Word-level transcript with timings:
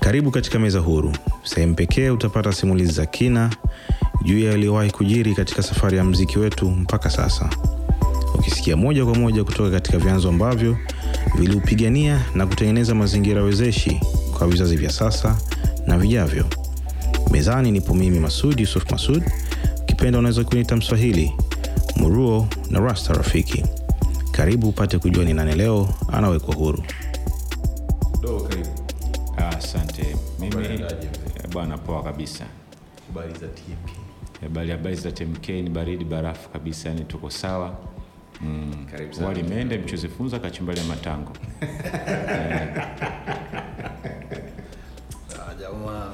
Karibu 0.00 0.30
katika 0.30 0.58
meza 0.58 0.78
huru, 0.78 1.12
sehemu 1.44 1.74
pekee 1.74 2.10
utapata 2.10 2.52
simulizi 2.52 2.92
za 2.92 3.06
kina 3.06 3.50
juu 4.22 4.38
ya 4.38 4.50
yaliyowahi 4.50 4.90
kujiri 4.90 5.34
katika 5.34 5.62
safari 5.62 5.96
ya 5.96 6.04
mziki 6.04 6.38
wetu 6.38 6.70
mpaka 6.70 7.10
sasa, 7.10 7.50
ukisikia 8.34 8.76
moja 8.76 9.04
kwa 9.04 9.14
moja 9.14 9.44
kutoka 9.44 9.70
katika 9.70 9.98
vyanzo 9.98 10.28
ambavyo 10.28 10.76
viliupigania 11.38 12.22
na 12.34 12.46
kutengeneza 12.46 12.94
mazingira 12.94 13.42
wezeshi 13.42 14.00
kwa 14.38 14.46
vizazi 14.48 14.76
vya 14.76 14.90
sasa 14.90 15.38
na 15.86 15.98
vijavyo. 15.98 16.44
Mezani 17.30 17.70
nipo 17.70 17.94
mimi 17.94 18.20
Masud 18.20 18.60
Yusuf 18.60 18.90
Masud, 18.90 19.22
ukipenda 19.82 20.18
unaweza 20.18 20.44
kuniita 20.44 20.76
Mswahili 20.76 21.32
Muruo 21.96 22.48
na 22.70 22.80
Rasta 22.80 23.12
Rafiki. 23.12 23.64
Karibu 24.30 24.68
upate 24.68 24.98
kujua 24.98 25.24
ni 25.24 25.34
nani 25.34 25.54
leo 25.54 25.88
anawekwa 26.12 26.54
huru. 26.54 26.82
Ah, 29.66 29.68
Asante. 29.68 30.16
Mimi 30.38 30.64
eh, 30.66 31.48
bwana, 31.52 31.78
poa 31.78 32.02
kabisa. 32.02 32.44
Habari 33.08 33.32
za 33.34 33.46
TP. 33.48 33.90
Habari 34.42 34.70
habari 34.70 34.94
za 34.96 35.12
TMK 35.12 35.48
ni 35.48 35.70
baridi 35.70 36.04
barafu 36.04 36.48
kabisa, 36.48 36.88
yani 36.88 37.04
tuko 37.04 37.30
sawa. 37.30 37.76
Mm. 38.40 38.86
Wali 39.24 39.42
mende 39.42 39.78
mchuzi 39.78 40.08
funza 40.08 40.38
kachumbali 40.38 40.78
ya 40.80 40.84
matango. 40.84 41.32
Ah, 45.48 45.54
jamaa 45.60 46.12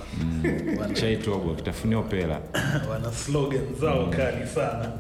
wana, 0.81 0.95
Chai 0.95 1.17
togo 1.17 1.55
kitafunio 1.55 2.01
opera. 2.01 2.41
wana 2.91 3.13
slogan 3.13 3.75
zao 3.81 4.07
kali 4.07 4.47
sana. 4.47 4.93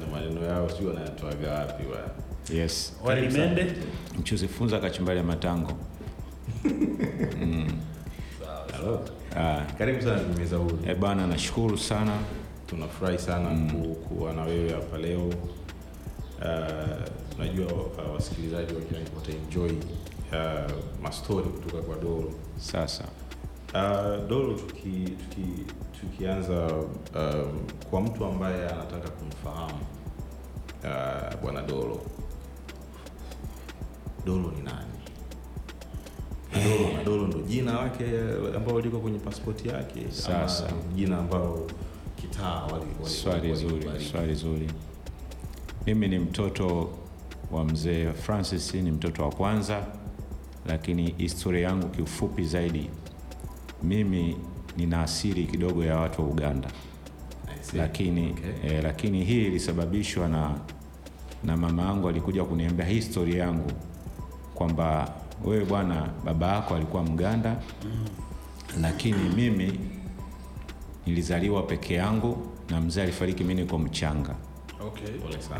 Na 0.00 0.06
maneno 0.12 0.44
yao 0.46 0.68
sio 0.70 0.88
wanayatoaga 0.88 1.52
wapi 1.52 1.82
wa. 1.86 2.10
Yes. 2.58 2.92
Walimende 3.04 3.72
Mchuzi 4.18 4.48
funza 4.48 4.78
kachumbali 4.78 5.18
ya 5.18 5.24
matango. 5.24 5.72
Hello. 8.72 9.00
Ah, 9.36 9.64
Karibu 9.78 10.02
sana 10.02 10.20
kwenye 10.20 10.38
meza 10.40 10.56
huru. 10.56 10.78
eh 10.86 10.96
bana, 10.96 11.26
nashukuru 11.26 11.78
sana. 11.78 12.18
Tunafurahi 12.66 13.18
sana 13.18 13.50
mm. 13.50 13.94
kuwa 13.94 14.32
na 14.32 14.42
wewe 14.42 14.72
hapa 14.72 14.98
leo. 14.98 15.26
Uh, 15.26 16.98
najua 17.38 17.72
uh, 17.72 18.14
wasikilizaji 18.14 18.72
wataenjoy 19.16 19.70
uh, 19.70 20.72
mastori 21.02 21.48
kutoka 21.48 21.82
kwa 21.82 21.96
Doro. 21.96 22.30
Sasa 22.56 23.04
Uh, 23.74 24.28
Doro 24.28 24.52
tuki, 24.54 24.90
tuki, 25.30 25.64
tukianza 26.00 26.66
um, 26.66 27.66
kwa 27.90 28.00
mtu 28.00 28.24
ambaye 28.24 28.68
anataka 28.68 29.08
kumfahamu 29.10 29.78
uh, 30.84 31.40
bwana 31.42 31.62
Doro, 31.62 32.00
Doro 34.26 34.50
ni 34.56 34.62
nani? 34.62 34.89
Na 36.52 37.04
Dolo, 37.04 37.22
na 37.22 37.28
ndo 37.28 37.38
jina 37.40 37.72
lake 37.72 38.04
ambalo 38.56 38.80
liko 38.80 38.98
kwenye 39.00 39.18
pasipoti 39.18 39.68
yake, 39.68 40.00
Sasa. 40.10 40.68
jina 40.96 41.18
ambalo 41.18 41.66
kitaa 42.16 42.62
wali, 42.62 42.84
wali, 43.02 43.14
swali 43.14 43.54
zuri, 43.54 43.86
swali 44.12 44.34
zuri. 44.34 44.70
Mimi 45.86 46.08
ni 46.08 46.18
mtoto 46.18 46.90
wa 47.50 47.64
mzee 47.64 48.12
Francis, 48.12 48.74
ni 48.74 48.90
mtoto 48.90 49.22
wa 49.22 49.30
kwanza, 49.30 49.86
lakini 50.66 51.14
historia 51.18 51.68
yangu 51.68 51.88
kiufupi 51.88 52.44
zaidi, 52.44 52.90
mimi 53.82 54.36
nina 54.76 55.02
asili 55.02 55.44
kidogo 55.46 55.84
ya 55.84 55.96
watu 55.96 56.22
wa 56.22 56.28
Uganda, 56.28 56.68
lakini 57.74 58.30
Okay. 58.30 58.76
eh, 58.76 58.82
lakini 58.84 59.24
hii 59.24 59.46
ilisababishwa 59.46 60.28
na 60.28 60.54
na 61.44 61.56
mama 61.56 61.82
yangu 61.82 62.08
alikuja 62.08 62.44
kuniambia 62.44 62.86
historia 62.86 63.44
yangu 63.44 63.72
kwamba 64.54 65.12
wewe 65.44 65.64
bwana, 65.64 66.08
baba 66.24 66.46
yako 66.46 66.74
alikuwa 66.74 67.02
Mganda, 67.02 67.56
lakini 68.80 69.28
mimi 69.36 69.80
nilizaliwa 71.06 71.62
peke 71.62 71.94
yangu 71.94 72.46
na 72.70 72.80
mzee 72.80 73.02
alifariki 73.02 73.44
mimi 73.44 73.60
niko 73.62 73.78
mchanga. 73.78 74.34
okay. 74.86 75.08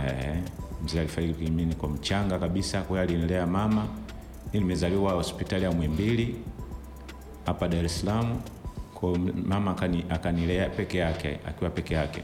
Eh, 0.07 0.37
mzee 0.85 1.01
alifariki 1.01 1.43
mimi 1.45 1.65
niko 1.65 1.89
mchanga 1.89 2.39
kabisa, 2.39 2.83
kwa 2.83 2.97
hiyo 2.97 3.03
alinilea 3.11 3.47
mama. 3.47 3.87
Nimezaliwa 4.53 5.13
hospitali 5.13 5.65
ya 5.65 5.73
Mwimbili 5.73 6.37
hapa 7.47 7.69
Dar 7.69 7.85
es 7.85 8.01
Salaam. 8.01 8.37
Kwa 8.95 9.19
mama 9.47 9.71
akani, 9.71 10.05
akanilea 10.09 10.69
peke 10.69 10.99
yake, 10.99 11.39
akiwa 11.49 11.71
peke 11.71 11.95
yake 11.95 12.23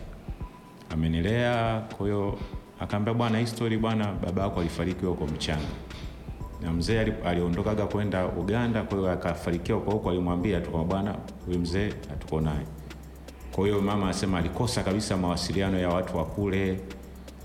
amenilea. 0.91 1.81
Kwa 1.97 2.07
hiyo 2.07 2.39
akaambia, 2.81 3.15
bwana, 3.15 3.39
hii 3.39 3.47
story 3.47 3.79
bwana, 3.79 4.13
baba 4.13 4.43
yako 4.43 4.61
alifariki 4.61 5.07
huko 5.07 5.27
mchanga 5.27 5.67
mzee 6.77 7.01
aliondokaga 7.25 7.87
kwenda 7.87 8.27
Uganda, 8.27 8.83
kwa 8.83 8.99
hiyo 8.99 9.11
akafarikiwa 9.11 9.81
kwa 9.81 9.93
huko. 9.95 10.11
Alimwambia 10.11 10.61
tu 10.61 10.71
kwamba 10.71 10.89
bwana, 10.95 11.15
huyu 11.47 11.59
mzee 11.59 11.89
hatuko 12.09 12.41
naye. 12.41 12.67
Kwa 13.53 13.67
hiyo 13.67 13.81
mama 13.83 14.09
asema 14.09 14.39
alikosa 14.39 14.83
kabisa 14.83 15.17
mawasiliano 15.17 15.79
ya 15.79 15.89
watu 15.89 16.17
wa 16.17 16.25
kule, 16.25 16.81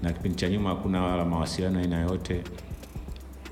na 0.01 0.13
kipindi 0.13 0.37
cha 0.37 0.49
nyuma 0.49 0.69
hakuna 0.69 1.01
wala 1.03 1.25
mawasiliano 1.25 1.79
aina 1.79 2.01
yote. 2.01 2.41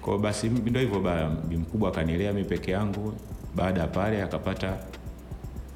Kwa 0.02 0.08
hiyo 0.14 0.18
basi 0.24 0.50
ndio 0.50 0.82
hivyo, 0.82 1.04
bi 1.48 1.58
mkubwa 1.58 1.90
akanilea 1.90 2.34
mimi 2.34 2.48
peke 2.48 2.72
yangu. 2.72 3.14
Baada 3.56 3.82
ya 3.82 3.88
pale 3.88 4.22
akapata 4.24 4.78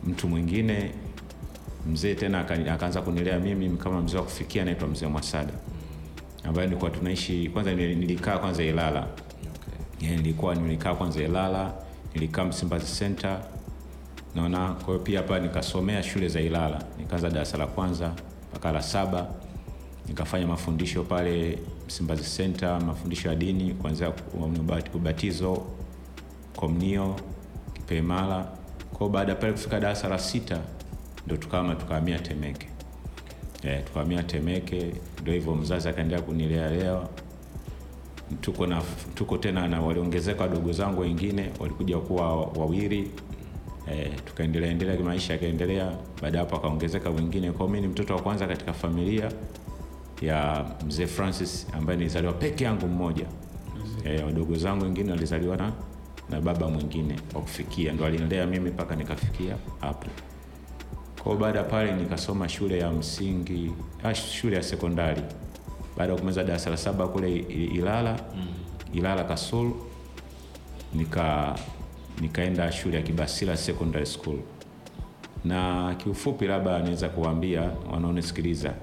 mtu 0.07 0.27
mwingine 0.27 0.91
mzee 1.91 2.15
tena 2.15 2.39
akaanza 2.73 3.01
kunilea 3.01 3.39
mimi 3.39 3.69
kama 3.77 4.01
mzee 4.01 4.17
wa 4.17 4.23
kufikia, 4.23 4.61
anaitwa 4.61 4.87
mzee 4.87 5.07
Mwasada 5.07 5.53
ambaye 6.43 6.67
nilikuwa 6.67 6.91
tunaishi 6.91 7.49
kwanza, 7.53 7.73
nilikaa 7.73 8.37
kwanza 8.37 8.63
Ilala. 8.63 9.07
Yeah, 10.01 10.15
nilikuwa 10.17 10.55
nilikaa 10.55 10.95
kwanza 10.95 11.21
Ilala, 11.23 11.73
nilikaa 12.13 12.45
Msimbazi 12.45 12.99
Center. 12.99 13.39
Naona 14.35 14.67
kwa 14.73 14.85
hiyo 14.85 14.99
pia 14.99 15.19
hapa 15.21 15.39
nikasomea 15.39 16.03
shule 16.03 16.27
za 16.27 16.41
Ilala. 16.41 16.83
Nikaanza 16.97 17.29
darasa 17.29 17.57
la 17.57 17.67
kwanza 17.67 18.11
mpaka 18.51 18.71
la 18.71 18.81
saba. 18.81 19.27
Nikafanya 20.07 20.47
mafundisho 20.47 21.03
pale 21.03 21.59
Msimbazi 21.87 22.37
Center, 22.37 22.81
mafundisho 22.81 23.29
ya 23.29 23.35
dini 23.35 23.73
kuanzia 23.73 24.13
ubatizo, 24.93 25.63
komnio, 26.55 27.15
kipaimara. 27.73 28.43
Kwa 28.89 28.99
hiyo 28.99 29.09
baada 29.09 29.35
pale 29.35 29.51
kufika 29.53 29.79
darasa 29.79 30.07
la 30.09 30.19
sita 30.19 30.59
ndio 31.25 31.37
tukama 31.37 31.75
tukahamia 31.75 32.19
Temeke. 32.19 32.67
Eh, 33.63 33.83
tukahamia 33.85 34.23
Temeke, 34.23 34.93
ndio 35.21 35.33
hivyo 35.33 35.55
mzazi 35.55 35.89
akaendelea 35.89 36.21
kunilea 36.23 36.69
leo 36.71 37.09
tuko 38.41 38.67
na 38.67 38.81
tuko 39.15 39.37
tena 39.37 39.67
na 39.67 39.81
waliongezeka 39.81 40.41
wadogo 40.41 40.71
zangu 40.71 41.01
wengine 41.01 41.49
walikuja 41.59 41.97
kuwa 41.97 42.35
wawili. 42.41 43.11
E, 43.91 44.09
tukaendelea 44.25 44.71
endelea 44.71 44.99
maisha 44.99 45.33
yakaendelea. 45.33 45.91
Baada 46.21 46.39
hapo 46.39 46.55
akaongezeka 46.55 47.09
wengine. 47.09 47.51
Kwao 47.51 47.69
mimi 47.69 47.81
ni 47.81 47.87
mtoto 47.87 48.15
wa 48.15 48.21
kwanza 48.21 48.47
katika 48.47 48.73
familia 48.73 49.31
ya 50.21 50.65
mzee 50.87 51.05
Francis 51.07 51.67
ambaye 51.73 51.97
nilizaliwa 51.97 52.33
peke 52.33 52.63
yangu 52.63 52.87
mmoja. 52.87 53.25
E, 54.05 54.23
wadogo 54.23 54.55
zangu 54.55 54.83
wengine 54.83 55.11
walizaliwa 55.11 55.57
na, 55.57 55.71
na 56.29 56.41
baba 56.41 56.69
mwingine 56.69 57.15
wa 57.33 57.41
kufikia. 57.41 57.93
Ndo 57.93 58.05
alinilea 58.05 58.47
mimi 58.47 58.69
mpaka 58.69 58.95
nikafikia 58.95 59.55
hapo. 59.81 60.07
Kwa 61.23 61.31
hiyo 61.31 61.37
baada 61.45 61.63
pale 61.63 61.93
nikasoma 61.95 62.49
shule 62.49 62.77
ya 62.79 62.91
msingi 62.91 63.71
ah, 64.03 64.15
shule 64.15 64.55
ya 64.55 64.63
sekondari 64.63 65.21
baada 65.97 66.11
ya 66.13 66.19
kumaliza 66.19 66.43
darasa 66.43 66.69
la 66.69 66.77
saba 66.77 67.07
kule 67.07 67.31
I- 67.35 67.45
I- 67.49 67.65
Ilala 67.65 68.19
Ilala 68.93 69.23
Kasulu 69.23 69.75
nika 70.93 71.55
nikaenda 72.21 72.71
shule 72.71 72.97
ya 72.97 73.03
Kibasila 73.03 73.57
Secondary 73.57 74.05
School, 74.05 74.37
na 75.45 75.95
kiufupi, 75.95 76.45
labda 76.47 76.79
naweza 76.79 77.09
kuwaambia 77.09 77.71
wanaonisikiliza, 77.91 78.73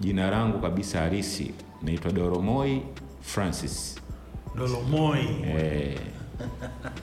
jina 0.00 0.30
langu 0.30 0.58
kabisa 0.58 1.00
halisi 1.00 1.50
naitwa 1.82 2.12
Doromoi 2.12 2.82
Francis. 3.20 3.96
Doromoi. 4.56 5.26
Eh, 5.46 5.98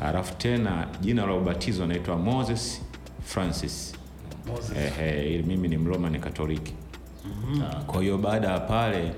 alafu 0.04 0.36
tena 0.36 0.88
jina 1.02 1.26
la 1.26 1.34
ubatizo 1.34 1.86
naitwa 1.86 2.18
Moses 2.18 2.82
Francis. 3.26 3.94
Moses. 4.48 4.78
eh, 4.78 4.94
eh, 5.02 5.46
mimi 5.46 5.68
ni 5.68 5.78
Mromani 5.78 6.20
Katoliki. 6.20 6.74
Kwa 7.88 8.02
hiyo 8.02 8.18
baada 8.18 8.48
ya 8.48 8.60
pale 8.60 9.14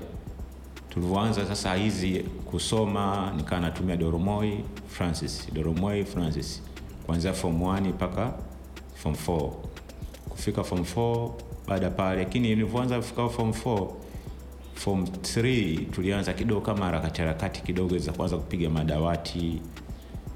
tulivyoanza 1.00 1.46
sasa 1.46 1.74
hizi 1.74 2.18
kusoma, 2.50 3.32
nikawa 3.36 3.60
natumia 3.60 3.96
Doromoi 3.96 4.64
Francis, 4.88 5.48
Doromoi 5.52 6.04
Francis 6.04 6.62
kuanzia 7.06 7.32
form 7.32 7.62
1 7.62 7.80
mpaka 7.88 8.34
form 8.94 9.14
4. 9.26 9.50
Kufika 10.28 10.64
form 10.64 10.80
4 10.96 11.30
baada 11.68 11.90
pale, 11.90 12.18
lakini 12.18 12.48
nilivyoanza 12.48 12.96
kufika 12.96 13.28
form 13.28 13.50
4 13.50 13.88
form 14.74 15.02
3 15.04 15.90
tulianza 15.90 16.32
kidogo 16.32 16.60
kama 16.60 16.84
harakati 16.84 17.20
harakati 17.20 17.62
kidogo 17.62 17.98
za 17.98 18.12
kuanza 18.12 18.36
kupiga 18.36 18.70
madawati 18.70 19.60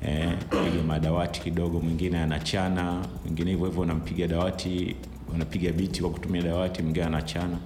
eh, 0.02 0.32
piga 0.50 0.82
madawati 0.86 1.40
kidogo, 1.40 1.80
mwingine 1.80 2.18
anachana, 2.18 3.04
mwingine 3.24 3.50
hivyo 3.50 3.66
hivyo, 3.66 3.82
unampiga 3.82 4.26
dawati, 4.28 4.96
unapiga 5.34 5.72
biti 5.72 6.00
kwa 6.00 6.10
kutumia 6.10 6.42
dawati, 6.42 6.82
mwingine 6.82 7.04
anachana. 7.06 7.58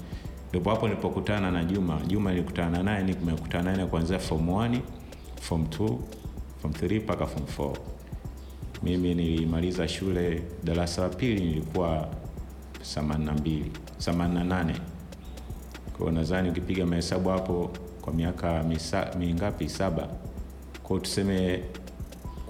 Ndipo 0.54 0.70
hapo 0.70 0.88
nilipokutana 0.88 1.50
na 1.50 1.64
Juma. 1.64 2.00
Juma 2.06 2.30
nilikutana 2.30 2.82
naye, 2.82 3.04
nimekutana 3.04 3.76
naye 3.76 3.86
kuanzia 3.88 4.18
form 4.18 4.48
1, 4.48 4.80
form 5.40 5.62
2, 5.64 5.98
form 6.62 6.74
3 6.74 7.02
mpaka 7.02 7.26
form 7.26 7.44
4. 7.72 7.76
mimi 8.82 9.14
nilimaliza 9.14 9.88
shule 9.88 10.42
darasa 10.64 11.02
la 11.02 11.08
pili 11.08 11.40
nilikuwa 11.44 12.08
82 12.96 13.62
88 14.06 14.74
kwa 15.92 15.98
hiyo 15.98 16.10
nadhani 16.10 16.50
ukipiga 16.50 16.86
mahesabu 16.86 17.28
hapo 17.28 17.70
kwa 18.02 18.12
miaka 18.12 18.62
misa, 18.62 19.10
mingapi 19.18 19.68
saba 19.68 20.08
kwao 20.82 21.00
tuseme 21.00 21.62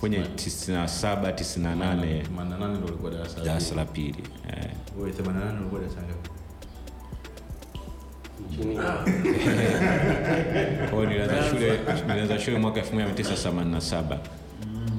kwenye 0.00 0.18
97 0.18 1.32
98 1.32 2.22
88 2.22 2.76
ndo 2.76 2.86
ulikuwa 2.86 3.10
darasa 3.10 3.38
la 3.38 3.44
darasa 3.44 3.68
pili. 3.68 3.76
la 3.76 3.84
pili 3.84 4.28
eh. 4.48 4.70
Wewe 4.98 5.10
88 5.12 5.58
ulikuwa 5.60 5.80
darasa 5.80 6.00
ngapi? 6.02 6.30
Kwa 10.90 10.98
hiyo 10.98 11.06
nilianza 11.06 11.42
shule 11.50 11.80
nilianza 12.08 12.38
shule 12.38 12.58
mwaka 12.58 12.80
1987 12.80 14.18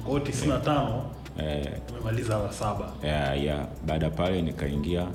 Kwa 0.03 0.19
hiyo 0.19 0.19
95 0.19 1.01
eh, 1.39 1.67
umemaliza 1.91 2.37
la 2.39 2.51
saba. 2.51 2.91
ya, 3.03 3.35
yeah 3.35 3.67
baada 3.85 4.09
pale 4.09 4.41
nikaingia 4.41 5.07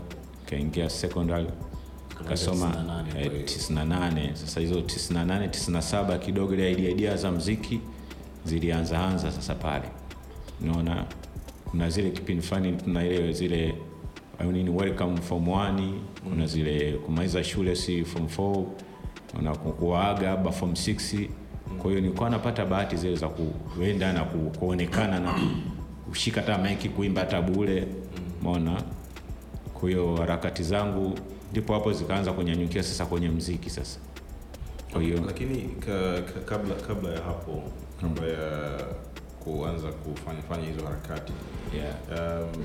nikaingia 0.44 0.90
secondary 0.90 1.46
kasoma 2.28 2.66
98 2.66 3.06
eh, 3.08 3.12
kwa 3.12 3.20
hiyo. 3.34 3.42
98 3.46 4.34
sasa 4.34 4.60
hizo 4.60 4.74
98 4.80 5.48
97 5.48 6.18
kidogo 6.18 6.54
ile 6.54 6.72
idea 6.72 6.90
idea 6.90 7.16
za 7.16 7.30
mziki 7.32 7.80
zilianzaanza 8.44 9.32
sasa 9.32 9.54
pale. 9.54 9.84
Unaona 10.62 11.04
kuna 11.70 11.90
zile 11.90 12.10
kipindi 12.10 12.42
fani 12.42 12.72
tuna 12.72 13.04
ile 13.06 13.32
zile 13.32 13.74
nini 14.44 14.70
welcome 14.70 15.20
form 15.20 15.46
1 15.48 15.92
kuna 16.28 16.46
zile 16.46 16.92
kumaliza 16.92 17.44
shule 17.44 17.76
si 17.76 18.04
form 18.04 18.26
4 18.26 18.64
na 19.42 19.56
kuaga 19.56 20.30
labda 20.30 20.50
form 20.52 20.72
6 20.72 21.28
kwa 21.78 21.90
hiyo 21.90 22.00
nilikuwa 22.00 22.30
napata 22.30 22.66
bahati 22.66 22.96
zile 22.96 23.16
za 23.16 23.28
kuenda 23.28 24.12
na 24.12 24.24
kuonekana 24.58 25.20
na 25.20 25.34
kushika 26.08 26.40
hata 26.40 26.58
maiki 26.58 26.88
kuimba 26.88 27.20
hata 27.20 27.42
bure. 27.42 27.86
Mona 28.42 28.82
kwa 29.74 29.88
hiyo 29.90 30.16
harakati 30.16 30.62
zangu 30.62 31.18
ndipo 31.52 31.74
hapo 31.74 31.92
zikaanza 31.92 32.32
kunyanyukia 32.32 32.82
sasa 32.82 33.06
kwenye 33.06 33.28
mziki 33.28 33.70
sasa. 33.70 33.98
Kwa 34.92 35.02
hiyo 35.02 35.20
lakini 35.26 35.58
ka, 35.62 36.22
ka, 36.22 36.40
kabla 36.44 36.74
kabla 36.74 37.10
ya 37.10 37.22
hapo 37.22 37.62
kabla 38.00 38.26
ya 38.26 38.78
kuanza 39.44 39.88
kufanya 39.92 40.42
fanya 40.42 40.66
hizo 40.66 40.84
harakati 40.84 41.32
yeah. 41.76 41.94
um, 42.42 42.64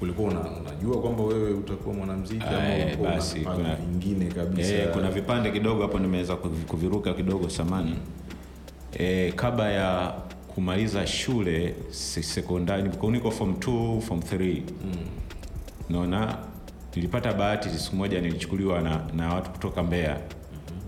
ulikuwa 0.00 0.30
una, 0.30 0.40
unajua 0.40 1.00
kwamba 1.02 1.22
wewe 1.22 1.52
utakuwa 1.52 1.94
mwanamziki 1.94 2.44
basi, 3.04 3.40
kuna- 3.40 3.74
vingine 3.74 4.24
kabisa. 4.24 4.72
E, 4.74 4.86
kuna 4.92 5.10
vipande 5.10 5.50
kidogo 5.50 5.82
hapo 5.82 5.98
nimeweza 5.98 6.34
kuvi- 6.34 6.64
kuviruka 6.68 7.14
kidogo 7.14 7.48
samani. 7.48 7.96
E, 8.98 9.32
kabla 9.32 9.70
ya 9.72 10.14
kumaliza 10.54 11.06
shule 11.06 11.74
se- 11.90 12.22
sekondari 12.22 12.82
niko 13.10 13.30
form 13.30 13.52
2 13.52 14.00
form 14.00 14.20
3 14.20 14.62
naona 15.90 16.38
nilipata 16.96 17.32
bahati 17.32 17.68
siku 17.68 17.96
moja 17.96 18.20
nilichukuliwa 18.20 18.80
na, 18.80 19.00
na 19.16 19.34
watu 19.34 19.50
kutoka 19.50 19.82
Mbeya. 19.82 20.20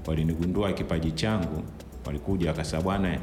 Walinigundua 0.06 0.73
kipaji 0.73 1.12
changu 1.12 1.62
walikuja 2.06 2.49
wakasema 2.49 2.82
bwana 2.82 3.19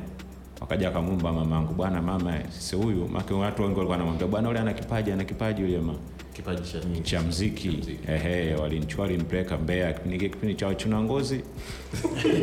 wakaja 0.63 0.87
wakamwomba 0.87 1.31
mamangu 1.33 1.73
bwana 1.73 2.01
mama 2.01 2.39
sisi 2.49 2.75
huyu? 2.75 3.07
Make 3.07 3.33
watu 3.33 3.61
wengi 3.61 3.75
walikuwa 3.75 3.87
wanamwambia 3.87 4.27
bwana 4.27 4.49
ule 4.49 4.59
ana 4.59 4.73
kipaji 4.73 5.11
ana 5.11 5.23
kipaji 5.23 5.61
yule 5.61 5.77
ma. 5.79 5.93
Kipaji 6.33 6.71
cha 6.71 6.79
nini? 6.79 7.01
Cha 7.01 7.21
mziki. 7.21 7.97
Ehe, 8.07 8.55
walinichukua 8.55 9.05
walinipeleka 9.05 9.57
Mbeya. 9.57 9.93
Kipindi 9.93 10.29
kipindi 10.29 10.55
cha 10.55 10.67
wachuna 10.67 11.01
ngozi. 11.01 11.43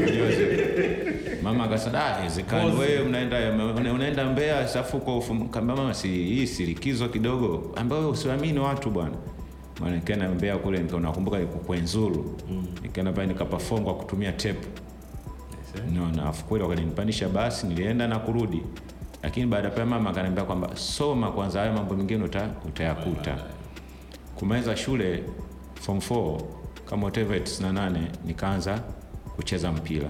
Mama 1.43 1.65
akasema 1.65 1.99
"Ah, 2.05 2.15
haiwezekani 2.15 2.77
wewe 2.81 3.01
unaenda 3.01 3.53
unaenda 3.95 4.25
Mbeya 4.25 4.69
safu 4.69 4.99
kwa 5.01 5.17
ufumu 5.19 5.49
kamba 5.49 5.77
mama 5.77 5.95
si 5.95 6.09
hii 6.09 6.47
si 6.47 6.67
likizo 6.67 7.09
kidogo. 7.09 7.73
Ambayo 7.77 8.11
usiamini 8.11 8.59
watu 8.59 8.91
bwana. 8.91 9.17
Maana 9.81 9.97
nikaenda 9.97 10.29
Mbeya 10.29 10.59
kule 10.59 10.79
nikaona 10.79 11.09
nakumbuka 11.09 11.39
kwenzuru 11.47 12.39
nikaenda 12.83 13.13
pale 13.13 13.27
nikaperform 13.27 13.85
kwa 13.85 13.95
kutumia 13.95 14.33
tape 14.33 14.67
no, 15.95 16.09
na 16.13 16.33
kweli 16.33 16.65
wakanipandisha 16.65 17.29
basi 17.29 17.67
nilienda 17.67 18.09
na 18.09 18.19
kurudi. 18.19 18.63
Lakini 19.23 19.47
baada 19.47 19.69
ya 19.69 19.75
pale 19.75 19.85
mama 19.87 20.11
akaniambia 20.11 20.45
kwamba 20.45 20.77
soma 20.77 21.33
kwanza 21.33 21.61
hayo 21.61 21.73
mambo 21.73 21.95
mengine 21.95 22.25
uta, 22.25 22.51
utayakuta. 22.69 23.39
Kumaliza 24.37 24.77
shule 24.77 25.25
form 25.75 25.99
4 25.99 26.41
kama 26.87 27.03
whatever 27.03 27.39
98 27.41 28.01
nikaanza 28.25 28.83
kucheza 29.37 29.73
mpira. 29.73 30.09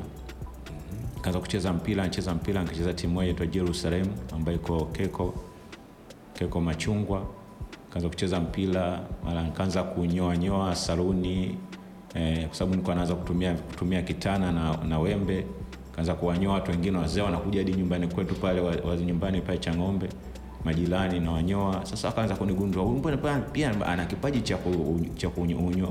Nikaanza 1.17 1.41
kucheza 1.41 1.73
mpira 1.73 2.05
nicheza 2.05 2.35
mpira 2.35 2.63
nikacheza 2.63 2.95
timu 2.95 3.15
moja 3.15 3.25
inaitwa 3.27 3.47
Jerusalem 3.47 4.07
ambayo 4.35 4.57
iko 4.57 4.85
Keko 4.85 5.35
Keko 6.35 6.61
Machungwa. 6.61 7.27
Kaanza 7.93 8.09
kucheza 8.09 8.41
mpira 8.41 9.01
mara 9.25 9.43
nikaanza 9.43 9.83
kunyoa 9.83 10.37
nyoa 10.37 10.77
saluni 10.77 11.59
eh, 12.15 12.47
kwa 12.47 12.55
sababu 12.57 12.71
nilikuwa 12.75 12.97
naanza 12.97 13.15
kutumia 13.15 13.55
kutumia 13.55 14.03
kitana 14.03 14.53
na, 14.53 14.77
na 14.89 14.99
wembe 14.99 15.47
kaanza 15.97 16.15
kuwanyoa 16.15 16.55
watu 16.55 16.71
wengine 16.71 16.99
wazee 16.99 17.21
wanakuja 17.21 17.61
hadi 17.61 17.73
nyumbani 17.75 18.07
kwetu 18.09 18.35
pale 18.35 18.61
wa, 18.61 18.97
nyumbani 18.97 19.41
pale 19.41 19.59
cha 19.59 19.75
ng'ombe 19.75 20.09
majirani 20.65 21.21
na 21.21 21.31
wanyoa 21.33 21.87
sasa 21.87 22.09
akaanza 22.09 22.35
kunigundua 22.37 22.85
mbona 22.85 23.17
pia 23.53 23.87
ana 23.87 24.07
kipaji 24.07 24.41
cha 24.41 24.59
cha 25.17 25.29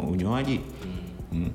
unyoaji 0.10 0.60
mm. 1.34 1.50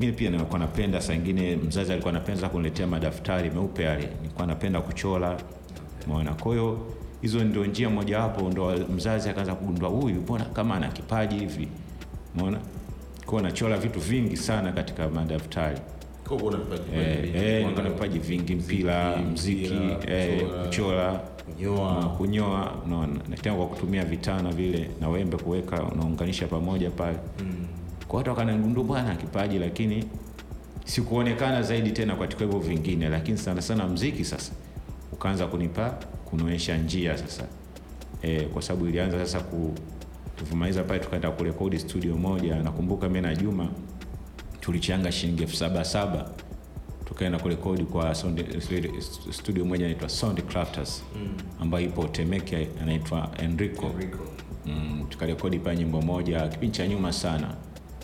Mimi 0.00 0.12
pia 0.12 0.30
nilikuwa 0.30 0.58
napenda 0.58 1.00
saa 1.00 1.14
nyingine 1.14 1.56
mzazi 1.56 1.92
alikuwa 1.92 2.10
anapenda 2.14 2.48
kuniletea 2.48 2.86
madaftari 2.86 3.50
meupe 3.50 3.82
yale, 3.82 4.08
nilikuwa 4.22 4.46
napenda 4.46 4.80
kuchora. 4.80 5.36
Umeona? 6.06 6.34
Kwa 6.34 6.52
hiyo 6.52 6.78
hizo 7.22 7.44
ndio 7.44 7.66
njia 7.66 7.90
mojawapo 7.90 8.50
ndo 8.50 8.72
mzazi 8.96 9.28
akaanza 9.28 9.54
kugundua 9.54 9.88
huyu 9.88 10.14
mbona 10.20 10.44
kama 10.44 10.74
ana 10.74 10.88
kipaji 10.88 11.38
hivi. 11.38 11.68
Umeona? 12.34 12.58
Kwa 13.26 13.42
nachora 13.42 13.76
vitu 13.78 14.00
vingi 14.00 14.36
sana 14.36 14.72
katika 14.72 15.08
madaftari. 15.08 15.78
Vipaji 16.30 16.82
Eh, 16.96 17.22
vingi. 17.22 17.38
eh, 17.38 17.76
na 17.76 17.82
vipaji 17.90 18.18
vingi 18.18 18.54
mpira, 18.54 19.16
mziki, 19.16 19.72
eh, 20.08 20.42
kuchora, 20.62 21.12
kunyoa. 21.56 22.04
kunyoa, 22.16 22.74
unaona, 22.86 23.12
na 23.28 23.36
tena 23.36 23.54
kwa 23.56 23.66
kutumia 23.66 24.04
vitana 24.04 24.50
vile 24.52 24.90
na 25.00 25.08
wembe 25.08 25.36
kuweka 25.36 25.82
unaunganisha 25.82 26.46
pamoja 26.46 26.90
pale. 26.90 27.18
Kwa 28.08 28.16
watu 28.18 28.30
wakanagundua 28.30 28.84
bwana 28.84 29.14
kipaji, 29.16 29.58
lakini 29.58 30.04
sikuonekana 30.84 31.62
zaidi 31.62 31.90
tena 31.90 32.16
katika 32.16 32.44
hivyo 32.44 32.58
vingine, 32.60 33.08
lakini 33.08 33.38
sana 33.38 33.62
sana 33.62 33.86
mziki 33.88 34.24
sasa 34.24 34.52
ukaanza 35.12 35.46
kunipa 35.46 35.90
kunoesha 36.24 36.76
njia 36.78 37.18
sasa 37.18 37.44
e, 38.22 38.40
kwa 38.40 38.62
sababu 38.62 38.86
ilianza 38.88 39.18
sasa 39.18 39.40
ku 39.40 39.74
tuvumaliza 40.36 40.84
pale 40.84 41.00
tukaenda 41.00 41.30
kurekodi 41.30 41.78
studio 41.78 42.16
moja. 42.16 42.56
Nakumbuka 42.56 43.08
mimi 43.08 43.20
na 43.20 43.34
Juma 43.34 43.68
tulichanga 44.60 45.12
shilingi 45.12 45.42
elfu 45.42 45.56
saba 45.56 45.84
saba 45.84 46.30
tukaenda 47.04 47.38
kurekodi 47.38 47.84
kwa 47.84 48.14
sound, 48.14 48.60
studio 49.30 49.64
moja 49.64 49.84
inaitwa 49.84 50.08
Sound 50.08 50.42
Crafters 50.42 51.02
ambayo 51.60 51.86
ipo 51.86 52.04
Temeke, 52.04 52.68
anaitwa 52.82 53.30
Enrico 53.38 53.86
Enrico. 53.86 54.18
mm, 54.66 55.06
tukarekodi 55.08 55.58
pale 55.58 55.76
nyimbo 55.76 56.02
moja 56.02 56.48
kipindi 56.48 56.76
cha 56.76 56.88
nyuma 56.88 57.12
sana 57.12 57.54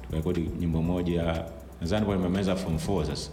tukarekodi 0.02 0.50
nyimbo 0.60 0.82
moja 0.82 1.44
nadhani 1.80 2.06
kwa 2.06 2.16
nimemaliza 2.16 2.56
form 2.56 2.76
4 2.76 3.06
sasa 3.06 3.30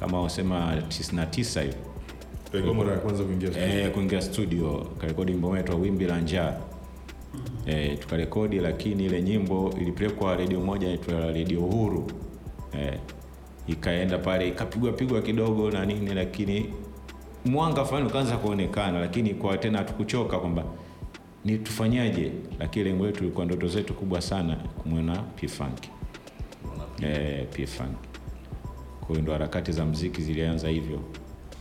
kama 0.00 0.20
wasema 0.22 0.76
99 0.76 1.62
hivi 1.62 1.74
kwanza 2.98 3.24
kuingia 3.24 3.48
studio. 3.48 3.68
eh, 3.78 3.92
studio 4.22 4.86
karekodi 5.00 5.32
nyimbo 5.32 5.48
moja 5.48 5.60
inaitwa 5.60 5.80
wimbi 5.80 6.04
la 6.04 6.20
njaa 6.20 6.56
eh, 7.66 7.98
tukarekodi 7.98 8.58
lakini 8.58 9.04
ile 9.04 9.22
nyimbo 9.22 9.74
ilipelekwa 9.80 10.36
redio 10.36 10.60
moja 10.60 10.86
inaitwa 10.86 11.32
redio 11.32 11.60
uhuru. 11.60 12.10
E, 12.78 12.98
ikaenda 13.66 14.18
pale 14.18 14.48
ikapigwa 14.48 14.92
pigwa 14.92 15.22
kidogo 15.22 15.70
na 15.70 15.86
nini 15.86 16.14
lakini 16.14 16.66
mwanga 17.44 17.84
fulani 17.84 18.06
ukaanza 18.06 18.36
kuonekana 18.36 19.00
lakini 19.00 19.34
kwa 19.34 19.58
tena 19.58 19.78
hatukuchoka 19.78 20.38
kwamba 20.38 20.64
ni 21.44 21.58
tufanyaje 21.58 22.32
lakini 22.58 22.84
lengo 22.84 23.06
letu 23.06 23.24
ilikuwa 23.24 23.46
ndoto 23.46 23.68
zetu 23.68 23.94
kubwa 23.94 24.20
sana 24.20 24.56
kumwona 24.56 25.16
P-Funk. 25.22 25.78
Eh, 27.02 27.46
P-Funk. 27.52 27.96
Kwa 29.00 29.08
hiyo 29.08 29.20
ndo 29.22 29.32
harakati 29.32 29.72
za 29.72 29.86
mziki 29.86 30.22
zilianza 30.22 30.68
hivyo. 30.68 31.00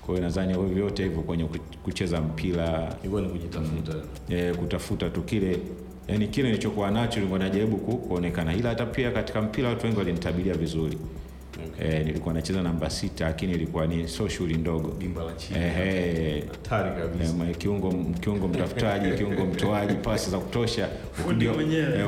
Kwa 0.05 0.15
hiyo 0.15 0.27
nadhani 0.27 0.53
vyote 0.73 1.03
hivyo 1.03 1.21
kwenye 1.21 1.45
kucheza 1.83 2.21
mpira. 2.21 2.95
Ilikuwa 3.01 3.21
ni 3.21 3.29
kujitafuta. 3.29 3.93
e, 4.29 4.53
kutafuta 4.53 5.09
tu 5.09 5.21
kile 5.21 5.59
yani 6.07 6.27
kile 6.27 6.47
nilichokuwa 6.49 6.91
nacho 6.91 7.15
nilikuwa 7.15 7.39
najaribu 7.39 7.77
kuonekana. 7.77 8.53
Ila 8.53 8.69
hata 8.69 8.85
pia 8.85 9.11
katika 9.11 9.41
mpira 9.41 9.69
watu 9.69 9.85
wengi 9.85 9.97
walinitabiria 9.99 10.53
vizuri. 10.53 10.97
Okay. 11.67 11.99
e, 11.99 12.03
nilikuwa 12.03 12.33
nacheza 12.33 12.61
namba 12.61 12.89
sita 12.89 13.25
lakini 13.25 13.53
ilikuwa 13.53 13.87
ni 13.87 14.07
so 14.07 14.27
shughuli 14.29 14.53
ndogo. 14.57 14.97
Eh, 15.55 16.43
kiungo 17.57 17.93
kiungo 18.19 18.47
mtafutaji 18.47 19.11
kiungo 19.17 19.45
mtoaji 19.45 19.93
pasi 19.93 20.29
za 20.29 20.37
kutosha. 20.39 20.89
Eh, 21.99 22.07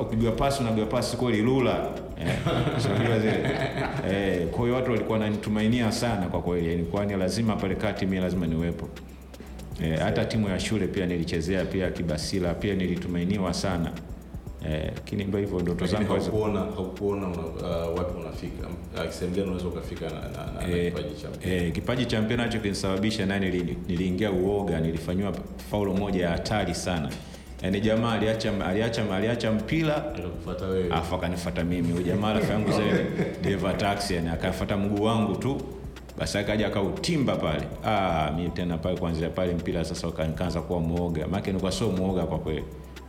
ukipigiwa 0.00 0.32
pasi 0.32 0.60
unapigiwa 0.60 0.86
pasi 0.86 1.16
kweli 1.16 1.42
lula. 1.42 1.90
Eh, 2.20 2.38
eh, 4.10 4.46
kwa 4.46 4.62
hiyo 4.64 4.74
watu 4.74 4.90
walikuwa 4.90 5.18
wananitumainia 5.18 5.92
sana 5.92 6.26
kwa 6.26 6.42
kweli. 6.42 6.74
Ilikuwa 6.74 7.06
ni 7.06 7.16
lazima 7.16 7.56
pale 7.56 7.74
kati 7.74 8.06
mimi 8.06 8.20
lazima 8.22 8.46
niwepo 8.46 8.88
Eh, 9.84 9.98
hata 9.98 10.24
timu 10.24 10.48
ya 10.48 10.60
shule 10.60 10.86
pia 10.86 11.06
nilichezea 11.06 11.64
pia 11.64 11.90
Kibasila, 11.90 12.54
pia 12.54 12.74
nilitumainiwa 12.74 13.54
sana 13.54 13.92
lakini 14.94 15.22
e, 15.22 15.26
ndio 15.26 15.40
hivyo 15.40 15.60
ndoto 15.60 15.86
zangu 15.86 16.12
hazi- 16.12 16.30
Kuona 16.30 16.60
haukuona 16.60 17.28
uh, 17.28 17.98
wapi 17.98 18.20
unafika 18.20 18.66
uh, 19.04 19.10
sehemu 19.10 19.34
gani 19.36 19.46
unaweza 19.46 19.68
ukafika 19.68 20.06
na, 20.06 20.20
na, 20.20 20.52
na, 20.60 20.68
na 20.68 20.76
Eh, 20.76 20.92
kipaji 20.94 21.14
cha 21.22 21.28
mpira. 21.28 21.54
eh, 21.54 21.72
kipaji 21.72 22.06
cha 22.06 22.22
mpira 22.22 22.44
nacho 22.44 22.58
kinisababisha 22.58 23.26
naye 23.26 23.40
nili- 23.40 23.76
niliingia 23.88 24.32
uoga, 24.32 24.80
nilifanyiwa 24.80 25.32
faulo 25.70 25.94
moja 25.94 26.22
ya 26.24 26.30
hatari 26.30 26.74
sana. 26.74 27.08
Yaani 27.62 27.80
jamaa 27.80 28.12
aliacha 28.12 28.66
aliacha 28.66 29.14
aliacha 29.16 29.52
mpira 29.52 29.96
Akakufuata 29.96 30.66
wewe. 30.66 30.88
afu 30.92 31.14
akanifuata 31.14 31.64
mimi. 31.64 31.92
huyo 31.92 32.02
jamaa 32.04 32.32
rafiki 32.32 32.52
yangu 32.52 32.72
zile 32.78 33.06
dereva 33.42 33.72
taxi, 33.74 34.14
yani 34.14 34.28
akafuata 34.28 34.76
mguu 34.76 35.04
wangu 35.04 35.36
tu, 35.36 35.60
basi 36.18 36.38
akaja 36.38 36.66
akautimba 36.66 37.36
pale. 37.36 37.66
Ah, 37.84 38.30
mi 38.36 38.48
tena 38.50 38.78
pale 38.78 38.96
kuanzia 38.98 39.30
pale 39.30 39.54
mpira 39.54 39.84
sasa 39.84 40.08
uka- 40.08 40.60
kuwa 40.62 40.80
muoga, 40.80 41.26
maana 41.28 41.46
nilikuwa 41.46 41.72
sio 41.72 41.88
muoga 41.90 42.22
kwa 42.26 42.38
kweli, 42.38 42.64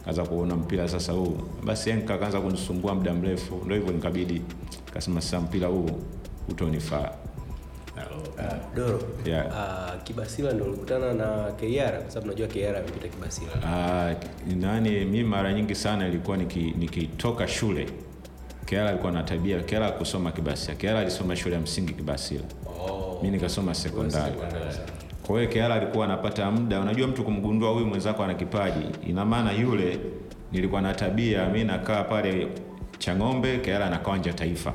kaanza 0.05 0.23
kuona 0.23 0.55
mpira 0.55 0.87
sasa 0.87 1.13
huu, 1.13 1.37
basi 1.63 1.89
yani 1.89 2.01
kaanza 2.01 2.41
kunisumbua 2.41 2.95
muda 2.95 3.13
mrefu, 3.13 3.61
ndio 3.65 3.75
hivyo 3.77 3.93
nikabidi 3.93 4.41
kasema 4.93 5.21
sasa 5.21 5.39
mpira 5.41 5.67
huu 5.67 5.89
utonifaa. 6.49 7.11
Uh, 7.99 8.75
Doro 8.75 8.99
Yeah. 9.25 9.45
uh, 9.47 10.03
Kibasila 10.03 10.53
ndo 10.53 10.65
ulikutana 10.65 11.13
na 11.13 11.51
KR 11.51 12.01
kwa 12.01 12.11
sababu 12.11 12.27
najua 12.31 12.47
KR 12.47 12.75
amepita 12.77 13.07
Kibasila. 13.07 13.51
Uh, 13.63 14.53
nani 14.55 15.05
mi 15.05 15.23
mara 15.23 15.53
nyingi 15.53 15.75
sana 15.75 16.07
ilikuwa 16.07 16.37
niki- 16.37 16.77
nikitoka 16.77 17.47
shule 17.47 17.87
Kiara 18.69 18.89
alikuwa 18.89 19.11
na 19.11 19.23
tabia 19.23 19.59
Kiara 19.59 19.91
kusoma 19.91 20.31
Kibasila. 20.31 20.75
Kiara 20.75 20.99
alisoma 20.99 21.35
shule 21.35 21.55
ya 21.55 21.61
msingi 21.61 21.93
Kibasila. 21.93 22.43
Oh. 22.89 23.19
mimi 23.21 23.35
nikasoma 23.35 23.73
sekondari. 23.73 24.35
Kwa 25.23 25.39
hiyo 25.39 25.51
Kiara 25.51 25.75
alikuwa 25.75 26.05
anapata 26.05 26.51
muda, 26.51 26.79
unajua 26.79 27.07
mtu 27.07 27.23
kumgundua 27.23 27.71
huyu 27.71 27.85
mwenzako 27.85 28.23
ana 28.23 28.33
kipaji, 28.33 28.85
ina 29.07 29.25
maana 29.25 29.51
yule 29.51 29.99
nilikuwa 30.51 30.81
na 30.81 30.93
tabia, 30.93 31.45
mimi 31.45 31.63
nakaa 31.63 32.03
pale 32.03 32.47
Chang'ombe, 32.97 33.57
Kiara 33.57 33.85
anakaa 33.85 34.17
nje 34.17 34.33
taifa. 34.33 34.73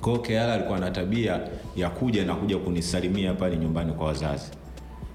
Kwa 0.00 0.10
hiyo 0.12 0.22
Kiara 0.22 0.54
alikuwa 0.54 0.78
na 0.78 0.90
tabia 0.90 1.40
ya 1.76 1.90
kuja 1.90 2.24
na 2.24 2.34
kuja 2.34 2.58
kunisalimia 2.58 3.34
pale 3.34 3.56
nyumbani 3.56 3.92
kwa 3.92 4.06
wazazi. 4.06 4.50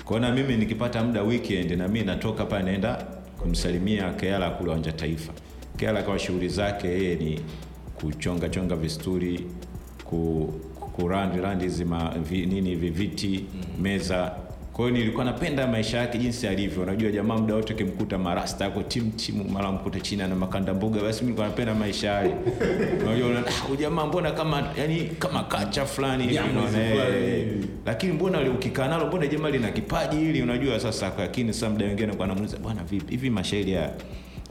Kwa 0.06 0.20
na 0.20 0.32
mimi 0.32 0.58
nikipata 0.58 1.04
muda 1.04 1.24
weekend, 1.24 1.72
na 1.72 1.88
mimi 1.88 2.06
natoka 2.06 2.46
pale 2.46 2.64
naenda 2.64 3.06
kumsalimia 3.42 4.10
Kiara 4.14 4.50
kule 4.50 4.70
uwanja 4.70 4.92
taifa. 4.92 5.34
Kiara 5.78 6.04
kwa 6.04 6.20
shughuli 6.20 6.50
zake 6.50 6.88
yeye 6.88 7.16
ni 7.16 7.40
kuchonga 8.02 8.50
chonga 8.50 8.76
visturi, 8.76 9.46
ku 10.04 10.54
kurandi 10.96 11.42
randi 11.42 11.70
zima 11.70 12.14
vi, 12.30 12.46
nini 12.46 12.70
hivi 12.70 12.90
viti 12.90 13.46
meza. 13.82 14.32
Kwa 14.74 14.86
hiyo 14.86 14.98
nilikuwa 14.98 15.26
napenda 15.26 15.68
maisha 15.68 15.98
yake 15.98 16.18
jinsi 16.18 16.48
alivyo. 16.48 16.84
Unajua 16.84 17.12
jamaa 17.12 17.38
muda 17.38 17.56
wote 17.56 17.74
ukimkuta 17.74 18.18
marasta 18.18 18.64
yako 18.64 18.84
tim 18.84 19.12
timu, 19.12 19.44
mara 19.50 19.72
mkuta 19.72 20.00
China 20.00 20.28
na 20.28 20.36
makanda 20.36 20.74
mboga, 20.74 21.02
basi 21.02 21.20
mimi 21.20 21.26
nilikuwa 21.26 21.48
napenda 21.48 21.76
maisha 21.76 22.08
yale. 22.12 22.36
Unajua 23.06 23.44
ah, 23.48 23.76
jamaa 23.76 24.06
mbona 24.06 24.32
kama 24.32 24.64
yani 24.78 25.02
kama 25.20 25.44
kacha 25.44 25.86
fulani 25.86 26.24
hivi 26.24 26.40
unaona, 26.52 26.80
eh, 27.18 27.48
lakini 27.86 28.14
mbona 28.14 28.52
ukikaa 28.52 28.88
nalo 28.88 29.08
mbona 29.08 29.28
jamaa 29.28 29.50
lina 29.50 29.72
kipaji 29.72 30.18
hili 30.18 30.42
unajua 30.42 30.80
sasa 30.80 31.12
lakini 31.18 31.54
sasa 31.54 31.70
muda 31.70 31.86
wengine 31.86 32.14
kwa 32.14 32.28
namuuliza 32.28 32.58
bwana 32.58 32.84
vipi 32.84 33.12
hivi 33.12 33.30
mashairi 33.30 33.72
ya 33.72 33.92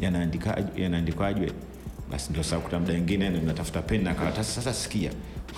yanaandika 0.00 0.64
yanaandikwaje 0.76 1.52
basi 2.10 2.30
ndio 2.30 2.42
sasa 2.42 2.58
kuta 2.58 2.80
mda 2.80 2.92
wengine 2.92 3.30
natafuta 3.30 3.82
peni 3.82 4.04
na 4.04 4.14
karatasi 4.14 4.52
sasa 4.52 4.72
sikia 4.72 5.10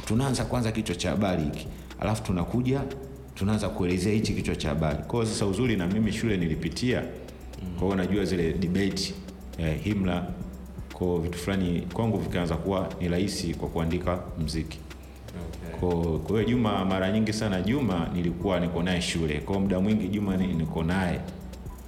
tunaanza 0.06 0.44
kwanza 0.44 0.72
kichwa 0.72 0.96
cha 0.96 1.10
habari 1.10 1.42
hiki 1.44 1.66
alafu 2.00 2.22
tunakuja 2.22 2.80
tunaanza 3.34 3.68
kuelezea 3.68 4.12
hichi 4.12 4.34
kichwa 4.34 4.56
cha 4.56 4.68
habari 4.68 4.98
kwa 4.98 5.20
hiyo 5.20 5.32
sasa 5.32 5.46
uzuri 5.46 5.76
na 5.76 5.86
mimi 5.86 6.12
shule 6.12 6.36
nilipitia 6.36 7.02
kwa 7.78 7.82
hiyo 7.84 7.94
najua 7.96 8.24
zile 8.24 8.52
debate 8.52 9.14
eh, 9.58 9.80
himla 9.82 10.26
kwa 10.92 11.18
vitu 11.20 11.38
fulani 11.38 11.80
kwangu 11.92 12.18
vikaanza 12.18 12.56
kuwa 12.56 12.88
ni 13.00 13.08
rahisi 13.08 13.54
kwa 13.54 13.68
kuandika 13.68 14.18
mziki 14.44 14.78
Okay. 15.36 15.80
kwa 15.80 16.18
kwa 16.18 16.36
hiyo 16.38 16.50
Juma 16.50 16.84
mara 16.84 17.10
nyingi 17.12 17.32
sana 17.32 17.62
Juma 17.62 18.08
nilikuwa 18.14 18.60
niko 18.60 18.82
naye 18.82 19.00
shule. 19.02 19.40
Kwa 19.40 19.60
muda 19.60 19.80
mwingi 19.80 20.08
Juma 20.08 20.36
ni- 20.36 20.46
niko 20.54 20.82
naye. 20.84 21.20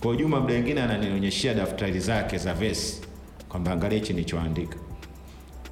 Kwa 0.01 0.13
hiyo 0.13 0.17
Juma 0.25 0.41
muda 0.41 0.55
mwingine 0.55 0.83
ananionyeshia 0.83 1.55
daftari 1.55 2.01
zake 2.01 2.39
za 2.39 2.55
vesi 2.55 3.01
kwamba 3.49 3.73
angalia 3.73 3.99
hichi 3.99 4.13
nilichoandika. 4.13 4.77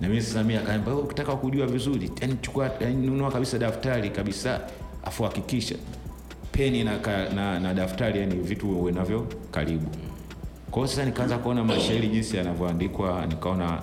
Na 0.00 0.08
mimi 0.08 0.22
sasa 0.22 0.42
mimi 0.42 0.54
akaniambia 0.58 0.92
wewe 0.92 1.04
ukitaka 1.04 1.36
kujua 1.36 1.66
vizuri, 1.66 2.10
yani 2.20 2.36
chukua 2.42 2.70
yani 2.80 3.06
nunua 3.06 3.30
kabisa 3.30 3.58
daftari 3.58 4.10
kabisa 4.10 4.60
afu 5.04 5.22
hakikisha 5.22 5.74
peni 6.52 6.84
na, 6.84 6.98
na, 7.34 7.60
na 7.60 7.74
daftari 7.74 8.20
yani 8.20 8.34
vitu 8.34 8.70
uwe 8.70 8.92
navyo 8.92 9.26
karibu. 9.50 9.86
Kwa 10.70 10.82
hiyo 10.82 10.86
sasa 10.86 11.04
nikaanza 11.04 11.38
kuona 11.38 11.64
mashairi 11.64 12.08
jinsi 12.08 12.36
yanavyoandikwa, 12.36 13.26
nikaona 13.26 13.82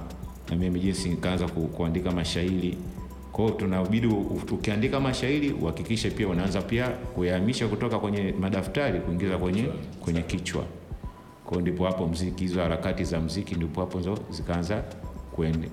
na 0.49 0.55
mimi 0.55 0.79
jinsi 0.79 1.09
nikaanza 1.09 1.47
ku, 1.47 1.61
kuandika 1.67 2.11
mashairi. 2.11 2.77
Kwa 3.31 3.45
hiyo 3.45 3.57
tunabidi 3.57 4.07
ukiandika 4.51 4.99
mashairi 4.99 5.51
uhakikishe 5.51 6.09
pia 6.09 6.27
unaanza 6.27 6.61
pia 6.61 6.87
kuyahamisha 6.89 7.67
kutoka 7.67 7.99
kwenye 7.99 8.33
madaftari 8.39 8.99
kuingiza 8.99 9.37
kwenye 9.37 9.63
kwenye 10.01 10.21
kichwa. 10.21 10.63
Kwa 11.53 11.61
ndipo 11.61 11.85
hapo 11.85 12.07
mziki, 12.07 12.43
hizo 12.43 12.61
harakati 12.61 13.03
za 13.03 13.19
mziki 13.19 13.55
ndipo 13.55 13.81
hapo 13.81 13.99
ndo 13.99 14.17
zikaanza 14.29 14.83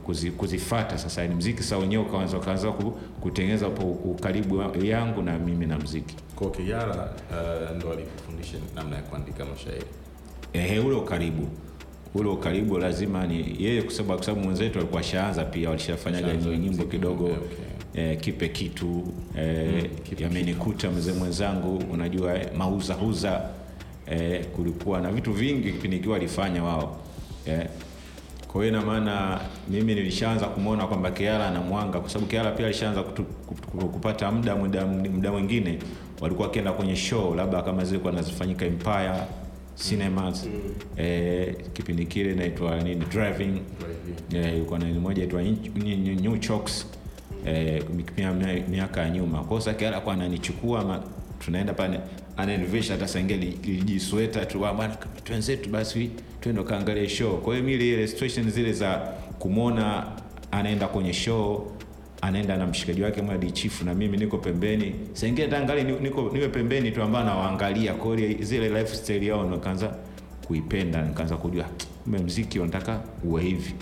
kuzi, 0.04 0.30
kuzifata. 0.30 0.99
Sasa 0.99 1.26
ni 1.26 1.34
mziki 1.34 1.62
sa 1.62 1.78
wenyewe 1.78 2.02
ukaanza 2.02 2.38
ukaanza 2.38 2.72
kutengeneza 3.20 3.68
ukaribu 4.04 4.62
yangu 4.82 5.22
na 5.22 5.38
mimi 5.38 5.66
na 5.66 5.78
mziki. 5.78 6.16
Kwa 6.37 6.50
Kiara 6.50 7.14
uh, 7.30 7.76
ndo 7.76 7.92
alikufundisha 7.92 8.56
namna 8.75 8.96
ya 8.96 9.02
kuandika 9.02 9.44
mashairi. 9.44 9.84
Ehe, 10.52 10.78
ule 10.78 10.96
ukaribu. 10.96 11.49
Ule 12.14 12.28
ukaribu 12.28 12.78
lazima 12.78 13.26
ni 13.26 13.56
yeye, 13.64 13.82
kwa 13.82 13.92
sababu 13.94 14.40
mwenzetu 14.40 14.78
alikuwa 14.78 15.02
shaanza 15.02 15.44
pia, 15.44 15.68
walishafanyaga 15.70 16.34
nyimbo 16.37 16.84
kidogo. 16.84 17.25
Okay, 17.25 18.04
eh, 18.10 18.20
kipe 18.20 18.49
kitu. 18.49 19.02
Eh, 19.38 19.90
mm, 20.10 20.16
yamenikuta 20.18 20.90
mzee 20.90 21.12
mwenzangu, 21.12 21.82
unajua 21.92 22.34
eh, 22.38 22.49
mauzahuza 22.56 23.60
eh, 24.11 24.45
kulikuwa 24.47 25.00
na 25.00 25.12
vitu 25.12 25.33
vingi 25.33 25.73
kipindi 25.73 25.99
kiwa 25.99 26.12
walifanya 26.14 26.64
wao. 26.64 27.00
Eh. 27.47 27.67
Kwa 28.49 28.64
hiyo 28.64 28.76
ina 28.76 28.87
maana 28.87 29.40
mimi 29.69 29.95
nilishaanza 29.95 30.47
kumwona 30.47 30.87
kwamba 30.87 31.11
Kiara 31.11 31.47
ana 31.49 31.61
mwanga, 31.61 32.00
kwa 32.00 32.11
sababu 32.11 32.26
Kiara 32.31 32.50
pia 32.50 32.67
alishaanza 32.67 33.02
kupata 33.93 34.31
muda 34.33 34.57
muda 34.57 34.87
muda 34.87 35.33
mwingine 35.33 35.79
walikuwa 36.21 36.47
wakienda 36.49 36.73
kwenye 36.73 36.97
show 36.97 37.35
labda 37.35 37.62
kama 37.62 37.85
zilikuwa 37.85 38.12
nazifanyika 38.12 38.64
Empire 38.67 39.12
Cinemas. 39.88 40.49
Eh, 40.97 41.55
kipindi 41.73 42.07
kile 42.07 42.33
inaitwa 42.33 42.76
nini? 42.81 43.05
Driving. 43.11 43.61
Eh, 44.35 44.55
ilikuwa 44.57 44.79
na 44.79 44.87
moja 44.87 45.25
inaitwa 45.25 45.43
New 46.23 46.37
Chocks. 46.38 46.87
Eh, 47.47 47.83
mia- 48.17 48.33
mia- 48.33 48.67
miaka 48.69 49.00
ya 49.00 49.11
nyuma. 49.11 49.38
Kwa 49.38 49.49
hiyo 49.49 49.61
sasa 49.61 49.75
Kiara 49.76 50.00
kwa 50.00 50.14
ananichukua 50.14 51.05
tunaenda 51.38 51.73
pale 51.75 52.00
ananivisha 52.40 52.92
hata 52.92 53.09
sangia 53.09 53.37
lijisweta 53.37 54.47
tu 54.47 54.66
"Ah, 54.66 54.73
bwana 54.75 54.97
twenzetu 55.25 55.70
basi 55.70 56.11
twende 56.40 56.62
kaangalia 56.62 57.09
show. 57.09 57.37
Kwa 57.38 57.54
hiyo 57.54 57.66
mimi 57.66 57.88
ile 57.88 58.06
situation 58.09 58.50
zile 58.50 58.73
za 58.73 58.97
kumwona 59.38 60.06
anaenda 60.50 60.88
kwenye 60.88 61.12
show 61.12 61.73
anaenda 62.23 62.56
na 62.56 62.66
mshikaji 62.66 63.02
wake 63.02 63.23
Madi 63.23 63.50
chifu 63.50 63.85
na 63.85 63.94
mimi 63.94 64.16
niko 64.16 64.38
pembeni. 64.38 64.94
Sengine 65.12 65.49
tangali 65.49 65.82
niko 65.85 66.30
niwe 66.32 66.49
pembeni 66.49 66.90
tu 66.90 67.02
ambao 67.02 67.25
nawaangalia 67.25 67.94
kwa 67.94 68.16
zile 68.40 68.68
lifestyle 68.68 69.26
yao 69.26 69.50
nikaanza 69.50 69.94
kuipenda 70.47 71.02
nikaanza 71.02 71.37
kujua 71.37 71.64
kumbe 72.04 72.18
mziki 72.18 72.59
unataka 72.61 73.00
uwe 73.25 73.42
hivi. 73.42 73.75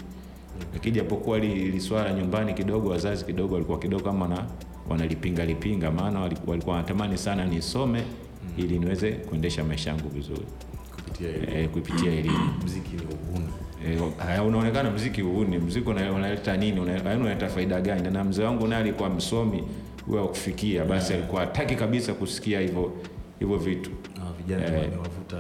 Lakini 0.74 0.96
japokuwa 0.96 1.38
li, 1.38 1.80
swala 1.80 2.12
nyumbani 2.12 2.54
kidogo 2.54 2.88
wazazi 2.90 3.24
kidogo 3.24 3.54
walikuwa 3.54 3.78
kidogo 3.78 4.04
kama 4.04 4.28
na 4.28 4.44
wanalipinga 4.88 5.44
lipinga 5.44 5.90
maana 5.90 6.20
walikuwa 6.46 6.76
wanatamani 6.76 7.18
sana 7.18 7.44
nisome 7.44 8.02
ili 8.58 8.78
niweze 8.78 9.12
kuendesha 9.12 9.64
maisha 9.64 9.90
yangu 9.90 10.08
vizuri. 10.08 10.42
Kupitia 10.96 11.28
elimu. 11.28 11.52
e, 11.56 11.68
kupitia 11.68 12.12
elimu. 12.12 12.54
Mziki 12.64 12.96
ni 12.96 13.02
uhuni. 13.02 13.48
Eh, 14.34 14.46
unaonekana 14.46 14.90
mziki 14.90 15.22
uhuni 15.22 15.58
mziki 15.58 15.88
unaleta 15.90 16.56
nini? 16.56 16.88
Yaani 16.88 17.20
unaleta 17.20 17.48
faida 17.48 17.80
gani? 17.80 18.10
Na 18.10 18.24
mzee 18.24 18.44
wangu 18.44 18.66
naye 18.68 18.82
alikuwa 18.82 19.08
msomi 19.10 19.64
huyo 20.06 20.22
wa 20.22 20.28
kufikia 20.28 20.84
basi 20.84 21.14
alikuwa 21.14 21.40
hataki 21.40 21.74
kabisa 21.76 22.14
kusikia 22.14 22.60
hivyo 22.60 22.92
hivyo 23.38 23.56
vitu. 23.56 23.90
Vijana 24.38 24.66
Eh. 24.66 24.72
wanavuta? 24.72 25.36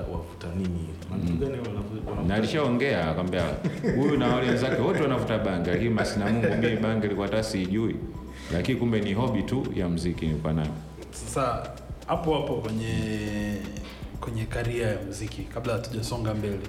na 2.28 2.34
alishaongea 2.34 3.10
akamwambia 3.10 3.42
huyu 3.96 4.16
na 4.16 4.28
wale 4.28 4.48
wenzake 4.48 4.82
wote 4.82 5.02
wanavuta 5.02 5.38
bangi 5.38 5.70
lakini 5.70 5.90
basi 5.90 6.18
na 6.18 6.26
Mungu 6.32 6.46
mimi 6.60 6.76
bangi 6.76 7.06
ilikuwa 7.06 7.26
hata 7.26 7.42
sijui. 7.42 7.96
Lakini 8.52 8.78
kumbe 8.78 9.00
ni 9.00 9.12
hobi 9.12 9.42
tu 9.42 9.66
ya 9.76 9.88
mziki 9.88 10.26
nilikuwa 10.26 10.52
nayo. 10.52 10.70
Sasa 11.10 11.70
hapo 12.08 12.34
hapo 12.34 12.54
kwenye 12.54 13.56
kwenye 14.20 14.44
karia 14.44 14.86
ya 14.88 15.02
muziki, 15.06 15.42
kabla 15.42 15.72
hatujasonga 15.72 16.34
mbele, 16.34 16.60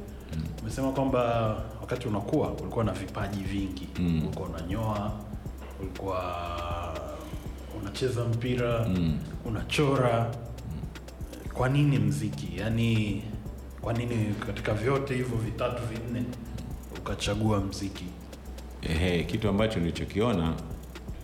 umesema 0.62 0.92
kwamba 0.92 1.20
wakati 1.82 2.08
unakuwa 2.08 2.52
ulikuwa 2.54 2.84
na 2.86 2.92
vipaji 2.92 3.44
vingi. 3.44 3.88
Mm. 4.00 4.22
ulikuwa 4.28 4.50
unanyoa, 4.50 5.12
ulikuwa 5.80 6.24
unacheza 7.82 8.24
mpira, 8.26 8.88
unachora. 9.46 10.32
kwa 11.54 11.70
nini 11.70 12.00
mziki 12.00 12.58
yaani 12.60 13.24
kwa 13.82 13.94
nini 13.94 14.34
katika 14.48 14.74
vyote 14.74 15.16
hivyo 15.16 15.38
vitatu 15.38 15.82
vinne 15.86 16.26
ukachagua 16.98 17.60
mziki 17.60 18.06
Ehe, 18.82 19.24
kitu 19.24 19.50
ambacho 19.50 19.80
nilichokiona 19.80 20.54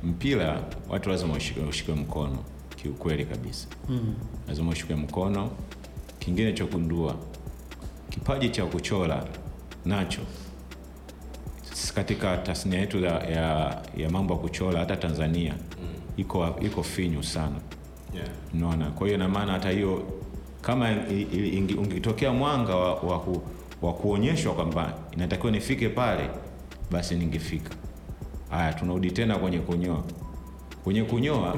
mpira 0.03 0.63
watu 0.89 1.09
lazima 1.09 1.33
ushikwe 1.69 1.95
mkono 1.95 2.37
kiukweli 2.85 3.25
kabisa. 3.25 3.67
Mm. 3.89 4.15
lazima 4.47 4.71
ushikwe 4.71 4.95
mkono. 4.95 5.51
Kingine 6.19 6.53
cha 6.53 6.65
kundua 6.65 7.15
kipaji 8.09 8.49
cha 8.49 8.65
kuchora 8.65 9.23
nacho. 9.85 10.21
Katika 11.95 12.37
tasnia 12.37 12.79
yetu 12.79 12.99
ya, 12.99 13.11
ya, 13.11 13.81
ya 13.97 14.09
mambo 14.09 14.33
ya 14.33 14.39
kuchora 14.39 14.79
hata 14.79 14.95
tanzania 14.95 15.53
mm. 15.53 15.87
iko, 16.17 16.55
iko 16.61 16.83
finyu 16.83 17.23
sana. 17.23 17.55
Yeah. 18.15 18.27
naona 18.53 18.91
kwa 18.91 19.07
hiyo 19.07 19.17
ina 19.19 19.29
maana 19.29 19.51
hata 19.51 19.69
hiyo 19.69 20.03
kama 20.61 20.95
ungetokea 21.77 22.33
mwanga 22.33 22.75
wa, 22.75 22.93
wa, 22.95 23.19
ku, 23.19 23.41
wa 23.81 23.93
kuonyeshwa 23.93 24.53
kwamba 24.53 24.93
inatakiwa 25.11 25.51
nifike 25.51 25.89
pale 25.89 26.29
basi 26.91 27.15
ningefika. 27.15 27.75
Haya 28.49 28.73
tunarudi 28.73 29.11
tena 29.11 29.35
kwenye 29.37 29.59
kunyoa 29.59 30.03
kwenye 30.85 31.03
kunyoa 31.03 31.55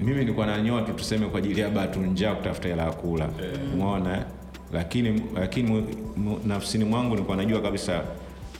mimi 0.00 0.14
nilikuwa 0.18 0.46
nanyoa 0.46 0.82
tu 0.82 0.92
tuseme 0.92 1.26
kwa 1.26 1.38
ajili 1.38 1.60
ya 1.60 1.70
batu 1.70 2.00
njaa 2.00 2.34
kutafuta 2.34 2.68
hela 2.68 2.82
ya 2.82 2.92
kula. 2.92 3.28
Umeona? 3.74 4.24
Lakini 4.72 5.22
lakini 5.34 5.84
nafsini 6.46 6.84
mwangu 6.84 7.10
nilikuwa 7.14 7.36
najua 7.36 7.60
kabisa 7.60 8.02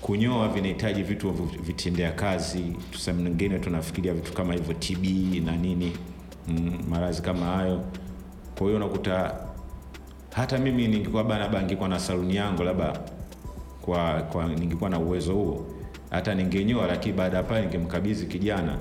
kunyoa 0.00 0.48
vinahitaji 0.48 1.02
vitu 1.02 1.30
vitendea 1.62 2.12
kazi. 2.12 2.76
Tuseme 2.92 3.22
wengine 3.22 3.58
tunafikiria 3.58 4.14
vitu 4.14 4.32
kama 4.32 4.54
hivyo 4.54 4.74
tb 4.74 5.04
na 5.44 5.56
nini 5.56 5.92
mm, 6.48 6.78
maradhi 6.90 7.22
kama 7.22 7.46
hayo. 7.46 7.80
Kwa 8.58 8.66
hiyo 8.66 8.76
unakuta 8.76 9.34
hata 10.32 10.58
mimi 10.58 10.88
ningekuwa 10.88 11.22
labda 11.22 11.60
ningekuwa 11.60 11.88
na 11.88 11.98
saluni 12.00 12.36
yangu 12.36 12.62
labda 12.62 13.00
kwa, 13.82 14.22
kwa 14.22 14.48
ningekuwa 14.48 14.90
na 14.90 14.98
uwezo 14.98 15.32
huo 15.34 15.66
hata 16.10 16.34
ningenyoa 16.34 16.86
lakini 16.86 17.14
baada 17.16 17.36
ya 17.36 17.42
pale 17.42 17.60
ningemkabidhi 17.66 18.26
kijana 18.26 18.78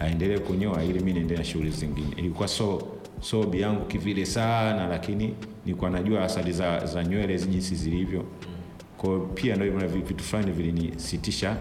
aendelee 0.00 0.38
kunyoa 0.38 0.84
ili 0.84 1.00
mi 1.00 1.12
niendelee 1.12 1.38
na 1.38 1.44
shughuli 1.44 1.70
zingine. 1.70 2.08
Ilikuwa 2.16 2.48
so 2.48 2.82
sobi 3.20 3.60
yangu 3.60 3.84
kivile 3.84 4.26
sana 4.26 4.86
lakini 4.86 5.34
nilikuwa 5.64 5.90
najua 5.90 6.24
asali 6.24 6.52
za, 6.52 6.86
za 6.86 7.04
nywele 7.04 7.38
jinsi 7.38 7.74
zilivyo. 7.74 8.24
Kwao 8.98 9.20
pia 9.20 9.56
ndio 9.56 9.66
hivyo 9.82 9.88
vitu 10.00 10.24
fulani 10.24 10.52
vilinisitisha 10.52 11.56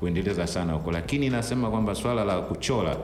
kuendeleza 0.00 0.46
sana 0.46 0.72
huko. 0.72 0.92
Lakini 0.92 1.30
nasema 1.30 1.70
kwamba 1.70 1.94
swala 1.94 2.24
la 2.24 2.40
kuchora 2.40 2.96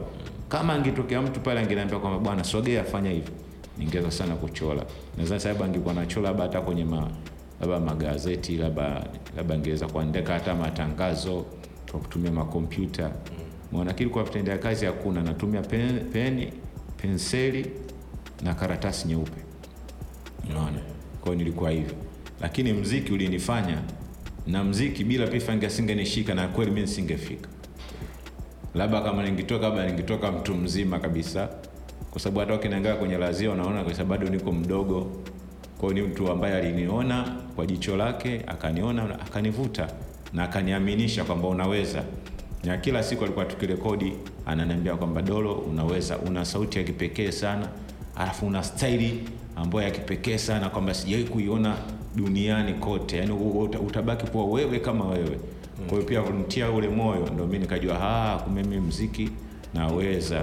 kama 0.49 0.73
angetokea 0.73 1.23
mtu 1.23 1.41
pale 1.41 1.61
angeniambia 1.61 1.99
kwamba 1.99 2.19
bwana 2.19 2.45
sogea 2.45 2.85
fanya 2.85 3.11
hivi 3.11 3.31
ningeweza 3.79 4.11
sana 4.11 4.35
kuchora 4.35 4.85
Nadhani 5.19 5.41
sababu 5.41 5.65
angekuwa 5.65 5.95
nachora 5.95 6.29
labda 6.29 6.43
hata 6.43 6.61
kwenye 6.61 6.85
ma, 6.85 7.11
labda 7.61 7.81
magazeti 7.81 8.57
labda 8.57 9.05
labda 9.37 9.55
angeweza 9.55 9.87
kuandika 9.87 10.33
hata 10.33 10.55
matangazo 10.55 11.45
kwa 11.91 12.01
kutumia 12.01 12.31
makompyuta 12.33 13.11
mwanakili 13.75 14.11
kwa 14.11 14.25
vitendea 14.25 14.59
kazi 14.59 14.87
hakuna. 14.87 15.23
Natumia 15.23 15.61
pen, 15.63 16.01
peni 16.13 16.53
penseli 16.97 17.67
na 18.43 18.55
karatasi 18.55 19.09
nyeupe. 19.09 19.41
Unaona 20.51 20.79
kwa 21.21 21.33
hiyo 21.33 21.35
nilikuwa 21.45 21.71
hivyo. 21.71 21.95
Lakini 22.41 22.73
mziki 22.73 23.13
ulinifanya 23.13 23.79
na 24.47 24.65
mziki 24.65 25.05
bila 25.05 25.27
pifangi 25.27 25.67
asingenishika 25.67 26.35
na 26.35 26.49
kweli 26.49 26.71
mi 26.71 26.81
nisingefika. 26.81 27.49
Labda 28.75 29.01
kama 29.01 29.23
ningitoka, 29.23 29.69
labda 29.69 29.87
ningitoka 29.87 30.33
mtu 30.33 30.55
mzima 30.55 30.99
kabisa. 30.99 31.49
Kwa 32.11 32.21
sababu 32.21 32.41
hata 32.41 32.55
ukiniangalia 32.55 32.99
kwenye 32.99 33.19
lazia 33.19 33.51
unaona 33.51 33.85
kwa 33.85 34.05
bado 34.05 34.29
niko 34.29 34.53
mdogo. 34.53 35.11
Kwao 35.79 35.93
ni 35.93 36.03
mtu 36.03 36.31
ambaye 36.31 36.55
aliniona 36.55 37.37
kwa 37.57 37.67
jicho 37.67 37.97
lake 37.97 38.41
akaniona 38.47 39.21
akanivuta 39.21 39.89
na 40.33 40.45
akaniaminisha 40.45 41.25
kwamba 41.25 41.49
unaweza 41.49 42.05
na 42.65 42.77
kila 42.77 43.03
siku 43.03 43.25
alikuwa 43.25 43.45
tukirekodi 43.45 44.13
ananiambia 44.47 44.97
kwamba 44.97 45.23
dolo 45.23 45.55
unaweza 45.55 46.19
una 46.19 46.45
sauti 46.45 46.79
ya 46.79 46.85
kipekee 46.85 47.31
sana 47.31 47.69
alafu 48.17 48.47
una 48.47 48.63
staili 48.63 49.29
ambayo 49.57 49.85
ya 49.85 49.91
kipekee 49.91 50.39
sana 50.39 50.71
kwamba 50.71 50.95
sijawahi 50.95 51.29
kuiona 51.29 51.77
duniani 52.17 52.75
kote. 52.75 53.17
Yani 53.17 53.33
utabaki 53.87 54.27
kuwa 54.27 54.45
wewe 54.47 54.79
kama 54.81 55.05
wewe. 55.05 55.39
Kwa 55.89 55.89
hiyo 55.99 56.03
pia 56.03 56.23
kunitia 56.23 56.71
ule 56.71 56.89
moyo 56.89 57.29
ndo 57.35 57.47
mi 57.47 57.59
nikajua 57.59 57.99
"Ah, 58.03 58.39
kumbe 58.39 58.63
mi 58.63 58.81
mziki 58.81 59.31
naweza. 59.75 60.43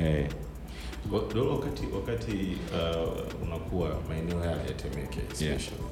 Eh, 0.00 0.26
Dolo, 1.34 1.50
wakati 1.54 1.82
wakati 1.94 2.32
uh, 2.72 3.42
unakuwa 3.48 3.88
maeneo 4.08 4.40
yale 4.44 4.62
ya 4.62 4.72
Temeke 4.74 5.18
especially 5.32 5.82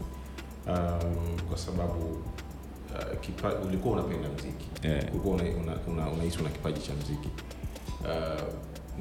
um, 0.66 1.38
kwa 1.48 1.58
sababu 1.58 2.18
uh, 2.98 3.20
kipa, 3.20 3.52
ulikuwa 3.54 3.94
unapenda 3.94 4.28
mziki. 4.28 4.66
Yeah. 4.88 5.04
ulikuwa 5.12 5.35
unahisi 5.35 5.56
una, 5.61 5.72
una, 5.87 6.09
una, 6.11 6.22
una 6.40 6.50
kipaji 6.50 6.80
cha 6.80 6.92
mziki. 6.94 7.28
Uh, 8.00 8.42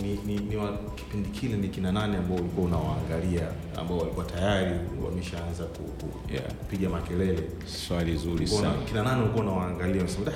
ni, 0.03 0.13
ni, 0.25 0.37
ni 0.39 0.55
wa, 0.55 0.77
kipindi 0.95 1.29
kile 1.29 1.57
ni 1.57 1.67
kina 1.69 1.91
nane 1.91 2.17
ambao 2.17 2.37
ulikuwa 2.37 2.67
unawaangalia 2.67 3.47
ambao 3.77 3.97
walikuwa 3.97 4.25
tayari 4.25 4.79
wameshaanza 5.05 5.63
ku, 5.63 5.83
ku, 5.83 6.33
Yeah. 6.33 6.45
kupiga 6.53 6.89
makelele? 6.89 7.43
Swali 7.65 8.17
zuri 8.17 8.47
sana. 8.47 8.73
kina 8.85 9.03
nane 9.03 9.21
ulikuwa 9.21 9.43
unawaangalia 9.43 10.01
unasema 10.01 10.31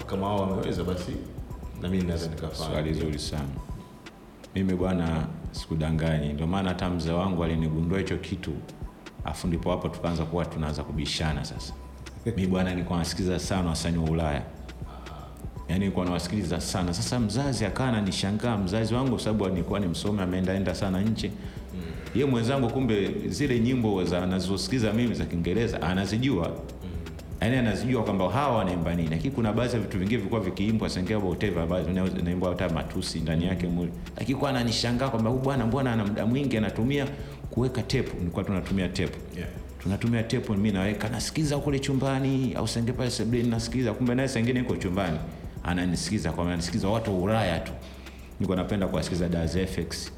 "Ah, 0.00 0.04
kama 0.04 0.26
hao 0.26 0.40
wameweza 0.40 0.84
basi 0.84 1.12
na 1.82 1.88
mimi 1.88 2.02
naweza 2.04 2.26
nikafanya. 2.28 2.70
Swali 2.70 2.94
zuri 2.94 3.18
sana. 3.18 3.48
Mimi 4.54 4.74
bwana 4.74 5.26
sikudanganyi. 5.52 6.32
Ndio 6.32 6.46
maana 6.46 6.68
hata 6.68 6.90
mzee 6.90 7.12
wangu 7.12 7.44
alinigundua 7.44 7.98
hicho 7.98 8.16
kitu 8.16 8.52
afu 9.24 9.46
ndipo 9.46 9.70
hapo 9.70 9.88
tukaanza 9.88 10.24
kuwa 10.24 10.44
tunaanza 10.46 10.84
kubishana 10.84 11.44
sasa 11.44 11.72
mi 12.36 12.46
bwana 12.46 12.70
nilikuwa 12.70 12.98
nasikiliza 12.98 13.38
sana 13.38 13.68
wasanii 13.68 13.98
wa 13.98 14.10
ulaya. 14.10 14.42
Yaani 15.68 15.80
nilikuwa 15.80 16.04
nawasikiliza 16.06 16.60
sana. 16.60 16.94
Sasa 16.94 17.20
mzazi 17.20 17.64
akawa 17.64 17.88
ananishangaa 17.88 18.56
mzazi 18.56 18.94
wangu 18.94 19.10
kwa 19.10 19.20
sababu 19.20 19.48
nilikuwa 19.48 19.80
ni 19.80 19.86
msomi 19.86 20.20
ameendaenda 20.20 20.74
sana 20.74 21.00
nchi. 21.00 21.30
Ye 22.14 22.24
mwenzangu 22.24 22.68
kumbe 22.70 23.10
zile 23.28 23.58
nyimbo 23.60 24.04
za 24.04 24.22
anazosikiza 24.22 24.92
mimi 24.92 25.14
za 25.14 25.24
kiingereza 25.24 25.82
anazijua. 25.82 26.50
Yaani 27.40 27.56
anazijua 27.56 28.04
kwamba 28.04 28.30
hawa 28.30 28.58
wanaimba 28.58 28.94
nini. 28.94 29.08
Lakini 29.08 29.34
kuna 29.34 29.52
baadhi 29.52 29.74
ya 29.74 29.80
vitu 29.80 29.98
vingine 29.98 30.16
vilikuwa 30.16 30.40
vikiimbwa 30.40 30.90
sengea 30.90 31.20
boteva, 31.20 31.66
baadhi 31.66 32.00
hata 32.48 32.68
matusi 32.68 33.20
ndani 33.20 33.44
yake 33.46 33.66
mule 33.66 33.90
lakini 34.18 34.38
kwa 34.38 34.50
ananishangaa 34.50 35.08
kwamba 35.08 35.30
huyu 35.30 35.42
bwana 35.42 35.66
mbona 35.66 35.92
ana 35.92 36.04
muda 36.04 36.26
mwingi 36.26 36.56
anatumia 36.56 37.06
kuweka 37.50 37.82
tepu 37.82 38.16
nilikuwa 38.18 38.44
tunatumia 38.44 38.88
tepu 38.88 39.18
Yeah. 39.36 39.48
Tunatumia 39.78 40.22
tepo, 40.22 40.54
mi 40.54 40.72
naweka 40.72 41.08
nasikiza 41.08 41.58
kule 41.58 41.78
chumbani 41.78 42.54
au 42.54 42.68
senge 42.68 42.92
pale 42.92 43.10
sebuleni 43.10 43.48
nasikiza 43.48 43.92
kumbe 43.92 44.14
naye 44.14 44.28
sengine 44.28 44.60
iko 44.60 44.76
chumbani 44.76 45.18
ananisikiza 45.62 46.32
kwa 46.32 46.44
ananisikiza 46.44 46.88
watu 46.88 47.10
wa 47.14 47.18
ulaya 47.22 47.60
tu. 47.60 47.72
Niko 48.40 48.56
napenda 48.56 48.86
kuwasikiza 48.86 49.28
Daz 49.28 49.56
FX 49.56 50.12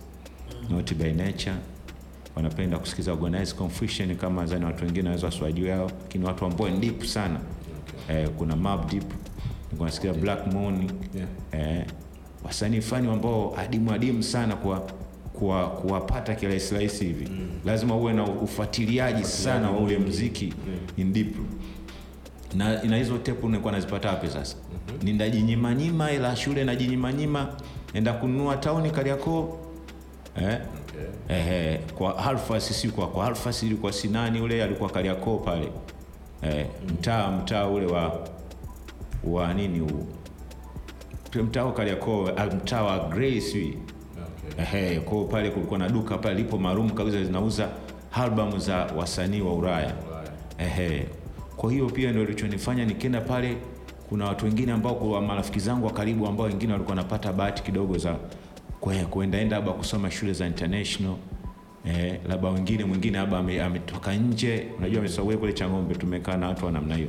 Not 0.71 0.95
by 0.95 1.13
Nature. 1.13 1.55
Wanapenda 2.37 2.79
kusikiza 2.79 3.13
Organized 3.13 3.57
Confusion 3.59 4.17
kama 4.17 4.47
zani 4.47 4.65
watu 4.65 4.85
wengine 4.85 5.03
wanaweza 5.03 5.27
wasiwajui 5.27 5.69
hao 5.71 5.91
lakini 6.03 6.25
watu 6.25 6.45
ambao 6.45 6.69
ni 6.69 6.79
deep 6.79 7.03
sana. 7.05 7.41
Eh, 8.09 8.29
kuna 8.39 8.57
Mobb 8.57 8.91
Deep 8.91 9.05
niko 9.73 9.85
nasikiza 9.85 10.13
Black 10.15 10.47
Moon. 10.53 10.91
Eh, 11.53 11.85
wasanii 12.45 12.81
fani 12.81 13.11
ambao 13.11 13.59
adimu 13.59 13.93
adimu 13.93 14.23
sana 14.23 14.57
kwa 14.57 14.87
kuwa- 15.41 15.69
kuwapata 15.71 16.35
kirahisi 16.35 16.75
rahisi 16.75 17.05
hivi 17.05 17.29
mm. 17.31 17.49
lazima 17.65 17.97
uwe 17.97 18.13
na 18.13 18.25
ufuatiliaji 18.25 19.25
sana 19.25 19.71
wa 19.71 19.79
ule 19.79 19.99
mziki 19.99 20.55
in 20.97 21.13
deep 21.13 21.35
na, 22.55 22.83
na 22.83 22.97
hizo 22.97 23.19
tepu 23.19 23.49
nilikuwa 23.49 23.73
nazipata 23.73 24.09
wapi 24.09 24.29
sasa 24.29 24.57
mm-hmm. 24.73 25.05
nindajinyimanyima 25.09 26.13
ila 26.13 26.37
shule 26.37 26.65
najinyimanyima 26.65 27.49
enda 27.95 28.13
kununua 28.13 28.57
tauni 28.57 28.91
kariakoo 28.91 29.59
eh? 30.37 30.59
Okay. 30.81 31.37
Ehe, 31.37 31.79
kwa 31.79 32.19
Alphas 32.25 32.81
si 32.81 32.89
kwa 32.89 33.09
kwa 33.09 33.27
Alphas 33.27 33.63
ilikuwa 33.63 33.93
sinani 33.93 34.41
ule 34.41 34.65
alikuwa 34.65 34.91
Kariakoo 34.91 35.39
pale 35.39 35.73
eh, 36.43 36.67
mtaa 36.93 37.31
mtaa 37.31 37.67
ule 37.67 37.87
wa 37.87 38.29
wa 39.25 39.55
nini 39.55 39.79
huu 39.79 40.07
mtaa 41.43 41.65
wa 41.65 41.73
Kariakoo 41.73 42.29
mtaa 42.57 42.83
wa 42.83 43.09
Grace. 43.09 43.75
Ehe, 44.59 45.01
kwa 45.01 45.25
pale 45.25 45.51
kulikuwa 45.51 45.79
na 45.79 45.89
duka 45.89 46.19
pale 46.19 46.35
lipo 46.35 46.59
maalum 46.59 46.91
kabisa 46.91 47.25
zinauza 47.25 47.69
albamu 48.13 48.59
za 48.59 48.77
wasanii 48.77 49.41
wa 49.41 49.55
Ulaya. 49.55 49.95
Ehe. 50.59 51.07
Kwa 51.57 51.73
hiyo 51.73 51.87
pia 51.87 52.11
ndio 52.11 52.23
ilichonifanya 52.23 52.85
nikienda 52.85 53.21
pale, 53.21 53.57
kuna 54.09 54.25
watu 54.25 54.45
wengine 54.45 54.73
ambao 54.73 54.95
kwa 54.95 55.23
marafiki 55.23 55.59
zangu 55.61 55.87
wa 55.87 55.93
karibu 55.93 56.27
ambao 56.27 56.47
wengine 56.47 56.73
walikuwa 56.73 56.97
wanapata 56.97 57.33
bahati 57.33 57.63
kidogo 57.63 57.99
za 57.99 58.17
kuendaenda 59.11 59.57
labda 59.57 59.73
kusoma 59.73 60.11
shule 60.11 60.33
za 60.33 60.47
international 60.47 61.15
eh, 61.85 62.21
labda 62.29 62.49
wengine 62.49 62.85
mwingine 62.85 63.19
labda 63.19 63.39
ametoka 63.67 64.15
nje, 64.15 64.67
unajua 64.79 64.99
amesawia 65.01 65.37
kule 65.39 65.53
Chang'ombe, 65.53 65.95
tumekaa 65.95 66.37
na 66.37 66.49
watu 66.49 66.67
wa 66.67 66.73
namna 66.73 66.95
hiyo 66.97 67.09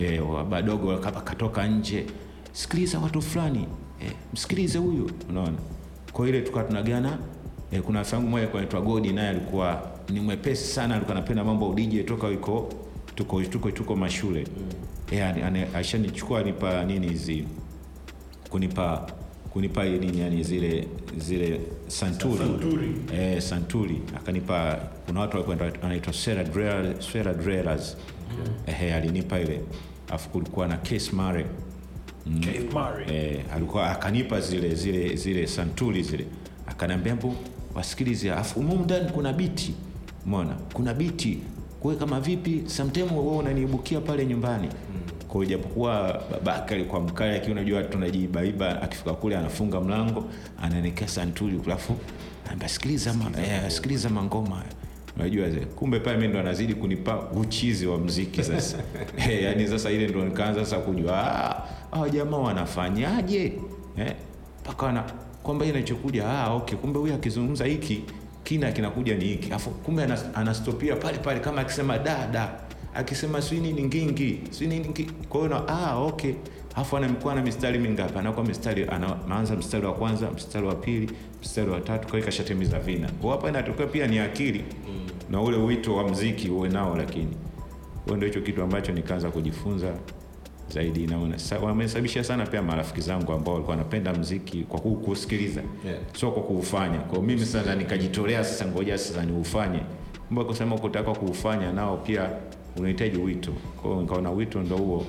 eh, 0.00 0.22
labda 0.36 0.62
dogo 0.62 0.96
katoka 0.98 1.66
nje, 1.66 2.06
sikiliza 2.52 2.98
watu 2.98 3.22
fulani 3.22 3.66
eh, 4.04 4.12
msikilize 4.32 4.78
huyu, 4.78 5.10
unaona. 5.30 5.58
Kwa 6.14 6.28
ile 6.28 6.40
tukawa 6.40 6.64
tunagana 6.64 7.18
e, 7.72 7.80
kuna 7.80 7.98
rafiki 7.98 8.14
yangu 8.16 8.28
mmoja 8.28 8.48
anaitwa 8.52 8.80
Godi 8.80 9.12
naye 9.12 9.28
alikuwa 9.28 9.90
ni 10.08 10.20
mwepesi 10.20 10.64
sana 10.72 10.94
alikuwa 10.94 11.16
anapenda 11.16 11.44
mambo 11.44 11.68
ya 11.68 11.74
DJ 11.86 12.04
toka 12.06 12.28
yuko 12.28 12.72
tuko 13.14 13.42
tuko 13.42 13.70
tuko 13.70 13.96
mashule. 13.96 14.46
Mm. 15.12 15.44
ani- 15.44 15.64
ashanichukua 15.74 16.42
nipa 16.42 16.84
nini 16.84 17.08
hizi 17.08 17.44
kunipa 18.50 19.06
kunipa 19.52 19.84
nini 19.84 20.20
yani 20.20 20.42
zile 20.42 20.88
zile 21.18 21.60
santuri, 21.86 22.38
Santuri. 22.38 22.94
Eh, 23.14 23.40
santuri. 23.42 24.02
Akanipa 24.16 24.78
kuna 25.06 25.20
watu 25.20 25.36
walikuwa 25.36 25.82
anaitwa 25.82 26.12
Sera 26.12 26.44
Drellers 26.44 27.12
Sera 27.12 27.34
Drellers 27.34 27.96
eh, 28.66 28.94
alinipa 28.94 29.40
ile. 29.40 29.60
Afu 30.10 30.28
kulikuwa 30.28 30.68
na 30.68 30.76
Case 30.76 31.12
Mare 31.12 31.46
Keith 32.40 32.72
Murray. 32.72 33.16
eh, 33.16 33.44
alikuwa 33.54 33.90
akanipa 33.90 34.40
zile 34.40 34.74
zile 34.74 35.16
zile 35.16 35.46
santuri 35.46 36.02
zile. 36.02 36.26
Akaniambia 36.66 37.14
mbo 37.14 37.34
wasikilize 37.74 38.32
afu 38.32 38.60
humu 38.60 38.84
ndani 38.84 39.10
kuna 39.10 39.32
biti. 39.32 39.74
Umeona? 40.26 40.54
Kuna 40.72 40.94
biti. 40.94 41.38
Kwa 41.80 41.94
kama 41.96 42.20
vipi 42.20 42.62
sometime 42.66 43.10
wewe 43.10 43.36
unaniibukia 43.36 44.00
pale 44.00 44.26
nyumbani. 44.26 44.68
Kwa 45.28 45.44
hiyo 45.44 45.56
japokuwa 45.58 46.22
babake 46.30 46.74
alikuwa 46.74 47.00
mkali 47.00 47.32
lakini 47.32 47.52
unajua 47.52 47.82
tunajibaiba 47.82 48.82
akifika 48.82 49.12
kule 49.14 49.36
anafunga 49.36 49.80
mlango 49.80 50.24
anaelekea 50.62 51.08
santuri 51.08 51.60
alafu 51.66 51.96
anambia 52.46 52.68
sikiliza 52.68 53.14
eh, 53.46 53.70
sikiliza 53.70 54.08
mangoma 54.10 54.56
haya." 54.56 54.68
Unajua 55.16 55.46
kumbe 55.76 56.00
pale 56.00 56.18
mi 56.18 56.28
ndo 56.28 56.40
anazidi 56.40 56.74
kunipa 56.74 57.18
uchizi 57.30 57.86
wa 57.86 57.98
mziki 57.98 58.42
sasa. 58.44 58.78
Eh, 59.30 59.42
yani 59.42 59.68
sasa 59.68 59.90
ile 59.90 60.08
ndo 60.08 60.24
nikaanza 60.24 60.64
sasa 60.64 60.78
kujua 60.78 61.16
"Ah, 61.92 62.08
jamaa 62.08 62.36
wanafanyaje? 62.36 63.52
Eh, 63.98 64.14
mpaka 64.62 64.86
wana 64.86 65.04
kwamba 65.42 65.64
inachokuja 65.66 66.28
ah, 66.28 66.50
okay 66.54 66.78
kumbe 66.78 66.98
huyu 66.98 67.14
akizungumza 67.14 67.64
hiki 67.64 68.02
kina 68.44 68.72
kinakuja 68.72 69.14
ni 69.16 69.24
hiki. 69.24 69.52
Afu 69.52 69.70
kumbe 69.70 70.06
anastopia 70.34 70.96
pale 70.96 71.18
pale 71.18 71.40
kama 71.40 71.60
akisema 71.60 71.98
da 71.98 72.26
da 72.26 72.50
akisema 72.94 73.42
sijui 73.42 73.60
nini 73.60 73.82
ngingi 73.82 74.40
sijui 74.50 74.68
nini 74.68 74.88
ngingi. 74.88 75.10
kwa 75.28 75.40
hiyo 75.40 75.50
na- 75.54 75.68
ah, 75.68 75.96
okay 75.96 76.32
afu 76.76 76.96
anamkuwa 76.96 77.34
na 77.34 77.42
mistari 77.42 77.78
mingapi? 77.78 78.18
Anakuwa 78.18 78.46
mistari 78.46 78.86
anaanza 78.88 79.56
mstari 79.56 79.86
wa 79.86 79.94
kwanza 79.94 80.30
mstari 80.30 80.66
wa 80.66 80.74
pili 80.74 81.10
mstari 81.42 81.70
wa 81.70 81.80
tatu 81.80 82.08
kwa 82.08 82.16
hiyo 82.18 82.26
kashatimiza 82.26 82.78
vina. 82.78 83.08
Kwa 83.22 83.30
hapa 83.32 83.48
inatokea 83.48 83.86
pia 83.86 84.06
ni 84.06 84.18
akili 84.18 84.64
na 85.30 85.40
ule 85.40 85.56
wito 85.56 85.96
wa 85.96 86.08
mziki 86.08 86.48
uwe 86.50 86.68
nao 86.68 86.96
lakini 86.96 87.36
huo 88.06 88.16
ndio 88.16 88.28
hicho 88.28 88.40
kitu 88.40 88.62
ambacho 88.62 88.92
nikaanza 88.92 89.30
kujifunza 89.30 89.92
zaidi. 90.68 91.06
Naona 91.06 91.38
Sa- 91.38 91.58
wamesababisha 91.58 92.24
sana 92.24 92.46
pia 92.46 92.62
marafiki 92.62 93.00
zangu 93.00 93.32
ambao 93.32 93.54
walikuwa 93.54 93.76
wanapenda 93.76 94.12
mziki 94.14 94.62
kwa 94.62 94.80
ku- 94.80 94.94
kusikiliza. 94.96 95.60
Yeah. 95.86 95.98
sio 96.12 96.30
kwa 96.30 96.42
kuufanya. 96.42 96.98
Kwa 96.98 97.22
mimi 97.22 97.46
sasa 97.46 97.74
nikajitolea 97.74 98.44
sasa 98.44 98.66
ngoja 98.66 98.98
sasa 98.98 99.24
niufanye. 99.24 99.80
Kumbe 100.28 100.44
kusema 100.44 100.78
kutaka 100.78 101.12
kuufanya 101.12 101.72
nao 101.72 101.96
pia 101.96 102.30
unahitaji 102.76 103.18
wito. 103.18 103.52
Kwa 103.82 103.90
hiyo 103.90 104.02
nikaona 104.02 104.30
wito 104.30 104.60
ndo 104.62 104.76
huo 104.76 105.06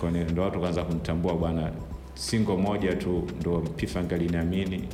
Kwa 0.00 0.10
ni- 0.10 0.24
ndo 0.24 0.42
watu 0.42 0.60
kaanza 0.60 0.84
kumtambua 0.84 1.34
bwana 1.34 1.72
singo 2.14 2.56
moja 2.56 2.94
tu 2.96 3.22
ndo 3.40 3.58
pifanga 3.60 4.14
aliniamini, 4.14 4.88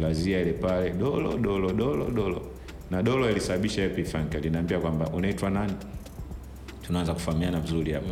lazia 0.00 0.40
ile 0.40 0.52
pale 0.52 0.90
dolo 0.90 1.38
dolo 1.38 1.72
dolo 1.72 2.10
dolo. 2.10 2.42
Na 2.90 3.02
dolo 3.02 3.30
ilisababisha 3.30 3.84
ile 3.84 3.94
pifanga 3.94 4.38
linaambia 4.38 4.78
kwamba 4.78 5.06
unaitwa 5.06 5.50
nani? 5.50 5.72
Tunaanza 6.86 7.14
kufahamiana 7.14 7.60
vizuri 7.60 7.92
hapo. 7.92 8.06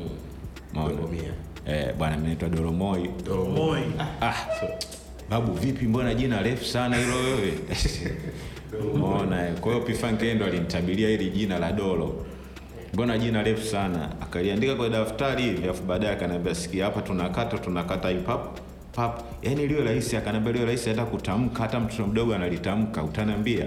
Maona? 0.74 0.94
Doromia. 0.94 1.22
eh, 1.66 1.94
bwana 1.98 2.16
mimi 2.16 2.28
naitwa 2.28 2.48
doromoi. 2.48 3.10
Doromoi, 3.24 3.80
ah, 4.20 4.34
babu 5.30 5.52
vipi? 5.52 5.84
Mbona 5.86 6.14
jina 6.14 6.42
refu 6.42 6.64
sana 6.64 6.96
hilo 6.96 7.14
wewe? 7.16 7.52
Mona 8.98 9.52
kwa 9.60 9.72
hiyo 9.72 9.84
pifanke 9.84 10.34
ndo 10.34 10.44
alinitabiria 10.46 11.08
hili 11.08 11.30
jina 11.30 11.58
la 11.58 11.72
dolo 11.72 12.26
mbona 12.94 13.18
jina 13.18 13.42
refu 13.42 13.66
sana? 13.66 14.20
Akaliandika 14.20 14.74
kwenye 14.74 14.90
daftari 14.92 15.42
hivi 15.42 15.68
afu 15.68 15.82
baadaye 15.82 16.12
akaniambia 16.12 16.54
sikia 16.54 16.84
hapa 16.84 17.02
tunakata 17.02 17.58
tunakata 17.58 18.08
hii 18.08 18.18
pap 18.18 18.58
pap 18.92 19.20
yani 19.42 19.66
liwe 19.66 19.84
rahisi 19.84 20.16
akaniambia 20.16 20.52
liwe 20.52 20.64
rahisi 20.64 20.88
hata 20.88 21.04
kutamka 21.04 21.62
hata 21.62 21.80
mtoto 21.80 22.06
mdogo 22.06 22.34
analitamka 22.34 23.02
utaniambia. 23.02 23.66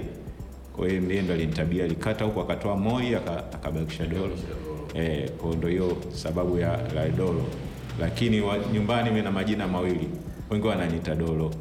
Kwa 0.76 0.88
hiyo 0.88 1.02
ndiye 1.02 1.22
ndo 1.22 1.34
alinitabia 1.34 1.84
alikata 1.84 2.26
huko 2.26 2.42
akatoa 2.42 2.78
moi 2.78 3.16
akabakisha 3.16 4.06
dolo. 4.06 4.32
Eh, 4.94 5.30
kwa 5.32 5.56
ndo 5.56 5.68
hiyo 5.68 5.98
sababu 6.14 6.58
ya 6.60 6.80
la 6.96 7.10
dolo. 7.10 7.44
Lakini 8.00 8.42
wa, 8.42 8.58
nyumbani 8.74 9.10
mimi 9.10 9.22
na 9.22 9.32
majina 9.32 9.68
mawili 9.68 10.10
wengi 10.52 10.68
wananiita 10.68 11.16
dolo. 11.16 11.52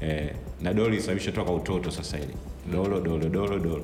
Eh, 0.00 0.30
na 0.62 0.72
dolo 0.74 0.88
ilisababisha 0.88 1.32
toka 1.32 1.52
utoto 1.52 1.90
sasa 1.90 2.16
ile 2.18 2.34
dolo 2.72 3.00
dolo 3.00 3.28
dolo 3.28 3.58
dolo 3.58 3.82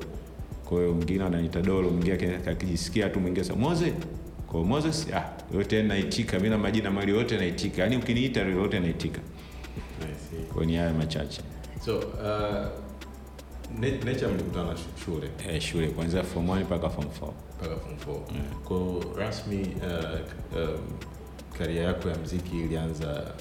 kwa 0.71 0.79
hiyo 0.79 0.93
mwingine 0.93 1.23
ananiita 1.23 1.61
dolo 1.61 1.89
mwingine 1.89 2.13
aki- 2.15 2.49
akijisikia 2.49 3.09
tu 3.09 3.19
mwingine 3.19 3.43
sasa 3.45 3.59
moze 3.59 3.93
kwa 4.47 4.53
hiyo 4.59 4.63
moses 4.65 5.07
ah, 5.13 5.23
yote 5.53 5.83
naitika 5.83 6.37
mimi 6.37 6.49
na 6.49 6.57
majina 6.57 6.91
mali 6.91 7.11
yote 7.11 7.37
naitika 7.37 7.81
yaani 7.81 7.97
ukiniita 7.97 8.41
yote 8.41 8.79
naitika 8.79 9.19
kwa 10.53 10.65
ni 10.65 10.75
haya 10.75 10.93
machache. 10.93 11.41
So 11.85 11.97
uh, 11.97 12.67
nature 13.79 14.27
mlikutana 14.27 14.75
shule? 15.05 15.29
Eh, 15.49 15.61
shule 15.61 15.87
kuanzia 15.87 16.23
form 16.23 16.47
1 16.49 16.61
mpaka 16.63 16.89
form 16.89 17.07
4 17.07 17.31
mpaka 17.59 17.75
form 17.75 18.19
4 18.25 18.63
ko 18.63 19.03
rasmi 19.17 19.61
uh, 19.61 20.57
um, 20.59 20.77
karia 21.57 21.81
yako 21.83 22.09
ya 22.09 22.17
mziki 22.17 22.59
ilianza 22.59 23.31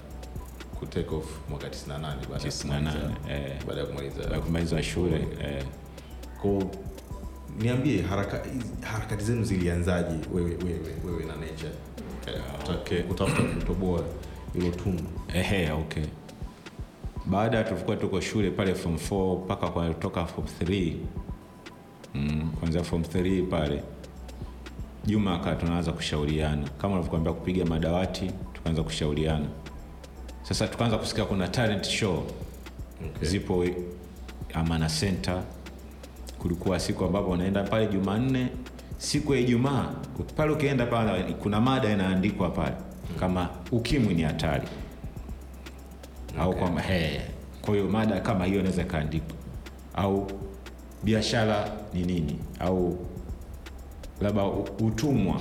kutake 0.79 1.15
off 1.15 1.27
mwaka 1.51 1.67
98 1.69 1.89
baada 1.91 2.45
ya 2.45 2.51
98, 2.51 2.65
kumaliza- 2.65 3.31
eh. 3.31 3.57
baada 3.67 3.81
ya 3.81 3.87
kumaliza 3.87 4.21
Baada 4.21 4.35
ya 4.35 4.41
kumaliza 4.41 4.83
shule 4.83 5.17
eh, 5.45 5.65
ko 6.43 6.71
niambie 7.59 8.03
haraka, 8.03 8.41
harakati 8.81 9.25
zenu 9.25 9.45
zilianzaje 9.45 10.17
wewe, 10.35 10.51
wewe, 10.51 10.81
wewe 11.07 11.25
na 11.25 11.37
nature 11.37 11.71
Eh, 12.27 12.41
Okay. 12.81 13.03
kutafuta 13.03 13.43
kutoboa 13.43 14.05
hilo 14.55 14.71
tundu 14.71 15.03
Ehe, 15.35 15.71
okay. 15.73 16.05
Baada 17.27 17.57
ya 17.59 17.65
tulikuwa 17.65 17.97
tuko 17.97 18.21
shule 18.21 18.51
pale 18.51 18.75
form 18.75 18.95
4 18.97 19.45
mpaka 19.45 19.69
kwa 19.69 19.95
toka 19.95 20.27
form 20.27 20.47
3 20.63 20.95
mm, 22.15 22.51
kwanzia 22.61 22.83
form 22.85 23.03
3 23.03 23.47
pale 23.49 23.83
Juma 25.07 25.35
aka 25.35 25.55
tunaanza 25.55 25.93
kushauriana 25.93 26.69
kama 26.79 26.95
unavyokuambia 26.95 27.33
kupiga 27.33 27.65
madawati, 27.65 28.31
tukaanza 28.53 28.83
kushauriana. 28.83 29.47
Sasa 30.43 30.69
tukaanza 30.69 30.99
kusikia 30.99 31.25
kuna 31.25 31.49
talent 31.49 31.85
show 31.89 32.27
Okay. 33.17 33.29
zipo 33.29 33.65
Amana 34.55 34.89
Center. 34.89 35.43
Kulikuwa 36.43 36.81
siku 36.81 37.05
ambapo 37.05 37.31
unaenda 37.31 37.63
pale 37.63 37.87
Jumanne, 37.87 38.47
siku 38.99 39.35
ya 39.35 39.41
Ijumaa 39.41 39.89
pale, 40.37 40.53
ukienda 40.53 40.87
pale 40.87 41.23
kuna 41.33 41.61
mada 41.61 41.91
inaandikwa 41.93 42.51
pale 42.51 42.75
kama 43.21 43.49
ukimwi 43.73 44.15
ni 44.15 44.23
hatari 44.23 44.69
au 46.39 46.49
Okay. 46.51 46.61
kwamba 46.63 46.81
hey, 46.83 47.21
kwa 47.63 47.75
hiyo 47.75 47.89
mada 47.89 48.21
kama 48.21 48.45
hiyo 48.45 48.61
inaweza 48.61 48.83
ikaandikwa, 48.83 49.37
au 49.95 50.27
biashara 51.05 51.73
ni 51.95 52.03
nini, 52.03 52.39
au 52.61 52.99
labda 54.21 54.45
utumwa. 54.81 55.41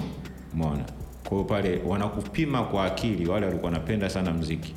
Umeona? 0.54 0.84
Kwa 1.24 1.32
hiyo 1.38 1.44
pale 1.44 1.82
wanakupima 1.88 2.64
kwa 2.64 2.86
akili, 2.86 3.28
wale 3.30 3.46
walikuwa 3.46 3.72
wanapenda 3.72 4.10
sana 4.10 4.34
mziki 4.34 4.74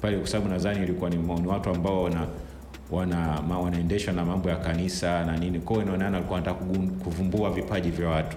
pale, 0.00 0.18
kwa 0.18 0.26
sababu 0.26 0.50
nadhani 0.50 0.82
ilikuwa 0.84 1.10
ni, 1.10 1.16
ni 1.16 1.46
watu 1.48 1.70
ambao 1.70 2.02
wana 2.02 2.26
wana 2.90 3.42
ma, 3.42 3.58
wanaendeshwa 3.58 4.12
na 4.12 4.24
mambo 4.24 4.50
ya 4.50 4.56
kanisa 4.56 5.24
na 5.24 5.36
nini. 5.36 5.60
kwao 5.60 5.82
inaonekana 5.82 6.16
alikuwa 6.16 6.38
anataka 6.38 6.64
kuvumbua 7.04 7.50
vipaji 7.50 7.90
vya 7.90 8.08
watu. 8.08 8.36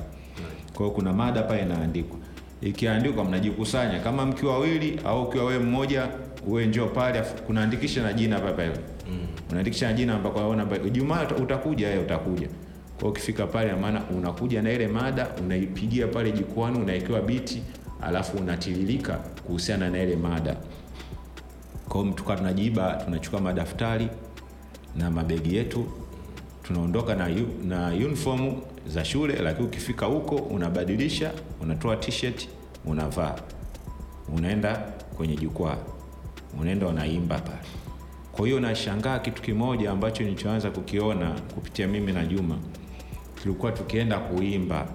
Kwa 0.74 0.86
hiyo 0.86 0.92
kuna 0.92 1.14
mada 1.14 1.44
pale 1.44 1.62
inaandikwa, 1.62 2.18
ikiandikwa 2.62 3.24
mnajikusanya 3.26 4.00
kama 4.00 4.26
mkiwa 4.26 4.54
wawili 4.54 5.00
au 5.06 5.24
ukiwa 5.24 5.46
wewe 5.46 5.64
mmoja, 5.64 6.08
uwe 6.48 6.66
njoo 6.66 6.86
pale, 6.88 7.22
kunaandikisha 7.22 8.04
na 8.04 8.14
jina 8.14 8.40
pale 8.40 8.54
pale 8.54 8.70
mm. 9.12 9.28
unaandikisha 9.52 9.88
na 9.88 9.94
jina 9.94 10.14
ambako 10.16 10.50
unaona 10.50 10.78
Ijumaa 10.88 11.28
utakuja, 11.42 11.88
wewe 11.88 12.04
utakuja. 12.04 12.48
Kwa 13.00 13.10
ukifika 13.10 13.48
pale, 13.48 13.74
maana 13.74 14.02
unakuja 14.18 14.62
na 14.62 14.72
ile 14.72 14.88
mada 14.88 15.28
unaipigia 15.44 16.08
pale 16.08 16.32
jukwani, 16.32 16.80
unaekewa 16.80 17.22
biti, 17.22 17.64
alafu 18.02 18.38
unatiririka 18.38 19.14
kuhusiana 19.46 19.90
na 19.90 20.04
ile 20.04 20.16
mada. 20.16 20.56
Kwa 21.90 22.02
hiyo 22.02 22.14
tukawa 22.14 22.38
tunajiiba, 22.38 22.94
tunachukua 23.06 23.42
madaftari 23.42 24.08
na 24.98 25.12
mabegi 25.12 25.56
yetu 25.56 25.86
tunaondoka 26.64 27.16
na, 27.16 27.30
na 27.64 27.88
uniform 27.88 28.54
za 28.88 29.06
shule, 29.06 29.36
lakini 29.36 29.68
ukifika 29.68 30.06
huko 30.06 30.36
unabadilisha, 30.36 31.32
unatoa 31.62 31.96
t-shirt 31.96 32.48
unavaa, 32.86 33.36
unaenda 34.38 34.76
kwenye 35.18 35.36
jukwaa, 35.36 35.78
unaenda 36.60 36.88
unaimba 36.88 37.40
pale. 37.40 37.68
Kwa 38.32 38.46
hiyo 38.48 38.60
nashangaa 38.60 39.20
kitu 39.20 39.42
kimoja 39.42 39.92
ambacho 39.92 40.24
nilichoanza 40.24 40.72
kukiona 40.72 41.32
kupitia 41.56 41.88
mimi 41.88 42.12
na 42.12 42.26
Juma, 42.26 42.58
tulikuwa 43.44 43.72
tukienda 43.72 44.18
kuimba, 44.20 44.88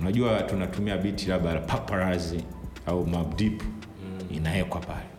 unajua 0.00 0.42
tunatumia 0.42 0.96
biti 0.98 1.26
labda 1.28 1.58
paparazi 1.60 2.44
au 2.86 3.06
Mobb 3.06 3.36
Deep 3.36 3.62
inawekwa 4.30 4.80
pale 4.80 5.09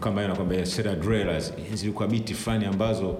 kama 0.00 0.16
hiyo 0.20 0.28
nakwambia 0.28 0.66
Sarah 0.66 0.96
Drellers 0.96 1.52
zilikuwa 1.74 2.08
biti 2.08 2.34
fulani 2.34 2.64
ambazo 2.64 3.16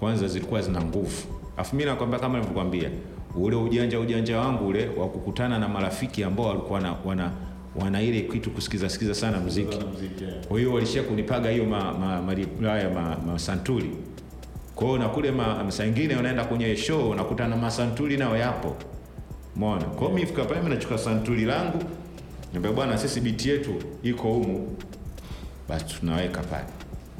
kwanza 0.00 0.28
zilikuwa 0.28 0.62
zina 0.62 0.82
nguvu. 0.84 1.22
Afu 1.56 1.76
mimi 1.76 1.90
nakwambia 1.90 2.18
kama 2.20 2.34
nilivyokuambia 2.34 2.90
ule 3.36 3.56
ujanja 3.56 4.00
ujanja 4.00 4.38
wangu 4.40 4.66
ule 4.68 4.88
wa 4.96 5.08
kukutana 5.08 5.58
na 5.58 5.68
marafiki 5.68 6.24
ambao 6.24 6.46
walikuwa 6.46 6.80
na, 6.80 6.94
wana, 7.04 7.30
wana 7.80 8.02
ile 8.02 8.20
kitu 8.20 8.50
kusikiza 8.50 8.88
sikiza 8.88 9.14
sana 9.14 9.40
muziki. 9.40 9.78
Kwa 10.48 10.58
hiyo 10.58 10.72
walishia 10.72 11.02
kunipaga 11.02 11.50
hiyo 11.50 11.64
ma, 11.64 11.92
ma, 11.94 12.22
ma, 12.22 12.68
haya 12.68 12.90
ma, 12.90 13.16
masantuli 13.26 13.90
kwa 14.74 14.86
hiyo 14.86 14.98
na 14.98 15.08
kule 15.08 15.30
ma- 15.30 15.70
saa 15.72 15.84
ingine 15.84 16.16
unaenda 16.16 16.44
kwenye 16.44 16.76
show 16.76 17.10
unakutana 17.10 17.48
na 17.48 17.56
masantuli 17.62 18.16
nao 18.16 18.36
yapo. 18.36 18.76
Umeona? 19.56 19.84
kwa 19.84 19.98
hiyo 19.98 20.10
mimi 20.14 20.26
fika 20.26 20.44
pale 20.44 20.68
nachukua 20.68 20.98
santuli 20.98 21.44
langu 21.44 21.78
niambia 22.52 22.72
bwana 22.72 22.98
sisi 22.98 23.20
biti 23.20 23.48
yetu 23.48 23.74
iko 24.02 24.28
humu 24.28 24.76
basi 25.68 25.84
tunaweka 25.84 26.42
pale. 26.42 26.64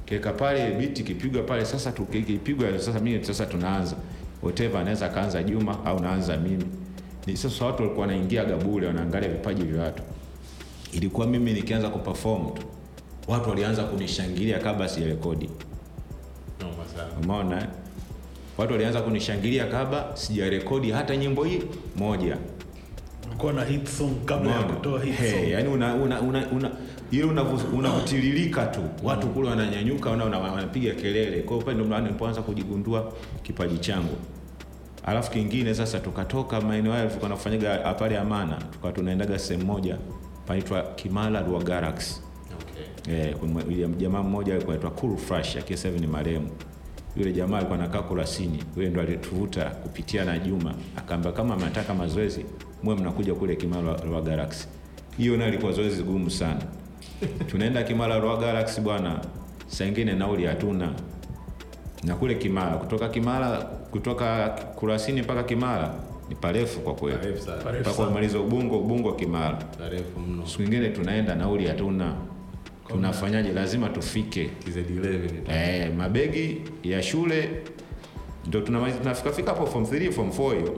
Kiweka 0.07 0.33
pale 0.33 0.71
biti 0.71 1.03
kipigwa 1.03 1.43
pale 1.43 1.65
sasa 1.65 1.93
tukipigwa 1.93 2.79
sasa 2.79 3.01
mimi 3.01 3.25
sasa 3.25 3.47
tunaanza. 3.47 3.97
Whatever 4.43 4.81
anaweza 4.81 5.07
akaanza 5.07 5.43
Juma 5.43 5.85
au 5.85 6.01
naanza 6.01 6.37
mimi. 6.37 6.65
Ni 7.27 7.37
sasa 7.37 7.65
watu 7.65 7.83
walikuwa 7.83 8.07
wanaingia 8.07 8.45
gabule 8.45 8.87
wanaangalia 8.87 9.29
vipaji 9.29 9.63
vya 9.63 9.83
watu. 9.83 10.03
Ilikuwa 10.93 11.27
mimi 11.27 11.53
nikianza 11.53 11.89
kuperform 11.89 12.55
tu 12.55 12.63
watu 13.29 13.49
walianza 13.51 13.85
kunishangilia 13.85 14.59
kabla 14.59 14.89
sijarekodi. 14.89 15.51
Noma 16.61 16.73
sana. 16.97 17.09
umeona 17.25 17.61
eh? 17.61 17.67
watu 18.59 18.73
walianza 18.73 19.01
kunishangilia 19.03 19.67
kabla 19.67 20.07
sijarekodi 20.17 20.91
hata 20.91 21.17
nyimbo 21.17 21.45
hii 21.45 21.63
moja. 21.97 22.37
Ulikuwa 23.29 23.53
na 23.53 23.65
hit 23.65 23.87
song 23.89 24.25
kabla 24.25 24.51
ya 24.53 24.63
kutoa 24.63 25.03
hit 25.05 25.15
Hey, 25.15 25.31
song. 25.33 25.49
yani 25.51 25.69
una, 25.69 25.95
una, 25.95 26.21
una, 26.21 26.47
una, 26.51 26.71
ile 27.11 27.25
unavyotiririka 27.73 28.67
tu 28.67 28.81
watu 29.03 29.27
kule 29.29 29.49
wananyanyuka 29.49 30.11
wana, 30.11 30.25
wana, 30.25 30.39
wanapiga 30.39 30.95
kelele 30.95 31.43
kwa 31.43 31.53
hiyo 31.57 31.67
pale 31.67 31.85
ndo 31.85 32.01
nilipoanza 32.01 32.43
kujigundua 32.43 33.13
kipaji 33.43 33.79
changu 33.79 34.17
alafu 35.07 35.31
kingine 35.31 35.75
sasa 35.75 36.01
tukatoka 36.01 36.61
maeneo 36.61 36.93
hayo 36.93 37.07
tulikuwa 37.07 37.31
tunafanyaga 37.31 37.95
pale 37.95 38.19
amana 38.19 38.55
tukawa 38.73 38.93
tunaendaga 38.93 39.39
sehemu 39.39 39.67
moja 39.67 39.97
panaitwa 40.47 40.83
kimala 40.83 41.41
Rua 41.43 41.63
Galaxy 41.63 42.15
Okay. 43.05 43.15
Eh, 43.29 43.37
kuna 43.37 43.63
jamaa 43.99 44.23
mmoja 44.23 44.55
alikuwa 44.55 44.77
anaitwa 44.77 45.01
Cool 45.01 45.17
Fresh 45.17 45.57
akiwa 45.57 45.77
sasa 45.79 45.99
ni 45.99 46.07
marehemu. 46.07 46.49
Yule 47.17 47.33
jamaa 47.33 47.57
alikuwa 47.57 47.79
anakaa 47.79 48.03
Kurasini, 48.03 48.65
yule 48.77 48.89
ndo 48.91 49.01
alituvuta 49.01 49.65
kupitia 49.65 50.25
na 50.25 50.39
Juma, 50.39 50.75
akaambia 50.97 51.33
kama 51.33 51.57
mnataka 51.57 51.95
mazoezi 51.95 52.45
mwe 52.83 52.95
mnakuja 52.95 53.35
kule 53.35 53.57
Kimara 53.57 53.97
Roa 53.97 54.23
Galaxy. 54.23 54.69
Hiyo 55.19 55.37
nayo 55.37 55.49
ilikuwa 55.49 55.73
zoezi 55.73 56.03
gumu 56.03 56.31
sana. 56.31 56.63
Tunaenda 57.51 57.83
Kimara 57.83 58.19
Roa 58.19 58.37
Galaxy 58.37 58.81
bwana, 58.81 59.21
saa 59.67 59.85
ingine 59.85 60.13
nauli 60.13 60.47
hatuna. 60.47 60.93
Na 62.05 62.15
kule 62.15 62.35
Kimara, 62.35 62.77
kutoka 62.77 63.09
Kimara, 63.09 63.59
kutoka 63.91 64.49
Kurasini 64.49 65.23
mpaka 65.23 65.43
Kimara 65.43 65.95
ni 66.29 66.35
parefu 66.35 66.81
kwa 66.81 66.95
kweli. 66.95 67.19
Parefu 67.65 67.91
Mpaka 67.91 68.03
umaliza 68.09 68.41
Ubungo, 68.41 68.79
Ubungo 68.79 69.13
Kimara. 69.13 69.55
Parefu 69.79 70.21
mno. 70.21 70.47
siku 70.47 70.63
ingine 70.63 70.89
tunaenda 70.89 71.35
nauli 71.35 71.67
hatuna. 71.67 72.15
Tunafanyaje? 72.89 73.53
Lazima 73.53 73.89
tufike. 73.89 74.51
Eh, 75.49 75.95
mabegi 75.97 76.63
ya 76.85 77.03
shule. 77.03 77.49
Ndo 78.47 78.61
tunafikafika 78.61 79.03
tunafika 79.03 79.33
fika 79.33 79.51
hapo 79.51 79.67
form 79.67 79.85
3 79.85 80.11
form 80.13 80.29
4 80.31 80.55
hiyo 80.59 80.75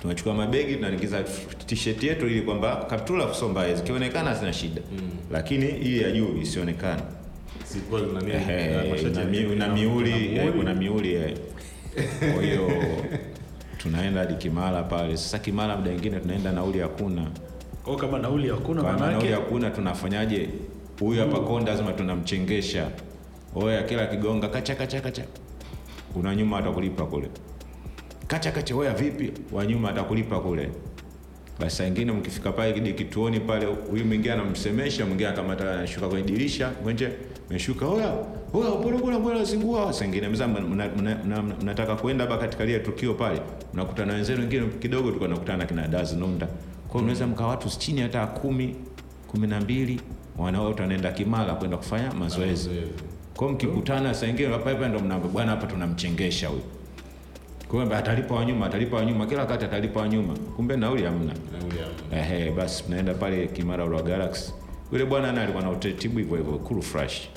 tunachukua 0.00 0.34
mabegi 0.34 0.74
tunaingiza 0.74 1.22
t-shirt 1.66 2.02
yetu 2.02 2.26
ili 2.26 2.42
kwamba 2.42 2.76
kaptula 2.76 3.26
kusomba 3.26 3.74
zikionekana 3.74 4.34
zina 4.34 4.52
shida. 4.52 4.82
Lakini 5.32 5.66
hii 5.66 6.00
ya 6.02 6.10
juu 6.10 6.36
isionekane? 6.42 7.02
Eh, 8.50 9.02
Na 9.12 9.66
na- 9.66 9.74
miuli 9.74 10.28
na 10.28 10.42
eh, 10.44 10.52
kuna 10.56 10.74
miuli 10.74 11.14
eh. 11.14 11.34
kwa 12.34 12.42
hiyo 12.42 12.70
tunaenda 13.78 14.20
hadi 14.20 14.34
Kimara 14.34 14.82
pale. 14.82 15.16
Sasa 15.16 15.38
Kimara 15.38 15.76
muda 15.76 15.90
mwingine 15.90 16.20
tunaenda 16.20 16.52
nauli 16.52 16.78
hakuna. 16.78 17.26
Kwa 17.84 17.96
kama 17.96 18.18
nauli 18.18 18.48
hakuna 18.48 18.82
Kwa 18.82 18.92
nauli 18.96 19.28
hakuna 19.32 19.70
tunafanyaje? 19.70 20.48
Huyu 21.00 21.20
hapa 21.20 21.40
konda 21.40 21.70
lazima 21.72 21.92
tunamchengesha. 21.92 22.90
Oya 23.54 23.82
kila 23.82 24.06
kigonga 24.06 24.48
kacha 24.48 24.74
kacha 24.74 25.00
kacha. 25.00 25.24
Kuna 26.12 26.34
nyuma 26.36 26.58
atakulipa 26.58 27.06
kule 27.06 27.28
kacha 28.30 28.52
kacha 28.52 28.76
wewe 28.76 28.94
vipi? 28.94 29.32
Wa 29.52 29.66
nyuma 29.66 29.90
atakulipa 29.90 30.40
kule. 30.40 30.70
Basi 31.60 31.76
saa 31.76 31.86
ingine 31.86 32.12
mkifika 32.12 32.52
pale 32.52 32.72
kidi 32.72 32.92
kituoni 32.92 33.40
pale 33.40 33.66
huyu 33.66 34.04
mwingine 34.04 34.32
anamsemesha 34.34 35.06
mwingine 35.06 35.28
akamata 35.28 35.72
anashuka 35.74 36.08
kwenye 36.08 36.26
dirisha 36.26 36.70
mwenje 36.82 37.08
meshuka 37.50 37.86
oya 37.88 38.14
oya 38.54 38.70
bora 39.02 39.18
bora 39.18 39.44
zingua 39.44 39.92
saa 39.92 40.04
ingine 40.04 40.28
mza 40.28 40.48
mna- 40.48 40.60
mna- 40.96 41.18
mna- 41.24 41.42
mnataka 41.62 41.96
kwenda 41.96 42.24
hapa 42.24 42.38
katika 42.38 42.64
lile 42.64 42.78
tukio 42.78 43.14
pale 43.14 43.40
mnakutana 43.74 44.06
na 44.06 44.14
wenzenu 44.14 44.40
wengine 44.40 44.66
kidogo 44.66 45.06
tulikuwa 45.06 45.28
nakutana 45.28 45.66
kina 45.66 45.88
dazi 45.88 46.16
Nunda. 46.16 46.46
Kwa 46.46 46.92
hiyo 46.92 47.02
unaweza 47.02 47.26
mkawa 47.26 47.48
watu 47.50 47.78
chini 47.78 48.00
hata 48.00 48.26
kumi 48.26 48.76
kumi 49.26 49.46
na 49.46 49.60
mbili 49.60 50.00
wanaota 50.38 50.82
wanaenda 50.82 51.12
Kimara 51.12 51.54
kwenda 51.54 51.76
kufanya 51.76 52.12
mazoezi. 52.12 52.70
Kwa 53.36 53.52
mkikutana 53.52 54.14
saa 54.14 54.26
ingine 54.26 54.48
hapa 54.48 54.70
hapa 54.70 54.88
ndo 54.88 55.00
bwana 55.32 55.50
hapa 55.50 55.66
tunamchengesha 55.66 56.48
huyu 56.48 56.62
hiyo 57.70 57.96
atalipa 57.96 58.34
wa 58.34 58.44
nyuma 58.44 58.66
atalipa 58.66 58.96
wa 58.96 59.04
nyuma 59.04 59.26
kila 59.26 59.40
wakati 59.40 59.64
atalipa 59.64 60.00
wa 60.00 60.08
nyuma 60.08 60.34
kumbe 60.56 60.76
nauli 60.76 61.02
hamna 61.04 61.32
Ehe, 62.12 62.50
basi 62.50 62.82
tunaenda 62.84 63.14
pale 63.14 63.46
Kimara 63.46 63.84
Ulwa 63.84 64.02
Galaxy. 64.02 64.52
Yule 64.92 65.04
bwana 65.04 65.32
naye 65.32 65.42
alikuwa 65.44 65.62
na 65.64 65.70
utaratibu 65.70 66.18
hivyo 66.18 66.36
hivyo, 66.36 66.52
cool 66.58 66.82
fresh. 66.82 67.28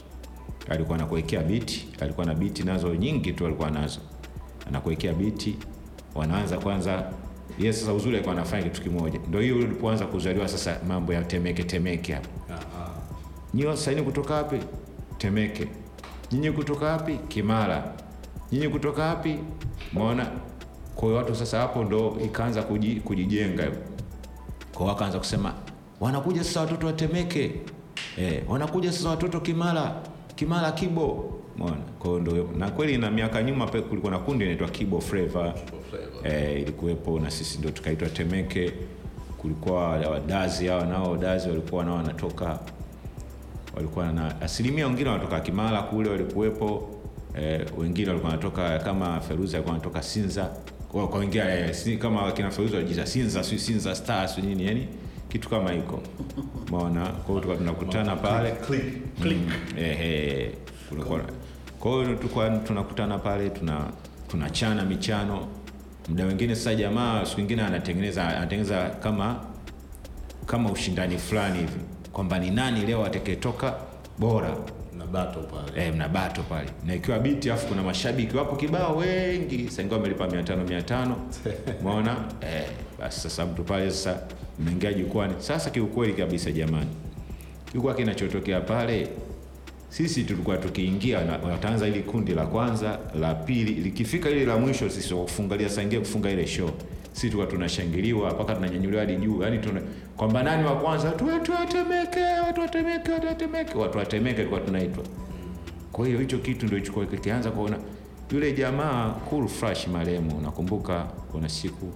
Alikuwa 0.69 0.97
anakuwekea 0.97 1.43
biti, 1.43 1.87
alikuwa 1.99 2.25
na 2.25 2.33
biti 2.33 2.63
nazo 2.63 2.95
nyingi 2.95 3.33
tu 3.33 3.45
alikuwa 3.45 3.71
nazo. 3.71 3.99
Anakuwekea 4.67 5.13
biti, 5.13 5.55
wanaanza 6.15 6.57
kwanza 6.57 7.03
yeye 7.59 7.73
sasa 7.73 7.93
uzuri 7.93 8.15
alikuwa 8.15 8.35
anafanya 8.35 8.63
kitu 8.63 8.81
kimoja. 8.81 9.19
Ndio 9.27 9.39
hiyo 9.41 9.55
ulipoanza 9.55 10.05
kuzaliwa 10.05 10.47
sasa 10.47 10.77
mambo 10.87 11.13
ya 11.13 11.23
temeke 11.23 11.63
temeke 11.63 12.13
hapa. 12.13 12.27
Aha. 12.49 12.89
Nyinyi 13.53 13.95
ni 13.95 14.01
kutoka 14.01 14.33
wapi? 14.33 14.57
Temeke. 15.17 15.67
Nyinyi 16.31 16.51
kutoka 16.51 16.85
wapi? 16.85 17.19
Kimara. 17.27 17.93
Nyinyi 18.53 18.69
kutoka 18.69 19.03
wapi? 19.05 19.39
Umeona? 19.95 20.27
Kwa 20.95 21.03
hiyo 21.07 21.17
watu 21.17 21.35
sasa 21.35 21.59
hapo 21.59 21.83
ndo 21.83 22.17
ikaanza 22.25 22.63
kuji, 22.63 22.95
kujijenga. 22.95 23.71
Kwa 24.73 24.85
wakaanza 24.87 25.19
kusema 25.19 25.53
wanakuja 25.99 26.43
sasa 26.43 26.61
watoto 26.61 26.87
wa 26.87 26.93
Temeke. 26.93 27.51
Eh, 28.17 28.43
wanakuja 28.49 28.91
sasa 28.91 29.09
watoto 29.09 29.39
Kimara. 29.39 29.95
Kimara 30.35 30.71
Kibo. 30.71 31.33
Umeona? 31.55 31.75
Kwa 31.99 32.07
hiyo 32.09 32.19
ndo 32.21 32.49
na 32.57 32.71
kweli 32.71 32.97
na 32.97 33.11
miaka 33.11 33.43
nyuma 33.43 33.67
pe 33.67 33.81
kulikuwa 33.81 34.11
na 34.11 34.19
kundi 34.19 34.45
inaitwa 34.45 34.67
Kibo 34.69 35.01
Flavor. 35.01 35.53
Eh, 36.23 36.61
ilikuwepo 36.61 37.19
na 37.19 37.31
sisi 37.31 37.57
ndo 37.59 37.69
tukaitwa 37.71 38.09
Temeke. 38.09 38.71
Kulikuwa 39.37 39.87
wadazi 39.89 40.67
hao 40.67 40.85
nao 40.85 41.11
wadazi 41.11 41.49
walikuwa 41.49 41.83
nao 41.85 41.95
wanatoka 41.95 42.59
walikuwa 43.75 44.11
na 44.11 44.41
asilimia 44.41 44.87
wengine 44.87 45.09
wanatoka 45.09 45.39
Kimara 45.39 45.81
kule 45.81 46.09
walikuwepo 46.09 46.89
eh, 47.37 47.65
wengine 47.77 48.07
walikuwa 48.07 48.29
wanatoka 48.31 48.79
kama 48.79 49.19
Feruzi 49.19 49.55
alikuwa 49.55 49.75
anatoka 49.75 50.01
Sinza. 50.03 50.49
Kwa, 50.91 51.19
wengine 51.19 51.43
eh, 51.43 51.73
si, 51.73 51.97
kama 51.97 52.31
kina 52.31 52.51
Feruzi 52.51 52.75
walijiza 52.75 53.05
Sinza 53.05 53.43
si 53.43 53.59
Sinza 53.59 53.95
Stars 53.95 54.35
si 54.35 54.41
nini 54.41 54.65
yani 54.65 54.87
kitu 55.29 55.49
kama 55.49 55.71
hiko. 55.71 56.01
Umeona? 56.67 57.05
Kwa 57.05 57.25
hiyo 57.27 57.39
tulikuwa 57.39 57.55
tunakutana 57.57 58.15
pale. 58.15 58.51
Click. 58.51 58.83
Mm, 59.25 59.51
eh, 59.77 60.51
kulikuwa 60.89 61.21
kwa 61.79 61.91
hiyo 61.91 62.15
tulikuwa 62.15 62.49
tunakutana 62.49 63.17
pale 63.17 63.49
tuna 63.49 63.81
tunachana 64.27 64.85
michano. 64.85 65.47
Muda 66.09 66.25
wengine 66.25 66.55
sasa 66.55 66.75
jamaa 66.75 67.25
siku 67.25 67.41
ingine 67.41 67.61
anatengeneza 67.61 68.27
anatengeneza 68.27 68.89
kama 68.89 69.39
kama 70.45 70.71
ushindani 70.71 71.17
fulani 71.17 71.59
hivi. 71.59 71.79
Kwamba 72.13 72.39
ni 72.39 72.49
nani 72.51 72.81
leo 72.85 73.05
atakayetoka 73.05 73.75
bora 74.19 74.57
bato 75.13 75.39
pale. 75.39 75.87
e, 75.87 75.91
mna 75.91 76.09
bato 76.09 76.43
pale. 76.43 76.69
Na 76.85 76.95
ikiwa 76.95 77.19
biti 77.19 77.49
afu 77.51 77.67
kuna 77.67 77.83
mashabiki 77.83 78.37
wapo 78.37 78.55
kibao 78.55 78.95
wengi. 78.97 79.69
Saingia 79.69 79.97
wamelipa 79.97 80.27
mia 80.27 80.43
tano 80.43 80.63
mia 80.63 80.81
tano 80.81 81.15
umeona? 81.81 82.17
E, 82.41 82.63
basi 82.99 83.19
sasa 83.21 83.45
mtu 83.45 83.63
pale 83.63 83.91
sasa 83.91 84.19
mmeingia 84.59 84.93
jukwani. 84.93 85.33
Sasa 85.39 85.69
kiukweli 85.69 86.13
kabisa 86.13 86.51
jamani 86.51 86.89
kilikuwa 87.65 87.93
kinachotokea 87.95 88.61
pale 88.61 89.07
sisi 89.89 90.23
tulikuwa 90.23 90.57
tukiingia 90.57 91.23
na- 91.23 91.37
wataanza 91.37 91.87
ili 91.87 91.99
kundi 92.03 92.33
la 92.33 92.45
kwanza 92.45 92.99
la 93.19 93.35
pili. 93.35 93.71
Likifika 93.73 94.29
ili 94.29 94.45
la 94.45 94.57
mwisho 94.57 94.89
sisi 94.89 95.13
wakufungalia 95.13 95.69
saingia 95.69 95.99
kufunga 95.99 96.29
ile 96.29 96.47
show 96.47 96.69
sisi 97.13 97.21
tulikuwa 97.29 97.47
tunashangiliwa 97.47 98.31
mpaka 98.33 98.55
tunanyanyuliwa 98.55 99.01
hadi 99.01 99.15
juu. 99.15 99.41
Yani 99.43 99.57
tuna 99.59 99.81
kwamba 100.17 100.43
nani 100.43 100.63
wa 100.67 100.75
kwanza? 100.75 101.07
Watu 101.07 101.51
watemeke 101.51 102.19
watu 102.47 102.61
watemeke 102.61 103.11
watu 103.11 103.27
watemeke 103.27 103.77
watu 103.77 103.97
watemeke 103.97 104.43
kwa 104.45 104.59
tunaitwa. 104.59 105.03
Kwa 105.91 106.07
hiyo 106.07 106.19
hicho 106.19 106.37
kitu 106.37 106.65
ndio 106.65 106.79
chukua 106.79 107.05
kikianza 107.05 107.51
kuona 107.51 107.77
yule 108.31 108.51
jamaa 108.53 109.09
cool 109.09 109.47
fresh 109.47 109.87
marehemu. 109.87 110.41
Nakumbuka 110.41 111.03
kuna 111.31 111.49
siku 111.49 111.93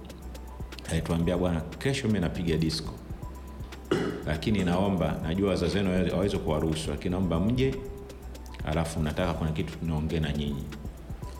alituambia 0.90 1.36
bwana 1.38 1.60
kesho 1.60 2.06
mimi 2.06 2.20
napiga 2.20 2.56
disco. 2.56 2.92
Lakini 4.26 4.64
naomba 4.64 5.16
najua 5.22 5.50
wazazi 5.50 5.76
wenu 5.78 5.90
hawa- 5.90 6.08
hawawezi 6.10 6.36
kuwaruhusu 6.38 6.90
lakini 6.90 7.10
naomba 7.10 7.40
mje 7.40 7.74
alafu 8.66 9.00
nataka 9.00 9.34
kuna 9.34 9.50
kitu 9.52 9.78
tunaongea 9.78 10.20
na 10.20 10.32
nyinyi. 10.32 10.64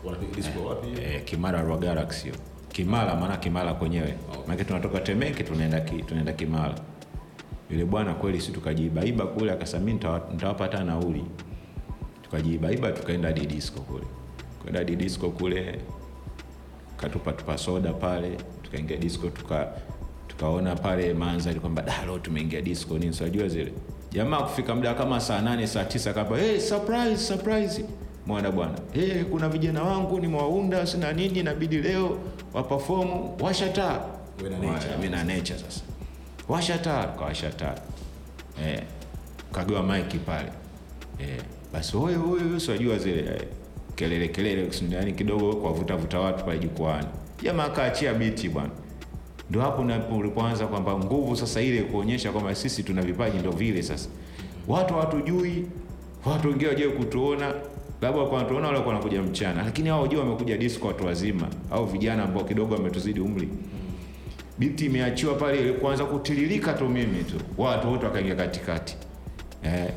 Wanapiga 0.03 0.35
disco 0.35 0.65
wapi? 0.65 0.87
eh, 1.01 1.23
kimara 1.25 1.61
Rwa 1.61 1.77
Galaxy. 1.77 2.31
Kimara 2.71 3.15
maana 3.15 3.37
kimara 3.37 3.73
kwenyewe. 3.73 4.13
Maana 4.47 4.63
tunatoka 4.63 4.99
temeke 4.99 5.43
tunaenda 5.43 5.79
ki, 5.81 6.03
tunaenda 6.03 6.33
kimara. 6.33 6.75
Yule 7.69 7.85
bwana 7.85 8.13
kweli 8.13 8.41
si 8.41 8.51
tukajiibaiba 8.51 9.25
kule 9.25 9.51
akasema 9.51 9.85
mimi 9.85 9.99
nitawapa 10.33 10.63
hata 10.63 10.83
nauli. 10.83 11.25
Tukajiibaiba 12.23 12.91
tukaenda 12.91 13.27
hadi 13.27 13.45
disco 13.45 13.79
kule. 13.81 14.05
Kwenda 14.61 14.79
hadi 14.79 14.95
disco 14.95 15.29
kule 15.29 15.79
katupa 16.97 17.31
tupa 17.33 17.57
soda 17.57 17.93
pale 17.93 18.37
tukaingia 18.63 18.97
disco 18.97 19.27
tuka 19.29 19.67
tukaona 20.27 20.75
pale 20.75 21.13
mandhari 21.13 21.59
kwamba 21.59 21.81
da 21.81 22.05
leo 22.05 22.19
tumeingia 22.19 22.61
disco 22.61 22.97
nini? 22.97 23.15
Unajua 23.21 23.47
zile. 23.47 23.73
Jamaa 24.11 24.41
kufika 24.41 24.75
muda 24.75 24.93
kama 24.93 25.19
saa 25.21 25.41
nane 25.41 25.67
saa 25.67 25.83
tisa 25.83 26.13
kapa 26.13 26.37
hey, 26.37 26.59
surprise 26.59 27.17
surprise 27.17 27.85
mwana 28.29 28.51
bwana. 28.51 28.77
Hey, 28.93 29.23
kuna 29.23 29.49
vijana 29.49 29.83
wangu 29.83 30.19
nimewaunda 30.19 30.87
sina 30.87 31.13
nini 31.13 31.39
inabidi 31.39 31.77
leo 31.77 32.17
waperform, 32.53 33.09
washa 33.41 33.69
taa. 33.69 33.99
Na 34.43 34.49
nature. 34.49 34.95
Mimi 34.97 35.09
na 35.09 35.23
nature 35.23 35.59
sasa. 35.59 35.81
Washa 36.49 36.77
taa 36.77 37.03
kawasha 37.07 37.49
taa. 37.49 37.75
Eh, 38.65 38.81
kagewa 39.51 39.83
maiki 39.83 40.17
pale. 40.17 40.51
Eh, 41.19 41.41
basi 41.73 41.97
huyo 41.97 42.19
huyo 42.19 42.59
siwajua 42.59 42.97
zile 42.97 43.19
eh, 43.19 43.41
kelele 43.95 44.27
kelele 44.27 44.69
yani 44.89 45.13
kidogo 45.13 45.55
kuwavutavuta 45.55 46.19
watu 46.19 46.45
pale 46.45 46.59
jukwani 46.59 47.07
jamaa 47.43 47.63
akaachia 47.63 48.13
biti 48.13 48.49
bwana. 48.49 48.69
Ndo 49.49 49.61
hapo 49.61 49.81
ulipoanza 50.17 50.67
kwamba 50.67 50.97
nguvu 50.97 51.35
sasa 51.35 51.61
ile 51.61 51.81
kuonyesha 51.81 52.31
kwamba 52.31 52.55
sisi 52.55 52.83
tuna 52.83 53.01
vipaji 53.01 53.37
ndo 53.37 53.51
vile 53.51 53.83
sasa. 53.83 54.09
Watu 54.67 54.93
hawatujui 54.93 55.65
watu 56.25 56.47
wengine 56.47 56.67
wajue 56.69 56.89
kutuona 56.89 57.53
labda 58.01 58.23
kwa 58.25 58.37
wanatuona 58.37 58.67
wale 58.67 58.79
wanakuja 58.79 59.21
mchana 59.21 59.63
lakini 59.63 59.89
hao 59.89 60.01
wajua 60.01 60.19
wamekuja 60.23 60.57
disco 60.57 60.87
watu 60.87 61.05
wazima 61.05 61.47
au 61.71 61.85
vijana 61.85 62.23
ambao 62.23 62.43
kidogo 62.43 62.73
wametuzidi 62.75 63.19
umri 63.19 63.49
Binti 64.59 64.85
imeachiwa 64.85 65.35
pale 65.35 65.59
ili 65.59 65.73
kuanza 65.73 66.05
kutiririka 66.05 66.73
tu 66.73 66.89
mimi 66.89 67.23
tu 67.23 67.35
watu 67.57 67.91
wote 67.91 68.05
wakaingia 68.05 68.35
katikati 68.35 68.95
eh, 69.63 69.89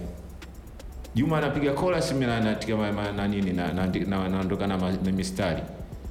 Juma 1.14 1.38
anapiga 1.38 1.72
chorus 1.72 2.12
mimi 2.12 2.26
na- 2.26 2.40
naandika 2.40 3.12
na 3.12 3.28
nini 3.28 3.52
na 3.52 3.72
naandi- 3.72 4.08
na- 4.08 4.28
na, 4.28 4.44
na, 4.66 4.92
na 5.04 5.12
mistari. 5.12 5.62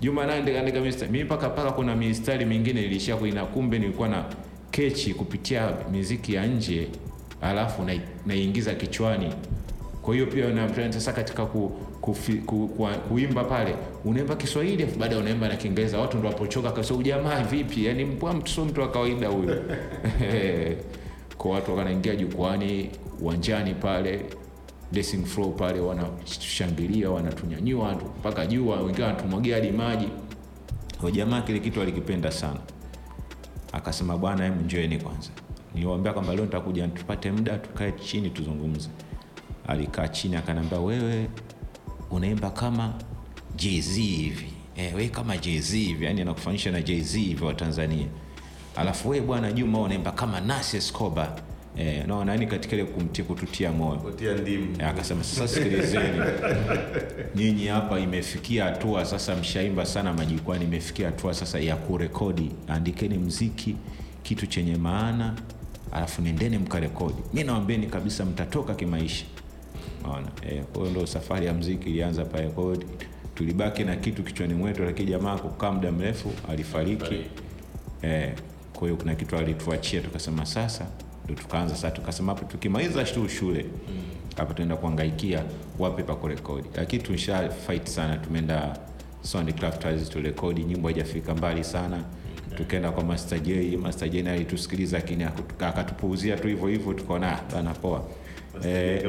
Juma 0.02 0.26
naye 0.26 0.60
andika 0.60 0.82
mistari. 0.82 1.12
Mimi 1.12 1.26
paka 1.26 1.50
paka 1.50 1.72
kuna 1.72 1.96
mistari 1.96 2.46
mingine 2.46 2.82
nilishia 2.82 3.16
kuina 3.16 3.46
kumbe 3.46 3.80
nilikuwa 3.80 4.08
na 4.08 4.26
kechi 4.72 5.14
kupitia 5.14 5.72
miziki 5.92 6.34
ya 6.34 6.46
nje 6.48 6.88
alafu 7.42 7.84
naiingiza 7.84 8.08
naiingiza 8.26 8.76
kichwani. 8.76 9.34
Kwa 10.02 10.14
hiyo 10.14 10.26
pia 10.26 10.50
na 10.50 10.94
sasa 10.94 11.14
katika 11.14 11.46
ku, 11.46 11.70
ku, 12.02 12.16
ku, 12.46 12.68
ku, 12.68 12.88
kuimba 13.10 13.44
pale 13.44 13.76
unaimba 14.06 14.36
Kiswahili 14.36 14.84
afu 14.84 15.00
baadaye 15.00 15.22
unaimba 15.22 15.48
na 15.48 15.56
Kiingereza, 15.56 16.00
watu 16.00 16.18
ndio 16.18 16.30
wapochoka 16.30 16.72
kabisa. 16.72 16.94
Ujamaa 16.94 17.44
vipi? 17.44 17.86
Yani 17.86 18.06
mbwa 18.06 18.34
mtu 18.34 18.52
sio 18.52 18.66
mtu 18.66 18.82
wa 18.82 18.92
kawaida 18.92 19.28
huyu. 19.28 19.56
kwa 21.38 21.52
watu 21.52 21.76
wanaingia 21.78 22.16
jukwani 22.16 22.90
uwanjani 23.22 23.74
pale 23.74 24.26
dressing 24.92 25.26
floor 25.26 25.56
pale 25.56 25.80
wanashangilia 25.80 27.10
wanatunyanyua 27.12 27.96
mpaka 28.20 28.46
juu 28.46 28.68
wengine 28.68 29.04
wanatumwagia 29.04 29.56
hadi 29.56 29.72
maji 29.72 30.08
jamaa 31.12 31.42
kile 31.42 31.60
kitu 31.60 31.82
alikipenda 31.82 32.32
sana 32.32 32.60
akasema 33.72 34.18
bwana 34.18 34.44
hebu 34.44 34.62
njoeni 34.62 34.98
kwanza 34.98 35.30
niwambia 35.76 36.14
kwamba 36.14 36.36
leo 36.36 36.46
nitakuja 36.46 36.88
tupate 36.88 37.32
muda 37.32 37.58
tukae 37.58 37.92
chini 37.92 38.30
tuzungumze 38.30 38.90
alikaa 39.68 40.08
chini 40.08 40.36
akaniambia 40.36 40.80
wewe 40.80 41.28
unaimba 42.12 42.50
kama 42.50 42.94
jz 43.56 43.96
hivi. 43.96 44.54
Eh, 44.76 44.96
wewe 44.96 45.10
kama 45.10 45.38
jz 45.38 45.72
hivi 45.72 46.06
yani 46.06 46.22
anakufanisha 46.22 46.72
na 46.72 46.82
jz 46.82 47.16
hivi 47.16 47.44
wa 47.46 47.54
tanzania. 47.54 48.08
Alafu 48.76 49.10
wewe 49.10 49.26
bwana 49.26 49.52
juma 49.52 49.82
unaimba 49.82 50.12
kama 50.12 50.42
nasi 50.42 50.78
escoba 50.78 51.36
eh, 51.78 52.04
naona 52.08 52.32
yani 52.32 52.48
katika 52.48 52.76
ile 52.76 52.86
kumtia 52.86 53.26
kututia 53.26 53.72
moyo. 53.72 54.00
Kutia 54.00 54.34
ndimu. 54.34 54.76
Eh, 54.80 54.88
akasema 54.88 55.24
sasa 55.24 55.48
sikilizeni. 55.48 56.20
Nyinyi 57.36 57.68
hapa 57.68 58.00
imefikia 58.00 58.64
hatua 58.66 59.06
sasa 59.06 59.36
mshaimba 59.36 59.86
sana 59.86 60.14
majukwani 60.14 60.66
imefikia 60.66 61.06
hatua 61.06 61.34
sasa 61.34 61.60
ya 61.60 61.76
kurekodi. 61.76 62.52
Andikeni 62.68 63.18
mziki 63.18 63.76
kitu 64.24 64.48
chenye 64.48 64.76
maana 64.76 65.34
alafu 65.92 66.22
nendeni 66.22 66.58
mkarekodi. 66.58 67.22
Mi 67.34 67.44
nawambeni 67.44 67.88
kabisa 67.88 68.26
mtatoka 68.26 68.76
kimaisha 68.76 69.26
naona 70.04 70.28
eh, 70.50 70.64
kwa 70.64 70.82
hiyo 70.82 70.92
ndio 70.92 71.08
safari 71.08 71.46
ya 71.46 71.54
mziki 71.54 71.90
ilianza 71.90 72.26
pale. 72.26 72.48
Kwa 72.48 72.64
hiyo 72.64 72.84
tulibaki 73.36 73.84
na 73.84 73.96
kitu 73.96 74.24
kichwani 74.24 74.54
mwetu 74.54 74.84
lakini 74.84 75.10
jamaa 75.12 75.38
kukaa 75.38 75.72
muda 75.72 75.92
mrefu 75.92 76.32
alifariki. 76.50 77.16
Eh, 78.02 78.34
kwa 78.74 78.88
hiyo 78.88 78.96
kuna 78.98 79.16
kitu 79.16 79.38
alituachia 79.38 80.02
tukasema 80.02 80.46
sasa 80.46 80.86
ndio 81.24 81.36
tukaanza 81.36 81.76
sasa. 81.76 81.92
Tukasema 81.92 82.34
hapo 82.34 82.46
tukimaliza 82.46 83.04
tu 83.04 83.30
shule 83.30 83.66
hapo 84.38 84.54
tuenda 84.54 84.76
kuangaikia 84.76 85.44
wapi 85.80 86.04
pa 86.04 86.16
kurekodi. 86.16 86.68
Lakini 86.76 87.04
tumesha 87.04 87.50
fight 87.50 87.86
sana 87.88 88.18
tumeenda 88.18 88.78
Soundcrafters 89.22 90.10
turekodi 90.10 90.64
nyimbo 90.64 90.88
haijafika 90.88 91.36
mbali 91.36 91.64
sana. 91.64 92.04
Tukaenda 92.58 92.92
kwa 92.92 93.04
Master 93.04 93.40
J 93.40 93.78
Master 93.78 94.10
J 94.10 94.22
naye 94.22 94.36
alitusikiliza 94.36 94.98
lakini 94.98 95.24
akatupuuzia 95.60 96.38
tu 96.38 96.48
hivyo 96.48 96.68
hivyo 96.68 96.94
tukaona 96.94 97.32
ah, 97.38 97.42
bana 97.54 97.74
poa 97.74 98.04
eh. 98.66 99.04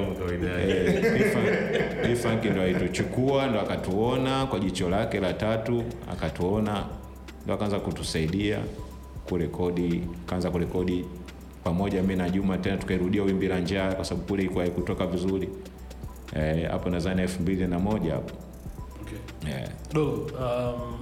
Eh, 2.04 2.50
ndo 2.52 2.62
alituchukua 2.62 3.46
ndo 3.46 3.60
akatuona 3.60 4.46
kwa 4.46 4.58
jicho 4.58 4.90
lake 4.90 5.20
la 5.20 5.32
tatu 5.32 5.84
akatuona 6.12 6.84
ndo 7.44 7.54
akaanza 7.54 7.80
kutusaidia 7.80 8.58
kurekodi 9.28 10.02
kaanza 10.26 10.50
kurekodi 10.50 11.04
pamoja 11.64 12.02
mi 12.02 12.16
na 12.16 12.30
juma 12.30 12.58
tena 12.58 12.76
tukairudia 12.76 13.22
wimbi 13.22 13.48
la 13.48 13.60
njaa 13.60 13.92
kwa 13.94 14.04
sababu 14.04 14.26
kule 14.26 14.42
ilikuwa 14.42 14.64
haikutoka 14.64 15.06
vizuri. 15.06 15.48
Eh, 16.36 16.70
hapo 16.70 16.90
nadhani 16.90 17.22
elfu 17.22 17.42
mbili 17.42 17.66
na 17.66 17.78
moja 17.78 18.12
hapo. 18.14 18.34
Okay. 19.02 19.52
Eh, 19.54 19.68
um, 19.94 20.98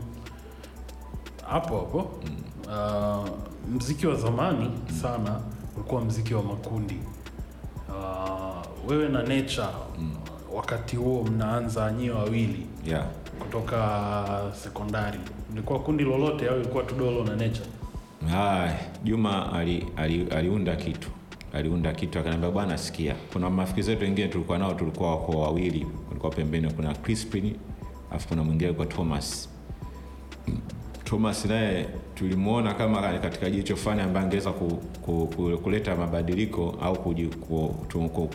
hapo 1.47 1.79
hapo 1.79 2.11
uh, 2.67 3.29
mziki 3.75 4.07
wa 4.07 4.15
zamani 4.15 4.71
sana 5.03 5.41
ulikuwa 5.77 6.01
mziki 6.05 6.35
wa 6.35 6.43
makundi 6.43 6.97
uh, 8.01 8.91
wewe 8.91 9.09
na 9.09 9.23
Nature 9.23 9.67
wakati 10.55 10.97
huo 10.97 11.25
mnaanza 11.25 11.93
nyie 11.93 12.11
wawili 12.11 12.67
yeah. 12.87 13.07
kutoka 13.39 14.53
sekondari. 14.63 15.19
Mlikuwa 15.53 15.79
kundi 15.81 16.05
lolote 16.05 16.49
au 16.49 16.57
ilikuwa 16.61 16.83
tudolo 16.85 17.25
na 17.25 17.37
Nature? 17.37 17.67
Ay, 18.37 18.71
Juma 19.05 19.53
ali, 19.53 19.87
ali, 19.97 20.27
aliunda 20.31 20.77
kitu. 20.77 21.09
Aliunda 21.53 21.93
kitu 21.93 22.19
akaniambia 22.19 22.51
bwana 22.51 22.79
sikia. 22.79 23.15
Kuna 23.33 23.51
marafiki 23.51 23.83
zetu 23.83 24.03
wengine 24.05 24.29
tulikuwa 24.29 24.59
nao 24.59 24.75
tulikuwa 24.75 25.11
wako 25.11 25.33
wawili. 25.33 25.87
Kulikuwa 26.09 26.33
pembeni 26.33 26.73
kuna 26.73 26.95
Crispin 26.95 27.57
alafu 28.11 28.29
kuna 28.29 28.45
mwingine 28.45 28.67
alikuwa 28.67 28.87
Thomas. 28.87 29.49
Thomas 31.05 31.45
naye 31.45 31.89
tulimuona 32.21 32.75
kama 32.75 33.19
katika 33.19 33.51
jicho 33.51 33.77
fulani 33.77 34.01
ambaye 34.01 34.27
angeweza 34.27 34.53
ku, 34.53 34.69
ku, 35.03 35.27
ku, 35.37 35.59
kuleta 35.63 35.97
mabadiliko 35.97 36.79
au 36.83 36.97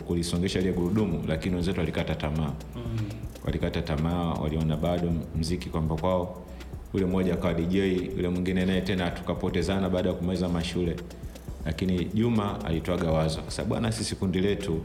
kulisongesha 0.06 0.60
ile 0.60 0.72
gurudumu 0.72 1.24
lakini 1.28 1.54
wenzetu 1.54 1.80
walikata 1.80 2.14
tamaa. 2.14 2.52
Mm. 2.76 2.98
walikata 3.44 3.82
tamaa 3.82 4.32
waliona 4.32 4.76
bado 4.76 5.12
mziki 5.38 5.68
kwamba 5.68 5.96
kwao 5.96 6.42
ule 6.94 7.06
mmoja 7.06 7.34
akawa 7.34 7.54
dj 7.54 7.74
ule 8.18 8.28
mwingine 8.28 8.64
naye 8.66 8.80
tena 8.80 9.10
tukapotezana 9.10 9.90
baada 9.90 10.08
ya 10.08 10.14
kumaliza 10.14 10.48
mashule. 10.48 10.96
Lakini 11.66 12.04
juma 12.04 12.64
alitoaga 12.64 13.10
wazo 13.10 13.40
kwa 13.40 13.50
sababu 13.50 13.68
bwana 13.68 13.92
sisi 13.92 14.14
kundi 14.16 14.40
letu 14.40 14.80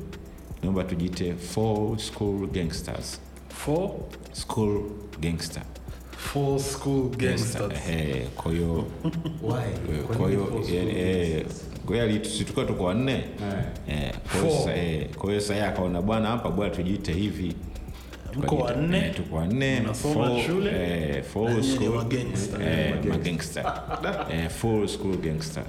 naomba 0.64 0.84
tujite 0.84 1.34
four 1.34 2.00
school 2.00 2.48
gangsters. 2.48 3.20
Four? 3.50 3.92
School 4.32 4.82
gangster 5.22 5.64
four 6.22 6.60
school 6.60 7.10
gangsters 7.18 7.74
Eh, 7.92 8.28
kwa 8.36 8.52
hiyo 8.52 8.86
kwa 10.18 10.30
hiyo 10.30 10.64
eh, 10.98 11.46
kwa 11.86 11.96
hiyo 11.96 12.06
ali- 12.10 12.26
si 12.30 12.38
tulikuwa 12.44 12.66
tuko 12.66 12.84
wanne 12.84 13.14
Eh, 13.90 14.14
kwa 14.32 14.42
hiyo 14.42 14.52
sasa- 14.58 14.76
eh, 14.76 15.08
kwa 15.18 15.30
hiyo 15.30 15.42
sasa 15.42 15.68
akaona 15.68 16.02
bwana 16.02 16.28
hapa 16.30 16.50
bwana 16.50 16.76
tujiite 16.76 17.14
hivi. 17.14 17.56
Mko 18.36 18.56
wanne? 18.56 18.98
eh, 18.98 19.16
tuko 19.16 19.36
wanne 19.36 19.82
shule? 20.48 20.72
eh, 20.72 21.24
school- 21.64 21.96
eh, 22.62 23.06
magangster. 23.10 23.74
Eh, 24.34 24.50
full 24.50 24.88
school 24.88 25.18
gangster. 25.18 25.64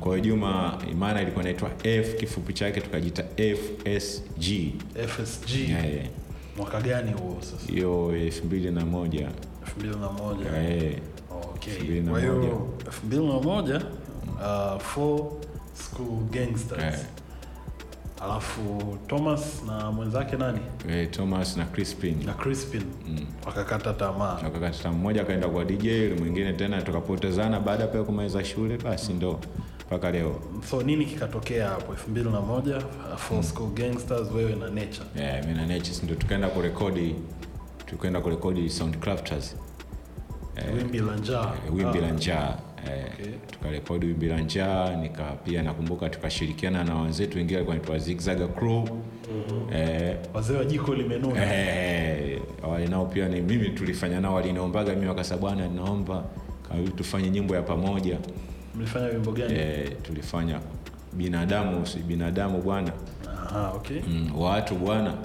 Kwa 0.00 0.16
hiyo 0.16 0.24
juma 0.30 0.78
imana 0.92 1.22
ilikuwa 1.22 1.44
inaitwa 1.44 1.70
f 1.84 2.14
kifupi 2.14 2.52
chake 2.52 2.80
tukajiita 2.80 3.24
fsg 3.36 4.72
FSG 5.06 5.68
yeah. 5.70 5.84
mwaka 6.56 6.80
gani 6.80 7.12
huo 7.12 7.36
sasa? 7.40 7.72
Hiyo 7.72 8.16
elfu 8.16 8.44
mbili 8.44 8.70
na 8.70 8.86
moja 8.86 9.28
elfu 9.68 9.80
mbili 9.80 9.96
na 9.96 10.10
moja 10.12 10.46
Okay. 11.54 11.74
2001. 11.74 12.10
Kwa 12.10 12.20
hiyo 12.20 12.68
uh, 14.74 14.80
four 14.80 15.20
School 15.74 16.18
Gangsters. 16.30 17.04
Alafu 18.22 18.98
Thomas 19.06 19.62
na 19.66 19.90
mwenzake 19.92 20.36
nani? 20.36 20.58
eh, 20.90 21.10
Thomas 21.10 21.56
na 21.56 21.64
Crispin 21.64 22.24
Na 22.26 22.34
Crispin. 22.34 22.82
Wakakata 23.46 23.92
tamaa. 23.92 24.38
akakata 24.46 24.92
mmoja 24.92 25.22
akaenda 25.22 25.48
kwa 25.48 25.64
DJ 25.64 25.86
mwingine 26.20 26.52
tena 26.52 26.82
tukapotezana 26.82 27.60
baada 27.60 27.84
ya 27.84 28.02
kumaliza 28.04 28.44
shule 28.44 28.76
basi 28.76 29.12
ndo 29.12 29.40
mpaka 29.86 30.10
leo 30.10 30.40
So 30.70 30.82
nini 30.82 31.06
kikatokea 31.06 31.68
hapo 31.68 31.92
2001 32.12 32.82
Four 33.16 33.42
School 33.42 33.70
Gangsters 33.70 34.28
wewe 34.34 34.52
na 34.54 34.66
Nature. 34.70 35.06
yeah, 35.16 35.46
mi 35.46 35.54
na 35.54 35.66
Nature 35.66 35.96
ndo 36.04 36.14
tukaenda 36.14 36.48
kurekodi 36.48 37.14
tukaenda 37.88 38.20
kurekodi 38.20 38.70
Soundcrafters 38.70 39.56
Wimbi 40.76 40.98
la 40.98 41.16
njaa. 41.16 41.52
eh, 41.66 41.74
wimbi 41.74 41.98
la 41.98 42.08
Ah. 42.08 42.12
njaa 42.12 42.56
eh, 42.86 43.04
Okay. 43.14 43.32
tukarekodi 43.50 44.06
wimbi 44.06 44.26
la 44.26 44.40
njaa 44.40 44.96
nika 44.96 45.24
pia 45.24 45.62
nakumbuka 45.62 46.08
tukashirikiana 46.08 46.84
na 46.84 47.00
wenzetu 47.00 47.38
wengine 47.38 47.56
walikuwa 47.56 47.76
naitwa 47.76 47.98
Zigzag 47.98 48.54
Crew 48.56 48.84
eh, 49.72 50.16
Wazee 50.34 50.56
wa 50.56 50.64
jiko 50.64 50.94
limenuna. 50.94 51.54
Eh, 51.54 52.40
wale 52.68 52.86
nao 52.86 53.06
pia 53.06 53.28
ni 53.28 53.40
mimi 53.40 53.68
tulifanya 53.68 54.20
nao 54.20 54.34
waliniombaga 54.34 54.94
mimi 54.94 55.06
wakasa 55.08 55.36
bwana 55.36 55.68
naomba 55.68 56.24
tufanye 56.96 57.30
nyimbo 57.30 57.54
ya 57.54 57.62
pamoja 57.62 58.18
Mlifanya 58.74 59.06
wimbo 59.06 59.32
gani? 59.32 59.54
eh, 59.58 59.92
tulifanya 60.02 60.60
binadamu 61.12 61.86
si 61.86 61.98
binadamu 61.98 62.62
bwana 62.62 62.92
Aha, 63.48 63.72
okay. 63.76 64.00
mm, 64.08 64.30
watu 64.40 64.74
bwana. 64.74 65.14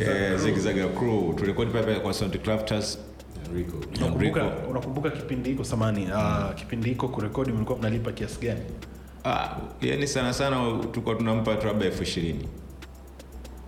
Eh, 0.00 0.36
zigzaga 0.38 0.88
crew. 0.88 1.32
Tulikodi 1.32 1.70
pale 1.70 1.94
kwa 2.00 2.14
Enrico. 3.46 3.76
Unakumbuka, 3.96 4.44
unakumbuka 4.70 5.10
kipindi 5.10 5.50
hiko 5.50 5.64
samani? 5.64 6.06
Uh, 6.12 6.54
kipindi 6.54 6.88
hiko 6.88 7.08
kurekodi 7.08 7.52
mlikuwa 7.52 7.78
mnalipa 7.78 8.12
kiasi 8.12 8.40
gani? 8.40 8.60
Ah, 9.24 9.48
yani 9.80 10.06
sana 10.06 10.32
sana 10.32 10.78
tulikuwa 10.92 11.14
tunampa 11.14 11.54
tu 11.56 11.66
labda 11.66 11.86
elfu 11.86 12.02
ishirini. 12.02 12.48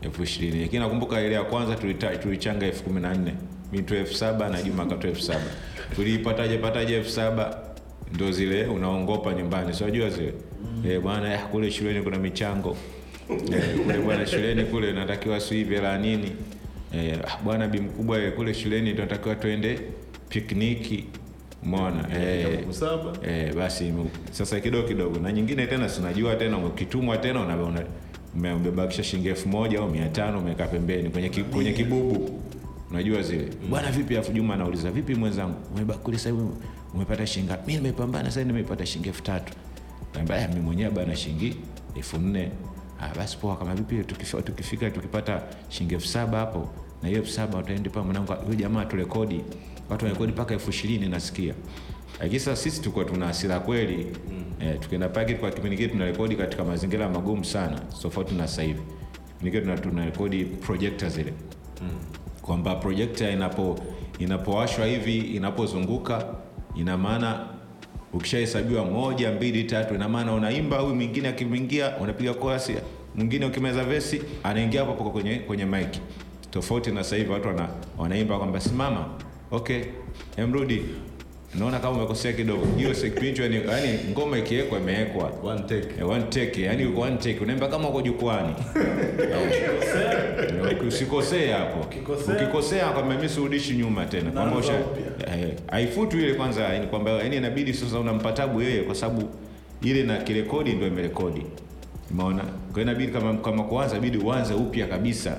Elfu 0.03 0.23
ishirini. 0.23 0.61
Lakini 0.61 0.79
nakumbuka 0.83 1.21
ile 1.21 1.35
ya 1.35 1.45
kwanza 1.45 1.75
tulita- 1.75 2.19
tulichanga 2.19 2.67
elfu 2.67 2.83
kumi 2.85 3.01
na 3.01 3.15
nne. 3.15 3.35
Mitu 3.73 3.95
elfu 3.95 4.15
saba 4.15 4.49
na 4.49 4.63
Juma 4.63 4.83
akatoa 4.83 5.11
elfu 5.11 5.23
saba. 5.23 5.45
Tuliipataje 5.97 6.59
pataje 6.59 6.97
elfu 6.97 7.11
saba? 7.11 7.59
Ndo 8.15 8.33
zile 8.33 8.67
unaongopa 8.67 9.35
nyumbani. 9.35 9.75
Siwajua 9.75 10.11
zile 10.11 10.35
eh, 10.91 11.01
bwana 11.01 11.39
kule 11.39 11.71
shuleni 11.71 12.03
kuna 12.03 12.19
michango. 12.19 12.77
Eh, 13.31 13.79
kule 13.85 13.99
bwana 13.99 14.27
shuleni 14.27 14.65
kule 14.65 14.93
natakiwa 14.93 15.41
sihivi 15.41 15.75
hela 15.75 15.99
nini. 15.99 16.33
Eh, 16.95 17.19
bwana 17.45 17.69
bi 17.69 17.81
mkubwa 17.81 18.23
eh, 18.23 18.33
kule 18.33 18.55
shuleni 18.55 18.93
tunatakiwa 18.95 19.35
tuende 19.35 19.81
pikniki. 20.29 21.05
Mona 21.63 22.09
eh, 22.21 22.59
Eh, 23.29 23.55
basi 23.55 23.93
sasa 24.31 24.61
kidogo 24.61 24.89
kidogo. 24.89 25.19
Na 25.19 25.33
nyingine 25.33 25.67
tena 25.67 25.89
sinajua 25.89 26.37
tena 26.37 26.59
ukitumwa 26.59 27.17
tena 27.19 27.41
una- 27.41 27.57
una- 27.63 27.83
ume- 28.37 28.53
umebakisha 28.53 29.03
shilingi 29.05 29.29
elfu 29.29 29.49
moja 29.49 29.79
au 29.79 29.91
mia 29.91 30.09
tano 30.09 30.39
umeweka 30.39 30.67
pembeni 30.67 31.11
kwenye, 31.11 31.29
ki, 31.29 31.43
kwenye 31.43 31.73
kibubu. 31.73 32.41
Unajua 32.91 33.23
zile. 33.23 33.49
Bwana 33.71 33.91
vipi? 33.91 34.17
Afu 34.17 34.33
juma 34.33 34.55
anauliza 34.55 34.91
vipi 34.91 35.15
mwenzangu? 35.15 35.55
Umebakuli 35.75 36.19
sahivi 36.19 36.43
umepata 36.95 37.27
shilingi 37.27 37.53
mi 37.67 37.75
nimepambana 37.75 38.25
sasa 38.31 38.45
nimepata 38.45 38.87
shilingi 38.87 39.09
elfu 39.09 39.23
tatu 39.23 39.53
Naambia, 40.17 40.49
mimi 40.49 40.61
mwenyewe 40.61 40.91
bana 40.91 41.17
shilingi 41.17 41.57
elfu 41.97 42.19
nne. 42.19 42.51
Ah, 43.01 43.15
basi 43.17 43.37
poa 43.37 43.57
kama 43.57 43.75
vipi 43.75 44.05
tukifika, 44.05 44.43
tukifika 44.43 44.91
tukipata 44.91 45.43
shilingi 45.69 45.95
elfu 45.95 46.07
saba 46.07 46.39
hapo 46.39 46.69
na 47.03 47.09
hiyo 47.09 47.21
elfu 47.21 47.33
saba 47.33 47.59
utaende 47.59 47.91
pa 47.91 48.03
mwanangu 48.03 48.33
huyo 48.33 48.55
jamaa 48.55 48.85
turekodi. 48.85 49.41
Watu 49.91 50.05
wanarekodi 50.05 50.33
mpaka 50.33 50.55
elfu 50.55 50.71
ishirini 50.71 51.09
nasikia. 51.09 51.55
Lakini 52.21 52.41
sasa 52.41 52.57
sisi 52.63 52.81
tulikuwa 52.81 53.05
tuna 53.05 53.27
hasira 53.27 53.61
kweli. 53.61 54.07
Mm. 54.31 54.45
eh, 54.61 54.77
tukienda 54.81 55.09
pale 55.09 55.35
kwa 55.35 55.51
kipindi 55.51 55.77
kile 55.77 55.89
tunarekodi 55.89 56.37
katika 56.37 56.65
mazingira 56.65 57.09
magumu 57.09 57.45
sana 57.45 57.81
tofauti 58.03 58.35
na 58.35 58.49
sasa 58.49 58.63
hivi. 58.63 58.81
Kipindi 59.39 59.51
kile 59.51 59.63
tuna- 59.63 59.79
tunarekodi 59.91 60.45
projector 60.45 61.09
zile. 61.11 61.33
Mm. 61.83 61.89
kwamba 62.43 62.75
projector 62.75 63.31
inapo 63.31 63.79
inapowashwa 64.19 64.87
hivi 64.87 65.19
inapozunguka 65.19 66.25
ina 66.75 66.97
maana 66.99 67.47
ukishahesabiwa 68.17 68.85
moja 68.85 69.33
mbili 69.33 69.65
tatu 69.65 69.95
ina 69.95 70.09
maana 70.09 70.33
unaimba 70.35 70.79
huyu 70.79 70.95
mwingine 70.95 71.29
akimwingia 71.29 71.97
unapiga 71.97 72.35
korasi, 72.35 72.75
mwingine 73.15 73.47
ukimeza 73.47 73.85
vesi 73.85 74.23
anaingia 74.45 74.81
hapo 74.81 74.93
hapo 74.93 75.11
kwenye 75.11 75.37
kwenye 75.39 75.65
maiki, 75.65 76.01
tofauti 76.51 76.91
na 76.91 77.05
sasa 77.05 77.17
hivi 77.17 77.31
watu 77.31 77.49
wana, 77.49 77.69
wanaimba 77.99 78.39
kwamba 78.39 78.61
simama. 78.61 79.07
Okay 79.51 79.83
emrudi 80.37 80.83
naona 81.55 81.79
kama 81.79 81.97
umekosea 81.97 82.33
kidogo. 82.33 82.67
Hiyo 82.77 82.95
yani 83.43 83.61
yani 83.69 83.99
ngoma 84.11 84.39
ikiwekwa 84.39 84.79
imewekwa. 84.79 85.33
One 85.45 85.61
take. 85.63 85.89
Eh, 86.01 86.09
one 86.09 86.23
take. 86.23 86.63
Yani 86.63 86.85
one 87.01 87.17
take. 87.17 87.41
Unaimba 87.41 87.69
kama 87.69 87.89
uko 87.89 88.03
jukwani. 88.03 88.55
Usikosee 90.89 91.53
hapo. 91.53 91.81
Ukikosea- 91.81 92.93
kwamba 92.93 93.15
mimi 93.15 93.29
sirudishi 93.29 93.75
nyuma 93.75 94.05
tena. 94.05 94.31
Kwamba 94.31 94.57
eh, 95.27 95.49
haifutu 95.71 96.19
ile 96.19 96.35
kwanza 96.35 96.63
yani 96.63 96.87
kwamba 96.87 97.11
yani 97.11 97.37
inabidi 97.37 97.75
sasa 97.75 97.99
unampatabu 98.01 98.63
yeye 98.63 98.83
kwa 98.83 98.95
sababu 98.95 99.29
ile 99.83 100.03
na 100.03 100.17
kirekodi 100.17 100.73
ndio 100.73 100.89
imerekodi. 100.89 101.43
Umeona? 102.11 102.45
Kwa 102.73 102.83
inabidi 102.83 103.13
kama, 103.13 103.35
kama 103.35 103.63
kuanza 103.65 104.01
bidi 104.01 104.19
uanze 104.19 104.55
upya 104.55 104.87
kabisa. 104.87 105.37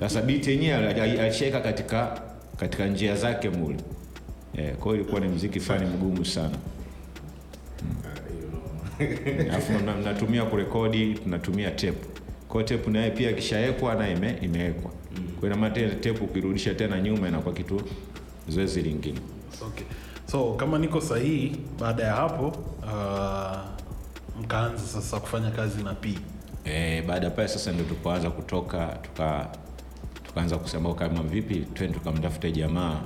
Sasa 0.00 0.22
biti 0.22 0.50
yenyewe 0.50 0.74
ali- 0.76 1.00
ali- 1.00 1.20
alishaweka 1.20 1.60
katika 1.60 2.20
katika 2.56 2.86
njia 2.86 3.16
zake 3.16 3.48
mule 3.50 3.76
eh, 4.56 4.74
kwa 4.76 4.92
hiyo 4.92 4.94
ilikuwa 4.94 5.20
ni 5.20 5.28
mziki 5.28 5.60
fani 5.60 5.86
mgumu 5.86 6.24
sana. 6.24 6.56
Alafu 9.50 9.72
na- 9.86 9.94
natumia 9.96 10.44
kurekodi 10.44 11.14
tunatumia 11.14 11.70
tepu 11.70 12.08
kwa 12.48 12.60
hiyo 12.62 12.68
tepu 12.68 12.90
naye 12.90 13.10
pia 13.10 13.30
akishawekwa 13.30 13.94
naye 13.94 14.12
ime, 14.12 14.38
imewekwa 14.42 14.90
kwa 14.90 15.40
hiyo 15.40 15.46
ina 15.46 15.56
maana 15.56 15.94
tepu 15.94 16.24
ukirudisha 16.24 16.74
tena 16.74 17.00
nyuma 17.00 17.28
inakuwa 17.28 17.54
kitu 17.54 17.80
zoezi 18.48 18.82
lingine. 18.82 19.18
Okay. 19.66 19.84
So 20.30 20.52
kama 20.52 20.78
niko 20.78 21.00
sahihi, 21.00 21.56
baada 21.80 22.02
ya 22.04 22.12
hapo 22.14 22.46
uh, 22.82 23.58
mkaanza 24.42 24.82
sasa 24.86 25.20
kufanya 25.20 25.50
kazi 25.50 25.82
na 25.82 25.94
P. 25.94 26.18
e, 26.64 27.02
baada 27.02 27.24
ya 27.26 27.30
pale 27.30 27.48
sasa 27.48 27.72
ndio 27.72 27.84
tukaanza 27.84 28.30
kutoka 28.30 28.86
tuka 28.86 29.48
tukaanza 30.26 30.56
kusema 30.58 30.94
kama 30.94 31.22
vipi 31.22 31.54
twende 31.56 31.98
tukamtafute 31.98 32.52
jamaa 32.52 33.00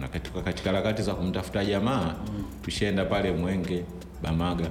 na 0.00 0.08
katika 0.08 0.42
katika 0.42 0.70
harakati 0.70 1.02
za 1.02 1.14
kumtafuta 1.14 1.64
jamaa 1.64 2.14
mm. 2.26 2.44
tushaenda 2.62 3.04
pale 3.04 3.32
mwenge 3.32 3.84
bamaga 4.22 4.66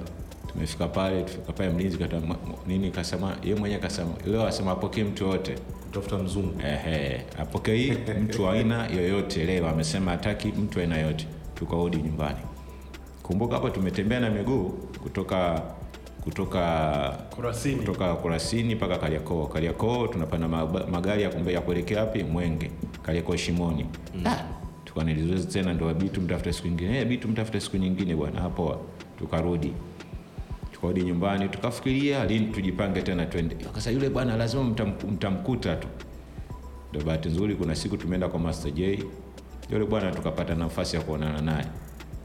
tumefika 0.52 0.88
pale 0.88 1.22
tufika 1.22 1.52
pale 1.52 1.70
mlinzi 1.70 1.98
kata, 1.98 2.20
nini 2.66 2.90
kasema 2.90 3.36
yeye 3.42 3.54
mwenyewe 3.54 3.80
kasema 3.80 4.10
leo 4.26 4.46
asema 4.46 4.70
apokee 4.70 5.04
mtu 5.04 5.24
yote 5.26 5.54
tafuta 5.92 6.18
mzungu. 6.18 6.60
Ehe, 6.66 7.22
apokee 7.38 7.96
mtu 8.22 8.48
aina 8.48 8.86
yoyote 8.86 9.44
leo, 9.44 9.68
amesema 9.68 10.10
hataki 10.10 10.48
mtu 10.48 10.80
aina 10.80 10.98
yote. 10.98 11.26
Tukarudi 11.54 11.96
nyumbani. 11.96 12.38
Kumbuka 13.22 13.54
hapa 13.54 13.70
tumetembea 13.70 14.20
na 14.20 14.30
miguu 14.30 14.68
kutoka 15.02 15.62
kutoka 16.24 16.60
Kurasini. 17.34 17.76
kutoka 17.76 18.14
Kurasini 18.14 18.74
mpaka 18.74 18.98
Kariakoo. 18.98 19.46
Kariakoo 19.46 20.06
tunapanda 20.06 20.48
magari 20.90 21.22
ya 21.22 21.30
kumbe 21.30 21.52
ya 21.52 21.60
kuelekea 21.60 22.00
wapi? 22.00 22.22
Mwenge. 22.22 22.70
Kariakoo 23.02 23.36
Shimoni. 23.36 23.86
Mm. 24.14 24.24
Tukanilizoezi 24.94 25.46
tena 25.46 25.74
ndo 25.74 25.94
Bitu 25.94 26.20
mtafute 26.20 26.52
siku 26.52 26.68
nyingine. 26.68 26.92
Hey, 26.92 27.04
Bitu 27.04 27.28
mtafute 27.28 27.60
siku 27.60 27.76
nyingine 27.76 28.16
bwana. 28.16 28.40
Hapo 28.40 28.80
tukarudi. 29.18 29.72
Tukarudi 30.72 31.02
nyumbani 31.02 31.48
tukafikiria 31.48 32.24
lini 32.24 32.46
tujipange 32.46 33.02
tena 33.02 33.26
twende. 33.26 33.56
Akasa 33.70 33.90
yule 33.90 34.08
bwana 34.10 34.36
lazima 34.36 34.64
mtamkuta 35.12 35.76
tu. 35.76 35.88
Ndo 36.92 37.00
bahati 37.04 37.28
nzuri 37.28 37.54
kuna 37.54 37.74
siku 37.74 37.96
tumeenda 37.96 38.28
kwa 38.28 38.40
Master 38.40 38.72
J 38.72 39.04
yule 39.72 39.84
bwana 39.84 40.10
tukapata 40.10 40.54
nafasi 40.54 40.96
ya 40.96 41.02
kuonana 41.02 41.40
naye. 41.40 41.66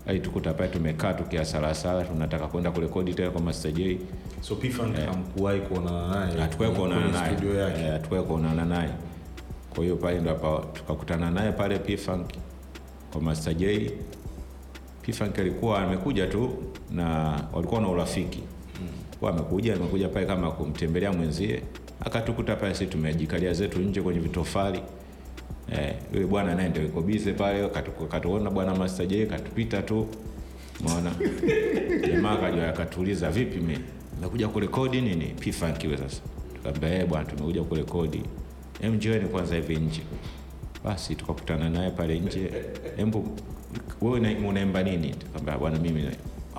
Alitukuta 0.08 0.54
pale 0.54 0.70
tumekaa 0.70 1.14
tukiasalasala 1.14 2.04
tunataka 2.04 2.48
kwenda 2.48 2.72
kurekodi 2.72 3.14
tena 3.14 3.30
kwa 3.32 3.42
Master 3.42 3.72
J 3.72 3.98
So 4.42 4.56
P-Funk 4.56 4.96
hamkuwahi 4.98 5.60
kuonana 5.62 6.08
naye. 6.26 6.42
hatukuwahi 6.42 6.76
kuonana 6.76 7.08
naye. 7.12 7.36
studio 7.38 7.56
yake. 7.56 7.82
Eh, 7.82 7.92
hatukuwahi 7.92 8.26
kuonana 8.26 8.66
naye. 8.66 8.90
Kwa 9.76 9.84
hiyo 9.84 9.96
pale 9.96 10.20
ndo 10.22 10.30
hapa 10.30 10.64
tukakutana 10.74 11.32
naye 11.32 11.52
pale 11.52 11.80
P-Funk 11.80 12.26
kwa 13.16 13.24
Master 13.24 13.54
J. 13.54 13.92
P-Funk 15.02 15.40
alikuwa 15.40 15.82
amekuja 15.82 16.28
tu 16.28 16.50
na 16.92 17.06
walikuwa 17.54 17.82
na 17.82 17.90
urafiki. 17.90 18.44
Kwa 19.20 19.30
amekuja 19.30 19.76
amekuja 19.76 20.10
pale 20.10 20.26
kama 20.26 20.52
kumtembelea 20.52 21.14
mwenzie. 21.14 21.62
Akatukuta 22.00 22.56
pale 22.56 22.74
sisi 22.74 22.86
tumejikalia 22.86 23.54
zetu 23.54 23.80
nje 23.80 24.02
kwenye 24.02 24.20
vitofali. 24.20 24.80
Eh, 25.72 25.96
yule 26.14 26.26
bwana 26.26 26.56
naye 26.56 26.70
ndio 26.70 26.84
yuko 26.84 27.02
bize 27.02 27.34
pale 27.34 27.70
katuona 28.10 28.52
bwana 28.52 28.76
Master 28.76 29.08
J 29.08 29.26
katupita 29.26 29.82
tu. 29.82 30.08
Umeona? 30.82 31.12
Jamaa 32.12 32.38
kaja 32.38 32.70
akatuuliza 32.70 33.30
vipi 33.32 33.58
mimi 33.60 33.80
nimekuja 34.16 34.48
kurekodi 34.48 35.02
nini? 35.02 35.26
P-Funk 35.26 35.82
sasa. 35.98 36.22
Tukamwambia 36.54 37.00
eh 37.00 37.08
bwana 37.08 37.26
tumekuja 37.26 37.64
kurekodi. 37.64 38.24
Hem 38.82 38.96
njoeni 38.96 39.30
kwanza 39.30 39.56
hivi 39.56 39.76
nje 39.76 40.02
basi 40.86 41.16
tukakutana 41.16 41.70
naye 41.70 41.92
pale 41.92 42.20
nje. 42.20 42.52
Embu 42.98 43.28
wewe 44.02 44.20
una- 44.20 44.48
unaimba 44.50 44.84
nini? 44.84 45.10
Tukamwambia 45.10 45.58
bwana 45.58 45.80
mimi 45.80 46.04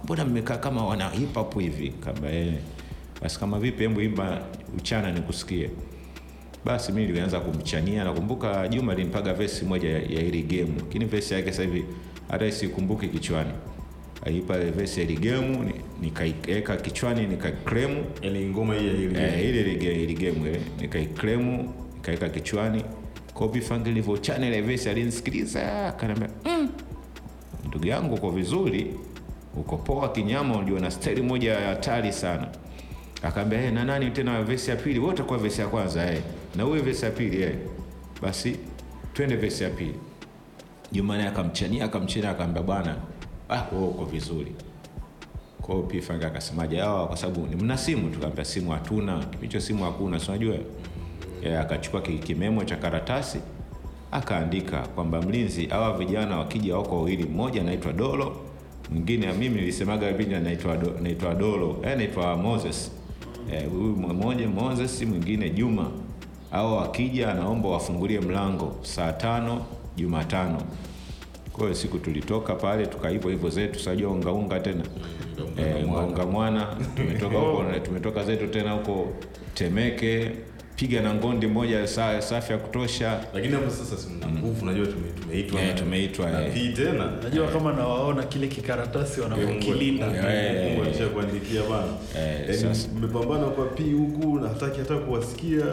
mbona 0.04 0.24
mmekaa 0.24 0.56
kama 0.56 0.86
wana 0.86 1.08
hip 1.10 1.34
hop 1.34 1.58
hivi? 1.60 1.90
Kamba 1.90 2.30
eh. 2.32 2.54
basi 3.22 3.40
kama 3.40 3.58
vipi 3.60 3.82
hebu 3.82 4.00
imba 4.00 4.42
uchana 4.78 5.12
nikusikie. 5.12 5.70
Basi 6.64 6.92
mi 6.92 7.06
nilianza 7.06 7.40
kumchania. 7.40 8.04
Nakumbuka 8.04 8.68
juma 8.68 8.94
linipaga 8.94 9.34
vesi 9.34 9.64
moja 9.64 9.88
ya, 9.88 9.98
ya 9.98 10.20
ili 10.22 10.42
game. 10.42 10.72
Lakini 10.76 11.04
vesi 11.04 11.34
yake 11.34 11.50
sasa 11.52 11.62
hivi 11.62 11.84
hata 12.28 12.52
sikumbuki 12.52 13.08
kichwani. 13.08 13.50
Aipa 14.26 14.58
vesi 14.58 15.00
ya 15.00 15.06
ili 15.06 15.16
game 15.16 15.72
nikaiweka 16.00 16.76
kichwani 16.76 17.26
nikaiklemu 17.26 18.04
yani 18.22 18.46
ngoma 18.50 18.74
hii 18.74 18.86
ya 18.86 18.92
Eh, 18.92 19.48
ile 19.48 19.60
ile 19.60 20.02
ile 20.04 20.14
game 20.14 20.50
ile 20.50 20.60
nikaiklemu 20.80 21.74
nikaweka 21.96 22.28
kichwani 22.28 22.82
Kobe 23.36 23.60
Funk 23.60 23.86
ilivyo 23.86 24.16
channel 24.18 24.52
ya 24.54 24.62
vesi 24.62 24.88
alinisikiliza 24.88 25.88
akaniambia 25.88 26.28
mm, 26.44 26.68
ndugu 27.68 27.86
yangu 27.86 28.14
uko 28.14 28.30
vizuri 28.30 28.94
uko 29.56 29.76
poa 29.76 30.08
kinyama 30.08 30.54
unajua 30.56 30.80
na 30.80 30.90
staili 30.90 31.22
moja 31.22 31.52
ya 31.54 31.68
hatari 31.68 32.12
sana. 32.12 32.48
Akaambia 33.22 33.60
hey, 33.60 33.70
na 33.70 33.84
nani 33.84 34.10
tena 34.10 34.42
vesi 34.42 34.70
ya 34.70 34.76
pili? 34.76 34.98
Wewe 34.98 35.12
utakuwa 35.12 35.38
vesi 35.38 35.60
ya 35.60 35.66
kwanza 35.66 36.12
eh. 36.12 36.22
Na 36.54 36.64
wewe 36.64 36.80
vesi 36.80 37.04
ya 37.04 37.10
pili 37.10 37.42
eh. 37.42 37.54
Basi 38.22 38.56
twende 39.12 39.36
vesi 39.36 39.64
ya 39.64 39.70
pili. 39.70 39.94
Jumane 40.92 41.26
akamchania 41.28 41.84
akamchania 41.84 42.30
akaambia 42.30 42.62
bwana 42.62 42.96
ah 43.50 43.62
wewe 43.72 43.84
uko 43.88 44.04
vizuri. 44.04 44.52
Kwa 45.62 45.74
hiyo 45.74 45.86
pia 45.86 46.26
akasemaje 46.26 46.78
hawa 46.78 47.06
kwa 47.06 47.16
sababu 47.16 47.46
ni 47.46 47.56
mna 47.56 47.78
simu. 47.78 48.10
Tukaambia 48.10 48.44
simu 48.44 48.70
hatuna 48.70 49.24
hicho 49.40 49.60
simu 49.60 49.84
hakuna 49.84 50.20
si 50.20 50.28
unajua 50.30 50.56
akachukua 51.60 52.00
kimemo 52.00 52.64
cha 52.64 52.76
karatasi 52.76 53.38
akaandika 54.12 54.78
kwamba 54.78 55.22
mlinzi 55.22 55.66
hawa 55.66 55.98
vijana 55.98 56.38
wakija 56.38 56.76
wako 56.76 56.96
wawili 56.96 57.24
mmoja 57.24 57.60
anaitwa 57.60 57.92
dolo 57.92 58.36
mwingine 58.90 59.32
mimi 59.32 59.54
nilisemaga 59.60 60.12
pindi 60.12 60.34
anaitwa 60.34 60.76
naitwa 61.02 61.34
dolo 61.34 61.76
eh, 61.84 61.92
anaitwa 61.92 62.36
moses. 62.36 62.92
Huyu 63.70 63.96
e, 64.10 64.12
mmoja 64.12 64.48
moses 64.48 65.02
mwingine 65.02 65.50
juma. 65.50 65.90
Hao 66.50 66.76
wakija 66.76 67.30
anaomba 67.32 67.68
wafungulie 67.68 68.20
mlango 68.20 68.76
saa 68.82 69.12
tano 69.12 69.64
jumatano. 69.96 70.62
Kwa 71.52 71.62
hiyo 71.64 71.74
siku 71.74 71.98
tulitoka 71.98 72.54
pale 72.54 72.86
tukaivo 72.86 73.28
hivyo 73.28 73.50
zetu 73.50 73.80
sajua 73.80 74.10
ungaunga 74.10 74.60
tena? 74.60 74.84
Eh, 75.58 75.84
ungaunga 75.88 76.26
mwana. 76.26 76.66
tumetoka 76.96 77.38
huko 77.38 77.64
tumetoka 77.84 78.24
zetu 78.24 78.46
tena 78.46 78.72
huko 78.72 79.08
temeke 79.54 80.30
piga 80.76 81.00
na 81.00 81.14
ngondi 81.14 81.46
moja 81.46 81.86
sa, 81.86 82.22
safi 82.22 82.52
ya 82.52 82.58
kutosha. 82.58 83.20
Lakini 83.34 83.54
hapo 83.54 83.70
sasa 83.70 83.96
si 83.96 84.08
mna 84.10 84.26
nguvu 84.28 84.62
unajua 84.62 84.86
tumeitwa 84.86 85.60
yeah, 85.60 85.74
na- 85.74 85.80
tumeitwa, 85.80 86.30
na 86.30 86.40
hii 86.40 86.68
tena. 86.72 87.12
Najua 87.22 87.48
kama 87.48 87.72
nawaona 87.72 88.22
kile 88.22 88.46
kikaratasi 88.46 89.20
wanavyokilinda 89.20 90.06
Eh, 90.06 90.68
Mungu 90.68 90.82
alishakuandikia 90.82 91.62
bana. 91.62 91.92
Yaani 92.48 92.78
mmepambana 92.98 93.46
kwa 93.46 93.64
p 93.66 93.92
huku 93.92 94.38
na 94.38 94.48
hataki 94.48 94.78
hata 94.78 94.96
kuwasikia. 94.96 95.64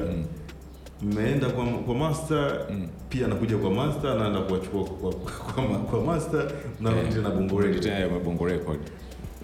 Mmeenda 1.02 1.50
kwa, 1.50 1.66
kwa 1.66 1.96
master 1.96 2.66
pia 3.10 3.26
anakuja 3.26 3.58
kwa 3.58 3.72
master 3.72 4.12
anaenda 4.12 4.40
kuwachukua 4.42 4.84
kwa, 4.84 5.12
kwa, 5.14 5.32
kwa, 5.32 5.64
ma- 5.68 5.78
kwa 5.80 6.02
master 6.04 6.52
mnarudi 6.82 7.14
tena 7.16 7.30
bongo 7.30 7.62
record. 7.62 7.84
tena 7.84 7.96
ya 8.00 8.08
bongo 8.10 8.46
record. 8.48 8.80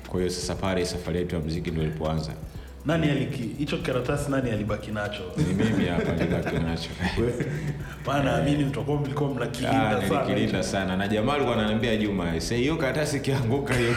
Kwa 0.08 0.20
hiyo 0.20 0.32
sasa 0.32 0.56
pale 0.56 0.86
safari 0.86 1.18
yetu 1.20 1.36
ya 1.36 1.42
mziki 1.42 1.72
ndio 1.72 1.84
ilipoanza 1.84 2.32
nani 2.86 3.10
aliki 3.12 3.44
hicho 3.58 3.78
karatasi 3.78 4.32
nani 4.32 4.50
alibaki 4.52 4.92
nacho? 4.92 5.24
Ni 5.38 5.44
mimi 5.64 5.86
hapa 5.86 6.12
nilibaki 6.12 6.56
nacho. 6.56 6.90
Maana 8.06 8.24
naamini 8.24 8.64
mtakuwa 8.66 8.98
mlikuwa 9.02 9.30
Ah, 9.30 9.34
mnakilinda 9.34 10.02
sana. 10.02 10.24
nilikilinda 10.24 10.64
sana. 10.64 10.98
Na 10.98 11.08
jamaa 11.08 11.34
alikuwa 11.34 11.56
ananiambia 11.56 11.98
Juma 11.98 12.34
sasa 12.34 12.56
hiyo 12.56 12.76
karatasi 12.76 13.18
ikianguka 13.18 13.74
hiyo. 13.74 13.90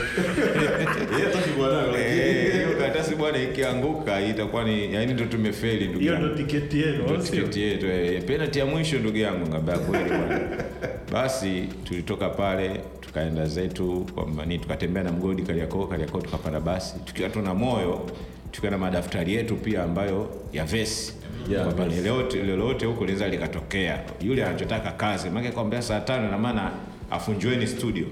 Yeye 1.13 1.25
hataki 1.25 1.51
nayo 1.61 1.99
Eh, 1.99 2.53
hiyo 2.53 2.79
karatasi 2.79 3.15
bwana 3.15 3.39
ikianguka 3.39 4.21
itakuwa 4.21 4.65
ni 4.65 4.95
yaani 4.95 5.15
ndo 5.15 5.25
tumefeli 5.25 5.85
ndugu 5.85 6.01
hiyo 6.01 6.19
ndo 6.19 6.29
tiketi 6.29 6.81
yenu 6.81 7.05
Ndo 7.05 7.17
tiketi 7.17 7.61
yetu 7.63 7.87
eh, 7.87 8.25
penalty 8.25 8.59
ya 8.59 8.67
mwisho 8.67 8.99
ndugu 8.99 9.17
yangu 9.19 9.49
ngambia 9.49 9.79
kweli 9.79 10.09
bwana. 10.11 10.41
Basi 11.13 11.69
tulitoka 11.85 12.29
pale 12.29 12.81
tukaenda 13.01 13.47
zetu 13.47 14.07
kwa 14.15 14.47
ni 14.47 14.59
tukatembea 14.59 15.03
na 15.03 15.13
mgodi 15.13 15.43
Kariakoo 15.43 15.87
Kariakoo 15.87 16.21
tukapanda 16.21 16.61
basi 16.61 16.95
tukiwa 17.05 17.31
tuna 17.31 17.55
moyo 17.55 18.07
tukiwa 18.53 18.71
na 18.71 18.79
madaftari 18.79 19.35
yetu 19.35 19.57
pia 19.57 19.83
ambayo 19.83 20.31
ya 20.53 20.65
vesi. 20.65 21.15
Ya, 21.51 21.65
kwamba 21.65 21.85
lolote 21.87 22.43
lolote 22.43 22.87
huko 22.87 23.01
linaweza 23.01 23.29
likatokea. 23.29 24.03
Yule 24.21 24.45
anachotaka 24.45 24.91
kazi 24.93 25.31
maana 25.31 25.53
kwambia 25.53 25.83
saa 25.83 26.01
tano 26.01 26.31
na 26.31 26.39
maana 26.39 26.71
afunjueni 27.11 27.67
studio. 27.67 28.07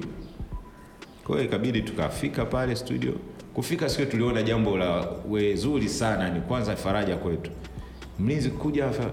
Kwa 1.24 1.34
hiyo 1.36 1.48
ikabidi 1.48 1.82
tukafika 1.82 2.44
pale 2.44 2.76
studio. 2.76 3.12
Kufika 3.54 3.88
siku 3.88 4.10
tuliona 4.10 4.42
jambo 4.42 4.76
la 4.76 5.08
wezuri 5.28 5.88
sana 5.88 6.30
ni 6.30 6.40
kwanza 6.40 6.76
faraja 6.76 7.16
kwetu. 7.16 7.50
Mlinzi 8.18 8.50
kuja 8.50 8.84
hapa. 8.84 9.10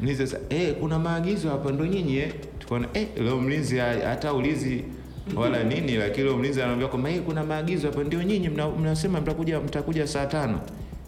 Mlinzi 0.00 0.26
sasa 0.26 0.40
eh 0.50 0.74
kuna 0.80 0.98
maagizo 0.98 1.50
hapa 1.50 1.72
ndo 1.72 1.86
nyinyi 1.86 2.16
eh? 2.16 2.32
Tukaona 2.58 2.88
eh 2.94 3.08
leo 3.20 3.40
mlinzi 3.40 3.78
hata 3.78 4.32
ulizi 4.34 4.84
wala 5.36 5.64
nini 5.64 5.96
lakini 5.96 6.24
leo 6.26 6.36
mlinzi 6.36 6.62
anaambia 6.62 6.88
kwamba 6.88 7.10
eh 7.10 7.20
kuna 7.22 7.44
maagizo 7.44 7.86
hapa 7.90 8.04
ndio 8.04 8.22
nyinyi 8.22 8.48
mna- 8.48 8.68
mnasema 8.70 9.20
mtakuja 9.20 9.60
mtakuja 9.60 10.06
saa 10.06 10.26
tano. 10.26 10.60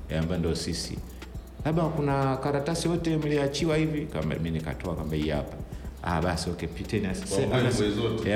Eh 0.09 0.19
amba 0.19 0.39
ndio 0.39 0.55
sisi. 0.55 0.99
Labda 1.65 1.83
kuna 1.83 2.37
karatasi 2.37 2.89
yote 2.89 3.17
mliachiwa 3.17 3.77
hivi? 3.77 4.07
Kama 4.07 4.35
mimi 4.35 4.51
nikatoa 4.51 4.97
kama 4.97 5.15
hii 5.17 5.29
hapa. 5.29 5.57
Ah 6.03 6.23
basi 6.23 6.51
okay 6.51 6.69
piteni 6.69 7.07
anasema- 7.07 7.57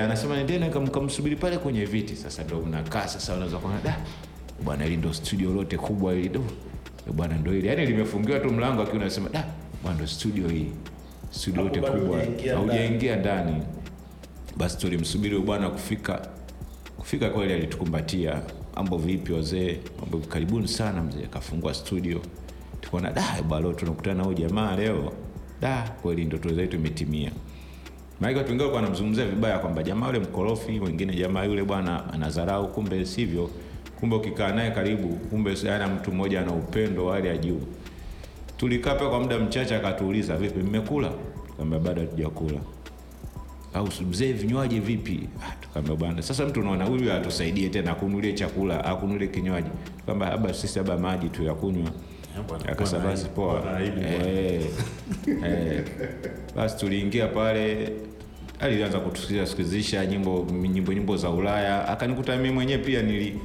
anasema 0.04 0.36
nendeni 0.36 0.66
kam- 0.70 0.90
kamsubiri 0.90 1.36
pale 1.36 1.58
kwenye 1.58 1.84
viti. 1.84 2.16
Sasa 2.16 2.44
ndo 2.44 2.58
unakaa 2.58 3.08
sasa 3.08 3.34
unaweza 3.34 3.56
kuona 3.58 3.80
da 3.84 3.96
bwana 4.64 4.84
hili 4.84 4.96
ndo 4.96 5.12
studio 5.12 5.50
lote 5.50 5.76
kubwa 5.78 6.12
hili 6.14 6.28
do. 6.28 6.40
Eh, 7.06 7.12
bwana 7.12 7.36
ndo 7.36 7.52
hili. 7.52 7.68
Yani 7.68 7.86
limefungiwa 7.86 8.40
tu 8.40 8.50
mlango 8.50 8.82
akiwa 8.82 8.96
unasema 8.96 9.28
da 9.28 9.44
bwana 9.82 9.96
ndo 9.98 10.06
studio 10.06 10.48
hii. 10.48 10.66
Studio 11.30 11.62
lote 11.62 11.80
kubwa. 11.80 12.18
haujaingia 12.54 13.16
ndani 13.16 13.62
basi 14.56 14.78
tulimsubiri 14.78 15.38
bwana 15.38 15.70
kufika 15.70 16.28
kufika 16.96 17.30
kweli 17.30 17.52
alitukumbatia. 17.52 18.42
Mambo 18.76 18.98
vipi 18.98 19.32
wazee? 19.32 19.78
Mambo 20.00 20.18
karibuni 20.18 20.68
sana 20.68 21.02
mzee. 21.02 21.24
Akafungua 21.24 21.74
studio. 21.74 22.20
Tukaona 22.80 23.10
da 23.12 23.42
balo 23.48 23.72
tunakutana 23.72 24.14
na 24.16 24.22
huyu 24.24 24.36
jamaa 24.38 24.76
leo. 24.76 25.12
Da 25.60 25.90
kweli 26.02 26.24
ndoto 26.24 26.54
zetu 26.54 26.76
imetimia. 26.76 27.30
Maana 28.20 28.38
watu 28.38 28.50
wengine 28.50 28.70
wanamzungumzia 28.70 29.26
vibaya 29.26 29.58
kwamba 29.58 29.82
jamaa 29.82 30.06
yule 30.06 30.18
mkorofi 30.18 30.80
wengine 30.80 31.14
jamaa 31.14 31.44
yule 31.44 31.64
bwana 31.64 32.12
anadharau 32.12 32.68
kumbe 32.72 33.04
sivyo. 33.06 33.50
Kumbe 34.00 34.16
ukikaa 34.16 34.52
naye 34.52 34.70
karibu 34.70 35.08
kumbe 35.08 35.54
ana 35.70 35.88
mtu 35.88 36.12
mmoja 36.12 36.40
ana 36.40 36.52
upendo 36.52 37.10
hali 37.10 37.28
ya 37.28 37.36
juu. 37.36 37.60
Tulikaa 38.56 38.94
kwa 38.94 39.20
muda 39.20 39.38
mchache 39.38 39.76
akatuuliza 39.76 40.36
vipi 40.36 40.60
mmekula? 40.60 41.10
Tukaambia 41.46 41.78
bado 41.78 42.00
hatujakula 42.00 42.60
au 43.74 43.88
mzee 44.08 44.32
vinywaji 44.32 44.80
vipi? 44.80 45.20
Ah, 45.42 45.52
tukaambia 45.60 45.94
bwana 45.96 46.22
sasa 46.22 46.46
mtu 46.46 46.60
unaona 46.60 46.84
huyu 46.84 47.12
atusaidie 47.12 47.68
tena 47.68 47.90
akunulie 47.92 48.32
chakula 48.32 48.84
akunulie 48.84 49.28
kinywaji. 49.28 49.70
Kwamba 50.04 50.26
haba 50.26 50.54
sisi 50.54 50.78
haba 50.78 50.98
maji 50.98 51.28
tu 51.28 51.42
ya 51.44 51.54
kunywa. 51.54 51.90
Akasa 52.68 52.98
basi 52.98 53.28
poa. 53.28 53.80
Eh, 53.82 54.60
eh. 55.44 55.84
basi 56.56 56.76
tuliingia 56.76 57.26
pale 57.28 57.92
alianza 58.60 59.00
kutusikizisha 59.00 60.06
nyimbo 60.06 60.46
nyimbo 60.72 60.92
nyimbo 60.92 61.16
za 61.16 61.30
ulaya. 61.30 61.88
Akanikuta 61.88 62.36
mimi 62.36 62.50
mwenyewe 62.50 62.78
pia 62.78 63.02
nili 63.02 63.40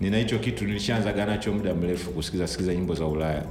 nina 0.00 0.18
hicho 0.18 0.38
kitu 0.38 0.64
nilishaanzaga 0.64 1.26
nacho 1.26 1.52
muda 1.52 1.74
mrefu 1.74 2.10
kusikiza 2.10 2.46
sikiza 2.46 2.74
nyimbo 2.74 2.94
za 2.94 3.06
ulaya 3.06 3.42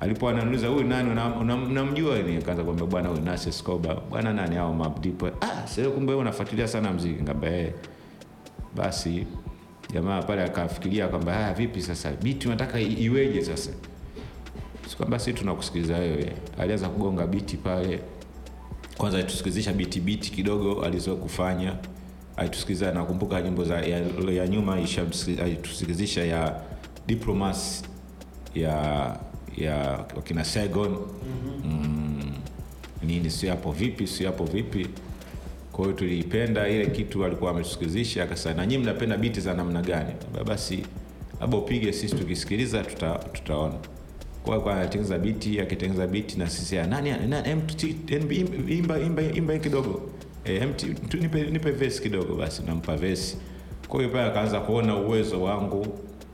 alipo 0.00 0.28
ananiuliza 0.28 0.68
huyu 0.68 0.84
nani? 0.84 1.10
Unam- 1.10 1.40
una, 1.40 1.54
una 1.54 1.84
nikaanza 2.32 2.64
kuambia 2.64 2.86
bwana 2.86 3.08
huyu 3.08 3.20
Nasi 3.22 3.48
Escobar. 3.48 3.96
Bwana 4.10 4.32
nani 4.32 4.56
hao 4.56 4.74
Deep. 5.00 5.22
ah 5.22 5.66
sasa 5.66 5.90
kumbe 5.90 6.12
wewe 6.12 6.20
unafuatilia 6.22 6.68
sana 6.68 6.92
mziki 6.92 7.22
ngamba 7.22 7.48
eh. 7.48 7.72
Basi 8.76 9.26
jamaa 9.92 10.22
pale 10.22 10.42
akafikiria 10.44 11.08
kwamba 11.08 11.34
haya 11.34 11.54
vipi 11.54 11.82
sasa? 11.82 12.12
Biti 12.12 12.48
unataka 12.48 12.80
iweje 12.80 13.44
sasa? 13.44 13.70
Si 14.88 14.96
kwamba 14.96 15.18
si 15.18 15.32
tunakusikiliza 15.32 15.96
wewe. 15.96 16.32
Alianza 16.58 16.88
kugonga 16.88 17.26
biti 17.26 17.56
pale. 17.56 18.00
Kwanza 18.96 19.18
alitusikilizisha 19.18 19.72
biti 19.72 20.00
biti 20.00 20.30
kidogo 20.30 20.82
alizokufanya 20.84 21.74
alitusikiliza 22.36 22.92
nakumbuka 22.92 23.42
nyimbo 23.42 23.64
za 23.64 23.74
ya, 23.80 23.98
ya 24.32 24.48
nyuma 24.48 24.78
alitusikilizisha 25.42 26.24
ya 26.24 26.60
diplomas 27.06 27.84
ya 28.54 29.16
ya 29.56 30.04
wakina 30.16 30.44
Saigon 30.44 30.96
mm, 31.64 32.32
nini 33.02 33.30
sio 33.30 33.50
hapo 33.50 33.72
vipi 33.72 34.06
sio 34.06 34.26
hapo 34.26 34.44
vipi. 34.44 34.86
Kwa 35.72 35.84
hiyo 35.84 35.96
tuliipenda 35.96 36.68
ile 36.68 36.86
kitu 36.86 37.24
alikuwa 37.24 37.50
ametusikilizisha 37.50 38.22
akasema 38.24 38.66
na 38.66 38.78
mnapenda 38.78 39.16
biti 39.16 39.40
za 39.40 39.54
namna 39.54 39.82
gani? 39.82 40.12
Basi 40.46 40.82
labda 41.40 41.56
upige 41.56 41.92
sisi 41.92 42.14
tukisikiliza 42.16 42.82
tuta, 42.84 43.14
tutaona. 43.14 43.74
Kwa 44.44 44.72
anatengeneza 44.76 45.18
biti 45.18 45.60
akitengeneza 45.60 46.06
biti 46.06 46.38
na 46.38 46.50
sisi 46.50 46.76
nani 46.76 47.14
imba 49.34 49.58
kidogo. 49.58 50.10
Eh, 50.44 50.68
nipe 51.52 51.70
verse 51.70 52.02
kidogo. 52.02 52.34
Basi 52.36 52.62
nampa 52.62 52.96
vesi. 52.96 53.36
kwa 53.88 54.00
hiyo 54.00 54.12
pale 54.12 54.24
akaanza 54.24 54.60
kuona 54.60 54.96
uwezo 54.96 55.42
wangu 55.42 55.86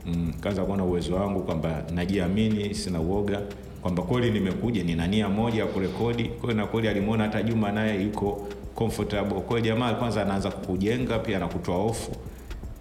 mm, 0.05 0.33
kaanza 0.41 0.63
kuona 0.63 0.83
uwezo 0.83 1.15
wangu 1.15 1.39
kwamba 1.43 1.83
najiamini 1.95 2.75
sina 2.75 2.99
uoga 2.99 3.41
kwamba 3.81 4.03
kweli 4.03 4.31
nimekuja 4.31 4.83
nina 4.83 5.07
nia 5.07 5.29
moja 5.29 5.61
ya 5.61 5.67
kurekodi. 5.67 6.23
Kwa 6.23 6.41
hiyo 6.51 6.53
na 6.53 6.67
kweli 6.67 6.87
alimwona 6.87 7.23
hata 7.23 7.43
juma 7.43 7.71
naye 7.71 8.03
yuko 8.03 8.47
comfortable. 8.75 9.41
Kwa 9.41 9.59
hiyo 9.59 9.73
jamaa 9.73 9.93
kwanza 9.93 10.21
anaanza 10.21 10.51
kukujenga 10.51 11.19
pia 11.19 11.37
anakutoa 11.37 11.77
hofu. 11.77 12.11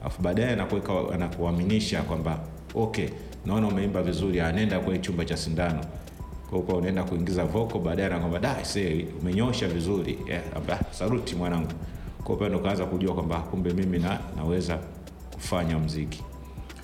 Afu 0.04 0.22
baadaye 0.22 0.50
anakuweka 0.50 0.92
anakuaminisha 1.14 2.02
kwamba 2.02 2.38
okay 2.74 3.08
naona 3.46 3.68
umeimba 3.68 4.02
vizuri 4.02 4.40
anaenda 4.40 4.80
kwenye 4.80 4.98
chumba 5.00 5.24
cha 5.24 5.36
sindano. 5.36 5.80
Kwa 6.50 6.76
unaenda 6.76 7.04
kuingiza 7.04 7.44
voko 7.44 7.78
baadaye 7.78 8.08
anakwamba 8.08 8.38
da 8.38 8.64
see 8.64 9.06
umenyosha 9.20 9.68
vizuri. 9.68 10.18
Yeah, 10.28 10.42
saruti 10.90 11.36
mwanangu. 11.36 11.72
Kwa 12.24 12.36
hiyo 12.36 12.48
ndo 12.48 12.86
kujua 12.86 13.14
kwamba 13.14 13.38
kumbe 13.38 13.72
mimi 13.72 13.98
na, 13.98 14.18
naweza 14.36 14.78
kufanya 15.34 15.78
mziki 15.78 16.22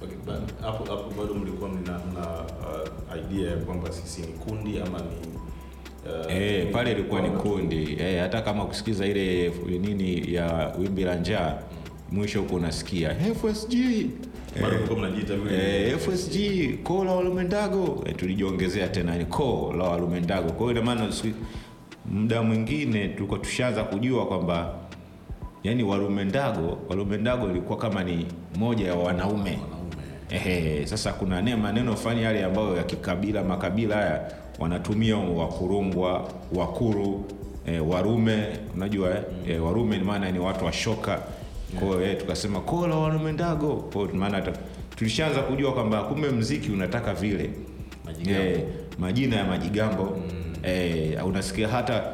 Okay, 0.02 0.16
hapo 0.62 0.84
hapo 0.84 1.10
bado 1.22 1.34
mlikuwa 1.34 1.70
mna, 1.70 1.98
uh, 1.98 3.18
idea 3.18 3.50
ya 3.50 3.56
kwamba 3.56 3.92
sisi 3.92 4.20
ni 4.20 4.26
kundi 4.26 4.80
ama 4.80 4.98
ni 4.98 5.04
uh, 6.26 6.32
Eh, 6.36 6.72
pale 6.72 6.92
ilikuwa 6.92 7.20
ni 7.20 7.30
kundi. 7.30 7.96
Eh, 8.00 8.20
hata 8.20 8.42
kama 8.42 8.64
kusikiza 8.64 9.06
ile 9.06 9.52
nini 9.68 10.34
ya 10.34 10.74
wimbi 10.78 11.04
la 11.04 11.14
njaa 11.14 11.58
mwisho 12.12 12.40
huko 12.40 12.54
unasikia 12.54 13.14
FSG 13.14 13.72
vile 15.36 15.88
eh, 15.88 15.98
FSG 15.98 16.36
ko 16.82 17.04
la 17.04 17.12
walumendago 17.12 18.04
e, 18.06 18.12
tulijiongezea 18.12 18.88
tena 18.88 19.18
ni 19.18 19.24
ko 19.24 19.74
la 19.78 19.84
walumendago 19.84 20.52
kwa 20.52 20.58
hiyo 20.58 20.70
ina 20.70 20.82
maana 20.94 21.12
muda 22.06 22.42
mwingine 22.42 23.08
tulikuwa 23.08 23.38
tushaanza 23.38 23.84
kujua 23.84 24.26
kwamba 24.26 24.74
yani 25.64 25.82
walumendago 25.82 26.78
walumendago 26.88 27.50
ilikuwa 27.50 27.78
kama 27.78 28.04
ni 28.04 28.26
moja 28.58 28.86
ya 28.88 28.94
wanaume 28.94 29.58
Ehe, 30.30 30.86
sasa 30.86 31.12
kuna 31.12 31.42
ne 31.42 31.56
maneno 31.56 31.96
fani 31.96 32.22
yale 32.22 32.44
ambayo 32.44 32.76
ya 32.76 32.82
kikabila 32.82 33.44
makabila 33.44 33.96
haya 33.96 34.32
wanatumia 34.58 35.16
wakurungwa 35.16 36.28
wakuru 36.54 37.24
e, 37.66 37.78
warume 37.80 38.46
unajua 38.76 39.10
eh? 39.10 39.22
E, 39.48 39.58
warume 39.58 39.98
maana 39.98 40.30
ni 40.30 40.38
watu 40.38 40.64
washoka 40.64 41.20
kwa 41.78 42.02
hiyo 42.02 42.14
tukasema 42.14 42.60
kola 42.60 42.96
warume 42.96 43.32
ndago 43.32 43.76
kwa 43.76 44.08
maana 44.08 44.42
tulishaanza 44.96 45.40
kujua 45.42 45.72
kwamba 45.72 46.02
kumbe 46.02 46.28
mziki 46.28 46.70
unataka 46.70 47.14
vile 47.14 47.50
Majigambo. 48.04 48.42
E, 48.42 48.64
majina 48.98 49.36
ya 49.36 49.44
majigambo 49.44 50.02
mm. 50.04 50.54
E, 50.64 51.18
unasikia 51.26 51.68
hata 51.68 52.04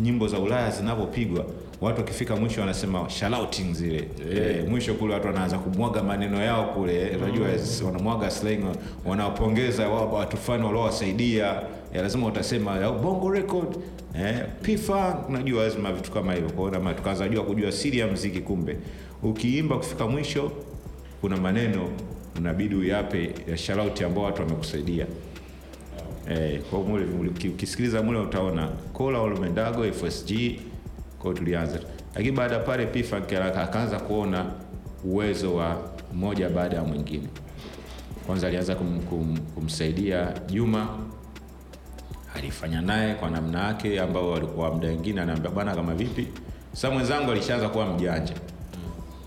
nyimbo 0.00 0.28
za 0.28 0.38
ulaya 0.38 0.70
zinavyopigwa 0.70 1.44
watu 1.82 1.98
wakifika 2.00 2.36
mwisho 2.36 2.60
wanasema 2.60 3.10
shouting 3.10 3.74
zile. 3.74 4.08
Eh, 4.32 4.68
mwisho 4.68 4.94
kule 4.94 5.14
watu 5.14 5.26
wanaanza 5.26 5.58
kumwaga 5.58 6.02
maneno 6.02 6.42
yao 6.42 6.64
kule. 6.64 7.16
Unajua 7.16 7.48
wanamwaga 7.86 8.30
slang 8.30 8.58
wanawapongeza 9.04 9.88
watu 9.88 10.36
fulani 10.36 10.64
waliowasaidia. 10.64 11.62
Eh, 11.94 12.02
lazima 12.02 12.26
utasema 12.26 12.76
ya 12.78 12.90
bongo 12.92 13.30
record. 13.30 13.76
Eh, 14.20 14.38
pifa. 14.62 15.24
Unajua 15.28 15.64
lazima 15.64 15.92
vitu 15.92 16.10
kama 16.12 16.34
hivyo. 16.34 16.50
Kwa 16.50 16.68
hiyo 16.70 16.80
na- 16.82 16.94
tukaanza 16.94 17.28
jua 17.28 17.44
kujua 17.44 17.72
siri 17.72 17.98
ya 17.98 18.06
mziki 18.06 18.40
kumbe. 18.40 18.76
Ukiimba 19.22 19.76
kufika 19.76 20.06
mwisho 20.06 20.52
kuna 21.20 21.36
maneno 21.36 21.88
unabidi 22.38 22.74
uyape 22.74 23.30
ya 23.50 23.56
sharauti 23.56 24.04
ambao 24.04 24.24
watu 24.24 24.42
wamekusaidia. 24.42 25.06
Eh, 26.30 26.60
kwa 26.70 26.80
mule 26.80 27.04
ukisikiliza 27.48 28.02
mule 28.02 28.18
utaona 28.18 28.68
kola 28.92 29.18
olumendago 29.20 29.84
fsg 29.92 30.30
kwa 31.22 31.30
hiyo 31.30 31.38
tulianza. 31.44 31.78
Lakini 32.14 32.36
baada 32.36 32.54
ya 32.54 32.60
pale 32.60 32.86
pifa 32.86 33.16
akaanza 33.62 34.00
kuona 34.00 34.46
uwezo 35.04 35.54
wa 35.54 35.76
mmoja 36.14 36.48
baada 36.48 36.76
ya 36.76 36.82
mwingine. 36.84 37.28
Kwanza 38.26 38.46
alianza 38.46 38.74
kum, 38.74 39.00
kum, 39.00 39.36
kumsaidia 39.54 40.32
juma. 40.46 40.88
Alifanya 42.36 42.80
naye 42.80 43.14
kwa 43.14 43.30
namna 43.30 43.64
yake 43.66 44.00
ambao 44.00 44.30
walikuwa 44.30 44.70
muda 44.74 44.88
wengine 44.88 45.20
anaambia 45.20 45.50
bwana 45.50 45.74
kama 45.74 45.94
vipi? 45.94 46.28
Sasa 46.72 46.90
mwenzangu 46.90 47.30
alishaanza 47.30 47.68
kuwa 47.68 47.86
mjanja. 47.86 48.34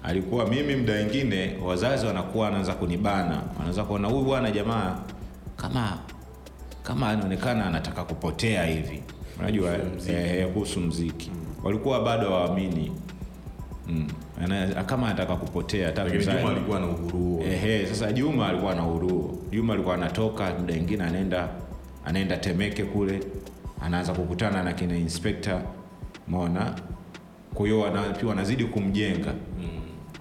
Alikuwa 0.04 0.48
mimi 0.50 0.76
muda 0.76 0.93
wengine 0.93 1.56
wazazi 1.66 2.06
wanakuwa 2.06 2.46
wanaanza 2.46 2.74
kunibana. 2.74 3.41
Wanaanza 3.58 3.84
kuona 3.84 4.08
huyu 4.08 4.24
bwana 4.26 4.52
jamaa 4.52 5.00
kama 5.58 5.98
kama 6.84 7.10
anaonekana 7.10 7.66
anataka 7.66 8.04
kupotea 8.04 8.66
hivi. 8.66 9.04
Unajua 9.39 9.78
eh, 10.10 10.48
kuhusu 10.54 10.80
mziki 10.80 11.32
walikuwa 11.66 12.01
bado 12.01 12.30
hawaamini 12.30 12.91
mm. 13.88 14.07
Ana- 14.43 14.84
kama 14.84 15.07
anataka 15.07 15.36
kupotea 15.36 15.91
alikuwa 16.51 16.80
na 16.80 16.86
uhuru 16.88 17.43
Ehe, 17.43 17.86
sasa 17.86 18.11
Juma 18.13 18.47
alikuwa 18.47 18.76
na 18.76 18.88
uhuru. 18.88 19.41
Juma 19.51 19.74
alikuwa 19.74 19.95
anatoka 19.95 20.53
muda 20.59 20.74
mwingine 20.74 21.03
anaenda 21.03 21.49
anaenda 22.05 22.38
Temeke 22.38 22.84
kule, 22.84 23.20
anaanza 23.82 24.13
kukutana 24.13 24.63
na 24.63 24.74
kina 24.74 24.97
inspector, 24.97 25.61
umeona. 26.28 26.74
Kwa 27.53 27.66
hiyo 27.68 27.91
pia 28.20 28.30
wanazidi 28.30 28.66
kumjenga 28.66 29.34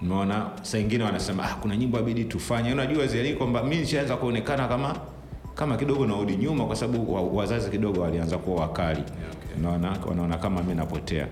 umeona. 0.01 0.45
Saa 0.61 0.77
ingine 0.77 1.03
wanasema 1.03 1.43
ah, 1.43 1.55
kuna 1.55 1.77
nyimbo 1.77 1.97
abidi 1.97 2.23
tufanye. 2.25 2.73
Unajua 2.73 3.07
zile 3.07 3.33
kwamba 3.33 3.63
mimi 3.63 3.77
nishaanza 3.77 4.17
kuonekana 4.17 4.67
kama 4.67 4.95
kama 5.55 5.77
kidogo 5.77 6.05
narudi 6.05 6.35
nyuma, 6.35 6.65
kwa 6.65 6.75
sababu 6.75 7.37
wazazi 7.37 7.69
kidogo 7.69 8.01
walianza 8.01 8.37
kuwa 8.37 8.61
wakali 8.61 9.03
unaona, 9.59 9.97
wanaona 10.07 10.37
kama 10.37 10.61
mimi 10.63 10.75
napotea. 10.75 11.27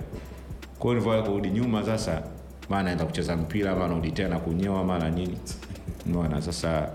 Kwa 0.80 0.92
hiyo 0.92 0.94
nilivyoanza 0.94 1.30
kurudi 1.30 1.50
nyuma 1.50 1.84
sasa, 1.86 2.24
maana 2.70 2.84
naenda 2.84 3.06
kucheza 3.06 3.38
mpira, 3.38 3.76
maana 3.76 3.88
narudi 3.88 4.12
tena 4.12 4.40
kunyewa, 4.40 4.84
mara 4.84 5.10
nini, 5.10 5.38
unaona. 6.06 6.42
Sasa 6.42 6.90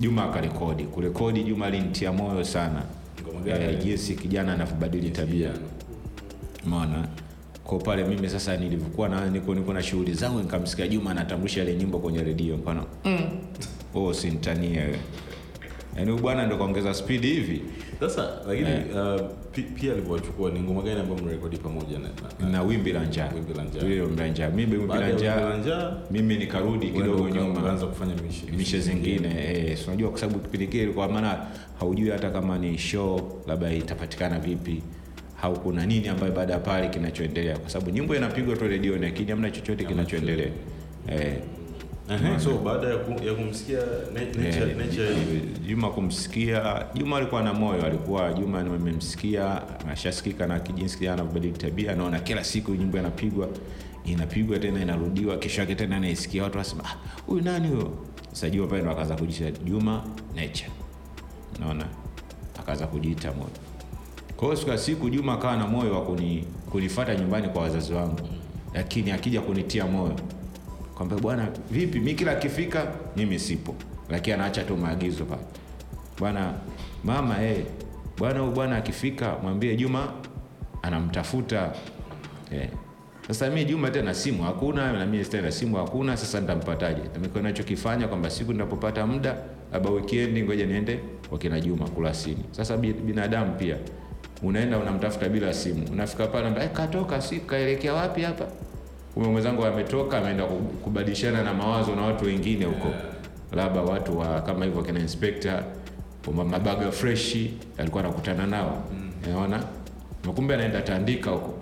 Juma 0.00 0.24
akarekodi, 0.24 0.84
kurekodi 0.84 1.44
Juma 1.44 1.66
alinitia 1.66 2.12
moyo 2.12 2.44
sana 2.44 2.82
Ngoma 3.22 3.50
eh, 3.58 3.78
jinsi 3.84 4.14
kijana 4.14 4.52
anavyobadili 4.52 5.10
tabia 5.10 5.50
umeona 6.66 7.08
kwa 7.64 7.78
pale 7.78 8.04
mimi 8.04 8.28
sasa 8.28 8.56
nilivyokuwa 8.56 9.08
na 9.08 9.26
niko 9.30 9.54
niko 9.54 9.72
na 9.72 9.82
shughuli 9.82 10.14
zangu 10.14 10.38
nikamsikia 10.38 10.88
Juma 10.88 11.10
anatambulisha 11.10 11.62
ile 11.62 11.74
nyimbo 11.74 11.98
kwenye 11.98 12.22
redio 12.22 12.56
nikaona 12.56 12.84
mm. 13.04 13.18
oh 13.94 14.14
sintanie 14.14 14.78
wewe 14.78 14.98
yaani 15.98 16.10
huyu 16.10 16.22
bwana 16.22 16.46
ndo 16.46 16.56
kaongeza 16.56 16.94
spidi 16.94 17.26
hivi. 17.26 17.62
Sasa 18.00 18.28
lakini 18.48 18.68
uh, 18.68 19.20
pia 19.80 19.92
alivyowachukua 19.92 20.50
ni 20.50 20.60
ngoma 20.60 20.82
gani 20.82 21.00
ambayo 21.00 21.22
mrekodi 21.22 21.56
pamoja 21.56 21.98
na, 21.98 22.08
na, 22.40 22.48
na 22.48 22.62
wimbi 22.62 22.92
la 22.92 23.04
njaa. 23.04 23.30
Wimbi 23.34 23.54
la 24.38 24.50
mimi 24.50 24.76
wimbi 24.76 24.94
la 24.94 25.12
njaa 25.12 25.96
mimi 26.10 26.36
nikarudi 26.36 26.86
kidogo 26.90 27.28
nyuma. 27.28 27.72
kufanya 27.86 28.14
mishe 28.56 28.80
zingine. 28.80 29.28
eh, 29.28 29.78
unajua 29.86 30.10
kwa 30.10 30.20
sababu 30.20 30.38
kipindi 30.38 30.66
kile 30.66 30.86
kwa 30.92 31.08
maana 31.08 31.38
haujui 31.80 32.10
hata 32.10 32.30
kama 32.30 32.58
ni 32.58 32.78
show 32.78 33.42
labda 33.46 33.72
itapatikana 33.72 34.38
vipi 34.38 34.82
au 35.42 35.60
kuna 35.60 35.86
nini 35.86 36.08
ambayo 36.08 36.32
baada 36.32 36.52
ya 36.52 36.58
pale 36.58 36.88
kinachoendelea. 36.88 37.58
Kwa 37.58 37.70
sababu 37.70 37.90
nyimbo 37.90 38.16
inapigwa 38.16 38.56
tu 38.56 38.68
redioni 38.68 39.02
lakini 39.02 39.30
hamna 39.30 39.50
chochote 39.50 39.84
kinachoendelea. 39.84 40.48
eh, 41.08 41.34
Ehe, 42.10 42.40
so 42.40 42.58
baada 42.58 42.88
ya, 42.88 43.34
kumsikia 43.34 43.78
nature, 44.14 44.70
eh, 44.70 44.76
nature, 44.76 45.16
Juma 45.66 45.90
kumsikia 45.90 46.86
Juma 46.94 47.16
alikuwa 47.16 47.42
na 47.42 47.54
moyo 47.54 47.86
alikuwa 47.86 48.32
Juma 48.32 48.62
nimemsikia 48.62 49.62
ashasikika 49.92 50.46
na 50.46 50.60
kijinsi 50.60 51.08
anavyobadili 51.08 51.52
tabia 51.58 51.94
naona 51.94 52.20
kila 52.20 52.44
siku 52.44 52.74
nyimbo 52.74 52.98
inapigwa 52.98 53.48
inapigwa 54.04 54.58
tena 54.58 54.80
inarudiwa 54.82 55.36
kesho 55.36 55.60
yake 55.60 55.74
tena 55.74 56.00
naisikia 56.00 56.42
watu 56.42 56.58
wasema 56.58 56.84
"Ah, 56.84 56.96
huyu 57.26 57.42
nani 57.42 57.68
huyo? 57.68 57.90
Sasa 58.32 58.50
Juma 58.50 58.66
pale 58.66 58.82
ndo 58.82 58.90
akaanza 58.90 59.16
kujiita 59.16 59.50
Juma 59.64 60.04
nature. 60.36 60.70
Naona 61.60 61.84
akaanza 62.60 62.86
kujiita 62.86 63.32
moyo. 63.32 63.50
Kwa 64.36 64.48
hiyo 64.48 64.56
siku 64.56 64.78
siku 64.78 65.10
Juma 65.10 65.32
akawa 65.32 65.56
na 65.56 65.66
moyo 65.66 65.94
wa 65.94 66.02
kuni, 66.04 66.44
kunifata 66.70 67.14
nyumbani 67.14 67.48
kwa 67.48 67.62
wazazi 67.62 67.92
wangu, 67.92 68.28
lakini 68.74 69.10
akija 69.10 69.40
kunitia 69.40 69.86
moyo 69.86 70.14
kwamba 70.98 71.16
bwana, 71.16 71.48
vipi, 71.70 72.00
mi 72.00 72.14
kila 72.14 72.32
akifika 72.32 72.86
mimi 73.16 73.38
sipo, 73.38 73.74
lakini 74.10 74.34
anaacha 74.34 74.64
tu 74.64 74.76
maagizo 74.76 75.24
pale, 75.24 75.42
bwana 76.18 76.52
mama, 77.04 77.42
eh 77.42 77.64
bwana, 78.18 78.40
huyu 78.40 78.52
bwana 78.52 78.76
akifika 78.76 79.36
mwambie 79.42 79.76
Juma 79.76 80.12
anamtafuta 80.82 81.72
eh. 82.52 82.68
Sasa 83.28 83.50
mi 83.50 83.64
Juma 83.64 83.90
tena 83.90 84.14
simu 84.14 84.42
hakuna, 84.42 84.92
na 84.92 85.06
mimi 85.06 85.24
tena 85.24 85.50
simu 85.52 85.76
hakuna. 85.76 86.16
Sasa 86.16 86.40
nitampataje? 86.40 87.00
Nachokifanya 87.42 88.08
kwamba 88.08 88.30
siku 88.30 88.52
ninapopata 88.52 89.06
muda, 89.06 89.36
labda 89.72 89.90
weekend, 89.90 90.38
ngoja 90.44 90.66
niende 90.66 91.00
wakina 91.30 91.60
Juma 91.60 91.88
kula 91.88 92.14
simu. 92.14 92.44
Sasa 92.50 92.76
binadamu 92.76 93.54
pia 93.54 93.76
unaenda 94.42 94.78
unamtafuta 94.78 95.28
bila 95.28 95.54
simu, 95.54 95.86
unafika 95.92 96.26
pale 96.26 96.64
eh, 96.64 96.70
katoka 96.72 97.20
si 97.20 97.40
kaelekea 97.40 97.94
wapi 97.94 98.22
hapa? 98.22 98.46
Kumbe 99.18 99.30
mwenzangu 99.32 99.64
ametoka 99.64 100.18
ameenda 100.18 100.44
kubadilishana 100.84 101.42
na 101.42 101.54
mawazo 101.54 101.94
na 101.96 102.02
watu 102.02 102.24
wengine 102.24 102.64
huko, 102.64 102.88
labda 103.52 103.80
watu 103.80 104.18
wa 104.18 104.40
kama 104.40 104.64
hivyo 104.64 104.82
kina 104.82 105.00
inspector 105.00 105.62
mabaga 106.50 106.92
freshi 106.92 107.54
alikuwa 107.78 108.04
anakutana 108.04 108.46
nao, 108.46 108.82
unaona? 109.26 109.58
Mm. 110.24 110.32
kumbe 110.32 110.54
anaenda 110.54 110.82
Tandika 110.82 111.30
huko. 111.30 111.54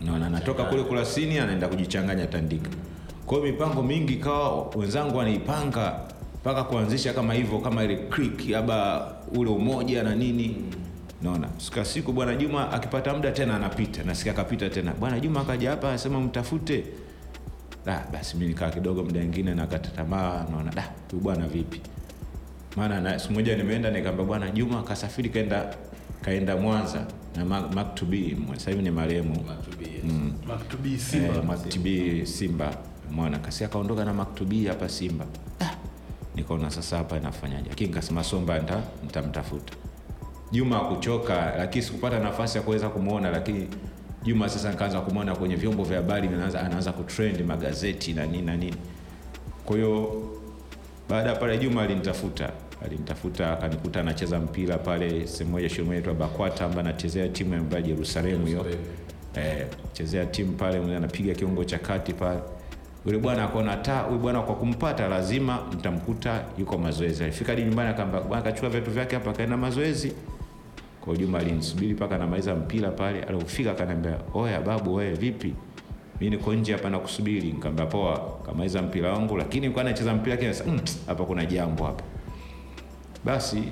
Naona 0.00 0.26
anatoka 0.26 0.64
kule 0.64 0.82
Kurasini 0.82 1.38
anaenda 1.38 1.68
kujichanganya 1.68 2.26
Tandika. 2.26 2.70
kwa 3.26 3.38
hiyo 3.38 3.52
mipango 3.52 3.82
mingi 3.82 4.12
ikawa 4.12 4.66
wenzangu 4.76 5.16
wanaipanga 5.18 6.00
mpaka 6.40 6.64
kuanzisha 6.64 7.12
kama 7.12 7.34
hivyo 7.34 7.58
kama 7.58 7.84
ile 7.84 7.96
click 7.96 8.48
labda 8.50 9.02
ule 9.34 9.50
umoja 9.50 10.02
na 10.02 10.14
nini 10.14 10.56
naona. 11.26 11.48
Sika 11.58 11.84
siku 11.84 12.12
bwana 12.12 12.34
juma 12.34 12.70
akipata 12.72 13.14
muda 13.14 13.30
tena 13.32 13.56
anapita. 13.56 14.02
Nasikia 14.02 14.32
akapita 14.32 14.70
tena. 14.70 14.92
Bwana 14.94 15.20
juma 15.20 15.40
akaja 15.40 15.70
hapa 15.70 15.92
asema 15.92 16.20
mtafute. 16.20 16.84
Da 17.86 18.04
basi 18.12 18.36
mi 18.36 18.46
nikaa 18.46 18.70
kidogo 18.70 19.02
muda 19.04 19.20
mwingine 19.20 19.54
nakata 19.54 19.88
tamaa. 19.90 20.46
Naona 20.50 20.72
da 20.72 20.92
tu 21.08 21.16
bwana 21.16 21.46
vipi? 21.48 21.80
Maana 22.76 23.00
na 23.00 23.18
siku 23.18 23.32
moja 23.32 23.56
nimeenda 23.56 23.90
nikaambia 23.90 24.24
bwana 24.24 24.50
juma 24.50 24.82
kasafiri 24.82 25.28
kaenda 25.28 25.74
kaenda 26.22 26.56
mwanza 26.56 27.06
na 27.36 27.44
be. 28.10 28.36
Sasa 28.54 28.70
hivi 28.70 28.82
ni 28.82 28.90
marehemu. 28.90 29.44
Mm. 30.04 30.32
Simba. 30.98 31.34
Eh, 31.34 31.44
Maktubi 31.44 32.26
Simba. 32.26 32.76
Mwana 33.12 33.38
kasi 33.38 33.64
akaondoka 33.64 34.04
na 34.04 34.12
Maktubi 34.14 34.66
hapa 34.66 34.88
Simba. 34.88 35.24
Ah, 35.60 35.74
nikaona 36.34 36.70
sasa 36.70 36.96
hapa 36.96 37.16
inafanyaje, 37.16 37.68
lakini 37.68 37.88
nikasema 37.88 38.24
somba 38.24 38.58
nitamtafuta 39.02 39.72
Juma 40.52 40.80
kuchoka 40.80 41.52
lakini 41.58 41.84
sikupata 41.84 42.18
nafasi 42.18 42.58
ya 42.58 42.64
kuweza 42.64 42.88
kumwona 42.88 43.30
lakini 43.30 43.68
Juma 44.22 44.48
sasa 44.48 44.70
nikaanza 44.70 45.00
kumwona 45.00 45.36
kwenye 45.36 45.56
vyombo 45.56 45.84
vya 45.84 45.96
habari 45.96 46.28
anaanza 46.28 46.60
anaanza 46.60 46.92
kutrend 46.92 47.40
magazeti 47.46 48.12
na 48.12 48.26
nini 48.26 48.42
na 48.42 48.56
nini. 48.56 48.76
Kwa 49.64 49.76
hiyo 49.76 50.22
baada 51.08 51.30
ya 51.30 51.36
pale 51.36 51.58
Juma 51.58 51.82
alinitafuta 51.82 52.50
alinitafuta 52.84 53.52
akanikuta 53.52 54.00
anacheza 54.00 54.38
mpira 54.40 54.78
pale 54.78 55.26
sehemu 55.26 55.50
moja 55.50 55.68
shule 55.68 55.82
moja 55.82 55.98
inaitwa 55.98 56.14
Bakwata 56.14 56.64
ambayo 56.64 56.80
anachezea 56.80 57.28
timu 57.28 57.54
ya 57.54 57.60
Mbaya 57.60 57.86
Yerusalemu 57.86 58.46
hiyo. 58.46 58.66
Eh, 59.34 59.66
chezea 59.92 60.26
timu 60.26 60.52
pale 60.52 60.80
mwenye 60.80 60.96
anapiga 60.96 61.34
kiungo 61.34 61.64
cha 61.64 61.78
kati 61.78 62.12
pale. 62.12 62.40
Yule 63.06 63.18
bwana 63.18 63.44
akaona 63.44 63.76
ta 63.76 63.98
huyu 64.00 64.18
bwana 64.20 64.42
kwa 64.42 64.54
kumpata 64.54 65.08
lazima 65.08 65.58
nitamkuta 65.70 66.44
yuko 66.58 66.78
mazoezi. 66.78 67.24
Alifika 67.24 67.52
hadi 67.52 67.62
nyumbani 67.64 67.90
akaamba 67.90 68.20
bwana 68.20 68.42
akachukua 68.42 68.68
viatu 68.70 68.90
vyake 68.90 69.14
hapa. 69.16 69.30
Akaenda 69.30 69.56
mazoezi 69.56 70.12
kwa 71.06 71.16
Juma 71.16 71.38
alinisubiri 71.38 71.94
mpaka 71.94 72.14
anamaliza 72.14 72.54
mpira 72.54 72.90
pale. 72.90 73.22
Alipofika 73.22 73.70
akaniambia 73.70 74.16
oya 74.34 74.60
babu 74.60 74.94
wewe 74.94 75.14
vipi? 75.14 75.54
Mimi 76.20 76.36
niko 76.36 76.54
nje 76.54 76.72
hapa 76.72 76.90
nakusubiri. 76.90 77.46
Nikamwambia 77.46 77.86
poa 77.86 78.38
kamaliza 78.46 78.82
mpira 78.82 79.12
wangu. 79.12 79.36
Lakini 79.36 79.60
nilikuwa 79.60 79.84
nacheza 79.84 80.14
mpira 80.14 80.36
kile 80.36 80.54
"Mm, 80.66 80.80
hapa 81.06 81.24
kuna 81.24 81.46
jambo 81.46 81.84
hapa. 81.84 82.04
Basi 83.24 83.62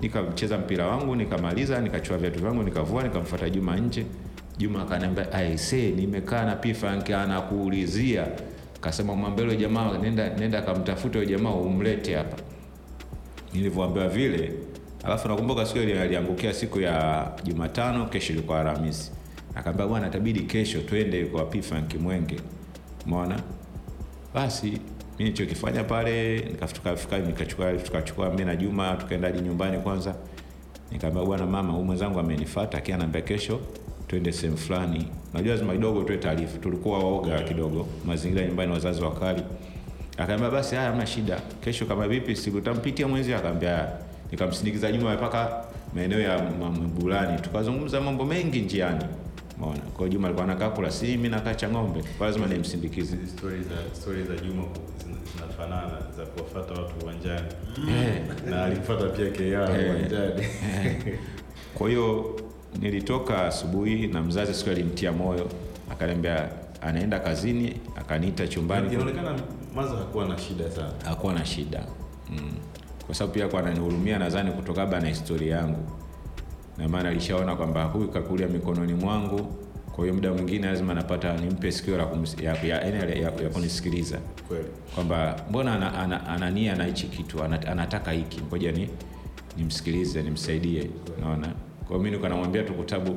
nikacheza 0.00 0.58
mpira 0.58 0.86
wangu 0.86 1.16
nikamaliza 1.16 1.80
nikachua 1.80 2.18
viatu 2.18 2.38
vyangu 2.40 2.62
nikavua 2.62 3.02
nikamfuata 3.02 3.50
Juma 3.50 3.76
nje. 3.76 4.06
Juma 4.58 4.82
akaniambia 4.82 5.32
aise 5.32 5.90
nimekaa 5.90 6.44
na 6.44 6.56
P-Funk 6.56 7.10
anakuulizia. 7.10 8.26
Kasema 8.80 9.14
mwambie 9.14 9.44
yule 9.44 9.56
jamaa 9.56 9.98
nenda 9.98 10.28
nenda 10.36 10.58
akamtafuta 10.58 11.18
yule 11.18 11.30
jamaa 11.30 11.50
umlete 11.50 12.14
hapa. 12.14 12.36
Nilivyoambiwa 13.54 14.08
vile 14.08 14.52
alafu 15.06 15.28
nakumbuka 15.28 15.66
siku 15.66 15.78
ile 15.78 16.00
aliangukia 16.00 16.54
siku 16.54 16.80
ya 16.80 17.26
Jumatano 17.44 18.06
kesho 18.06 18.32
ilikuwa 18.32 18.60
Alhamisi. 18.60 19.12
Akaambia 19.54 19.86
bwana 19.86 20.06
itabidi 20.06 20.40
kesho 20.40 20.80
twende 20.80 21.24
kwa 21.24 21.44
P-Funk 21.44 21.94
Mwenge. 21.94 22.40
Umeona? 23.06 23.40
Basi 24.34 24.66
mimi 24.66 24.80
nilichokifanya 25.18 25.84
pale 25.84 26.36
nikafika 26.38 27.18
nikachukua 27.18 27.72
tukachukua 27.72 28.30
mimi 28.30 28.44
na 28.44 28.56
Juma 28.56 28.94
tukaenda 28.96 29.28
hadi 29.28 29.40
nyumbani 29.40 29.78
kwanza. 29.78 30.14
Nikamwambia 30.92 31.26
bwana 31.26 31.46
mama 31.46 31.72
huyu 31.72 31.84
mwenzangu 31.84 32.20
amenifuata 32.20 32.78
akiwa 32.78 32.94
ananiambia 32.94 33.22
kesho 33.22 33.60
twende 34.08 34.32
sehemu 34.32 34.56
fulani. 34.58 35.08
Unajua 35.34 35.52
lazima 35.52 35.72
kidogo 35.72 36.02
tuwe 36.02 36.18
taarifa 36.18 36.58
tulikuwa 36.58 36.98
waoga 36.98 37.42
kidogo 37.42 37.86
mazingira 38.06 38.46
nyumbani 38.46 38.72
wazazi 38.72 39.02
wakali. 39.02 39.42
Akaambia 40.18 40.50
basi 40.50 40.74
haya 40.74 40.88
hamna 40.88 41.06
shida. 41.06 41.40
Kesho 41.60 41.86
kama 41.86 42.08
vipi 42.08 42.36
siku 42.36 42.60
tampitia 42.60 43.08
mwenzi 43.08 43.34
akaambia 43.34 43.88
nikamsindikiza 44.30 44.92
nyuma 44.92 45.14
mpaka 45.14 45.64
maeneo 45.94 46.20
ya 46.20 46.38
Mbulani 46.38 47.40
tukazungumza 47.40 48.00
mambo 48.00 48.24
mengi 48.24 48.60
njiani 48.60 49.04
Maona 49.60 49.78
Kwa 49.80 50.08
Juma 50.08 50.26
alikuwa 50.28 50.44
anakaa 50.44 50.70
kula 50.70 50.90
si 50.90 51.06
mimi 51.06 51.28
nakaa 51.28 51.54
cha 51.54 51.68
ng'ombe. 51.70 52.04
Lazima 52.20 52.46
nimsindikize. 52.46 53.16
Stori 53.26 53.62
za 53.62 53.96
stori 54.00 54.22
za 54.24 54.34
Juma 54.36 54.62
zinafanana 55.34 55.98
za 56.16 56.26
kuwafuata 56.26 56.82
watu 56.82 57.04
uwanjani 57.04 57.46
Eh. 57.90 58.22
na 58.50 58.64
alimfuata 58.64 59.06
pia 59.08 59.30
KR 59.30 59.80
Eh. 59.80 59.86
uwanjani. 59.90 60.46
Kwa 61.74 61.88
hiyo 61.88 62.36
nilitoka 62.80 63.44
asubuhi 63.44 64.06
na 64.06 64.20
mzazi 64.22 64.54
siku 64.54 64.70
alimtia 64.70 65.12
moyo, 65.12 65.48
akaniambia 65.90 66.48
anaenda 66.82 67.18
kazini, 67.20 67.80
akaniita 67.96 68.48
chumbani. 68.48 68.92
Inaonekana 68.94 69.34
Maza 69.74 69.96
hakuwa 69.96 70.28
na 70.28 70.38
shida 70.38 70.70
sana. 70.70 70.92
Hakuwa 71.04 71.34
na 71.34 71.44
shida 71.44 71.84
mm. 72.30 72.52
Kwa 73.06 73.14
sababu 73.14 73.34
pia 73.34 73.48
kwa 73.48 73.60
ananihurumia, 73.60 74.18
nadhani 74.18 74.50
kutokana 74.52 75.00
na 75.00 75.08
historia 75.08 75.56
yangu, 75.56 75.86
na 76.78 76.88
maana 76.88 77.08
alishaona 77.08 77.56
kwamba 77.56 77.84
huyu 77.84 78.08
kakulia 78.08 78.48
mikononi 78.48 78.94
mwangu, 78.94 79.40
kwa 79.92 80.04
hiyo 80.04 80.14
muda 80.14 80.32
mwingine 80.32 80.66
lazima 80.66 80.94
napata 80.94 81.36
nimpe 81.36 81.72
sikio 81.72 81.96
la, 81.96 82.06
ya, 82.42 83.50
kunisikiliza. 83.52 84.18
Kweli. 84.48 84.64
kwamba 84.94 85.44
mbona 85.50 85.74
ana, 85.74 85.98
ana, 85.98 86.26
ana 86.26 86.50
na 86.76 86.84
hichi 86.84 87.06
kitu 87.06 87.42
ana, 87.42 87.66
anataka 87.66 88.12
hiki 88.12 88.40
ngoja 88.40 88.72
ni 88.72 88.88
nimsikilize 89.56 90.22
nimsaidie 90.22 90.90
naona 91.20 91.48
kwa 91.88 91.96
mimi 91.96 92.04
nilikuwa 92.10 92.28
namwambia 92.30 92.62
tu 92.62 92.74
kutabu, 92.74 93.16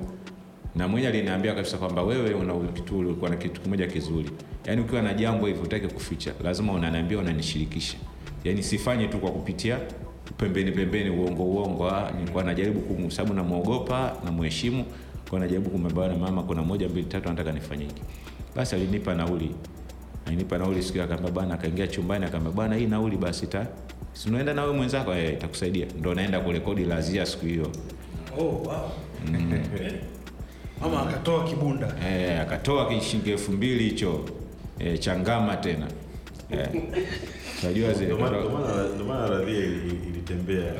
na 0.75 0.87
mwenye 0.87 1.07
aliniambia 1.07 1.55
kabisa 1.55 1.77
kwamba 1.77 2.03
wewe 2.03 2.33
una 2.33 2.53
kitu 2.73 2.99
ulikuwa 2.99 3.29
na 3.29 3.35
kitu 3.35 3.61
kimoja 3.61 3.87
kizuri. 3.87 4.29
Yaani 4.65 4.81
ukiwa 4.81 5.01
na 5.01 5.13
jambo 5.13 5.47
hivi 5.47 5.59
utaki 5.59 5.87
kuficha 5.87 6.31
lazima 6.43 6.73
unaniambia 6.73 7.19
unanishirikisha 7.19 7.97
yaani 8.43 8.63
sifanye 8.63 9.07
tu 9.07 9.17
kwa 9.19 9.31
kupitia 9.31 9.79
pembeni 10.37 10.71
pembeni 10.71 11.09
uongo 11.09 11.43
uongo 11.43 11.89
ah, 11.89 12.11
nilikuwa 12.19 12.43
najaribu 12.43 12.79
kum- 12.79 13.09
sababu 13.11 13.33
namwogopa 13.33 14.13
namheshimu. 14.25 14.85
Kwa 15.29 15.39
najaribu 15.39 15.69
kumbebana 15.69 16.15
mama 16.15 16.43
kuna 16.43 16.61
moja 16.61 16.89
mbili 16.89 17.07
tatu 17.07 17.29
nataka 17.29 17.51
nifanye 17.51 17.83
hiki. 17.85 18.01
Basi 18.55 18.75
alinipa 18.75 19.13
nauli. 19.15 19.55
Alinipa 20.25 20.57
nauli 20.57 20.83
siku 20.83 21.01
akaambia 21.01 21.31
bwana 21.31 21.53
akaingia 21.53 21.87
chumbani 21.87 22.25
akaambia 22.25 22.51
bwana 22.51 22.75
hii 22.75 22.85
nauli 22.85 23.17
basi 23.17 23.47
ta 23.47 23.67
si 24.13 24.29
unaenda 24.29 24.53
na 24.53 24.61
wewe 24.63 24.73
mwenzako? 24.75 25.13
Eh 25.15 25.33
itakusaidia. 25.33 25.87
Ndo 25.99 26.13
naenda 26.13 26.39
kurekodi 26.39 26.85
lazia 26.85 27.25
siku 27.25 27.45
hiyo. 27.45 27.71
Oh, 28.39 28.43
wow. 28.43 28.91
Mama 30.81 31.01
akatoa 31.09 31.43
kibunda. 31.43 31.93
eh 32.09 32.41
akatoa 32.41 32.87
kishilingi 32.89 33.31
elfu 33.31 33.51
mbili 33.51 33.83
hicho. 33.83 34.25
Eh, 34.79 34.99
changama 34.99 35.57
tena 35.57 35.87
eh. 36.51 36.67
Unajua 37.63 37.93
zile 37.93 38.13
Ndio 38.13 38.25
maana- 38.25 39.29
radhia 39.29 39.57
ilitembea. 40.07 40.73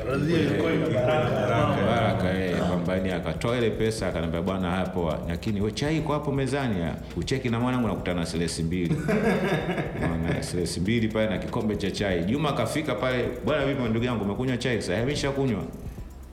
Baraka. 0.94 1.82
baraka 1.86 2.38
eh, 2.44 2.56
kwamba 2.58 2.94
akatoa 3.16 3.58
ile 3.58 3.70
pesa 3.70 4.06
akaniambia 4.08 4.42
bwana 4.42 4.70
haya 4.70 4.86
poa. 4.86 5.18
Lakini 5.28 5.60
we 5.60 5.70
chai 5.72 5.96
iko 5.98 6.12
hapo 6.12 6.32
mezani 6.32 6.80
ya 6.80 6.94
ucheki 7.16 7.48
na 7.48 7.60
mwanangu 7.60 7.88
nakutana 7.88 8.20
na 8.20 8.26
silesi 8.26 8.62
mbili. 8.62 8.96
Silesi 10.50 10.80
mbili 10.80 11.08
pale 11.08 11.28
na 11.28 11.38
kikombe 11.38 11.76
cha 11.76 11.90
chai. 11.90 12.24
Juma 12.24 12.48
akafika 12.48 12.94
pale 12.94 13.24
bwana 13.44 13.66
vipi 13.66 13.82
ndugu 13.82 14.04
yangu 14.06 14.24
umekunywa 14.24 14.56
chai? 14.56 14.82
Sasa 14.82 14.98
amesha 15.02 15.30
kunywa 15.30 15.62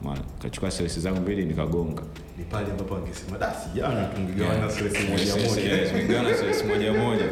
Mwana, 0.02 0.20
kachukua 0.42 0.70
silesi 0.70 1.00
zangu 1.00 1.20
mbili 1.20 1.44
nikagonga. 1.44 2.02
Ni 2.38 2.44
pale 2.44 2.66
ambapo 2.70 2.96
angesema 2.96 3.38
dasi 3.38 3.68
jana 3.74 4.04
tungegawana 4.04 4.70
stress 4.70 4.92
moja 5.10 5.36
moja. 5.36 5.88
Tumegawana 5.90 6.34
silesi 6.34 6.64
moja 6.64 6.92
moja. 6.92 7.24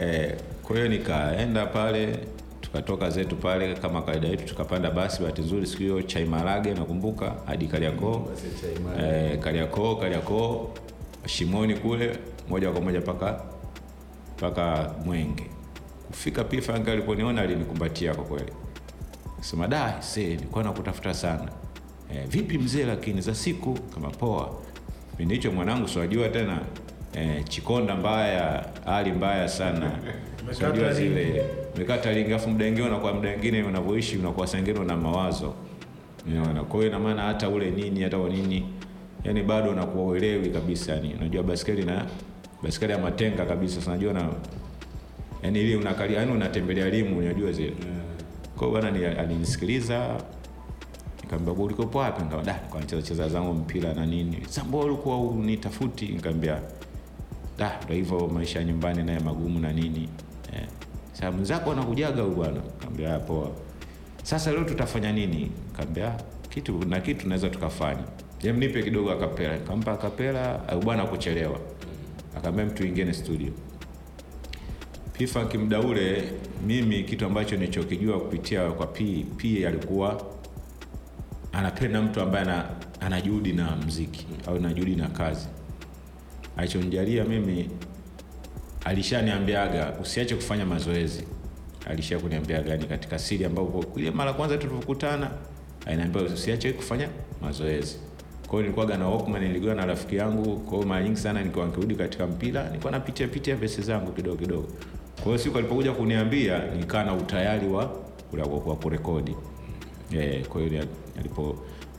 Eh, 0.00 0.34
kwa 0.68 0.76
hiyo 0.76 0.88
nikaenda 0.88 1.66
pale 1.66 2.18
tukatoka 2.60 3.10
zetu 3.10 3.36
pale 3.36 3.74
kama 3.74 4.02
kawaida 4.02 4.28
yetu 4.28 4.44
tukapanda 4.44 4.90
basi. 4.90 5.20
Bahati 5.22 5.42
nzuri 5.42 5.66
siku 5.66 5.82
hiyo 5.82 6.02
chai 6.02 6.24
marage 6.24 6.74
nakumbuka 6.74 7.34
hadi 7.46 7.66
Kariakoo. 7.66 8.28
Eh, 9.00 9.38
Kariakoo 9.38 9.96
Kariakoo 9.96 10.70
Shimoni 11.26 11.74
kule 11.74 12.18
moja 12.48 12.70
kwa 12.70 12.80
moja 12.80 13.00
paka 13.00 13.40
mpaka 14.36 14.94
Mwenge. 15.04 15.46
Kufika 16.08 16.44
P-Funk 16.44 16.88
aliponiona 16.88 17.40
alinikumbatia 17.42 18.14
kwa 18.14 18.24
kweli, 18.24 18.52
sema 19.40 19.68
da 19.68 20.02
se 20.02 20.26
nilikuwa 20.26 20.64
nakutafuta 20.64 21.14
sana. 21.14 21.48
Eh, 22.14 22.26
vipi 22.28 22.58
mzee, 22.58 22.84
lakini 22.84 23.20
za 23.20 23.34
siku? 23.34 23.74
Kama 23.94 24.10
poa. 24.10 24.54
Kipindi 25.10 25.34
hicho 25.34 25.52
mwanangu 25.52 25.88
siwajua 25.88 26.28
tena 26.28 26.60
eh, 27.14 27.44
chikonda 27.48 27.94
mbaya, 27.96 28.64
hali 28.84 29.12
mbaya 29.12 29.48
sana 29.48 29.92
siwajua 30.52 30.92
zile 30.92 31.44
mekata 31.78 32.12
lingi, 32.12 32.32
afu 32.34 32.48
muda 32.50 32.64
mwingine 32.64 32.86
unakuwa 32.88 33.12
muda 33.12 33.30
mwingine 33.30 33.62
unavyoishi 33.62 34.16
unakuwa 34.16 34.46
sengine 34.46 34.84
na 34.84 34.96
mawazo 34.96 35.54
Unaona, 36.26 36.64
kwa 36.64 36.76
hiyo 36.80 36.88
ina 36.88 36.98
maana 36.98 37.22
hata 37.22 37.48
ule 37.48 37.70
nini 37.70 38.02
hata 38.02 38.16
nini, 38.16 38.66
yani 39.24 39.42
bado 39.42 39.70
unakuwa 39.70 40.04
uelewi 40.04 40.50
kabisa. 40.50 40.92
Yani 40.92 41.14
unajua 41.14 41.42
baskeli 41.42 41.82
na 41.84 42.06
baskeli 42.62 42.92
ya 42.92 42.98
matenga 42.98 43.46
kabisa, 43.46 43.80
unajua 43.90 44.12
na 44.12 44.28
yani 45.42 45.60
ile 45.60 45.76
unakalia, 45.76 46.18
yani 46.18 46.32
unatembelea 46.32 46.90
limu, 46.90 47.18
unajua 47.18 47.52
zile. 47.52 47.72
Kwa 48.56 48.68
hiyo 48.68 48.80
bwana 48.80 49.18
alinisikiliza 49.18 50.16
nikamwambia 51.22 51.54
bwana 51.54 51.64
ulikopo 51.64 51.98
wapi? 51.98 52.22
Nikamwambia 52.22 52.54
da, 52.54 52.60
kwa 52.60 52.80
nicheza 52.80 53.02
cheza 53.02 53.28
zangu 53.28 53.54
mpira 53.54 53.94
na 53.94 54.06
nini. 54.06 54.38
Sambo 54.48 54.80
ulikuwa 54.80 55.20
unitafuti? 55.20 56.06
Nikamwambia 56.08 56.60
da 57.58 57.80
ndio 57.84 57.96
hivyo 57.96 58.26
maisha 58.28 58.64
nyumbani 58.64 59.02
naye 59.02 59.18
magumu 59.18 59.60
na 59.60 59.72
nini 59.72 60.08
eh. 60.52 60.66
Sasa 61.12 61.30
mwenzako 61.32 61.72
anakujaga 61.72 62.22
huyu 62.22 62.34
bwana. 62.36 62.60
Kaambia 62.78 63.14
"Ah, 63.14 63.18
poa. 63.18 63.50
Sasa 64.22 64.52
leo 64.52 64.64
tutafanya 64.64 65.12
nini? 65.12 65.50
Kaambia 65.76 66.14
kitu 66.50 66.84
na 66.84 67.00
kitu 67.00 67.20
tunaweza 67.22 67.48
tukafanya. 67.48 68.02
Je 68.42 68.52
mnipe 68.52 68.82
kidogo 68.82 69.10
akapela. 69.12 69.58
Kampa 69.58 69.92
akapela 69.92 70.58
bwana 70.84 71.04
kuchelewa 71.06 71.60
akaambia 72.36 72.64
mtu 72.66 72.86
ingine 72.86 73.12
studio. 73.12 73.52
Pifa 75.12 75.44
kimda 75.44 75.80
ule 75.80 76.24
mimi 76.66 77.02
kitu 77.04 77.26
ambacho 77.26 77.56
nilichokijua 77.56 78.20
kupitia 78.20 78.70
kwa 78.70 78.86
p 78.86 79.26
p 79.36 79.66
alikuwa 79.66 80.22
anapenda 81.52 82.02
mtu 82.02 82.20
ambaye 82.20 82.46
ana, 83.00 83.20
juhudi 83.20 83.52
na 83.52 83.76
mziki 83.76 84.26
au 84.46 84.56
ana 84.56 84.72
juhudi 84.72 84.96
na 84.96 85.08
kazi. 85.08 85.48
Alichonijalia 86.56 87.24
mimi 87.24 87.70
alishaniambiaga 88.88 89.92
usiache 90.02 90.34
kufanya 90.34 90.66
mazoezi. 90.66 91.24
Alisha 91.90 92.18
kuniambiaga 92.18 92.76
ni 92.76 92.84
katika 92.86 93.18
siri 93.18 93.44
ambapo 93.44 93.84
ile 93.96 94.10
mara 94.10 94.32
kwanza 94.32 94.56
tulivyokutana 94.58 95.30
aliniambia 95.86 96.22
usiache 96.22 96.72
kufanya 96.72 97.08
mazoezi. 97.42 97.96
Kwa 98.46 98.50
hiyo 98.50 98.62
nilikuwa 98.62 98.96
na 98.96 99.08
Walkman 99.08 99.42
niligoa 99.42 99.74
na 99.74 99.86
rafiki 99.86 100.16
yangu. 100.16 100.60
Kwa 100.60 100.74
hiyo 100.76 100.88
mara 100.88 101.02
nyingi 101.04 101.16
sana 101.16 101.40
nilikuwa 101.40 101.66
nikirudi 101.66 101.94
katika 101.94 102.26
mpira 102.26 102.66
nilikuwa 102.68 102.92
napitia 102.92 103.28
pitia 103.28 103.56
vesi 103.56 103.82
zangu 103.82 104.12
kidogo 104.12 104.36
kidogo. 104.36 104.68
Kwa 105.16 105.24
hiyo 105.24 105.38
siku 105.38 105.58
alipokuja 105.58 105.92
kuniambia 105.92 106.62
nikaa 106.78 107.04
na 107.04 107.14
utayari 107.14 107.68
wa 107.68 107.96
wa, 108.66 108.76
kurekodi. 108.76 109.36
Yeah, 110.10 110.42
kwa 110.46 110.60
hiyo 110.62 110.84
alipo 111.18 111.58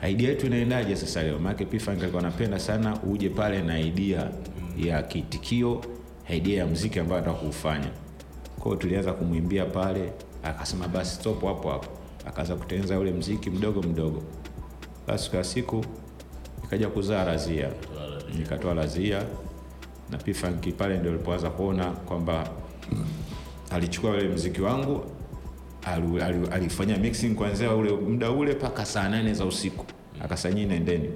idea 0.10 0.30
yetu 0.30 0.46
inaendaje 0.48 0.96
sasa 0.96 1.24
leo? 1.24 1.40
Maana 1.40 1.56
P-Funk 1.66 2.02
alikuwa 2.02 2.22
anapenda 2.24 2.60
sana 2.60 2.98
uje 3.04 3.30
pale 3.30 3.62
na 3.62 3.80
idea 3.80 4.32
ya 4.78 5.04
kitikio 5.04 5.82
idea 6.30 6.58
ya 6.60 6.66
mziki 6.66 7.00
ambayo 7.00 7.22
anataka 7.22 7.44
kuufanya. 7.44 7.90
Kwa 8.56 8.64
hiyo 8.66 8.76
tulianza 8.76 9.14
kumwimbia 9.14 9.66
pale 9.66 10.12
akasema 10.44 10.88
basi 10.88 11.16
stop 11.16 11.44
hapo 11.46 11.70
hapo. 11.72 11.88
Akaanza 12.26 12.56
kutengeneza 12.56 13.00
ule 13.00 13.12
mziki 13.12 13.50
mdogo 13.50 13.82
mdogo. 13.82 14.24
Basi 15.08 15.30
kwa 15.32 15.44
siku 15.44 15.86
ikaja 16.64 16.88
kuzaa 16.90 17.24
razia. 17.26 17.70
Nikatoa 18.40 18.74
razia 18.74 19.24
na 20.12 20.18
P-Funk 20.18 20.74
pale 20.78 20.98
ndio 20.98 21.12
alipoanza 21.12 21.50
kuona 21.50 21.86
kwamba 21.92 22.50
alichukua 23.70 24.12
ule 24.12 24.28
mziki 24.28 24.62
wangu 24.62 25.04
alifanya 26.52 26.98
mixing 26.98 27.36
kuanzia 27.36 27.74
ule 27.76 27.92
muda 27.92 28.32
ule 28.32 28.54
mpaka 28.54 28.86
saa 28.86 29.10
nane 29.10 29.34
za 29.34 29.46
usiku. 29.46 29.86
Akasanyii 30.24 30.66
nendeni. 30.66 31.10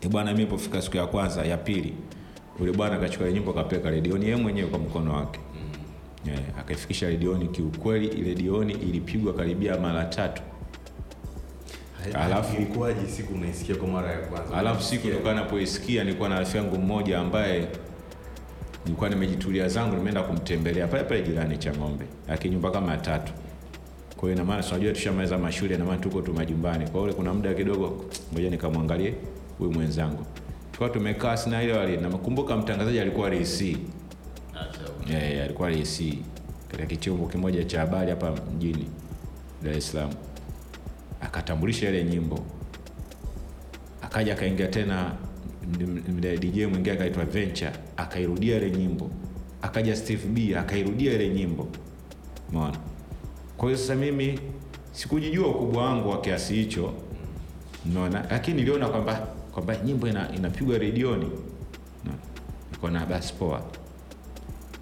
E 0.00 0.08
bwana 0.08 0.34
mi 0.34 0.46
pofika 0.46 0.82
siku 0.82 0.96
ya 0.96 1.06
kwanza 1.06 1.44
ya 1.44 1.56
pili 1.56 1.94
ule 2.60 2.72
bwana 2.72 2.96
akachukua 2.96 3.30
nyimbo 3.30 3.50
akapeka 3.50 3.90
redioni 3.90 4.24
yeye 4.24 4.36
mwenyewe 4.36 4.68
kwa 4.68 4.78
mkono 4.78 5.12
wake. 5.14 5.40
Yeah, 6.26 6.40
akaifikisha 6.60 7.08
redioni 7.08 7.48
kiukweli 7.48 8.22
redioni 8.22 8.72
ilipigwa 8.72 9.32
karibia 9.34 9.78
mara 9.80 10.04
tatu. 10.04 10.42
Alafu- 12.14 12.56
ilikuwaje 12.56 13.06
siku 13.08 13.34
unaisikia 13.34 13.76
kwa 13.76 13.88
mara 13.88 14.12
ya 14.12 14.18
kwanza? 14.18 14.56
Alafu 14.56 14.82
siku 14.82 15.06
nilikuwa 15.06 15.34
napoisikia 15.34 16.04
nilikuwa 16.04 16.28
na 16.28 16.38
rafiki 16.38 16.56
yangu 16.56 16.78
mmoja 16.78 17.18
ambaye 17.18 17.68
nilikuwa 18.84 19.10
nimejitulia 19.10 19.68
zangu 19.68 19.96
nimeenda 19.96 20.22
kumtembelea 20.22 20.86
pale 20.86 21.04
pale 21.04 21.22
jirani 21.22 21.58
cha 21.58 21.72
ng'ombe 21.76 22.04
lakini 22.28 22.54
nyumba 22.54 22.70
kama 22.70 22.96
tatu. 22.96 23.32
Kwa 24.16 24.30
hiyo 24.30 24.44
tunajua 24.62 24.92
tushamaliza 24.92 25.38
mashule 25.38 25.74
inamaana 25.74 26.00
tuko 26.00 26.20
tu 26.22 26.32
majumbani. 26.34 26.88
Kwa 26.90 27.00
hiyo 27.00 27.14
kuna 27.14 27.34
muda 27.34 27.54
kidogo 27.54 28.04
ngoja 28.32 28.50
nikamwangalie 28.50 29.14
huyu 29.58 29.72
mwenzangu 29.72 30.26
tukawa 30.74 30.90
tumekaa 30.90 31.36
sina 31.36 31.62
ile 31.62 31.72
wali 31.72 31.96
namkumbuka 31.96 32.56
mtangazaji 32.56 33.00
alikuwa 33.00 33.30
RC 33.30 33.60
yeah, 35.10 35.44
alikuwa 35.44 35.70
RC 35.70 36.00
katika 36.68 36.86
kichombo 36.86 37.26
kimoja 37.26 37.64
cha 37.64 37.80
habari 37.80 38.10
hapa 38.10 38.32
mjini 38.56 38.86
Dar 39.62 39.76
es 39.76 39.90
Salaam. 39.92 40.10
Akatambulisha 41.20 41.88
ile 41.88 42.04
nyimbo. 42.04 42.38
Akaja 44.02 44.32
akaingia 44.32 44.68
tena 44.68 45.12
DJ 46.40 46.64
mwingine 46.64 46.90
akaitwa 46.92 47.24
Venture 47.24 47.72
akairudia 47.96 48.56
ile 48.56 48.70
nyimbo, 48.70 49.10
akaja 49.62 49.96
Steve 49.96 50.26
B 50.28 50.56
akairudia 50.56 51.12
ile 51.12 51.28
nyimbo, 51.28 51.68
umeona. 52.50 52.78
Kwa 53.56 53.68
hiyo 53.68 53.78
sasa 53.78 53.94
mimi 53.94 54.40
sikujijua 54.92 55.48
ukubwa 55.48 55.82
wangu 55.84 56.10
wa 56.10 56.20
kiasi 56.20 56.54
hicho, 56.54 56.92
umeona, 57.86 58.26
lakini 58.30 58.56
niliona 58.56 58.88
kwamba 58.88 59.26
kwamba 59.54 59.76
nyimbo 59.76 60.08
ina, 60.08 60.32
inapigwa 60.36 60.78
redioni, 60.78 61.30
nikaona 62.72 63.06
basi 63.06 63.34
poa, 63.34 63.62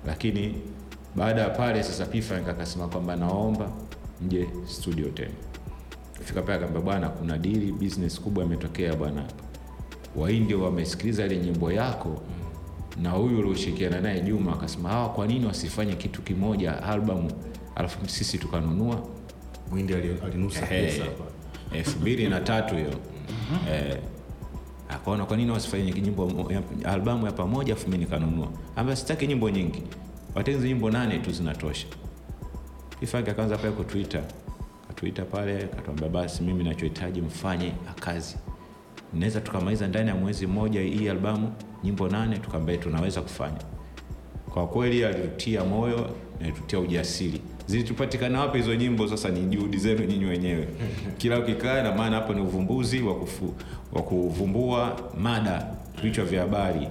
lakini 0.06 0.54
baada 1.16 1.40
ya 1.40 1.50
pale 1.50 1.82
sasa 1.82 2.06
P-Funk 2.06 2.48
akasema 2.48 2.88
kwamba 2.88 3.16
naomba 3.16 3.70
mje 4.26 4.48
studio 4.66 5.08
tena. 5.08 5.30
Fika 6.24 6.42
pale 6.42 6.54
akaambia 6.58 6.80
bwana 6.80 7.08
kuna 7.08 7.38
dili 7.38 7.72
business 7.72 8.20
kubwa 8.20 8.44
imetokea 8.44 8.94
bwana 8.96 9.20
hapa. 9.20 9.34
Waindi 10.16 10.54
wamesikiliza 10.54 11.24
ile 11.26 11.36
nyimbo 11.36 11.72
yako 11.72 12.22
na 13.02 13.10
huyu 13.10 13.38
ulioshirikiana 13.38 14.00
naye 14.00 14.20
juma 14.20 14.52
akasema 14.52 14.88
hawa 14.88 15.08
kwa 15.08 15.26
nini 15.26 15.46
wasifanye 15.46 15.94
kitu 15.94 16.22
kimoja 16.22 16.82
album 16.82 17.28
alafu 17.74 18.08
sisi 18.08 18.38
tukanunua? 18.38 19.02
Mwindi 19.70 19.94
alinusa 19.94 20.66
pesa 20.66 21.04
elfu 21.72 22.00
mbili 22.00 22.28
na 22.28 22.40
tatu 22.40 22.74
hiyo. 22.74 22.94
Eh, 23.70 23.98
akaona 24.94 25.24
kwa 25.24 25.36
nini 25.36 25.50
wasifanye 25.50 25.92
nyimbo 25.92 26.50
albamu 26.84 27.26
ya 27.26 27.32
pamoja 27.32 27.72
afu 27.74 27.88
mimi 27.88 28.04
nikanunua? 28.04 28.48
Amba 28.76 28.96
sitaki 28.96 29.26
nyimbo 29.26 29.50
nyingi. 29.50 29.82
Watengeneze 30.34 30.68
nyimbo 30.68 30.90
nane 30.90 31.18
tu 31.18 31.32
zinatosha. 31.32 31.86
Ifaki 33.00 33.30
akaanza 33.30 33.58
pale 33.58 33.72
kwa 33.72 33.84
Twitter, 33.84 34.22
katuita 34.88 35.24
pale 35.24 35.58
katuambia 35.58 36.08
basi 36.08 36.42
mimi 36.42 36.64
nachohitaji 36.64 37.20
mfanye 37.20 37.72
kazi. 38.00 38.36
Naweza 39.14 39.40
tukamaliza 39.40 39.88
ndani 39.88 40.08
ya 40.08 40.14
mwezi 40.14 40.46
mmoja 40.46 40.80
hii 40.80 41.08
albamu 41.08 41.52
nyimbo 41.84 42.08
nane 42.08 42.38
tukaambia 42.38 42.76
tunaweza 42.76 43.20
kufanya. 43.22 43.58
Kwa 44.50 44.66
kweli 44.68 45.04
alitutia 45.04 45.64
moyo 45.64 45.96
na 46.40 46.46
alitutia 46.46 46.78
ujasiri 46.80 47.40
zilitupatikana 47.66 48.40
wapi 48.40 48.58
hizo 48.58 48.74
nyimbo? 48.74 49.08
Sasa 49.08 49.28
ni 49.28 49.40
juhudi 49.40 49.76
zenu 49.78 50.04
nyinyi 50.04 50.24
wenyewe. 50.24 50.68
Kila 51.18 51.38
ukikaa 51.38 51.82
na 51.82 51.92
maana 51.94 52.16
hapo 52.16 52.34
ni 52.34 52.40
uvumbuzi 52.40 53.00
wa 53.92 54.02
kuvumbua 54.02 55.00
mada 55.18 55.66
vichwa 56.02 56.24
vya 56.24 56.40
habari. 56.40 56.88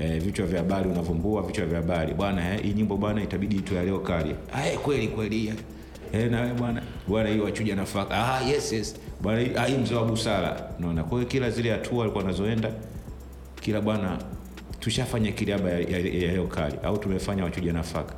E, 0.00 0.18
vichwa 0.18 0.46
vya 0.46 0.58
habari 0.58 0.88
unavumbua 0.90 1.42
vichwa 1.42 1.66
vya 1.66 1.76
habari. 1.76 2.14
Bwana 2.14 2.54
eh, 2.54 2.62
hii 2.62 2.72
nyimbo 2.72 2.96
bwana 2.96 3.22
itabidi 3.22 3.74
ya 3.74 3.84
leo 3.84 3.98
kali. 3.98 4.34
Aye, 4.52 4.76
kweli 4.76 5.08
kweli 5.08 5.52
eh, 6.12 6.30
na 6.30 6.40
wewe 6.40 6.54
bwana 6.54 6.82
bwana 7.08 7.28
hii 7.30 7.38
wachuja 7.40 7.76
nafaka. 7.76 8.34
Ah, 8.34 8.40
yes, 8.40 8.72
yes. 8.72 8.96
bwana 9.20 9.40
ah, 9.56 9.66
hii 9.66 9.76
mzee 9.76 9.94
wa 9.94 10.04
busara. 10.04 10.70
Unaona 10.78 11.04
kwa 11.04 11.18
hiyo 11.18 11.30
kila 11.30 11.50
zile 11.50 11.70
hatua 11.70 12.02
alikuwa 12.04 12.24
anazoenda 12.24 12.70
kila 13.60 13.80
bwana 13.80 14.18
tushafanya 14.80 15.32
kiliaba 15.32 15.70
ya, 15.70 15.78
ya, 15.78 15.98
ya 15.98 16.32
leo 16.32 16.46
kali 16.46 16.74
au 16.84 16.98
tumefanya 16.98 17.44
wachuja 17.44 17.72
nafaka 17.72 18.14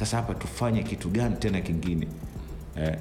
sasa 0.00 0.16
hapa 0.16 0.34
tufanye 0.34 0.82
kitu 0.82 1.08
gani 1.08 1.36
tena 1.36 1.60
kingine? 1.60 2.06
Eh. 2.76 2.96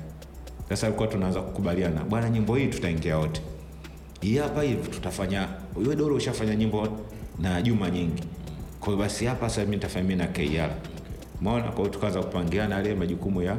sasa 0.70 0.88
alikuwa 0.88 1.08
tunaanza 1.08 1.42
kukubaliana 1.42 2.04
bwana 2.04 2.30
nyimbo 2.30 2.56
hii 2.56 2.68
tutaingia 2.68 3.18
wote. 3.18 3.42
Hii 4.22 4.38
hapa 4.38 4.64
hivi 4.64 4.88
tutafanya 4.88 5.48
wewe 5.76 5.96
doro 5.96 6.16
ushafanya 6.16 6.56
nyimbo 6.56 6.88
na 7.40 7.62
juma 7.62 7.90
nyingi. 7.90 8.24
Kwa 8.80 8.88
hiyo 8.88 8.98
basi 8.98 9.26
hapa 9.26 9.50
sasa 9.50 9.62
mimi 9.62 9.76
nitafanya 9.76 10.04
mimi 10.08 10.16
na 10.16 10.28
KR 10.28 10.70
umeona? 11.42 11.64
Kwa 11.64 11.76
hiyo 11.78 11.90
tukaanza 11.90 12.24
kupangiana 12.24 12.76
yale 12.76 12.96
majukumu 12.96 13.42
ya 13.42 13.58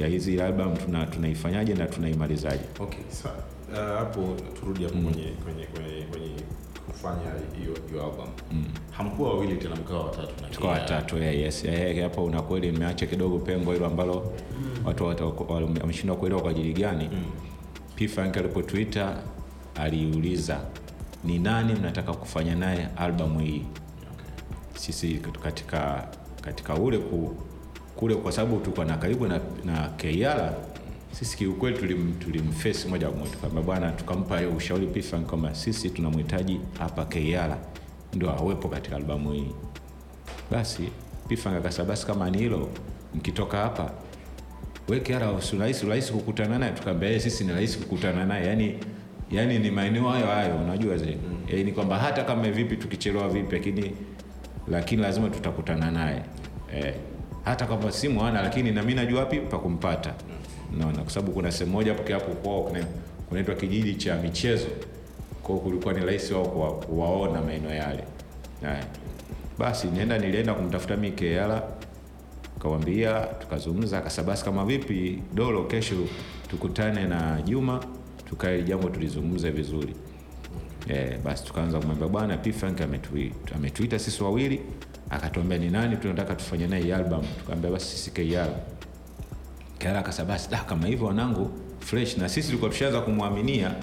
ya 0.00 0.06
hizi 0.06 0.40
album 0.40 0.76
tuna 0.76 1.06
tunaifanyaje 1.06 1.74
na 1.74 1.86
tunaimalizaje. 1.86 2.64
Okay 2.80 3.00
sawa 3.08 3.34
Uh, 3.72 3.76
hapo 3.76 4.36
turudi 4.60 4.84
hapo 4.84 4.94
kwenye 4.94 5.24
kwenye 5.44 5.64
kwenye 5.66 6.02
kwenye 6.10 6.30
kufanya 7.00 7.30
hiyo 7.58 8.04
album. 8.04 8.26
Mm. 8.52 8.64
hamkuwa 8.90 9.28
wawili 9.30 9.56
tena 9.56 9.76
mkawa 9.76 10.04
watatu 10.04 10.42
na 10.42 10.48
tuko 10.48 10.66
watatu 10.66 11.18
yeah, 11.18 11.38
yes 11.38 11.64
yeah, 11.64 12.02
hapo 12.02 12.24
una 12.24 12.42
kweli 12.42 12.70
nimeacha 12.72 13.06
kidogo 13.06 13.38
pengo 13.38 13.72
hilo 13.72 13.86
ambalo 13.86 14.32
watu 14.84 15.04
watu- 15.04 15.46
wameshindwa 15.80 16.16
kuelewa 16.16 16.40
kwa 16.42 16.50
ajili 16.50 16.72
gani? 16.72 17.10
Mm. 17.12 17.24
pfank 17.96 18.36
alipo 18.36 18.62
twitter 18.62 19.16
aliuliza 19.74 20.60
ni 21.24 21.38
nani 21.38 21.74
mnataka 21.74 22.12
kufanya 22.12 22.54
naye 22.54 22.88
albamu 22.96 23.38
hii? 23.40 23.62
Sisi 24.74 25.14
katika 25.42 26.08
katika 26.42 26.74
ule 26.74 26.98
ku, 26.98 27.36
kule 27.96 28.14
kwa 28.14 28.32
sababu 28.32 28.60
tulikuwa 28.60 28.86
na 28.86 28.96
karibu 28.96 29.26
na, 29.26 29.40
na 29.64 29.88
KR 29.88 30.52
sisi 31.12 31.36
kiukweli 31.36 31.78
tulim, 31.78 32.12
tulimfesi 32.18 32.88
moja 32.88 33.08
kwa 33.08 33.18
moja 33.18 33.36
kwamba 33.36 33.62
bwana 33.62 33.90
tukampa 33.92 34.40
ushauri 34.56 34.86
P-Funk 34.86 35.26
kwamba 35.26 35.54
sisi 35.54 35.90
tunamhitaji 35.90 36.60
hapa 36.78 37.04
KR 37.04 37.56
ndio 38.14 38.30
awepo 38.30 38.68
katika 38.68 38.96
albamu 38.96 39.32
hii. 39.32 39.46
Basi 40.50 40.82
P-Funk 41.28 41.54
akasema 41.56 41.88
basi 41.88 42.06
kama 42.06 42.30
ni 42.30 42.38
hilo 42.38 42.68
mkitoka 43.14 43.58
hapa 43.58 43.90
weke 44.88 45.16
ara 45.16 45.42
si 45.42 45.56
rahisi 45.58 45.86
rahisi 45.86 46.12
kukutana 46.12 46.58
naye. 46.58 46.72
Tukaambia 46.72 47.10
"Eh, 47.10 47.20
sisi 47.20 47.44
ni 47.44 47.52
rahisi 47.52 47.78
kukutana 47.78 48.26
naye 48.26 48.46
yani 48.46 48.74
yani 49.30 49.58
ni 49.58 49.70
maeneo 49.70 50.08
hayo 50.08 50.26
hayo 50.26 50.56
unajua 50.56 50.96
zile. 50.96 51.16
Mm. 51.30 51.36
e, 51.48 51.64
ni 51.64 51.72
kwamba 51.72 51.98
hata 51.98 52.24
kama 52.24 52.50
vipi 52.50 52.76
tukichelewa 52.76 53.28
vipi 53.28 53.52
lakini 53.54 53.92
lakini 54.68 55.02
lazima 55.02 55.30
tutakutana 55.30 55.90
naye. 55.90 56.22
Eh, 56.74 56.94
hata 57.44 57.66
kama 57.66 57.92
simu 57.92 58.20
hana 58.20 58.42
lakini 58.42 58.70
nami 58.72 58.94
najua 58.94 59.20
wapi 59.20 59.40
pa 59.40 59.58
kumpata 59.58 60.14
naona 60.78 61.02
kwa 61.02 61.10
sababu 61.10 61.32
kuna 61.32 61.52
sehemu 61.52 61.72
moja 61.72 61.94
peke 61.94 62.12
hapo 62.12 62.32
kwao 62.32 62.72
kunaitwa 63.28 63.54
kijiji 63.54 63.94
cha 63.94 64.16
michezo. 64.16 64.66
Kwao 65.42 65.58
kulikuwa 65.58 65.94
ni 65.94 66.06
rahisi 66.06 66.34
wao 66.34 66.44
kuwa- 66.48 66.72
kuwaona 66.74 67.40
maeneo 67.42 67.70
yale. 67.74 68.04
Basi 69.58 69.86
nienda 69.86 70.18
nilienda 70.18 70.54
kumtafuta 70.54 70.96
mi 70.96 71.10
keala 71.12 71.62
kawambia 72.58 73.20
tukazungumza 73.20 73.98
akasema 73.98 74.26
basi 74.26 74.44
kama 74.44 74.64
vipi 74.64 75.22
dolo 75.34 75.64
kesho 75.64 75.94
tukutane 76.50 77.04
na 77.04 77.42
juma 77.42 77.84
tukae 78.28 78.62
jambo 78.62 78.88
tulizungumza 78.90 79.50
vizuri. 79.50 79.94
Eh, 80.88 81.18
basi 81.24 81.44
tukaanza 81.44 81.78
kumwambia 81.78 82.08
bwana 82.08 82.36
P-Funk 82.36 82.80
ametuita, 82.80 83.54
ametuita 83.56 83.98
sisi 83.98 84.22
wawili. 84.22 84.60
Akatuambia 85.10 85.58
ni 85.58 85.70
nani 85.70 85.96
tunataka 85.96 86.34
tufanye 86.34 86.66
naye 86.66 86.94
album? 86.94 87.22
Tukaambia 87.38 87.70
basi 87.70 87.86
sisi 87.86 88.10
KR 88.10 88.48
KR 89.80 89.96
akasema 89.96 90.28
basi 90.28 90.50
da 90.50 90.58
kama 90.58 90.86
hivyo 90.86 91.06
wanangu 91.06 91.50
fresh. 91.78 92.16
Na 92.16 92.28
sisi 92.28 92.46
tulikuwa 92.48 92.70
tushaanza 92.70 93.00
kumwaminia. 93.00 93.74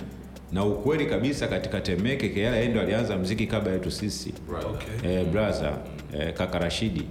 Na 0.51 0.65
ukweli 0.65 1.05
kabisa 1.05 1.47
katika 1.47 1.81
Temeke 1.81 2.29
KR 2.29 2.39
yeye 2.39 2.67
ndo 2.67 2.81
alianza 2.81 3.17
mziki 3.17 3.47
kabla 3.47 3.71
yetu 3.73 3.91
sisi. 3.91 4.33
Okay. 4.69 5.11
E, 5.21 5.23
brother 5.25 5.77
e, 6.19 6.31
kaka 6.31 6.59
Rashidi. 6.59 7.07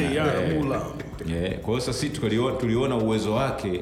Eh, 0.00 0.54
Mula. 0.58 0.82
eh, 1.30 1.58
kwa 1.58 1.68
hiyo 1.68 1.80
sasa 1.80 1.92
sisi 1.92 2.08
tuliona, 2.20 2.56
tuliona 2.56 2.96
uwezo 2.96 3.34
wake 3.34 3.80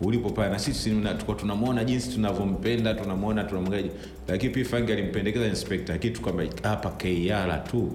ulipo 0.00 0.30
pale. 0.30 0.50
Na 0.50 0.58
sisi 0.58 0.90
tulikuwa 0.90 1.36
tunamwona 1.36 1.84
jinsi 1.84 2.10
tunavyompenda 2.14 2.94
tunamwona 2.94 3.44
tunamwangalia 3.44 3.90
lakini 4.28 4.52
pia 4.54 4.64
Fangi 4.64 4.92
alimpendekeza 4.92 5.46
inspector 5.46 5.98
kitu 5.98 6.20
kwamba 6.20 6.44
hapa 6.62 6.90
KR 6.90 7.64
tu 7.70 7.92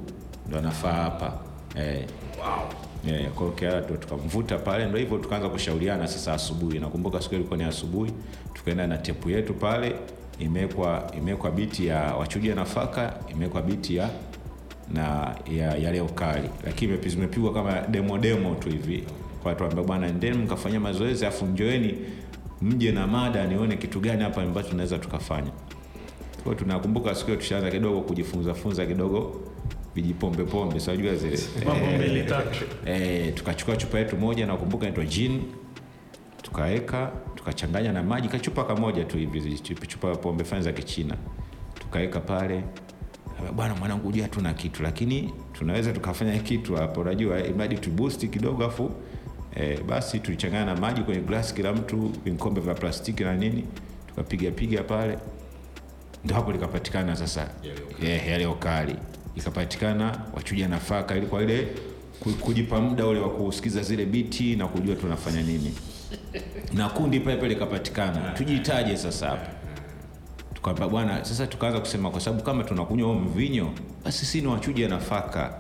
ndo 0.48 0.58
anafaa 0.58 0.94
hapa. 0.94 1.40
Eh, 1.76 2.06
Yeah, 3.08 3.32
kwa 3.32 3.48
hiyo 3.48 3.52
KR 3.82 4.00
tukamvuta 4.00 4.58
pale, 4.58 4.86
ndo 4.86 4.98
hivyo 4.98 5.18
tukaanza 5.18 5.50
kushauriana 5.50 6.08
sasa 6.08 6.34
asubuhi. 6.34 6.80
Nakumbuka 6.80 7.22
siku 7.22 7.36
ilikuwa 7.36 7.58
ni 7.58 7.64
asubuhi, 7.64 8.12
tukaenda 8.54 8.88
na 8.88 8.98
tepu 8.98 9.30
yetu 9.30 9.54
pale, 9.54 9.96
imewekwa 10.40 11.12
imewekwa 11.18 11.52
biti 11.52 11.88
ya 11.88 12.00
wachuja 12.16 12.56
nafaka, 12.56 13.14
imewekwa 13.32 13.62
biti 13.62 13.96
ya 13.96 14.10
na 14.94 15.36
ya, 15.52 15.78
ya 15.78 15.92
leo 15.92 16.10
lakini 16.66 16.94
imepi- 16.94 17.10
zimepigwa 17.10 17.54
kama 17.54 17.82
demo 17.82 18.18
demo 18.18 18.56
tu 18.56 18.70
hivi, 18.70 19.04
kwa 19.44 19.56
tuambia 19.56 19.84
bwana, 19.84 20.08
ndeni 20.08 20.38
mkafanya 20.38 20.80
mazoezi, 20.80 21.26
afu 21.26 21.46
njoeni 21.46 21.96
mje 22.62 22.92
na 22.92 23.08
mada, 23.08 23.48
nione 23.48 23.78
kitu 23.78 24.00
gani 24.00 24.24
hapa 24.24 24.42
ambacho 24.42 24.70
tunaweza 24.70 24.98
tukafanya. 24.98 25.52
Kwa 26.44 26.56
tunakumbuka 26.56 27.16
siku 27.16 27.26
hiyo 27.28 27.40
tushaanza 27.42 27.72
kidogo 27.72 28.02
kujifunza 28.02 28.54
funza 28.54 28.86
kidogo 28.86 29.42
vijipombe 30.04 30.44
pombe, 30.44 30.80
si 30.80 30.92
zile? 31.16 31.38
Eh, 32.86 33.02
eh, 33.28 33.34
tukachukua 33.34 33.76
chupa 33.76 34.00
yetu 34.00 34.18
moja 34.18 34.46
nakumbuka 34.46 34.84
naitwa 34.86 35.06
jin 35.06 35.42
tukaweka 36.42 37.12
tukachanganya 37.36 37.92
na 37.92 38.04
maji 38.04 38.28
kachupa 38.28 38.64
kamoja 38.64 39.04
tu 39.06 39.18
hivi 39.18 39.60
chupa- 39.88 40.16
pombe 40.16 40.44
fani 40.44 40.62
za 40.64 40.72
kichina. 40.72 41.16
Tukaweka 41.80 42.20
pale. 42.20 42.64
Bwana 43.56 43.76
mwanangu 43.76 44.08
ujua 44.10 44.28
tuna 44.28 44.54
kitu 44.54 44.84
lakini 44.84 45.34
tunaweza 45.54 45.92
tukafanya 45.94 46.40
kitu 46.40 46.76
hapo 46.76 47.02
unajua 47.02 47.44
imradi 47.48 47.78
tubusti 47.78 48.28
kidogo 48.28 48.66
afu 48.66 48.92
eh, 49.56 49.84
basi 49.84 50.20
tulichanganya 50.20 50.66
na 50.66 50.76
maji 50.76 51.02
kwenye 51.02 51.22
glasi 51.22 51.54
kila 51.56 51.74
mtu 51.74 52.12
vikombe 52.26 52.62
vya 52.62 52.74
plastiki 52.74 53.24
na 53.24 53.36
nini 53.36 53.64
tukapiga 54.08 54.52
piga 54.52 54.84
pale. 54.84 55.18
Ndo 56.26 56.36
hapo 56.36 56.52
likapatikana 56.52 57.16
sasa 57.16 57.48
yeah, 58.04 58.28
yale 58.28 58.46
ukali 58.46 58.96
ikapatikana 59.40 60.22
wachuja 60.34 60.68
nafaka 60.68 61.16
ili 61.16 61.26
kwa 61.26 61.42
ile 61.44 61.68
kujipa 62.42 62.82
muda 62.82 63.06
ule 63.08 63.20
wa 63.20 63.30
kusikiza 63.30 63.82
zile 63.84 64.06
biti 64.06 64.56
na 64.56 64.68
kujua 64.68 64.96
tunafanya 64.96 65.42
nini. 65.42 65.74
Na 66.74 66.90
kundi 66.90 67.20
pale 67.20 67.36
pale 67.38 67.50
likapatikana. 67.50 68.32
Tujitaje 68.32 68.98
sasa 68.98 69.28
hapa. 69.30 69.50
Tukapa 70.54 70.90
bwana 70.90 71.26
sasa 71.26 71.48
tukaanza 71.48 71.80
kusema 71.80 72.12
kwa 72.12 72.22
sababu 72.22 72.44
kama 72.44 72.64
tunakunywa 72.64 73.08
huo 73.08 73.16
mvinyo 73.20 73.70
basi 74.06 74.26
si 74.26 74.42
ni 74.42 74.48
wachuja 74.48 74.88
nafaka. 74.88 75.54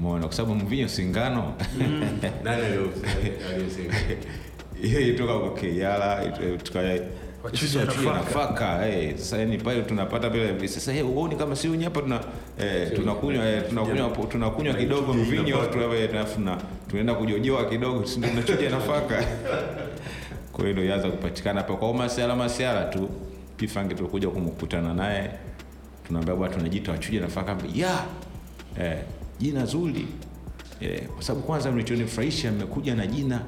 Mona 0.00 0.26
kwa 0.26 0.36
sababu 0.36 0.54
mvinyo 0.54 0.88
singano 0.88 1.54
aliyosema? 2.46 3.94
hiyo 4.82 5.00
ilitoka 5.00 5.38
kwa 5.38 5.54
Keyala 5.54 6.24
tuka- 6.64 6.98
Wachuja 7.42 7.84
nafaka. 7.84 8.88
eh, 8.88 9.16
sasa 9.18 9.46
pale 9.64 9.82
tunapata 9.82 10.28
vile 10.28 10.68
sasa 10.68 10.92
hey, 10.92 11.02
uoni 11.02 11.36
kama 11.36 11.56
si 11.56 11.68
unyi 11.68 11.84
hapa 11.84 12.02
tuna 12.02 12.20
eh, 12.58 12.92
tunakunywa 12.96 13.48
eh, 13.48 13.62
tunakunywa 13.68 14.10
tunakunywa 14.28 14.74
kidogo 14.74 15.14
mvinyo 15.14 15.60
alafu 15.60 16.40
na 16.40 16.58
tunaenda 16.88 17.14
kujojoa 17.14 17.64
kidogo 17.64 18.06
si 18.06 18.18
ndio? 18.18 18.30
Tunachuja 18.30 18.70
nafaka. 18.70 19.24
Kwa 20.52 20.64
hiyo 20.64 20.72
ndio 20.72 20.84
ianza 20.84 21.10
kupatikana 21.10 21.60
hapa. 21.60 21.76
Kwa 21.76 21.94
masiala 21.94 22.36
masiala 22.36 22.84
tu 22.84 23.08
pifange 23.56 23.94
tulikuja 23.94 24.28
kumkutana 24.28 24.94
naye 24.94 25.30
tunaambia 26.06 26.34
bwana 26.34 26.54
tunajita 26.54 26.92
wachuja 26.92 27.20
nafaka. 27.20 27.56
Ya 27.74 28.04
eh, 28.80 28.98
jina 29.38 29.66
zuri. 29.66 30.06
Eh, 30.80 31.06
kwa 31.06 31.22
sababu 31.22 31.46
kwanza 31.46 31.72
mlichonifurahisha 31.72 32.52
mmekuja 32.52 32.94
na 32.94 33.06
jina 33.06 33.40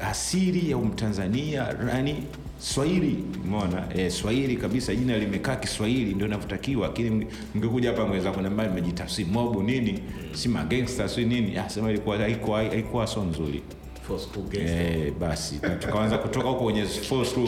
asili 0.00 0.70
ya 0.70 0.76
umtanzania 0.76 1.74
yani 1.94 2.22
swahili 2.58 3.24
umeona? 3.44 3.84
E, 3.94 4.10
swahili 4.10 4.56
kabisa 4.56 4.94
jina 4.94 5.18
limekaa 5.18 5.56
kiswahili 5.56 6.14
ndio 6.14 6.26
inavyotakiwa. 6.26 6.86
Lakini 6.88 7.10
mnge- 7.10 7.26
mngekuja 7.54 7.90
hapa 7.90 8.06
mweza 8.06 8.30
kunambia 8.32 8.68
mmejitafsiri. 8.70 9.28
Mobu 9.30 9.62
nini? 9.62 10.00
Si 10.32 10.48
magangsta 10.48 11.08
si 11.08 11.24
nini? 11.24 11.56
Asema 11.58 11.90
ilikuwa 11.90 12.16
haikuwa 12.18 12.58
haikuwa 12.64 13.06
so 13.06 13.24
nzuri. 13.24 13.62
For 14.02 14.18
school 14.20 14.42
gangster. 14.44 14.82
eh, 14.82 15.12
basi. 15.20 15.60
Tukaanza 15.80 16.18
kutoka 16.18 16.48
huko 16.48 16.64
kwenye 16.64 16.84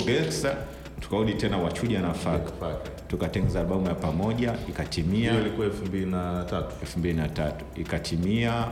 gangster 0.06 0.56
tukarudi 1.00 1.34
tena 1.34 1.56
wachuja 1.59 2.00
nafaka 2.00 2.76
tukatengeneza 3.09 3.61
albamu 3.61 3.86
ya 3.86 3.94
pamoja 3.94 4.54
ikatimia. 4.68 5.40
Ilikuwa 5.40 5.66
elfu 5.66 5.86
mbili 5.86 6.06
na 6.06 6.44
tatu. 6.50 6.74
2003 6.82 7.52
ikatimia 7.76 8.66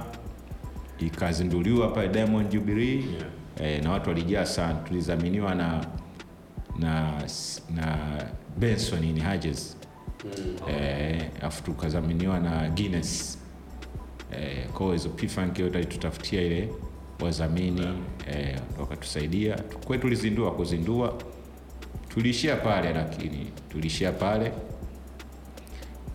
ikazinduliwa 0.98 1.88
pale 1.88 2.08
Diamond 2.08 2.48
Jubilee. 2.50 3.04
Eh, 3.60 3.82
na 3.84 3.90
watu 3.92 4.08
walijaa 4.08 4.46
sana. 4.46 4.74
Tulidhaminiwa 4.74 5.54
na 5.54 5.84
na 6.78 7.22
na 7.74 7.98
Benson 8.58 9.00
ni 9.00 9.20
Hedges. 9.20 9.76
Eh, 10.68 11.22
afu 11.42 11.62
tukadhaminiwa 11.62 12.40
na 12.40 12.68
Guinness. 12.68 13.38
Eh, 14.32 14.68
kwa 14.68 14.92
hizo 14.92 15.08
P-Funk 15.08 15.58
yote 15.58 15.78
alitutafutia 15.78 16.42
ile 16.42 16.68
wadhamini 17.20 17.88
eh, 18.30 18.56
wakatusaidia. 18.80 19.56
Kwe 19.86 19.98
tulizindua 19.98 20.50
kuzindua, 20.54 21.14
tuliishia 22.08 22.56
pale, 22.56 22.92
lakini 22.92 23.46
tuliishia 23.68 24.12
pale. 24.12 24.52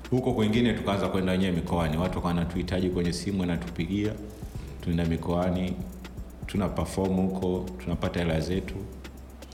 Huko 0.09 0.33
kwengine 0.33 0.73
tukaanza 0.73 1.07
kwenda 1.09 1.31
wenyewe 1.31 1.51
mikoani, 1.51 1.97
watu 1.97 2.15
wakawa 2.17 2.33
wanatuhitaji 2.33 2.89
kwenye 2.89 3.13
simu, 3.13 3.39
wanatupigia, 3.41 4.13
tunaenda 4.81 5.05
mikoani, 5.05 5.73
tuna 6.45 6.69
perform 6.69 7.15
huko, 7.15 7.65
tunapata 7.83 8.19
hela 8.19 8.39
zetu, 8.39 8.75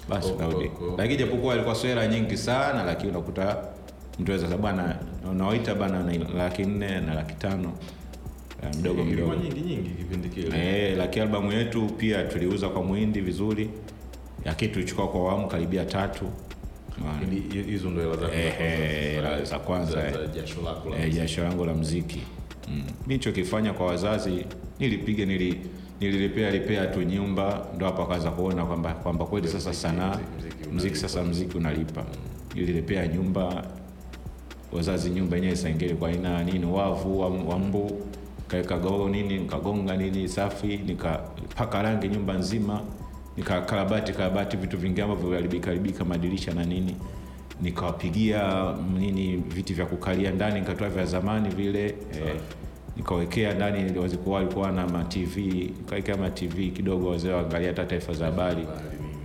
basi 0.09 0.31
unarudi. 0.31 0.53
tunarudi. 0.55 0.69
ko- 0.69 0.85
ko- 0.91 0.95
Lakini 0.97 1.17
japokuwa 1.19 1.53
ilikuwa 1.55 1.75
sio 1.75 2.07
nyingi 2.07 2.37
sana, 2.37 2.83
lakini 2.83 3.09
unakuta 3.09 3.57
mtu 4.19 4.33
anaweza 4.33 4.57
bwana, 4.57 4.95
unaoita 5.31 5.75
bana 5.75 6.03
na 6.03 6.13
laki 6.37 6.63
nne 6.63 6.99
na 7.01 7.13
laki 7.13 7.33
tano 7.35 7.73
eh, 8.63 8.69
mdogo 8.79 9.03
mdogo 9.03 9.35
nyingi 9.35 9.61
nyingi 9.61 9.89
kipindi 9.89 10.29
kile 10.29 10.57
Eh, 10.89 10.97
lakini 10.97 11.25
albamu 11.25 11.51
yetu 11.51 11.85
pia 11.87 12.23
tuliuza 12.23 12.69
kwa 12.69 12.83
mwindi 12.83 13.21
vizuri, 13.21 13.69
lakini 14.45 14.71
tulichukua 14.71 15.07
kwa 15.07 15.19
awamu 15.21 15.47
karibia 15.47 15.85
tatu? 15.85 16.25
Hizo 17.67 17.89
ndo 17.89 18.01
hela 18.01 18.15
zako 18.17 18.27
za 18.31 18.35
Eh, 18.35 19.15
kwanza. 19.21 19.45
za 19.45 19.59
kwanza, 19.59 20.11
Za- 20.11 20.27
za 21.01 21.09
jasho 21.09 21.43
langu 21.43 21.65
la 21.65 21.73
mziki 21.73 22.21
mm. 22.69 22.83
mi 23.07 23.13
nichokifanya 23.13 23.73
kwa 23.73 23.85
wazazi 23.85 24.45
nilipiga 24.79 25.25
nili 25.25 25.61
nililipea 25.99 26.51
lipea 26.51 26.85
tu 26.87 27.01
nyumba 27.03 27.65
ndo 27.75 27.85
hapo 27.85 28.01
akaanza 28.03 28.31
kuona 28.31 28.65
kwamba 28.65 28.93
kwamba 28.93 29.25
kweli 29.25 29.47
sasa 29.47 29.73
sanaa 29.73 30.19
mziki 30.73 30.95
sasa 30.95 31.23
mziki 31.23 31.57
unalipa. 31.57 32.03
Nililipea 32.55 33.07
nyumba 33.07 33.63
wazazi 34.71 35.09
nyumba 35.09 35.35
yenyewe 35.35 35.55
saingeli 35.55 35.93
kwa 35.93 36.09
aina 36.09 36.43
nini 36.43 36.65
wavu 36.65 37.19
wa, 37.49 37.59
mbu 37.59 38.01
kaweka 38.47 38.77
gogo 38.77 39.09
nini 39.09 39.37
nikagonga 39.39 39.97
nini 39.97 40.27
safi 40.29 40.77
nikapaka 40.77 41.81
rangi 41.81 42.07
nyumba 42.07 42.33
nzima 42.33 42.81
nikakarabati 43.37 44.13
karabati 44.13 44.57
vitu 44.57 44.77
vingi 44.77 45.01
ambavyo 45.01 45.29
viharibika 45.29 45.67
haribika 45.67 46.05
madirisha 46.05 46.53
na 46.53 46.63
nini. 46.65 46.95
Nikawapigia 47.61 48.73
nini 48.99 49.37
viti 49.37 49.73
vya 49.73 49.85
kukalia 49.85 50.31
ndani 50.31 50.59
nikatoa 50.59 50.89
vya 50.89 51.05
zamani 51.05 51.49
vile 51.49 51.85
eh, 51.85 52.35
nikawekea 52.97 53.53
ndani 53.53 53.99
wazikuwa 53.99 54.35
walikuwa 54.35 54.71
na 54.71 54.87
matv 54.87 55.37
nikawekea 55.37 56.17
matv 56.17 56.53
kidogo 56.73 57.09
wazee 57.09 57.31
waangalia 57.31 57.67
hata 57.67 57.85
taifa 57.85 58.13
za 58.13 58.25
habari. 58.25 58.67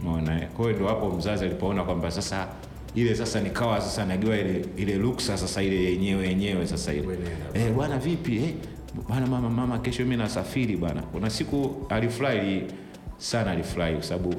Umeona, 0.03 0.41
eh? 0.43 0.49
kwa 0.49 0.65
hiyo 0.65 0.77
ndio 0.77 0.89
hapo 0.89 1.11
mzazi 1.11 1.45
alipoona 1.45 1.85
kwamba 1.85 2.11
sasa 2.11 2.49
ile 2.95 3.15
sasa 3.15 3.41
nikawa 3.41 3.81
sasa 3.81 4.05
najua 4.07 4.37
ile 4.39 4.65
ile 4.77 4.95
luksa 4.95 5.37
sasa 5.39 5.63
ile 5.63 5.85
yenyewe 5.85 6.29
yenyewe 6.29 6.67
sasa 6.67 6.93
ile. 6.95 7.19
Eh, 7.55 7.73
bwana 7.73 7.99
vipi 7.99 8.37
eh, 8.37 8.55
bwana 9.09 9.27
mama 9.27 9.51
mama 9.51 9.79
kesho 9.79 10.03
mimi 10.03 10.17
nasafiri 10.17 10.77
bwana. 10.77 11.03
Kuna 11.03 11.31
siku 11.31 11.87
alifurahi 11.89 12.63
sana 13.19 13.51
alifurahi 13.51 13.95
kwa 13.95 14.03
sababu 14.03 14.35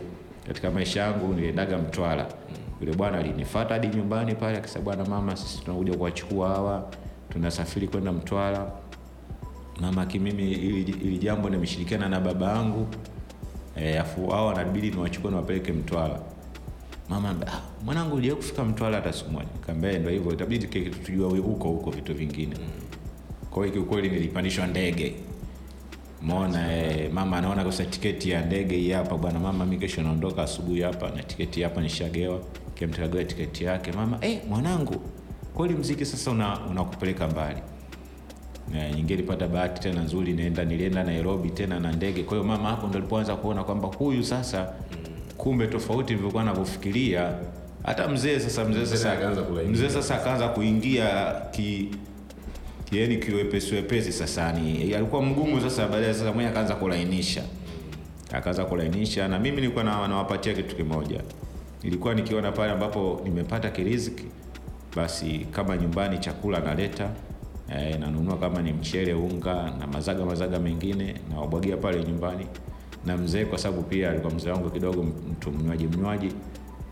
katika 0.47 0.71
maisha 0.71 1.01
yangu 1.01 1.33
niliendaga 1.33 1.77
mtwara. 1.77 2.27
Yule 2.81 2.93
bwana 2.95 3.17
alinifuata 3.17 3.73
hadi 3.73 3.87
nyumbani 3.87 4.35
pale 4.35 4.57
akisema 4.57 4.85
bwana 4.85 5.05
mama 5.05 5.35
sisi 5.35 5.61
tunakuja 5.63 5.97
kuwachukua 5.97 6.49
hawa 6.49 6.89
tunasafiri 7.29 7.87
kwenda 7.87 8.11
mtwara 8.11 8.71
mama 9.81 10.05
kimimi 10.05 10.51
ili, 10.51 10.91
ili 11.03 11.17
jambo 11.17 11.49
nimeshirikiana 11.49 12.09
na 12.09 12.19
baba 12.19 12.51
yangu 12.51 12.87
Eh, 13.77 14.01
afu 14.01 14.27
hao 14.27 14.47
wanabidi 14.47 14.91
niwachukue 14.91 15.31
niwapeleke 15.31 15.71
mtwara. 15.73 16.19
Mama 17.09 17.35
ah, 17.47 17.61
mwanangu 17.85 18.15
uliwahi 18.15 18.41
kufika 18.41 18.63
mtwara 18.63 18.95
hata 18.95 19.13
siku 19.13 19.31
moja? 19.31 19.47
Kaambia 19.65 19.99
ndo 19.99 20.09
hivyo 20.09 20.33
itabidi 20.33 20.67
tujua 21.05 21.29
huko 21.29 21.67
huko 21.67 21.91
vitu 21.91 22.13
vingine. 22.13 22.55
Kwa 23.51 23.63
hiyo 23.65 23.73
kiukweli 23.73 24.09
nilipandishwa 24.09 24.67
ndege. 24.67 25.15
Mona 26.21 26.75
eh, 26.77 27.11
mama 27.13 27.37
anaona 27.37 27.63
kosa 27.63 27.85
tiketi 27.85 28.29
ya 28.29 28.45
ndege 28.45 28.75
hii 28.75 28.91
hapa 28.91 29.17
bwana 29.17 29.39
mama 29.39 29.65
mi 29.65 29.77
kesho 29.77 30.01
naondoka 30.03 30.43
asubuhi 30.43 30.81
hapa 30.81 31.09
na 31.09 31.23
tiketi 31.23 31.61
hapa 31.61 31.81
nishagewa. 31.81 32.39
Kimtagawa 32.75 33.23
tiketi 33.23 33.63
yake 33.63 33.91
mama 33.91 34.17
eh, 34.21 34.41
mwanangu 34.49 34.95
kweli 35.53 35.73
mziki 35.73 36.05
sasa 36.05 36.31
una- 36.31 36.59
unakupeleka 36.65 37.27
mbali 37.27 37.59
Na 38.71 38.91
nyingine 38.91 39.23
bahati 39.47 39.81
tena 39.81 40.01
nzuri 40.01 40.33
nenda 40.33 40.65
nilienda 40.65 41.03
nairobi 41.03 41.49
tena 41.49 41.79
na 41.79 41.91
ndege. 41.91 42.23
Kwa 42.23 42.37
hiyo 42.37 42.47
mama 42.49 42.69
hapo 42.69 42.87
ndo 42.87 42.97
alipoanza 42.97 43.35
kuona 43.35 43.63
kwamba 43.63 43.87
huyu 43.87 44.23
sasa 44.23 44.73
kumbe 45.37 45.67
tofauti 45.67 46.09
nilivyokuwa 46.13 46.43
navyofikiria 46.43 47.33
hata 47.83 48.07
mzee 48.07 48.39
sasa 48.39 48.65
mzee 48.65 48.79
Mzee 48.79 48.85
sasa 48.97 49.15
mzee 49.69 49.89
sasa 49.89 50.15
akaanza 50.15 50.47
kuingia 50.47 51.35
ki 51.51 51.89
yani 52.91 53.17
kiwepesi 53.17 53.75
wepesi 53.75 54.11
sasa 54.11 54.51
ni 54.51 54.93
alikuwa 54.93 55.21
mgumu 55.21 55.61
sasa 55.61 55.87
baadaye 55.87 56.13
sasa 56.13 56.31
mwenye 56.33 56.49
akaanza 56.49 56.75
kulainisha. 56.75 57.43
Akaanza 58.33 58.65
kulainisha 58.65 59.27
na 59.27 59.39
mimi 59.39 59.55
nilikuwa 59.61 59.83
nawapatia 59.83 60.53
kitu 60.53 60.75
kimoja. 60.75 61.21
Nilikuwa 61.83 62.13
nikiona 62.13 62.51
pale 62.51 62.71
ambapo 62.71 63.21
nimepata 63.23 63.69
kiriziki 63.69 64.25
basi 64.95 65.47
kama 65.51 65.77
nyumbani 65.77 66.17
chakula 66.17 66.59
naleta 66.59 67.09
eh, 67.69 67.99
nanunua 67.99 68.37
kama 68.37 68.61
ni 68.61 68.73
mchele 68.73 69.13
unga 69.13 69.71
na 69.79 69.87
mazaga 69.87 70.25
mazaga 70.25 70.59
mengine 70.59 71.15
nawabwagia 71.31 71.77
pale 71.77 72.03
nyumbani. 72.03 72.47
Na 73.05 73.17
mzee 73.17 73.45
kwa 73.45 73.57
sababu 73.57 73.81
pia 73.83 74.09
alikuwa 74.09 74.33
mzee 74.33 74.49
wangu 74.51 74.69
kidogo 74.69 75.03
mtu 75.03 75.51
mnywaji 75.51 75.87
mnywaji. 75.87 76.31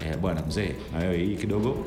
Eh, 0.05 0.17
bwana 0.17 0.41
mzee 0.47 0.75
na 0.93 0.99
wewe 0.99 1.17
hii 1.17 1.35
kidogo 1.35 1.77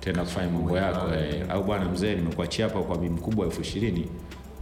tena 0.00 0.22
kufanya 0.24 0.50
mambo 0.50 0.76
yako. 0.78 1.14
Eh, 1.14 1.44
au 1.50 1.64
bwana 1.64 1.84
mzee 1.88 2.14
nimekuachia 2.14 2.64
hapa 2.68 2.82
kwa 2.82 2.98
bibi 2.98 3.14
mkubwa 3.14 3.46
elfu 3.46 3.60
ishirini 3.60 4.08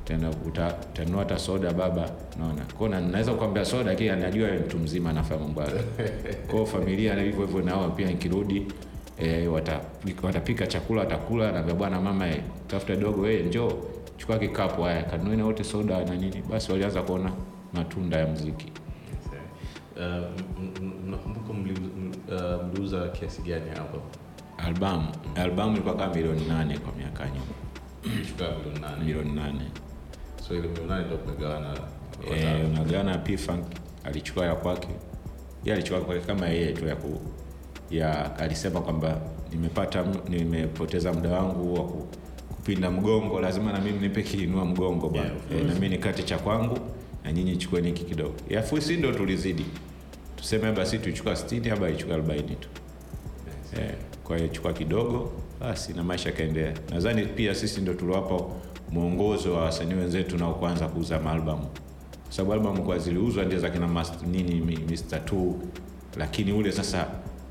tena 0.04 0.30
utanunua 0.46 1.18
hata 1.18 1.38
soda 1.38 1.72
baba. 1.72 2.10
Naona 2.38 2.64
kwao 2.78 2.88
na- 2.88 3.00
naweza 3.00 3.32
kukwambia 3.32 3.64
soda 3.64 3.84
lakini 3.90 4.08
anajua 4.08 4.48
mtu 4.66 4.78
mzima 4.78 5.10
anafanya 5.10 5.40
mambo 5.40 5.60
yake. 5.62 5.74
Kwao 6.50 6.66
familia 6.66 7.14
na 7.14 7.22
hivyo 7.22 7.46
hivyo 7.46 7.62
nao 7.62 7.90
pia 7.90 8.06
nikirudi 8.08 8.66
e, 9.20 9.46
watapika, 9.48 10.26
watapika 10.26 10.66
chakula 10.66 11.00
watakula 11.00 11.52
naambia 11.52 11.74
bwana 11.74 12.00
mama 12.00 12.28
e, 12.28 12.42
tafuta 12.66 12.96
dogo 12.96 13.28
e, 13.30 13.42
njoo 13.42 13.72
chukua 14.16 14.38
kikapu 14.38 14.82
haya 14.82 15.02
kanuene 15.02 15.42
wote 15.42 15.64
soda 15.64 16.04
na 16.04 16.14
nini. 16.16 16.42
Basi 16.50 16.72
walianza 16.72 17.02
kuona 17.02 17.32
matunda 17.72 18.16
ya 18.16 18.26
mziki 18.26 18.72
Uh, 19.96 20.06
mnakumbuka 21.06 21.50
uh, 21.52 22.64
mliuza 22.66 23.08
kiasi 23.08 23.42
gani 23.42 23.70
hapo? 23.76 23.98
Albamu. 24.58 25.08
Albamu 25.34 25.72
ilikuwa 25.72 25.94
kama 25.96 26.14
milioni 26.14 26.44
nane 26.44 26.78
kwa 26.78 26.92
miaka 26.92 27.26
nyuma 27.26 28.96
milioni 28.98 29.32
nane. 29.32 29.70
So 30.48 30.54
ile 30.54 30.68
milioni 30.68 30.88
nane 30.88 31.06
ndo 31.06 31.16
kumegawana 31.16 31.74
Eh, 32.30 33.18
P-Funk 33.18 33.64
alichukua 34.04 34.46
ya 34.46 34.54
kwake. 34.54 34.88
Yeye 35.64 35.74
alichukua 35.76 36.00
kwake 36.04 36.20
kama 36.20 36.46
yeye 36.48 36.72
tu 36.72 36.86
ya 36.86 36.96
ku 36.96 37.20
ya 37.90 38.38
alisema 38.38 38.80
kwamba 38.80 39.20
nimepata 39.52 40.04
nimepoteza 40.28 41.12
muda 41.12 41.30
wangu 41.30 41.74
wa 41.74 41.82
kupinda 42.56 42.90
mgongo 42.90 43.40
lazima 43.40 43.72
na 43.72 43.80
mimi 43.80 43.98
nipe 43.98 44.22
kiinua 44.22 44.64
mgongo 44.64 45.08
bwana. 45.08 45.30
Yeah, 45.50 45.60
eh, 45.62 45.66
na 45.66 45.74
mimi 45.74 45.88
nikate 45.88 46.22
cha 46.22 46.38
kwangu 46.38 46.78
na 47.24 47.32
nyinyi 47.32 47.56
chukueni 47.56 47.86
hiki 47.88 48.04
kidogo. 48.04 48.34
Yafu 48.48 48.80
si 48.80 48.96
ndo 48.96 49.12
tulizidi. 49.12 49.66
Tuseme 50.36 50.72
basi 50.72 50.98
tuichukua 50.98 51.32
60 51.32 51.72
ama 51.72 51.88
ichukua 51.90 52.16
40 52.16 52.42
tu. 52.56 52.68
Eh, 53.78 53.94
kwa 54.24 54.36
hiyo 54.36 54.48
chukua 54.48 54.72
kidogo 54.72 55.32
basi 55.60 55.92
na 55.92 56.02
maisha 56.04 56.28
yakaendelea. 56.28 56.74
Nadhani 56.90 57.26
pia 57.26 57.54
sisi 57.54 57.80
ndo 57.80 57.94
tuliwapa 57.94 58.40
mwongozo 58.90 59.54
wa 59.54 59.62
wasanii 59.64 59.94
wenzetu 59.94 60.38
nao 60.38 60.54
kuanza 60.54 60.88
kuuza 60.88 61.20
maalbamu. 61.20 61.66
Kwa 62.24 62.32
sababu 62.32 62.52
albamu 62.52 62.82
kwa 62.82 62.98
ziliuzwa 62.98 63.44
ndio 63.44 63.58
za 63.58 63.70
kina 63.70 64.04
nini 64.26 64.60
Mr. 64.60 65.18
2 65.18 65.52
lakini 66.16 66.52
ule 66.52 66.72
sasa 66.72 67.06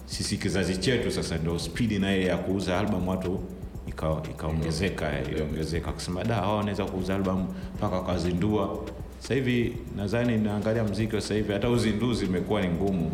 sisi 0.10 0.38
kizazi 0.38 0.78
chetu 0.78 1.12
sasa 1.12 1.38
ndo 1.38 1.60
spidi 1.60 1.99
na 1.99 2.16
ile 2.16 2.26
ya 2.26 2.38
kuuza 2.38 2.80
albamu 2.80 3.10
watu 3.12 3.39
ika- 3.88 4.22
ikaongezeka 4.32 5.20
eh, 5.20 5.28
iliongezeka. 5.32 5.91
Kusema 5.91 6.24
da 6.24 6.36
hawa 6.36 6.55
wanaweza 6.57 6.86
kuuza 6.86 7.16
albamu 7.16 7.47
mpaka 7.76 7.95
wakazindua. 7.95 8.80
Sasa 9.20 9.34
hivi 9.34 9.74
nadhani 9.97 10.38
naangalia 10.38 10.84
mziki 10.84 11.16
wa 11.16 11.22
sasa 11.22 11.34
hivi 11.34 11.53
hata 11.53 11.70
uzinduzi 11.70 12.26
imekuwa 12.26 12.62
ni 12.62 12.68
ngumu. 12.68 13.12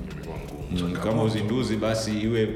Mm, 0.72 0.94
kama 1.04 1.24
uzinduzi 1.24 1.76
basi 1.78 2.12
iwe 2.20 2.50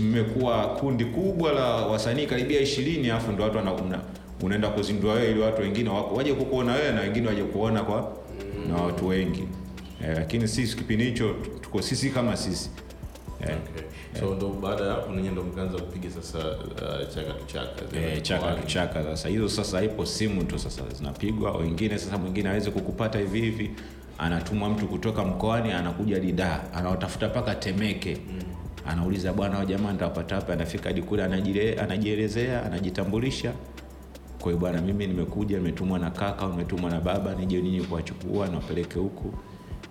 mmekuwa 0.00 0.66
kundi 0.68 1.04
kubwa 1.04 1.52
la 1.52 1.64
wasanii 1.66 2.26
karibia 2.26 2.60
ishirini 2.60 3.10
alafu 3.10 3.32
ndo 3.32 3.44
watu 3.44 3.58
una- 3.58 4.00
unaenda 4.42 4.68
kuzindua 4.68 5.14
wewe 5.14 5.30
ili 5.30 5.40
watu 5.40 5.62
wengine 5.62 5.88
wako 5.90 6.14
waje 6.14 6.32
kukuona 6.34 6.72
wewe 6.72 6.92
na 6.92 7.00
wengine 7.00 7.28
waje 7.28 7.42
kuona 7.42 7.82
kwa 7.82 8.12
na 8.68 8.76
watu 8.76 9.08
wengi. 9.08 9.42
Eh, 10.04 10.14
lakini 10.16 10.48
sisi 10.48 10.76
kipindi 10.76 11.04
hicho 11.04 11.34
tuko 11.60 11.82
sisi 11.82 12.10
kama 12.10 12.36
sisi 12.36 12.70
eh, 13.42 13.56
Okay. 14.12 14.20
so 14.20 14.34
ndo 14.34 14.48
baada 14.48 14.84
ya 14.84 14.90
hapo 14.92 15.12
ninyi 15.12 15.28
ndo 15.28 15.42
mkaanza 15.42 15.78
kupiga 15.78 16.10
sasa 16.10 16.38
uh, 16.38 17.08
chaka 17.14 17.32
tu 17.32 17.46
chaka 17.46 17.84
zile 17.90 18.12
eh, 18.12 18.22
chaka 18.22 18.46
mkoani. 18.46 18.70
sasa. 19.16 19.28
Hizo 19.28 19.48
sasa 19.48 19.82
ipo 19.82 20.06
simu 20.06 20.44
tu 20.44 20.58
sasa 20.58 20.82
zinapigwa. 20.98 21.56
Wengine 21.56 21.98
sasa 21.98 22.18
mwingine 22.18 22.48
aweze 22.48 22.70
kukupata 22.70 23.18
hivi 23.18 23.40
hivi. 23.40 23.70
Anatumwa 24.18 24.68
mtu 24.70 24.88
kutoka 24.88 25.24
mkoani 25.24 25.72
anakuja 25.72 26.20
didaa 26.20 26.60
anaotafuta 26.74 27.28
mpaka 27.28 27.54
temeke. 27.54 28.18
Anauliza 28.86 29.32
bwana 29.32 29.58
wa 29.58 29.66
jamaa 29.66 29.92
nitawapata 29.92 30.34
wapi? 30.34 30.52
Anafika 30.52 30.88
hadi 30.88 31.02
kule 31.02 31.24
anajielezea 31.80 32.62
anajitambulisha. 32.66 33.52
Kwa 34.38 34.46
hiyo 34.50 34.60
bwana 34.60 34.80
mimi 34.82 35.06
nimekuja 35.06 35.56
nimetumwa 35.58 35.98
na 35.98 36.10
kaka 36.10 36.46
nimetumwa 36.46 36.90
na 36.90 37.00
baba 37.00 37.34
nije 37.34 37.60
ninyi 37.60 37.80
kuwachukua 37.80 38.48
niwapeleke 38.48 38.98
huku. 38.98 39.34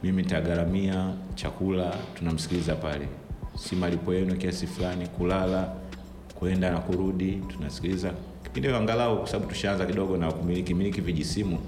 Mimi 0.04 0.22
nitagharamia 0.22 1.14
chakula 1.36 1.94
tunamsikiliza 2.18 2.76
pale 2.76 3.08
si 3.56 3.76
malipo 3.76 4.14
yenu 4.14 4.36
kiasi 4.38 4.68
fulani 4.68 5.08
kulala 5.08 5.74
kwenda 6.40 6.72
na 6.72 6.80
kurudi 6.80 7.32
tunasikiliza. 7.32 8.12
Kipindi 8.44 8.70
angalau 8.70 9.18
kwa 9.18 9.28
sababu 9.28 9.50
tushaanza 9.52 9.86
kidogo 9.86 10.18
na 10.18 10.32
kumiliki 10.32 10.74
miliki 10.74 11.02
vijisimu 11.02 11.60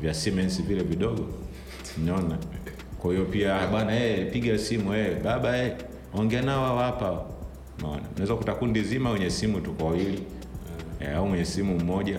vya 0.00 0.14
Siemens 0.14 0.62
vile 0.62 0.82
vidogo. 0.82 1.26
Unaona? 2.02 2.38
Kwa 2.98 3.12
hiyo 3.12 3.24
pia 3.24 3.66
bwana 3.66 3.96
eh 4.04 4.32
piga 4.32 4.58
simu 4.58 4.94
eh 4.94 5.22
baba 5.24 5.56
eh 5.58 5.76
ongea 6.14 6.42
nao 6.42 6.78
hapa. 6.78 7.24
Unaona? 7.78 8.02
Unaweza 8.12 8.34
kuta 8.34 8.54
kundi 8.54 8.82
zima 8.82 9.10
wenye 9.10 9.30
simu 9.30 9.60
tuko 9.60 9.84
wawili 9.86 10.22
eh, 11.00 11.16
au 11.16 11.26
mwenye 11.28 11.44
simu 11.44 11.78
mmoja. 11.78 12.18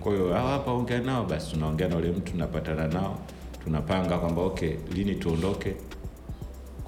Kwa 0.00 0.12
hiyo 0.12 0.32
hao 0.34 0.48
hapa 0.48 0.72
ongea 0.72 0.98
nao. 1.00 1.24
Basi 1.24 1.50
tunaongea 1.52 1.88
na 1.88 1.96
ule 1.96 2.10
mtu 2.10 2.32
tunapatana 2.32 2.88
nao 2.88 3.18
tunapanga 3.64 4.18
kwamba 4.18 4.42
okay 4.42 4.72
lini 4.94 5.14
tuondoke 5.14 5.74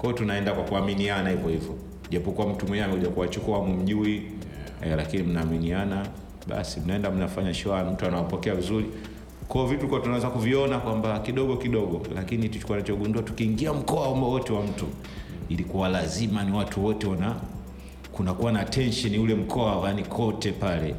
kwa 0.03 0.13
tunaenda 0.13 0.53
kwa 0.53 0.63
kuaminiana 0.63 1.29
hivyo 1.29 1.49
hivyo. 1.49 1.75
Japokuwa 2.09 2.47
mtu 2.47 2.67
mwenyewe 2.67 2.85
amekuja 2.89 3.09
kuwachukua 3.09 3.61
mumjui 3.63 4.15
eh, 4.85 4.93
lakini 4.97 5.23
mnaaminiana 5.23 6.07
basi 6.47 6.79
mnaenda 6.79 7.11
mnafanya 7.11 7.53
show 7.53 7.77
mtu 7.91 8.05
anawapokea 8.05 8.55
vizuri. 8.55 8.85
Kwa 9.47 9.67
vitu 9.67 9.87
kwa 9.87 9.99
tunaweza 9.99 10.29
kuviona 10.29 10.79
kwamba 10.79 11.19
kidogo 11.19 11.57
kidogo 11.57 12.01
lakini 12.15 12.49
tuchukua 12.49 12.77
nachogundua, 12.77 13.23
tukiingia 13.23 13.73
mkoa 13.73 14.07
wote 14.07 14.53
wa 14.53 14.63
mtu 14.63 14.85
ilikuwa 15.49 15.89
lazima 15.89 16.43
ni 16.43 16.51
watu 16.57 16.85
wote 16.85 17.07
wana 17.07 17.35
kunakuwa 18.11 18.51
na 18.51 18.63
tension 18.65 19.19
ule 19.19 19.35
mkoa 19.35 19.87
yani 19.87 20.03
kote 20.03 20.51
pale. 20.51 20.95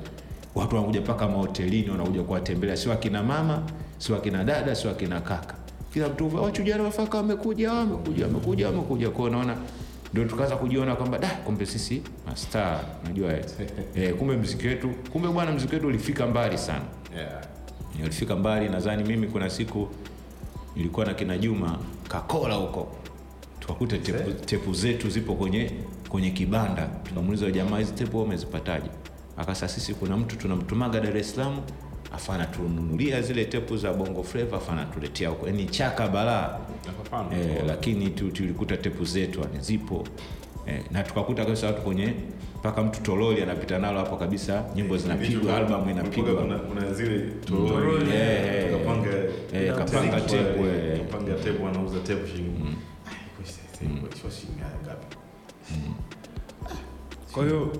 Watu 0.54 0.74
wanakuja 0.76 1.00
mpaka 1.00 1.28
mahotelini 1.28 1.90
wanakuja 1.90 2.22
kuwatembelea. 2.22 2.76
Sio 2.76 2.92
akina 2.92 3.22
mama 3.22 3.62
sio 3.98 4.16
akina 4.16 4.44
dada 4.44 4.74
sio 4.74 4.90
akina 4.90 5.20
kaka 5.20 5.54
kila 5.94 6.08
mtu 6.08 6.36
wachujana 6.42 6.82
wafaka 6.82 7.16
wamekuja 7.16 7.72
wamekuja 7.72 8.26
wamekuja 8.26 8.66
wamekuja 8.66 9.10
kwao 9.10 9.30
naona 9.30 9.56
ndio 10.12 10.24
tukaanza 10.24 10.56
kujiona 10.56 10.96
kwamba 10.96 11.18
da 11.18 11.28
kumbe 11.28 11.66
sisi 11.66 12.02
mastaa 12.26 12.80
unajua 13.04 13.32
eh, 13.32 13.44
eh, 13.96 14.14
kumbe 14.14 14.36
mziki 14.36 14.66
wetu 14.66 14.88
kumbe 15.12 15.28
bwana 15.28 15.52
mziki 15.52 15.74
wetu 15.74 15.86
ulifika 15.86 16.26
mbali 16.26 16.58
sana. 16.58 16.84
Yeah. 17.16 17.42
ulifika 18.02 18.36
mbali 18.36 18.68
nadhani 18.68 19.04
mimi 19.04 19.26
kuna 19.26 19.50
siku 19.50 19.88
nilikuwa 20.76 21.06
na 21.06 21.14
kina 21.14 21.38
juma 21.38 21.78
kakola 22.08 22.54
huko. 22.54 22.88
Tukakuta 23.60 23.98
tepu, 23.98 24.32
tepu 24.32 24.74
zetu 24.74 25.10
zipo 25.10 25.34
kwenye 25.34 25.70
kwenye 26.08 26.30
kibanda. 26.30 26.86
Tukamuuliza 26.86 27.50
jamaa 27.50 27.78
hizi 27.78 27.92
tepu 27.92 28.18
wamezipataje? 28.18 28.90
akasa 29.36 29.68
sisi 29.68 29.94
kuna 29.94 30.16
mtu 30.16 30.36
tunamtumaga 30.36 31.00
dar 31.00 31.16
es 31.16 31.34
salaam 31.34 31.60
afu 32.12 32.32
anatununulia 32.32 33.22
zile 33.22 33.44
tepu 33.44 33.76
za 33.76 33.92
bongo 33.92 34.22
flava 34.22 34.56
afu 34.56 34.72
anatuletea 34.72 35.28
huko. 35.28 35.46
Yani 35.46 35.64
chaka 35.66 36.08
balaa. 36.08 36.58
Eh, 37.32 37.62
lakini 37.66 38.10
tulikuta 38.10 38.76
tepu 38.76 39.04
zetu 39.04 39.40
zipo. 39.60 40.06
Eh, 40.66 40.80
na 40.90 41.02
tukakuta 41.02 41.44
kabisa 41.44 41.66
watu 41.66 41.82
kwenye 41.82 42.14
mpaka 42.58 42.82
mtu 42.82 43.00
toroli 43.02 43.42
anapita 43.42 43.78
nalo 43.78 43.98
hapo 43.98 44.16
kabisa 44.16 44.64
nyimbo 44.76 44.96
zinapigwa 44.98 45.56
albamu 45.56 45.90
inapigwa. 45.90 46.34
kuna, 46.58 46.58
zile 46.92 47.18
toroli 47.46 48.10
Eh, 48.10 48.70
kapanga 48.70 50.20
kapanga 50.98 51.34
tepu, 51.34 51.66
anauza 51.66 51.98
tepu 52.00 52.26
shilingi 52.26 52.76
kwa 57.34 57.44
hiyo 57.44 57.72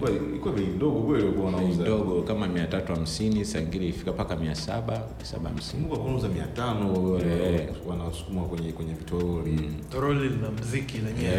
Kwa- 0.00 0.10
ilikuwa 0.30 0.54
bei 0.54 0.66
ndogo 0.66 1.00
kweli 1.00 1.24
walikuwa 1.24 1.46
wanauza 1.52 1.82
ndogo 1.82 2.22
kama 2.22 2.48
mia 2.48 2.66
tatu 2.66 2.92
hamsini 2.94 3.44
saa 3.44 3.60
ingine 3.60 3.88
ifika 3.88 4.12
mpaka 4.12 4.36
mia 4.36 4.54
saba 4.54 5.02
saba 5.22 5.48
hamsini. 5.48 5.82
Mungu 5.82 5.94
wanauza 6.04 6.28
mia 6.28 6.46
tano 6.46 7.18
Eh. 7.24 7.68
wanasukuma 7.86 8.42
kwenye 8.42 8.72
kwenye 8.72 8.92
vitoroli. 8.94 9.60
Toroli 9.90 10.28
lina 10.28 10.50
mziki 10.50 10.98
lenyewe 10.98 11.34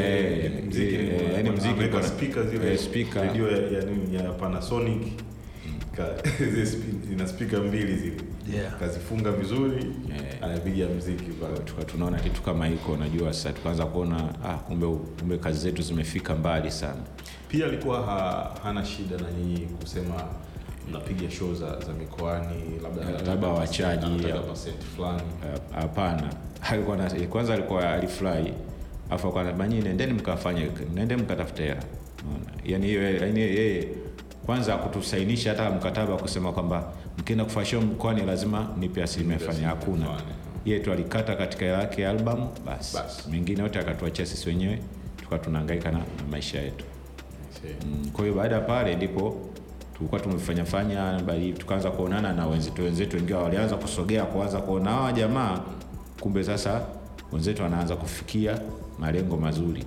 Eh, 0.46 0.52
mziki, 0.68 0.96
eh, 0.96 1.34
yani 1.34 1.50
mziki 1.50 1.68
ameweka 1.74 1.98
kuna- 1.98 2.08
speaker 2.10 2.48
zile. 2.50 2.78
speaker. 2.78 3.24
redio 3.24 3.52
ya, 3.52 3.58
ya, 3.80 3.86
nini, 3.86 4.16
ya 4.16 4.24
Panasonic. 4.32 5.02
Spi- 6.72 7.14
ina 7.14 7.28
speaker 7.28 7.64
mbili 7.64 7.96
zile 7.98 8.18
Yeah. 8.54 8.80
kazifunga 8.80 9.32
vizuri 9.32 9.86
yeah. 10.10 10.44
anapiga 10.44 10.88
mziki 10.88 11.24
tuka 11.66 11.84
tunaona 11.84 12.20
kitu 12.20 12.42
kama 12.42 12.68
hiko 12.68 12.92
unajua 12.92 13.34
sasa 13.34 13.54
tukaanza 13.54 13.86
kuona 13.86 14.30
ah, 14.46 14.54
kumbe 14.58 14.88
kumbe 15.20 15.38
kazi 15.38 15.60
zetu 15.60 15.82
zimefika 15.82 16.36
mbali 16.36 16.72
sana. 16.72 17.02
Pia 17.48 17.66
alikuwa 17.66 18.02
ha, 18.02 18.52
hana 18.64 18.86
shida 18.86 19.18
na 19.18 19.32
nyinyi 19.32 19.60
kusema 19.60 20.24
mnapiga 20.90 21.32
show 21.32 21.54
za, 21.56 21.80
za 21.80 21.94
mikoani 22.00 22.80
labda 22.84 23.22
Labda 23.28 23.48
wachaji, 23.48 24.06
fulani. 24.96 25.22
Ah, 25.76 25.82
hapana. 25.82 26.34
Kwanza 27.30 27.54
alikuwa 27.54 27.94
alifurahi. 27.94 28.54
Afu 29.10 29.28
akawa 29.28 29.54
banyi 29.54 29.82
nendeni 29.82 30.14
mkafanye 30.14 30.68
nende 30.96 31.16
mkatafute 31.16 31.64
hela. 31.64 31.84
Yani 32.66 32.94
yani 32.94 33.40
yeye 33.40 33.88
kwanza 34.46 34.78
kutusainisha 34.78 35.50
hata 35.50 35.70
mkataba 35.70 36.18
kusema 36.18 36.52
kwamba 36.54 36.94
mkienda 37.22 37.44
kufanya 37.46 37.66
show 37.66 37.82
mkoani 37.82 38.22
lazima 38.26 38.68
nipe 38.80 39.04
asilimia 39.04 39.40
fulani. 39.40 39.64
hakuna. 39.64 40.06
yeye 40.66 40.80
tu 40.80 40.92
alikata 40.92 41.36
katika 41.36 41.66
hela 41.66 41.78
yake 41.78 42.08
albamu 42.08 42.50
basi. 42.66 42.96
Bas. 42.98 43.28
mengine 43.28 43.62
yote 43.62 43.80
akatuachia 43.80 44.26
sisi 44.26 44.50
wenyewe 44.50 44.80
tukawa 45.18 45.40
tunahangaika 45.40 45.92
na, 45.92 45.98
na 45.98 46.04
maisha 46.32 46.62
yetu. 46.62 46.86
Mm, 47.86 48.10
kwa 48.14 48.24
hiyo 48.26 48.36
baada 48.38 48.56
ya 48.56 48.62
pale 48.62 48.96
ndipo 48.96 49.38
tulikuwa 49.98 50.22
tumefanya 50.22 50.66
fanya 50.66 51.20
bali 51.26 51.54
tukaanza 51.54 51.92
kuonana 51.92 52.34
na 52.34 52.48
wenzetu 52.48 52.82
wenzetu 52.84 53.16
wengine 53.18 53.38
walianza 53.40 53.76
kusogea 53.76 54.24
kuanza 54.26 54.62
kuona 54.62 54.90
hawa 54.92 55.14
jamaa 55.14 55.60
kumbe 56.20 56.44
sasa 56.44 56.82
wenzetu 57.32 57.64
wanaanza 57.64 57.96
kufikia 57.96 58.60
malengo 59.00 59.38
mazuri. 59.38 59.84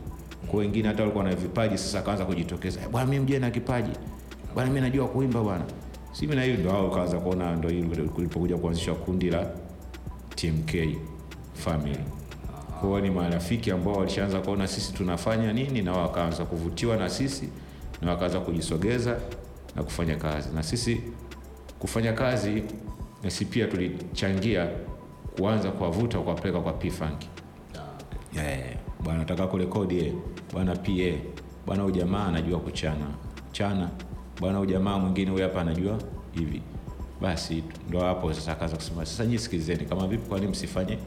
Kwa 0.50 0.58
wengine 0.60 0.88
hata 0.88 1.00
walikuwa 1.02 1.24
na 1.24 1.34
vipaji 1.34 1.78
sasa 1.78 1.98
akaanza 1.98 2.24
kujitokeza 2.24 2.80
"Eh, 2.80 2.88
bwana 2.88 3.06
mimi 3.10 3.24
mjue 3.24 3.38
na 3.38 3.50
kipaji. 3.50 3.90
Bwana 4.54 4.70
mimi 4.70 4.80
najua 4.80 5.08
kuimba 5.08 5.40
bwana 5.42 5.64
si 6.14 6.26
mimi 6.26 6.36
na 6.36 6.42
hiyo 6.42 6.56
ndo 6.56 6.70
hao 6.70 6.90
kaanza 6.90 7.18
kuona 7.20 7.56
ndo 7.56 7.68
hilo 7.68 8.08
kulipokuja 8.08 8.56
kuanzishwa 8.56 8.94
kundi 8.94 9.30
la 9.30 9.46
TMK 10.34 10.72
family. 11.54 11.98
Kwa 12.80 13.00
ni 13.00 13.10
marafiki 13.10 13.70
ambao 13.70 13.94
walishaanza 13.94 14.40
kuona 14.40 14.66
sisi 14.66 14.92
tunafanya 14.92 15.52
nini 15.52 15.82
na 15.82 15.92
wakaanza 15.92 16.44
kuvutiwa 16.44 16.96
na 16.96 17.08
sisi 17.08 17.48
na 18.02 18.10
wakaanza 18.10 18.40
kujisogeza 18.40 19.16
na 19.76 19.82
kufanya 19.82 20.16
kazi. 20.16 20.48
Na 20.54 20.62
sisi 20.62 21.00
kufanya 21.78 22.12
kazi 22.12 22.62
na 23.22 23.30
sisi 23.30 23.44
pia 23.44 23.66
tulichangia 23.66 24.68
kuanza 25.38 25.70
kuwavuta 25.70 26.18
kuwapeleka 26.18 26.60
kwa 26.60 26.72
P-Funk. 26.72 27.22
Yeah, 28.36 28.60
bwana 29.00 29.18
nataka 29.18 29.46
kurekodi 29.46 30.12
bwana 30.52 30.76
pa 30.76 30.92
bwana 31.66 31.84
ujamaa 31.84 32.06
jamaa 32.06 32.26
anajua 32.26 32.60
kuchana. 32.60 33.06
Chana 33.52 33.90
bwana 34.40 34.58
huyu 34.58 34.70
jamaa 34.70 34.98
mwingine 34.98 35.30
huyu 35.30 35.42
hapa 35.42 35.60
anajua 35.60 35.98
hivi. 36.32 36.62
Basi 37.20 37.64
ndo 37.88 38.00
hapo 38.00 38.34
sasa 38.34 38.52
akaanza 38.52 38.76
kusema 38.76 39.06
sasa 39.06 39.24
nyinyi 39.26 39.38
sikilizeni 39.38 39.84
kama 39.84 40.06
vipi 40.06 40.28
kwani 40.28 40.46
msifanye 40.46 40.98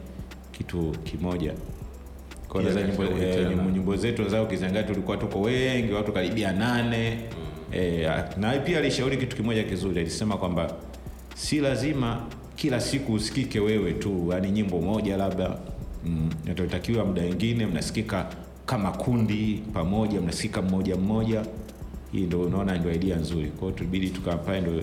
kitu 0.52 0.94
kimoja? 1.04 1.52
Nyimbo, 2.88 3.04
eh, 3.04 3.48
nyimbo, 3.72 3.96
zetu 3.96 4.28
zao 4.28 4.44
ukiziangalia 4.44 4.82
tulikuwa 4.88 5.16
tuko 5.16 5.40
wengi 5.40 5.92
watu 5.92 6.12
karibia 6.12 6.52
nane. 6.52 7.18
Eh, 7.72 8.10
na 8.36 8.52
pia 8.58 8.78
alishauri 8.78 9.16
kitu 9.16 9.36
kimoja 9.36 9.64
kizuri 9.64 10.00
alisema 10.00 10.36
kwamba 10.36 10.72
si 11.34 11.60
lazima 11.60 12.22
kila 12.56 12.80
siku 12.80 13.12
usikike 13.12 13.60
wewe 13.60 13.92
tu 13.92 14.28
yani 14.32 14.50
nyimbo 14.50 14.80
moja 14.80 15.16
labda 15.16 15.58
mm, 16.06 16.30
inatakiwa 16.46 17.04
muda 17.04 17.22
wengine 17.22 17.66
mnasikika 17.66 18.26
kama 18.66 18.92
kundi 18.92 19.62
pamoja 19.72 20.20
mnasikika 20.20 20.62
mmoja 20.62 20.96
mmoja 20.96 21.44
hii 22.12 22.20
ndo 22.26 22.40
unaona 22.40 22.78
ndio 22.78 22.92
idea 22.92 23.16
nzuri. 23.16 23.48
Kwa 23.50 23.60
hiyo 23.60 23.72
tulibidi 23.78 24.10
tukapae 24.10 24.60
ndo 24.60 24.82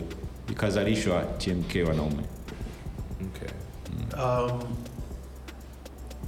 ikazalishwa 0.51 1.21
tmk 1.23 1.87
wanaume. 1.87 2.23
Okay. 3.21 3.49
um, 4.23 4.61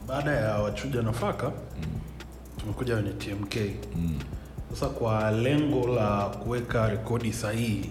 baada 0.07 0.31
ya 0.31 0.57
wachuja 0.57 1.01
nafaka 1.01 1.51
tumekuja 2.57 2.93
kwenye 2.95 3.09
tmk 3.09 3.55
sasa 4.69 4.87
kwa 4.89 5.31
lengo 5.31 5.87
la 5.87 6.25
kuweka 6.29 6.89
rekodi 6.89 7.33
sahihi 7.33 7.89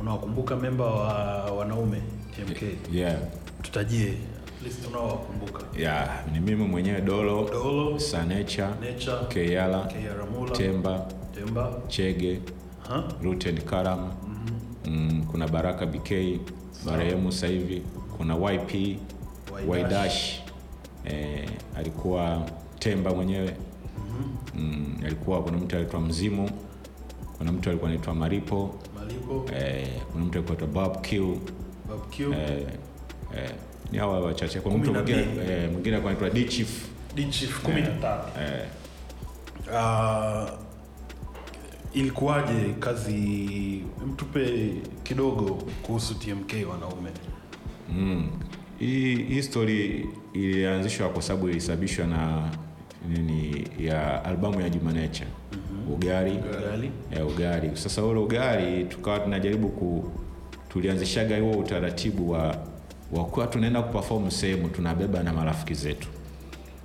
unawakumbuka 0.00 0.56
memba 0.56 0.84
wa 0.84 1.44
wanaume 1.52 2.02
tmk 2.36 2.62
yeah. 2.94 3.16
tutajie 3.62 4.14
yeah. 5.78 6.24
ni 6.32 6.40
mimi 6.40 6.64
mwenyewe 6.64 7.00
dolo 7.00 7.48
dolo 7.52 7.98
sanecha 7.98 8.68
nature 8.80 9.16
keyala 9.28 9.92
temba 10.52 11.06
temba 11.34 11.80
chege 11.88 12.40
Ruten 13.22 13.60
Karam 13.60 14.12
mm, 14.86 15.24
kuna 15.30 15.48
Baraka 15.48 15.86
BK 15.86 16.10
marehemu 16.86 17.32
sasa 17.32 17.46
hivi 17.46 17.82
kuna 18.16 18.34
YP 18.52 18.98
Waidash. 19.68 20.40
Eh, 21.04 21.48
alikuwa 21.76 22.42
Temba 22.78 23.14
mwenyewe. 23.14 23.56
Mm, 24.54 24.96
alikuwa 25.06 25.42
kuna 25.42 25.58
mtu 25.58 25.76
alikuwa 25.76 26.00
Mzimu 26.02 26.50
kuna 27.38 27.52
mtu 27.52 27.68
alikuwa 27.70 27.90
anaitwa 27.90 28.14
Maripo 28.14 28.74
malipo 28.94 29.44
eh, 29.56 29.88
kuna 30.12 30.24
mtu 30.24 30.38
alikuwa 30.38 30.58
anaitwa 30.58 30.82
Bob 30.88 31.02
Q 31.06 31.38
babq 31.88 32.20
eh, 32.20 32.66
eh, 33.36 33.50
ni 33.94 34.00
hawa 34.00 34.20
wachache. 34.20 34.60
Kuna 34.60 34.78
mtu 34.78 34.92
mwingine 34.94 35.18
eh, 35.48 35.70
mwingine 35.72 35.96
anaitwa 35.96 36.30
D 36.30 36.44
Chief. 36.44 36.68
D 37.14 37.24
Chief 37.24 37.64
13 37.64 37.78
eh, 37.78 38.52
eh, 38.52 38.66
Uh, 39.72 40.48
ilikuwaje 41.94 42.74
kazi? 42.80 43.82
Mtupe 44.06 44.72
kidogo 45.02 45.62
kuhusu 45.82 46.14
tmk 46.14 46.52
wanaume. 46.70 47.10
Mm. 47.92 48.30
Hii 48.78 49.14
hii 49.16 49.42
story 49.42 50.08
ilianzishwa 50.32 51.08
kwa 51.08 51.22
sababu 51.22 51.48
ilisababishwa 51.48 52.06
na 52.06 52.50
nini 53.08 53.68
ya 53.78 54.24
albamu 54.24 54.60
ya 54.60 54.68
Juma 54.70 54.92
Nature. 54.92 55.28
Ugari 55.92 56.32
Ugali. 56.32 56.90
ya 57.16 57.26
Ugari. 57.26 57.70
Sasa 57.74 58.04
ule 58.04 58.20
Ugari 58.20 58.84
tukawa 58.84 59.18
tunajaribu 59.20 59.68
ku 59.68 60.10
tulianzishaga 60.68 61.38
huo 61.40 61.52
utaratibu 61.52 62.30
wa 62.30 62.73
wa 63.12 63.24
kuwa 63.24 63.46
tunaenda 63.46 63.82
kuperform 63.82 64.30
sehemu 64.30 64.68
tunabeba 64.68 65.22
na 65.22 65.32
marafiki 65.32 65.74
zetu. 65.74 66.08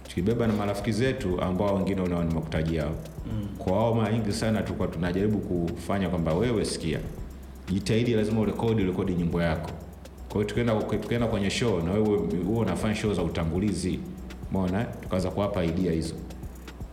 Tukibeba 0.04 0.48
na 0.48 0.54
marafiki 0.54 0.92
zetu 0.92 1.42
ambao 1.42 1.76
wengine 1.76 2.02
unao 2.02 2.24
nimekutajia. 2.24 2.84
Hapo 2.84 2.96
kwa 3.58 3.74
wao 3.78 3.94
mara 3.94 4.14
nyingi 4.14 4.32
sana 4.32 4.62
tulikuwa 4.62 4.88
tunajaribu 4.88 5.38
kufanya 5.38 6.10
kwamba 6.10 6.34
wewe 6.34 6.66
sikia. 6.66 7.00
Jitahidi 7.72 8.14
lazima 8.14 8.40
urekodi 8.42 8.84
urekodi 8.84 9.14
nyimbo 9.14 9.42
yako. 9.42 9.72
Kwa 10.30 10.34
hiyo 10.34 10.44
tukaenda 10.46 10.76
tukaenda 10.76 11.28
kwenye 11.28 11.50
show 11.50 11.82
na 11.82 11.92
wewe 11.92 12.18
huo 12.46 12.60
unafanya 12.60 12.96
show 12.96 13.14
za 13.14 13.24
utangulizi. 13.24 14.00
Umeona? 14.52 14.84
Tukaanza 14.84 15.30
kuwapa 15.30 15.64
idea 15.64 15.92
hizo. 15.92 16.14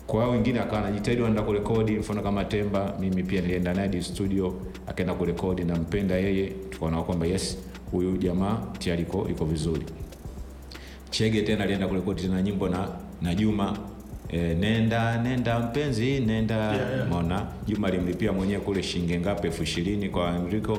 Kwa 0.06 0.22
hao 0.22 0.30
wengine 0.30 0.60
akawa 0.60 0.78
anajitahidi 0.78 1.22
wanaenda 1.22 1.42
kurekodi 1.42 1.92
mfano 1.98 2.22
kama 2.22 2.44
temba 2.44 2.94
mimi 3.00 3.22
pia 3.22 3.40
nilienda 3.40 3.74
naye 3.74 4.02
studio 4.02 4.54
akaenda 4.86 5.14
kurekodi 5.14 5.64
nampenda 5.64 6.14
yeye. 6.14 6.46
Tukaona 6.70 7.02
kwamba 7.02 7.26
yes 7.26 7.58
huyu 7.96 8.16
jamaa 8.16 8.58
tayari 8.78 9.02
iko 9.02 9.28
iko 9.30 9.44
vizuri. 9.44 9.86
Chege 11.10 11.42
tena 11.42 11.64
alienda 11.64 11.88
kurekodi 11.88 12.22
tena 12.22 12.42
nyimbo 12.42 12.68
na 12.68 12.88
na 13.22 13.34
juma. 13.34 13.78
E, 14.28 14.54
nenda 14.54 15.22
nenda 15.22 15.58
mpenzi 15.60 16.20
nenda. 16.20 16.54
Yeah, 16.74 16.90
yeah. 16.94 17.08
mona 17.08 17.46
juma 17.66 17.88
alimlipia 17.88 18.32
mwenyewe 18.32 18.60
kule 18.60 18.82
shilingi 18.82 19.18
ngapi? 19.18 19.46
Elfu 19.46 19.62
ishirini 19.62 20.08
kwa 20.08 20.34
enrico. 20.36 20.78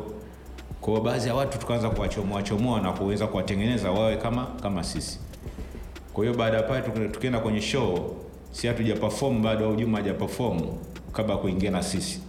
Kwa 0.82 1.02
baadhi 1.02 1.28
ya 1.28 1.36
watu 1.36 1.58
tukaanza 1.60 1.90
kuwachomoa 1.90 2.44
chomoa 2.44 2.82
na 2.82 2.92
kuweza 2.92 3.28
kuwatengeneza 3.28 3.92
wawe 3.92 4.18
kama 4.18 4.46
kama 4.46 4.84
sisi. 4.84 5.20
Kwa 6.14 6.24
hiyo 6.26 6.38
baada 6.38 6.58
ya 6.58 6.64
pale 6.64 6.82
tukienda 7.10 7.40
kwenye 7.40 7.62
show 7.62 8.16
si 8.52 8.68
hatuja 8.68 8.96
perform 8.96 9.42
bado 9.42 9.66
au 9.66 9.76
juma 9.76 9.98
haja 9.98 10.14
perform 10.14 10.62
kabla 11.14 11.38
kuingia 11.38 11.72
na 11.72 11.84
sisi. 11.84 12.22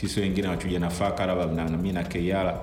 Sisi 0.00 0.20
wengine 0.20 0.48
watuja 0.48 0.78
nafaka 0.78 1.26
labda 1.26 1.46
na, 1.64 1.70
mimi 1.76 1.92
na 1.92 2.02
Keyala 2.04 2.58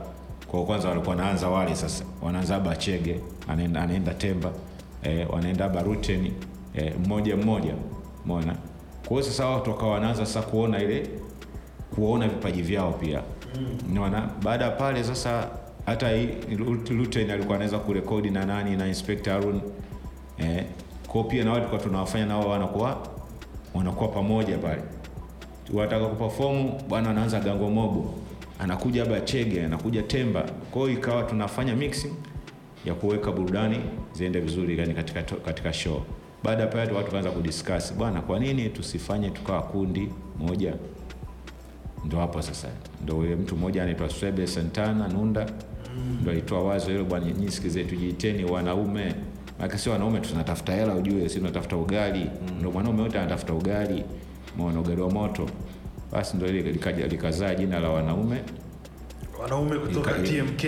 kwa 0.54 0.64
kwanza 0.66 0.90
walikuwa 0.90 1.16
wanaanza 1.16 1.50
wale 1.50 1.76
sasa. 1.76 2.04
Wanaanza 2.22 2.60
bachege 2.60 3.20
anaenda, 3.48 3.82
anaenda 3.82 4.14
temba 4.14 4.52
eh, 5.04 5.28
wanaenda 5.34 5.70
baruteni 5.70 6.34
eh, 6.76 6.94
mmoja 7.06 7.36
mmoja 7.38 7.74
mona 8.26 8.56
kwa 9.08 9.10
hiyo 9.10 9.24
sasa 9.24 9.46
watu 9.48 9.70
wakawa 9.70 9.92
wanaanza 9.92 10.26
sasa 10.26 10.42
kuona 10.42 10.82
ile 10.84 11.10
kuona 11.96 12.28
vipaji 12.28 12.62
vyao 12.62 12.92
pia. 12.92 13.22
Unaona 13.92 14.30
baada 14.44 14.66
ya 14.66 14.72
pale 14.72 15.04
sasa 15.04 15.48
hata 15.86 16.12
Luten 16.90 17.32
alikuwa 17.32 17.56
anaweza 17.56 17.80
kurekodi 17.80 18.30
na 18.30 18.46
nani 18.46 18.76
na 18.76 18.88
Inspector 18.88 19.34
Harun 19.34 19.62
eh, 20.38 20.64
kwa 21.08 21.24
pia 21.24 21.44
na 21.44 21.50
wao 21.50 21.60
tulikuwa 21.60 21.82
tunawafanya 21.82 22.26
nao 22.26 22.50
wanakuwa 22.50 23.08
wanakuwa 23.74 24.10
pamoja 24.10 24.58
pale. 24.58 24.82
Wataka 25.74 26.06
kuperform 26.06 26.72
bwana 26.90 27.10
anaanza 27.10 27.40
gango 27.40 27.70
mobo 27.70 28.14
anakuja 28.60 29.06
bachege 29.06 29.66
anakuja 29.66 30.02
temba. 30.04 30.42
Kwa 30.72 30.82
hiyo 30.82 30.94
ikawa 31.00 31.24
tunafanya 31.24 31.76
mixing 31.76 32.14
ya 32.86 32.94
kuweka 32.94 33.32
burudani 33.32 33.78
ziende 34.14 34.40
vizuri 34.40 34.80
yani 34.80 34.94
katika, 34.94 35.24
katika 35.24 35.74
show. 35.74 36.02
Baada 36.44 36.62
ya 36.62 36.68
pale 36.68 36.92
watu 36.92 37.12
kaanza 37.12 37.32
kudiscuss 37.32 37.94
bwana 37.94 38.22
kwa 38.22 38.40
nini 38.40 38.70
tusifanye 38.70 39.30
tukawa 39.30 39.62
kundi 39.62 40.10
moja? 40.40 40.74
Ndo 42.06 42.18
hapo 42.18 42.42
sasa. 42.42 42.68
Ndo 43.04 43.16
yule 43.16 43.36
mtu 43.36 43.56
mmoja 43.58 43.84
anaitwa 43.84 44.10
Swebe 44.10 44.48
Santana 44.48 45.08
Nunda. 45.08 45.46
Ndo 46.22 46.32
alitoa 46.32 46.64
wazo 46.64 46.92
hilo 46.92 47.04
bwana 47.06 47.26
nyinyi 47.26 47.52
sikize 47.52 47.84
tujiiteni 47.84 48.46
wanaume. 48.46 49.16
Maana 49.60 49.78
sio 49.78 49.92
wanaume 49.92 50.20
tunatafuta 50.20 50.74
hela 50.74 50.96
ujue 50.96 51.30
si 51.30 51.38
tunatafuta 51.38 51.78
ugali. 51.78 52.30
Ndo 52.60 52.72
mwanaume 52.72 53.02
wote 53.02 53.20
anatafuta 53.20 53.54
ugali 53.54 54.04
mwana 54.58 54.80
ugali 54.80 55.02
wa 55.02 55.12
moto 55.12 55.50
basi 56.14 56.38
ndo 56.38 56.48
ile 56.48 56.62
likazaa 57.10 57.56
jina 57.56 57.80
la 57.80 57.90
wanaume. 57.90 58.38
Wanaume 59.42 59.80
kutoka 59.80 60.12
Ika- 60.12 60.20
tmk 60.24 60.66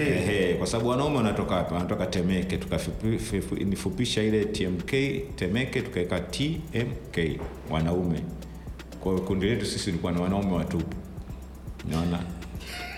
kwa 0.57 0.67
sababu 0.67 0.89
wanaume 0.89 1.17
wanatoka 1.17 1.55
hapa 1.55 1.75
wanatoka 1.75 2.05
temeke 2.05 2.57
tukanifupisha 2.57 4.23
ile 4.23 4.45
tmk 4.45 4.91
temeke 5.35 5.81
tukaweka 5.81 6.19
tmk 6.19 7.39
wanaume. 7.71 8.21
Kwa 8.99 9.11
hiyo 9.13 9.23
kundi 9.25 9.45
letu 9.45 9.65
sisi 9.65 9.89
ilikuwa 9.89 10.11
na 10.11 10.21
wanaume 10.21 10.53
watupu. 10.53 10.95
Naona 11.91 12.19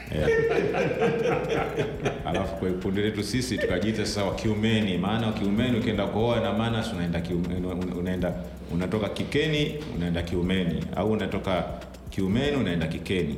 alafu 2.25 2.55
kwa 2.55 2.69
kundi 2.69 3.01
letu 3.01 3.23
sisi 3.23 3.57
tukajiita 3.57 4.05
sasa 4.05 4.23
wakiumeni. 4.23 4.97
Maana 4.97 5.27
wakiumeni 5.27 5.79
ukienda 5.79 6.05
kuoa 6.07 6.39
na 6.39 6.53
maana 6.53 6.85
unaenda 6.95 7.21
unaenda 7.99 8.33
unatoka 8.73 9.09
kikeni 9.09 9.75
unaenda 9.95 10.21
kiumeni. 10.21 10.83
Au 10.95 11.11
unatoka 11.11 11.63
kiumeni 12.09 12.57
unaenda 12.57 12.87
kikeni. 12.87 13.35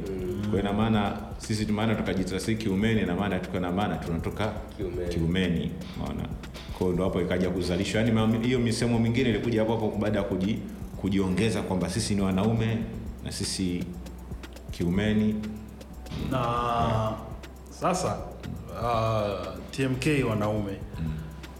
Kwa 0.51 0.59
ina 0.59 0.73
maana 0.73 1.17
sisi 1.37 1.65
maana 1.71 1.95
tukajita 1.95 2.39
si 2.39 2.55
kiumeni 2.55 3.01
na 3.01 3.15
maana 3.15 3.39
tuko 3.39 3.59
na 3.59 3.71
maana 3.71 3.95
tunatoka 3.97 4.53
Kiumeni. 4.77 5.09
kiumeni. 5.13 5.71
Unaona 5.99 6.23
kwa 6.77 6.87
ndo 6.89 7.03
hapo 7.03 7.21
ikaja 7.21 7.49
kuzalishwa 7.49 8.01
yani 8.01 8.37
hiyo 8.47 8.59
misemo 8.59 8.99
mingine 8.99 9.29
ilikuja 9.29 9.59
hapo 9.59 9.71
hapo 9.73 9.97
baada 10.01 10.17
ya 10.19 10.23
kuji, 10.25 10.59
kujiongeza 11.01 11.61
kwamba 11.61 11.89
sisi 11.89 12.15
ni 12.15 12.21
wanaume 12.21 12.77
na 13.25 13.31
sisi 13.31 13.83
kiumeni. 14.71 15.35
Na 16.31 17.13
sasa 17.69 18.17
uh, 18.81 19.47
tmk 19.71 20.29
wanaume 20.29 20.71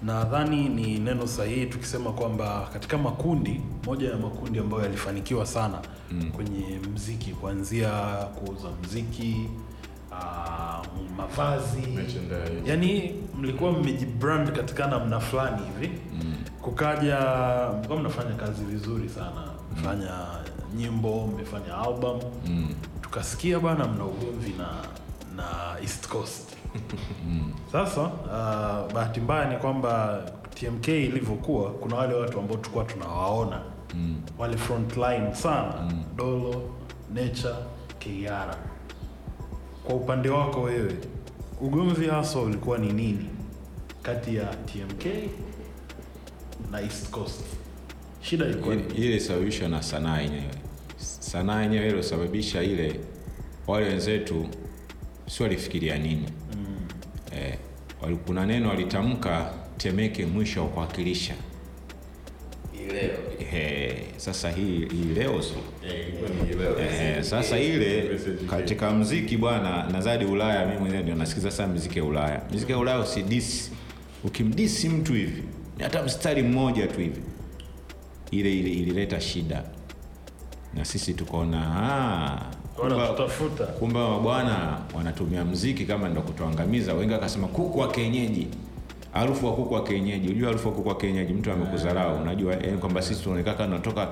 nadhani 0.04 0.70
ni 0.70 1.00
neno 1.00 1.28
sahihi 1.28 1.66
tukisema 1.66 2.12
kwamba 2.12 2.70
katika 2.74 2.98
makundi 2.98 3.62
moja 3.86 4.10
ya 4.10 4.18
makundi 4.18 4.60
ambayo 4.60 4.84
yalifanikiwa 4.84 5.46
sana 5.46 5.80
mm. 6.12 6.32
kwenye 6.32 6.80
mziki 6.94 7.32
kuanzia 7.32 7.90
kuuza 8.12 8.68
mziki 8.84 9.50
uh, 10.12 10.86
mavazi 11.18 11.82
yani 12.66 13.16
mlikuwa 13.38 13.72
mmejibrand 13.72 14.52
katika 14.52 14.88
namna 14.88 15.20
fulani 15.20 15.62
hivi 15.66 16.00
mm. 16.14 16.36
kukaja 16.62 17.18
mlikuwa 17.78 18.00
mnafanya 18.00 18.36
kazi 18.36 18.64
vizuri 18.64 19.10
sana 19.10 19.44
mfanya 19.78 20.12
nyimbo 20.76 21.28
mmefanya 21.28 21.78
album 21.78 22.20
mm. 22.48 22.74
tukasikia 23.02 23.60
bana 23.60 23.88
mna 23.88 24.06
ugomvi 24.06 24.54
na 24.58 24.68
na 25.36 25.80
east 25.82 26.08
coast 26.08 26.50
sasa 27.72 28.02
uh, 28.02 28.94
bahati 28.94 29.20
mbaya 29.22 29.50
ni 29.50 29.58
kwamba 29.58 30.24
tmk 30.56 30.88
ilivyokuwa 30.88 31.72
kuna 31.72 31.96
wale 31.96 32.14
watu 32.14 32.40
ambao 32.40 32.58
tulikuwa 32.58 32.86
tunawaona. 32.86 33.62
Mm. 33.96 34.22
wale 34.38 34.58
frontline 34.58 35.34
sana. 35.36 35.74
Mm. 35.82 36.04
dolo 36.16 36.70
nature 37.14 37.56
kiara. 38.00 38.58
Kwa 39.84 39.96
upande 39.96 40.30
wako 40.30 40.62
wewe 40.62 40.96
ugomvi 41.62 42.08
haswa 42.08 42.42
ulikuwa 42.42 42.78
ni 42.78 42.94
nini? 42.94 43.30
Kati 44.02 44.36
ya 44.36 44.46
tmk 44.46 45.06
na 46.72 46.82
east 46.82 47.10
coast. 47.10 47.44
Shida 48.22 48.46
ilikuwa 48.46 48.76
ile 48.76 48.86
ilisababishwa 48.96 49.68
na 49.70 49.82
sanaa 49.84 50.18
yenyewe. 50.22 50.52
Sanaa 50.98 51.62
yenyewe 51.62 51.88
ile 51.88 52.64
ile 52.64 53.00
wale 53.68 53.86
wenzetu 53.86 54.48
si 55.28 55.44
walifikiria 55.44 55.98
nini? 55.98 56.26
Mm. 56.54 56.59
Eh, 57.36 57.58
kuna 58.26 58.46
neno 58.46 58.70
walitamka 58.70 59.54
temeke 59.78 60.26
mwisho 60.26 60.62
wa 60.62 60.68
kuwakilisha. 60.70 61.34
Eh, 63.54 63.96
sasa 64.18 64.52
hii, 64.52 64.78
hii 64.92 65.14
leo 65.16 65.42
so. 65.42 65.56
Eh, 66.82 67.24
sasa 67.24 67.60
ile 67.60 68.20
katika 68.50 68.92
mziki 68.92 69.38
bwana 69.38 69.84
nazadi 69.90 70.26
ulaya 70.26 70.66
mimi 70.66 70.80
mwenyewe 70.80 71.04
ndio 71.04 71.16
nasikiza 71.16 71.52
sana 71.52 71.74
mziki 71.74 72.00
ya 72.00 72.06
ulaya. 72.06 72.42
Mziki 72.54 72.72
ya 72.72 72.78
ulaya 72.78 73.00
usidisi 73.00 73.72
ukimdisi 74.24 74.90
mtu 74.90 75.14
hivi 75.14 75.44
hata 75.80 76.04
mstari 76.04 76.44
mmoja 76.44 76.88
tu 76.88 77.00
hivi 77.00 77.22
ile 78.32 78.54
ile 78.60 78.70
ilileta 78.72 79.22
shida. 79.22 79.64
Na 80.74 80.86
sisi 80.86 81.14
tukaona 81.14 81.62
"Ah, 81.76 82.46
kumbe- 82.80 82.96
wanatutafuta 82.96 83.64
kumbe 83.66 84.00
bwana 84.24 84.78
wanatumia 84.96 85.46
mziki 85.46 85.86
kama 85.86 86.10
ndo 86.10 86.22
kutuangamiza. 86.22 86.94
Wengi 86.94 87.14
wakasema 87.14 87.48
kuku 87.48 87.80
wa 87.80 87.92
kienyeji. 87.92 88.48
Harufu 89.14 89.46
wa 89.46 89.54
kuku 89.54 89.74
wa 89.74 89.84
kienyeji. 89.84 90.28
Unajua 90.28 90.48
harufu 90.48 90.68
wa 90.68 90.74
kuku 90.74 90.90
wa 90.90 90.96
kienyeji 90.98 91.34
mtu 91.34 91.52
amekudharau 91.52 92.22
unajua 92.22 92.54
eh, 92.66 92.78
kwamba 92.78 93.02
sisi 93.02 93.24
tunaonekana 93.24 93.58
tunatoka 93.66 94.08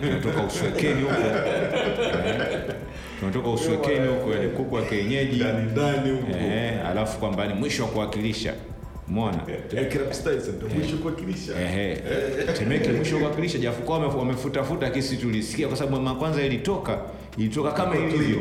tunatoka 0.00 0.42
uswekeni 0.42 1.02
huko. 1.02 1.14
Eh, 1.14 2.74
tunatoka 3.20 3.48
uswekeni 3.48 4.08
huko 4.08 4.32
yani 4.34 4.48
kuku 4.48 4.74
wa 4.74 4.82
kienyeji. 4.82 5.44
Ndani 5.72 6.10
huko. 6.10 6.30
Eh, 6.36 6.86
alafu 6.86 7.18
kwamba 7.18 7.46
ni 7.46 7.54
mwisho 7.54 7.82
wa 7.82 7.88
kuwakilisha. 7.88 8.54
Umeona? 9.08 9.38
Temeke 9.70 9.98
mwisho 10.78 10.96
kuwakilisha. 10.96 11.52
Ehe. 11.60 11.96
Temeke 12.58 12.92
mwisho 12.92 13.18
kuwakilisha. 13.18 13.58
Japokuwa 13.58 13.98
wame- 13.98 14.14
wamefutafuta 14.18 14.90
kisi 14.90 15.16
tulisikia 15.16 15.68
kwa 15.68 15.76
sababu 15.76 16.14
kwanza 16.14 16.42
ilitoka 16.42 16.98
ilitoka 17.36 17.72
kama 17.72 17.96
ilivyo 17.96 18.38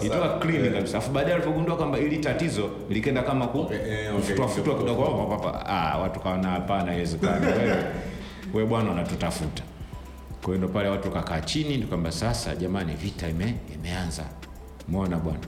ilitoka 0.00 0.28
clean 0.38 0.64
Eh. 0.64 0.72
kabisa. 0.72 0.98
Afu 0.98 1.10
baadaye 1.10 1.34
alipogundua 1.34 1.76
kwamba 1.76 1.98
ili 1.98 2.18
tatizo 2.18 2.70
likenda 2.90 3.22
kama 3.22 3.46
ku 3.46 3.70
Eh, 3.72 3.80
eh, 4.06 4.14
kufutwa 4.14 4.48
futwa 4.48 4.78
kidogo 4.78 5.02
pa. 5.42 5.66
ah 5.66 5.98
watu 5.98 6.20
kaona 6.20 6.48
hapana 6.48 6.84
haiwezekani. 6.92 7.46
Wewe 7.46 7.76
wewe 8.54 8.66
bwana 8.68 8.90
unatutafuta. 8.90 9.62
Kwa 10.42 10.46
hiyo 10.54 10.58
ndo 10.58 10.68
pale 10.68 10.88
watu 10.88 11.10
kakaa 11.10 11.40
chini 11.40 11.76
ndio 11.76 11.88
kwamba 11.88 12.12
sasa 12.12 12.56
jamani 12.56 12.94
vita 12.94 13.28
ime, 13.28 13.54
imeanza. 13.74 14.24
Umeona 14.88 15.16
bwana? 15.16 15.38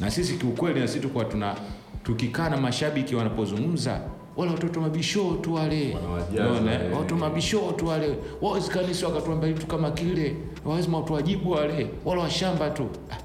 Na 0.00 0.10
sisi 0.10 0.34
kiukweli 0.34 0.80
na 0.80 0.86
sisi 0.86 1.00
tulikuwa 1.00 1.24
tuna 1.24 1.54
tukikaa 2.02 2.48
na 2.48 2.56
mashabiki 2.56 3.14
wanapozungumza 3.14 4.00
wale 4.36 4.52
watoto 4.52 4.80
mabishoo 4.80 5.34
tu 5.34 5.54
wale 5.54 5.96
Unaona, 6.32 6.70
watoto 6.96 7.16
mabishoo 7.16 7.72
tu 7.72 7.86
wale 7.86 8.16
wawezikanisi 8.42 9.04
wakatuambia 9.04 9.52
kitu 9.52 9.66
kama 9.66 9.90
kile. 9.90 10.36
Wawezima 10.64 10.98
watuwajibu 10.98 11.50
wale. 11.50 11.86
Wala 12.04 12.22
washamba 12.22 12.70
tu. 12.70 12.86
Ah, 13.10 13.16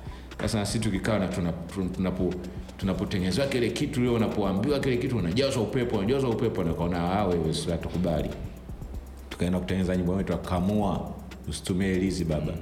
sasa 0.41 0.57
na 0.59 0.65
sisi 0.65 0.79
tukikaa 0.79 1.19
na 1.19 1.27
tunapo 1.95 2.33
tunapotengenezwa 2.77 3.45
kile 3.45 3.69
kitu 3.69 4.01
leo 4.01 4.13
unapoambiwa 4.13 4.79
kile 4.79 4.97
kitu 4.97 5.17
unajazwa 5.17 5.63
upepo 5.63 5.97
unajazwa 5.97 6.29
upepo 6.29 6.63
nakaona 6.63 7.11
ah 7.19 7.25
wewe 7.27 7.53
si 7.53 7.69
hatukubali. 7.71 8.29
Tukaenda 9.29 9.59
kutengeneza 9.59 9.95
nyimbo 9.95 10.17
yetu 10.17 10.33
akamua 10.33 11.11
usitumie 11.49 11.93
lizi 11.95 12.25
baba. 12.25 12.53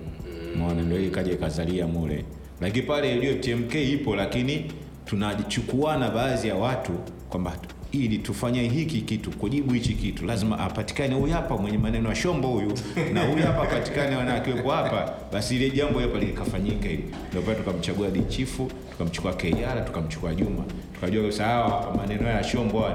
Umeona? 0.56 0.82
ndio 0.82 1.06
ikaja 1.06 1.32
ikazalia 1.32 1.88
mule. 1.88 2.26
Lakini 2.61 2.86
pale 2.86 3.15
ile 3.18 3.36
tmk 3.36 3.76
ipo 3.76 4.15
lakini 4.15 4.72
tunachukuana 5.06 6.10
baadhi 6.10 6.48
ya 6.48 6.56
watu 6.56 6.91
kwamba 7.30 7.53
ili 7.94 8.18
tufanye 8.18 8.68
hiki 8.70 9.02
kitu 9.02 9.32
kujibu 9.32 9.74
hichi 9.74 9.94
kitu. 9.94 10.26
Lazima 10.26 10.60
apatikane 10.60 11.15
huyu 11.15 11.34
hapa 11.34 11.57
mwenye 11.57 11.78
maneno 11.78 12.10
ya 12.10 12.15
shombo 12.15 12.48
huyu 12.48 12.74
na 13.14 13.26
huyu 13.26 13.44
hapa 13.45 13.61
apatikane 13.64 14.15
wana 14.15 14.32
hapa. 14.32 15.14
Basi 15.34 15.56
ile 15.56 15.70
jambo 15.70 15.99
hapa 15.99 16.20
likafanyika 16.20 16.90
hivi. 16.90 17.03
Ndio 17.30 17.41
pale 17.41 17.56
tukamchagua 17.57 18.07
dichifu 18.11 18.72
tukamchukua 18.91 19.34
KR 19.34 19.86
tukamchukua 19.86 20.36
juma. 20.36 20.64
Tukajua 20.94 21.22
kabisa 21.22 21.44
hawa 21.45 21.95
maneno 21.98 22.28
ya 22.28 22.44
shombo 22.44 22.86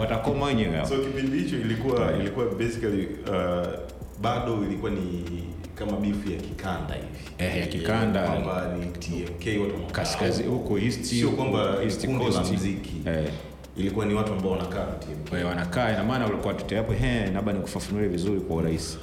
watakoma 0.00 0.46
wenyewe 0.46 0.86
so 0.88 0.98
kipindi 0.98 1.38
hicho 1.38 1.56
ilikuwa 1.56 2.16
ilikuwa 2.20 2.46
basically 2.46 3.06
uh, 3.06 3.66
bado 4.20 4.64
ilikuwa 4.66 4.90
ni 4.90 5.24
kama 5.74 5.96
bifu 5.96 6.30
ya 6.30 6.36
kikanda 6.36 6.94
hivi. 6.94 7.06
Eh, 7.38 7.56
ya 7.60 7.66
kikanda. 7.66 8.22
kwamba 8.22 8.76
ni 8.78 8.86
TMK 8.86 9.46
watu 9.60 9.74
wanakaa 9.74 9.92
kaskazi 9.92 10.42
huko 10.42 10.78
east 10.78 11.02
sio 11.04 11.30
kwamba 11.30 11.76
east 11.84 12.06
kundi 12.06 12.24
la 12.24 12.30
coast. 12.30 12.52
muziki. 12.52 12.92
Eh, 13.06 13.28
ilikuwa 13.80 14.06
ni 14.06 14.14
watu 14.14 14.32
ambao 14.32 14.52
wanakaa 14.52 14.86
na 14.86 14.92
timu. 14.92 15.16
Kwa 15.30 15.48
wanakaa 15.48 15.90
ina 15.92 16.04
maana 16.04 16.24
walikuwa 16.24 16.54
tutayapo 16.54 16.92
he 16.92 17.26
labda 17.30 17.52
nikufafanulie 17.52 18.08
vizuri 18.08 18.40
kwa 18.40 18.56
urahisi. 18.56 18.98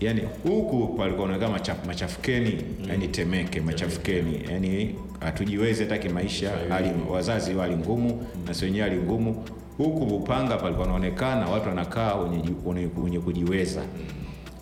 Yaani 0.00 0.22
huku 0.42 0.88
palikuwa 0.98 1.24
unakaa 1.26 1.48
machaf, 1.48 1.86
machafukeni 1.86 2.62
yani 2.88 3.08
temeke 3.08 3.60
machafukeni. 3.60 4.40
Yani 4.50 4.94
hatujiwezi 5.20 5.82
hata 5.82 5.98
kimaisha 5.98 6.50
hali 6.68 6.90
wazazi 7.10 7.54
wali 7.54 7.76
ngumu 7.76 8.26
na 8.46 8.54
si 8.54 8.64
wenyewe 8.64 8.88
hali 8.88 9.00
ngumu. 9.02 9.44
Huku 9.78 10.04
upanga 10.16 10.56
palikuwa 10.56 10.86
naonekana 10.86 11.46
watu 11.48 11.68
wanakaa 11.68 12.14
wenye, 12.14 12.36
ji- 12.42 12.54
wenye, 12.66 12.88
wenye 13.04 13.18
kujiweza. 13.20 13.82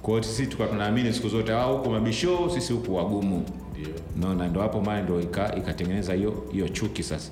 Kwa 0.02 0.10
hiyo 0.10 0.22
sisi 0.22 0.46
tukawa 0.46 0.68
tunaamini 0.68 1.12
siku 1.12 1.28
zote 1.28 1.52
hao 1.52 1.76
huku 1.76 1.90
mabisho 1.90 2.50
sisi 2.54 2.72
huku 2.72 2.94
wagumu. 2.96 3.44
Ndio. 3.72 3.88
Naona 4.20 4.48
ndo 4.48 4.60
hapo 4.60 4.80
maana 4.80 5.02
ndo 5.02 5.20
ika- 5.20 5.54
ikatengeneza 5.56 6.14
hiyo 6.14 6.44
hiyo 6.52 6.68
chuki 6.68 7.02
sasa. 7.02 7.30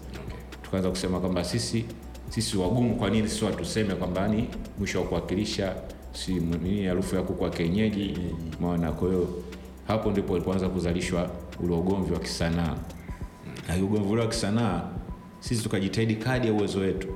Tukaanza 0.66 0.90
kusema 0.90 1.20
kwamba 1.20 1.44
sisi 1.44 1.84
sisi 2.28 2.56
wagumu 2.56 2.96
kwa 2.96 3.10
nini 3.10 3.28
sisi 3.28 3.44
watuseme 3.44 3.94
kwamba 3.94 4.28
ni 4.28 4.48
mwisho 4.78 5.00
wa 5.00 5.06
kuwakilisha 5.06 5.74
si 6.12 6.34
nini 6.34 6.84
harufu 6.86 7.16
ya 7.16 7.22
kuku 7.22 7.44
wa 7.44 7.50
kienyeji. 7.50 8.18
Maana. 8.60 8.92
kwa 8.92 9.08
hiyo 9.08 9.28
hapo 9.88 10.10
ndipo 10.10 10.32
ulipoanza 10.32 10.68
kuzalishwa 10.68 11.30
ule 11.64 11.74
ugomvi 11.74 12.12
wa 12.12 12.18
kisanaa. 12.20 12.74
Na 13.68 13.84
ugomvi 13.84 14.12
ule 14.12 14.22
wa 14.22 14.28
kisanaa 14.28 14.82
sisi 15.40 15.62
tukajitahidi 15.62 16.16
kadi 16.16 16.46
ya 16.46 16.52
uwezo 16.52 16.78
wetu. 16.78 17.08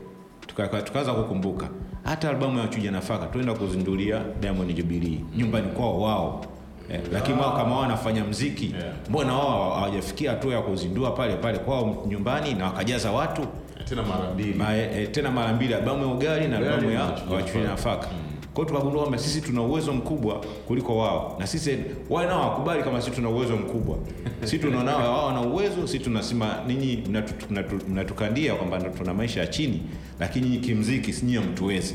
Tukaanza 0.84 1.14
kukumbuka. 1.14 1.68
Hata 2.04 2.30
albamu 2.30 2.58
ya 2.58 2.68
chuja 2.68 2.90
nafaka 2.90 3.26
tuenda 3.26 3.54
kuzindulia 3.54 4.24
diamond 4.40 4.74
jubilii 4.76 5.20
nyumbani 5.36 5.68
kwao 5.68 6.00
wao 6.00 6.44
Eh, 6.92 7.00
lakini 7.12 7.40
wao 7.40 7.56
kama 7.56 7.70
wao 7.70 7.80
wanafanya 7.80 8.24
mziki 8.24 8.74
Yeah. 8.80 8.92
mbona 9.08 9.32
wao 9.34 9.74
hawajafikia 9.74 10.30
hatua 10.30 10.54
ya 10.54 10.60
kuzindua 10.62 11.10
pale 11.10 11.36
pale 11.36 11.58
kwao 11.58 12.04
nyumbani 12.08 12.54
na 12.54 12.64
wakajaza 12.64 13.10
watu? 13.12 13.42
Tena 13.88 14.02
mara 14.02 14.30
mbili. 14.34 14.54
Ma, 14.54 14.76
e, 14.76 15.06
tena 15.06 15.30
mara 15.30 15.52
mbili 15.52 15.74
albamu 15.74 16.06
ya 16.06 16.14
ugali 16.14 16.48
na 16.48 16.56
albamu 16.58 16.90
ya 16.90 17.02
wachuja 17.30 17.64
nafaka 17.64 18.08
kwao 18.54 18.66
tukagundua 18.66 19.00
kwamba 19.00 19.18
sisi 19.18 19.40
tuna 19.40 19.62
uwezo 19.62 19.92
mkubwa 19.92 20.34
kuliko 20.66 20.98
wao. 20.98 21.36
Na 21.38 21.46
sisi 21.46 21.78
wale 22.10 22.28
nao 22.28 22.40
wakubali 22.40 22.82
kama 22.82 23.00
sisi 23.00 23.16
tuna 23.16 23.28
uwezo 23.28 23.56
mkubwa. 23.56 23.98
Sisi 24.44 24.58
tunaona 24.58 24.96
wao 24.96 25.26
wana 25.26 25.40
uwezo 25.40 25.86
sisi 25.86 25.98
tunasema 25.98 26.56
ninyi 26.66 26.96
mnatu- 27.08 27.46
mnatu- 27.52 27.88
mnatukandia 27.88 28.54
kwamba 28.54 28.80
tuna 28.80 29.14
maisha 29.14 29.40
ya 29.40 29.46
chini 29.46 29.82
lakini 30.20 30.48
nyinyi 30.48 30.58
kimziki 30.62 31.12
si 31.12 31.24
nyinyi 31.26 31.38
hamtuwezi 31.38 31.94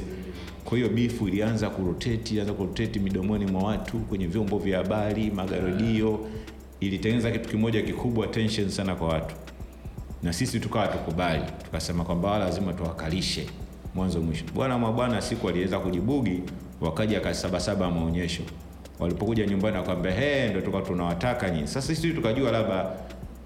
kwa 0.66 0.78
hiyo 0.78 0.90
bifu 0.90 1.28
ilianza 1.28 1.70
kuroteti 1.70 2.32
ilianza 2.34 2.54
kuroteti 2.54 3.00
midomoni 3.00 3.46
mwa 3.46 3.64
watu 3.64 3.98
kwenye 4.00 4.28
vyombo 4.28 4.58
vya 4.60 4.78
habari 4.78 5.32
magaredio. 5.32 6.20
Ilitengeneza 6.80 7.32
kitu 7.32 7.50
kimoja 7.50 7.82
kikubwa 7.82 8.28
tension 8.28 8.70
sana 8.70 8.96
kwa 8.96 9.08
watu. 9.08 9.36
Na 10.24 10.34
sisi 10.34 10.60
tukawa 10.60 10.88
tukubali 10.88 11.42
tukasema 11.66 12.04
kwamba 12.04 12.38
lazima 12.40 12.74
tuwakalishe 12.74 13.46
mwanzo 13.96 14.22
mwisho. 14.22 14.46
Bwana 14.56 14.80
mabwana 14.80 15.22
siku 15.22 15.50
aliweza 15.50 15.80
kujibugi 15.80 16.40
wakaja 16.82 17.20
kasabasaba 17.20 17.92
maonyesho. 17.92 18.44
Walipokuja 19.00 19.46
nyumbani 19.46 19.78
akwambia, 19.78 20.12
he 20.12 20.50
ndo 20.50 20.62
tuka 20.62 20.82
tunawataka 20.82 21.50
nyinyi. 21.50 21.68
Sasa 21.68 21.82
sisi 21.96 22.12
tukajua 22.14 22.52
labda 22.52 22.86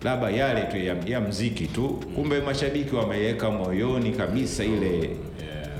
labda 0.03 0.29
yale 0.29 0.61
tu 0.61 0.77
ya, 0.77 0.95
ya 1.05 1.21
mziki 1.21 1.67
tu. 1.67 1.89
Kumbe 2.15 2.41
mashabiki 2.41 2.95
wameiweka 2.95 3.51
moyoni 3.51 4.11
kabisa 4.11 4.63
ile 4.63 5.09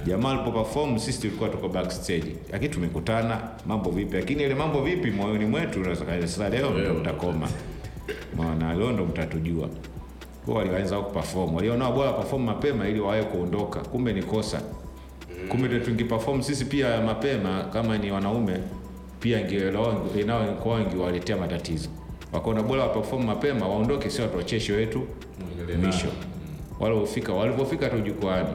jamaa 0.06 0.32
alipo 0.32 0.52
perform 0.52 1.00
sisi 1.00 1.22
tulikuwa 1.22 1.50
tuko 1.50 1.70
backstage. 1.70 2.36
Lakini 2.52 2.70
tumekutana 2.74 3.42
mambo 3.66 3.92
vipi? 3.92 4.16
Lakini 4.18 4.44
ile 4.44 4.56
mambo 4.56 4.82
vipi 4.82 5.12
moyoni 5.12 5.46
mwetu 5.46 5.86
sasa 5.96 6.50
leo 6.50 6.70
ndo 6.70 6.94
mtakoma. 6.94 7.50
Maana 8.38 8.74
leo 8.74 8.92
ndo 8.92 9.06
mtatujua. 9.06 9.70
Kwa 10.46 10.56
walianza 10.56 11.00
kuperform. 11.00 11.56
Waliona 11.56 11.92
bora 11.92 12.14
perform 12.14 12.44
mapema 12.44 12.88
ili 12.88 13.00
wawe 13.00 13.24
kuondoka. 13.24 13.80
Kumbe 13.80 14.14
ni 14.14 14.24
kosa. 14.24 14.62
Kumbe 15.50 15.68
ndio 15.68 15.80
tungeperform 15.80 16.42
sisi 16.42 16.66
pia 16.66 17.02
mapema 17.02 17.64
kama 17.64 17.98
ni 17.98 18.12
wanaume 18.12 18.58
pia 19.20 19.48
inao 20.20 20.80
ingewaletea 20.82 21.38
matatizo. 21.38 21.90
Wakaona 22.34 22.64
bora 22.64 22.84
waperform 22.84 23.26
mapema 23.26 23.68
waondoke 23.68 24.10
sio 24.10 24.24
watuacheshe 24.26 24.74
wetu 24.74 25.02
mwisho 25.82 26.08
wale 26.80 26.96
ufika 26.96 27.34
walipofika 27.34 27.90
tu 27.90 28.00
jukwani 28.00 28.48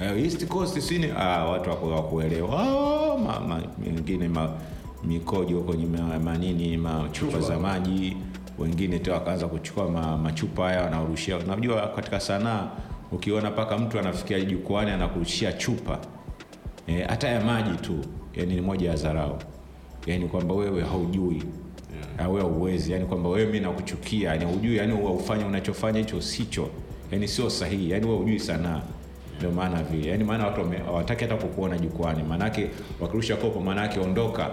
East 0.00 0.46
Coast 0.48 0.80
sini 0.80 1.06
ah, 1.18 1.44
watu 1.44 1.70
wako 1.70 1.86
wakuelewa. 1.90 2.60
Ah, 2.62 3.18
ma, 3.18 3.40
ma, 3.40 3.62
mengine 3.78 4.28
ma, 4.28 4.50
mikojo 5.04 5.60
kwenye 5.60 5.86
ma- 5.86 6.18
manini 6.18 6.76
machupa 6.76 7.40
za 7.40 7.58
maji. 7.58 8.16
Wengine 8.58 8.98
t 8.98 9.10
wakaanza 9.10 9.46
kuchukua 9.48 9.88
ma, 9.90 10.16
machupa 10.18 10.64
haya 10.64 10.82
wanarushia. 10.82 11.36
Unajua 11.38 11.88
katika 11.88 12.20
sanaa 12.20 12.68
ukiona 13.12 13.50
mpaka 13.50 13.78
mtu 13.78 13.98
anafikia 13.98 14.40
jukwani 14.40 14.90
anakurushia 14.90 15.52
chupa 15.52 15.98
hata 17.08 17.28
e, 17.28 17.34
ya 17.34 17.40
maji 17.40 17.76
tu 17.78 17.94
yani 18.34 18.54
ni 18.54 18.60
moja 18.60 18.90
ya 18.90 18.96
dharau. 18.96 19.38
Yani 20.06 20.26
kwamba 20.28 20.54
wewe 20.54 20.82
haujui. 20.82 21.42
Yeah. 22.18 22.32
wewe 22.32 22.48
uwezi 22.48 22.92
yani 22.92 23.04
kwamba 23.06 23.28
wewe 23.28 23.52
mi 23.52 23.60
nakuchukia. 23.60 24.30
Yani 24.30 24.44
hujui 24.44 24.76
yani 24.76 24.92
ufanye 24.92 25.44
unachofanya 25.44 25.98
hicho 25.98 26.20
sicho. 26.20 26.68
Yani 27.12 27.28
sio 27.28 27.50
sahihi. 27.50 27.90
Yani 27.90 28.06
wewe 28.06 28.18
hujui 28.18 28.40
sanaa 28.40 28.82
ndio 29.42 29.52
maana 29.54 29.82
vile. 29.82 30.08
Yani 30.10 30.24
maana 30.24 30.46
watu 30.46 30.64
hawataki 30.86 31.24
hata 31.24 31.36
kukuona 31.36 31.78
jukwani. 31.78 32.22
Maanake 32.22 32.70
wakirusha 33.00 33.36
kopo 33.36 33.60
maanake 33.60 34.00
ondoka. 34.00 34.50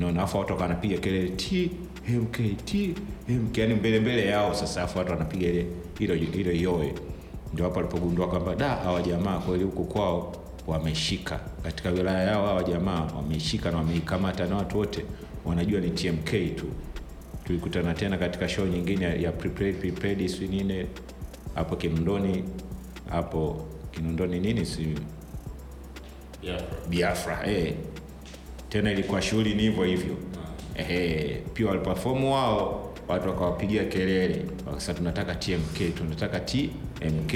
Naona 0.00 0.22
afu 0.22 0.38
watu 0.38 0.52
wanapiga 0.56 0.98
kelele 0.98 1.28
t 1.28 1.70
mk 2.08 2.38
t 2.64 2.94
mk 3.28 3.58
yani 3.58 3.74
mbele 3.74 4.00
mbele 4.00 4.26
yao 4.26 4.54
sasa 4.54 4.82
afu 4.82 4.98
watu 4.98 5.10
wanapiga 5.12 5.48
ile 5.48 5.66
hilo 5.98 6.52
yoe. 6.52 6.94
Ndio 7.52 7.64
hapo 7.64 7.78
alipogundua 7.80 8.28
kwamba 8.28 8.54
da 8.54 8.68
hawa 8.68 9.02
jamaa 9.02 9.38
kweli 9.38 9.64
huku 9.64 9.84
kwao 9.84 10.32
wameshika. 10.66 11.40
Katika 11.62 11.90
wilaya 11.90 12.22
yao 12.22 12.46
hawa 12.46 12.64
jamaa 12.64 13.06
wameshika 13.16 13.70
na 13.70 13.76
wameikamata 13.76 14.46
na 14.46 14.56
watu 14.56 14.78
wote. 14.78 15.04
Wanajua 15.44 15.80
ni 15.80 15.90
tmk 15.90 16.30
tu. 16.56 16.66
Tulikutana 17.44 17.94
tena 17.94 18.18
katika 18.18 18.48
show 18.48 18.66
nyingine 18.66 19.22
ya- 19.22 19.32
prepared, 19.32 19.76
prepared 19.80 20.26
sijui 20.28 20.86
hapo 21.54 21.76
kimndoni 21.76 22.44
hapo 23.10 23.66
kinondoni 23.90 24.40
nini 24.40 24.66
si? 24.66 24.94
Biafra. 26.88 27.46
Eh. 27.46 27.74
tena 28.68 28.92
ilikuwa 28.92 29.22
shughuli 29.22 29.54
ni 29.54 29.62
hivyo 29.62 29.84
hivyo. 29.84 30.16
Eh, 30.74 31.40
pia 31.54 31.66
walipafomu 31.68 32.32
wao 32.34 32.92
watu 33.08 33.28
wakawapigia 33.28 33.84
kelele. 33.84 34.44
Wakasema 34.66 34.98
tunataka 34.98 35.34
tmk 35.34 35.94
tunataka 35.94 36.40
tmk 36.40 37.34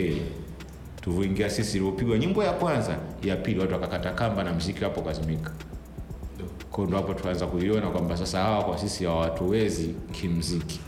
tuvoingia 1.01 1.51
sisi 1.51 1.77
ilivyopigwa 1.77 2.19
nyimbo 2.19 2.45
ya 2.45 2.53
kwanza 2.53 2.99
ya 3.23 3.37
pili 3.37 3.61
watu 3.61 3.73
wakakata 3.73 4.11
kamba 4.11 4.45
na 4.45 4.53
mziki 4.53 4.85
hapo 4.85 5.03
kazimika. 5.03 5.53
Kwa 6.71 6.87
ndo 6.87 6.97
hapo 6.97 7.15
tukaanza 7.15 7.47
kuiona 7.47 7.91
kwamba 7.91 8.17
sasa 8.17 8.41
hawa 8.43 8.65
kwa 8.65 8.79
sisi 8.79 9.05
hawatuwezi 9.05 9.95
kimziki 10.13 10.81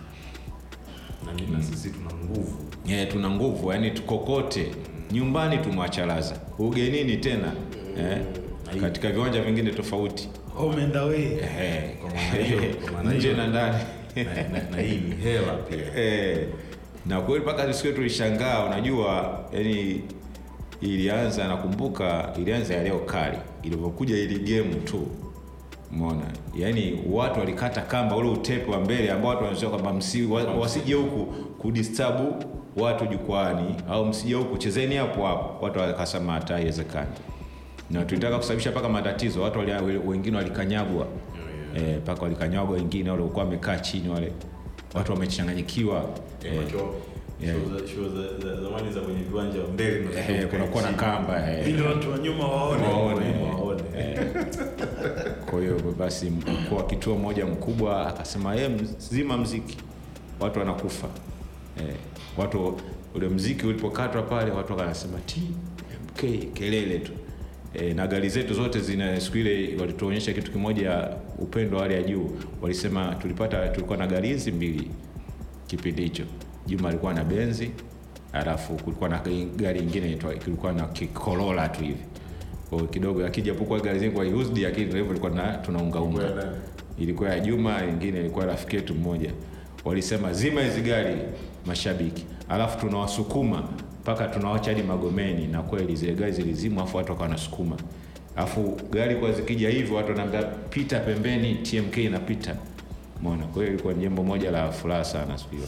na, 1.27 1.57
na 1.59 1.63
sisi 1.63 1.91
tuna 1.91 2.11
nguvu. 2.25 2.57
Yeah, 2.87 3.09
tuna 3.13 3.31
nguvu 3.31 3.73
yani 3.73 3.91
tukokote 3.91 4.71
nyumbani 5.15 5.59
tumwachalaza, 5.59 6.35
ugenini 6.59 7.17
tena 7.17 7.53
eh, 7.99 8.19
katika 8.81 9.11
viwanja 9.11 9.43
vingine 9.43 9.71
tofauti. 9.71 10.29
Home 10.55 10.83
and 10.83 10.97
away 10.97 11.23
Eh, 11.61 11.91
maana 12.93 13.13
nje 13.15 13.33
na 13.33 13.47
ndani. 13.47 13.79
Na, 14.71 14.83
hii 14.83 14.97
ni 14.97 15.15
hela 15.23 15.53
pia. 15.53 15.79
Eh, 16.05 16.47
na 17.07 17.21
kweli 17.21 17.43
mpaka 17.45 17.73
siku 17.73 17.95
tulishangaa 17.95 18.65
unajua 18.67 19.41
yani 19.53 20.01
ilianza 20.81 21.49
nakumbuka 21.49 22.33
ilianza 22.39 22.75
ya 22.75 22.83
leo 22.83 22.99
kali. 22.99 23.39
Ilivyokuja 23.63 24.17
ili 24.17 24.39
game 24.39 24.75
tu 24.75 25.07
mona 25.91 26.23
yani 26.59 27.01
watu 27.11 27.41
walikata 27.41 27.81
kamba 27.81 28.17
ule 28.17 28.29
utepe 28.29 28.71
wa 28.71 28.81
mbele 28.81 29.11
ambao 29.13 29.31
watu 29.31 29.45
wanasema 29.45 29.71
kwamba 29.71 29.93
msi, 29.93 30.23
wasije 30.61 30.95
huku 30.95 31.27
kudistabu 31.59 32.45
watu 32.77 33.07
jukwani 33.07 33.75
au 33.91 34.05
msije 34.07 34.35
huku 34.35 34.57
chezeni 34.59 34.95
hapo 34.97 35.27
hapo 35.27 35.65
watu 35.65 35.79
wakasema 35.79 36.33
hata 36.33 36.55
haiwezekani. 36.55 37.11
Na 37.91 38.05
tulitaka 38.05 38.37
kusababisha 38.39 38.71
mpaka 38.71 38.89
matatizo 38.89 39.43
watu 39.43 39.59
wengine 40.07 40.37
walikanyagwa. 40.37 41.07
Eh, 41.77 41.97
mpaka 41.99 42.23
walikanyagwa 42.23 42.75
wengine 42.77 43.11
waliokuwa 43.11 43.45
wamekaa 43.45 43.79
chini 43.79 44.09
wale 44.09 44.33
watu 44.95 45.13
wamechanganyikiwa. 45.13 46.05
Eh, 46.45 46.53
eh, 46.55 46.61
macho- 46.63 46.95
yeah. 47.43 47.57
show 47.57 47.79
za- 47.79 47.89
show 47.89 48.09
za- 48.09 48.49
za 48.57 48.63
zamani 48.63 48.93
za 48.93 49.01
kwenye 49.01 49.21
viwanja 49.23 49.59
mbele 49.75 50.09
eh, 50.29 50.47
kunakuwa 50.49 50.83
na 50.83 50.93
kamba 50.93 51.53
eh. 51.53 51.69
ili 51.69 51.83
watu 51.83 52.11
wa 52.11 52.19
nyuma 52.19 52.49
waone. 52.49 52.83
Waone 52.87 53.25
waone. 53.55 53.83
kwa 55.51 55.61
hiyo 55.61 55.77
basi 55.99 56.31
mkuu 56.31 56.77
wa 56.77 56.87
kituo 56.87 57.17
moja 57.19 57.47
mkubwa 57.47 58.07
akasema 58.09 58.57
e, 58.57 58.69
mzima 58.69 59.37
mziki. 59.39 59.77
Watu 60.41 60.59
wanakufa 60.59 61.09
e, 61.81 61.95
watu 62.37 62.81
ule 63.15 63.29
mziki 63.29 63.67
ulipokatwa 63.67 64.23
pale 64.23 64.51
watu 64.51 64.77
wanasema 64.77 65.19
tmk 65.19 66.53
kelele 66.55 66.99
tu. 66.99 67.13
Eh, 67.75 67.95
na 67.97 68.07
gari 68.07 68.29
zetu 68.29 68.55
zote 68.55 68.81
zina 68.81 69.21
siku 69.21 69.39
ile 69.39 69.77
walituonyesha 69.81 70.33
kitu 70.33 70.53
kimoja 70.53 71.09
upendo 71.39 71.77
wa 71.77 71.83
hali 71.83 71.95
ya 71.95 72.03
juu. 72.03 72.31
Walisema 72.63 73.15
tulipata 73.15 73.69
tulikuwa 73.69 73.97
na 73.99 74.07
gari 74.07 74.29
hizi 74.29 74.53
mbili 74.53 74.91
kipindi 75.67 76.03
hicho. 76.03 76.25
Juma 76.67 76.89
alikuwa 76.89 77.15
na 77.15 77.25
benzi 77.25 77.71
alafu 78.33 78.73
kulikuwa 78.77 79.09
na 79.09 79.21
gari 79.57 79.81
ingine 79.81 80.07
inaitwa- 80.13 80.45
kulikuwa 80.45 80.73
na 80.73 80.87
kikolola 80.87 81.69
tu 81.69 81.81
hivi. 81.85 82.05
Kwa 82.71 82.87
kidogo 82.87 83.27
akijapokuwa 83.27 83.81
gari 83.81 83.99
zengu 83.99 84.15
kwa 84.15 84.25
used 84.25 84.59
lakini 84.59 84.87
ndio 84.87 84.97
hivyo 84.99 85.11
ilikuwa 85.13 85.31
na 85.33 85.53
tunaungaunga 85.57 86.53
ilikuwa 86.99 87.31
ya 87.31 87.41
juma 87.41 87.85
ingine 87.85 88.21
ilikuwa 88.21 88.47
rafiki 88.47 88.77
yetu 88.77 88.95
mmoja. 88.95 89.31
Walisema 89.85 90.33
zima 90.33 90.63
hizi 90.63 90.81
gari 90.81 91.17
mashabiki. 91.67 92.25
Alafu 92.49 92.79
tunawasukuma 92.81 93.63
mpaka 94.03 94.29
tunawacha 94.29 94.71
hadi 94.71 94.83
magomeni 94.83 95.47
na 95.47 95.63
kweli 95.63 95.97
zile 95.97 96.15
gari 96.15 96.33
zilizimwa 96.33 96.85
afu 96.85 96.97
watu 96.97 97.13
wakawa 97.13 97.29
wanasukuma. 97.29 97.77
Afu 98.37 98.77
gari 98.93 99.17
kwa 99.17 99.33
zikija 99.33 99.69
hivyo 99.71 99.97
watu 99.97 100.09
wanaambia 100.11 100.43
pita 100.43 101.01
pembeni 101.01 101.55
tmk 101.55 101.97
inapita. 101.97 102.57
Mona 103.23 103.47
kwa 103.47 103.63
hiyo 103.63 103.75
ilikuwa 103.75 103.95
ni 103.95 104.03
jambo 104.03 104.23
moja 104.25 104.51
la 104.51 104.73
furaha 104.73 105.05
sana 105.05 105.39
siku 105.39 105.55
hiyo. 105.55 105.67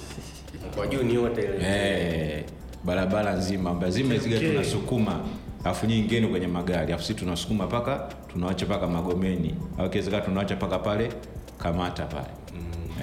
Kwa 0.77 0.87
juu 0.87 1.03
ni 1.03 1.19
wote 1.19 1.41
ile. 1.43 1.59
Eh, 1.63 2.45
barabara 2.85 3.33
nzima 3.33 3.71
ambayo 3.71 3.93
zima 3.93 4.15
hizi 4.15 4.29
gari 4.29 4.49
tunasukuma 4.49 5.21
afu 5.65 5.87
nyinyi 5.87 6.03
ngeni 6.07 6.27
kwenye 6.29 6.47
magari 6.47 6.93
afu 6.93 7.03
sisi 7.05 7.15
tunasukuma 7.19 7.67
paka 7.67 8.09
tunawacha 8.33 8.67
paka 8.67 8.87
magomeni. 8.87 9.55
Au 9.79 9.91
kiwezekana 9.91 10.23
tunawacha 10.23 10.57
paka 10.57 10.79
pale 10.79 11.13
kamata 11.59 12.05
pale. 12.07 12.27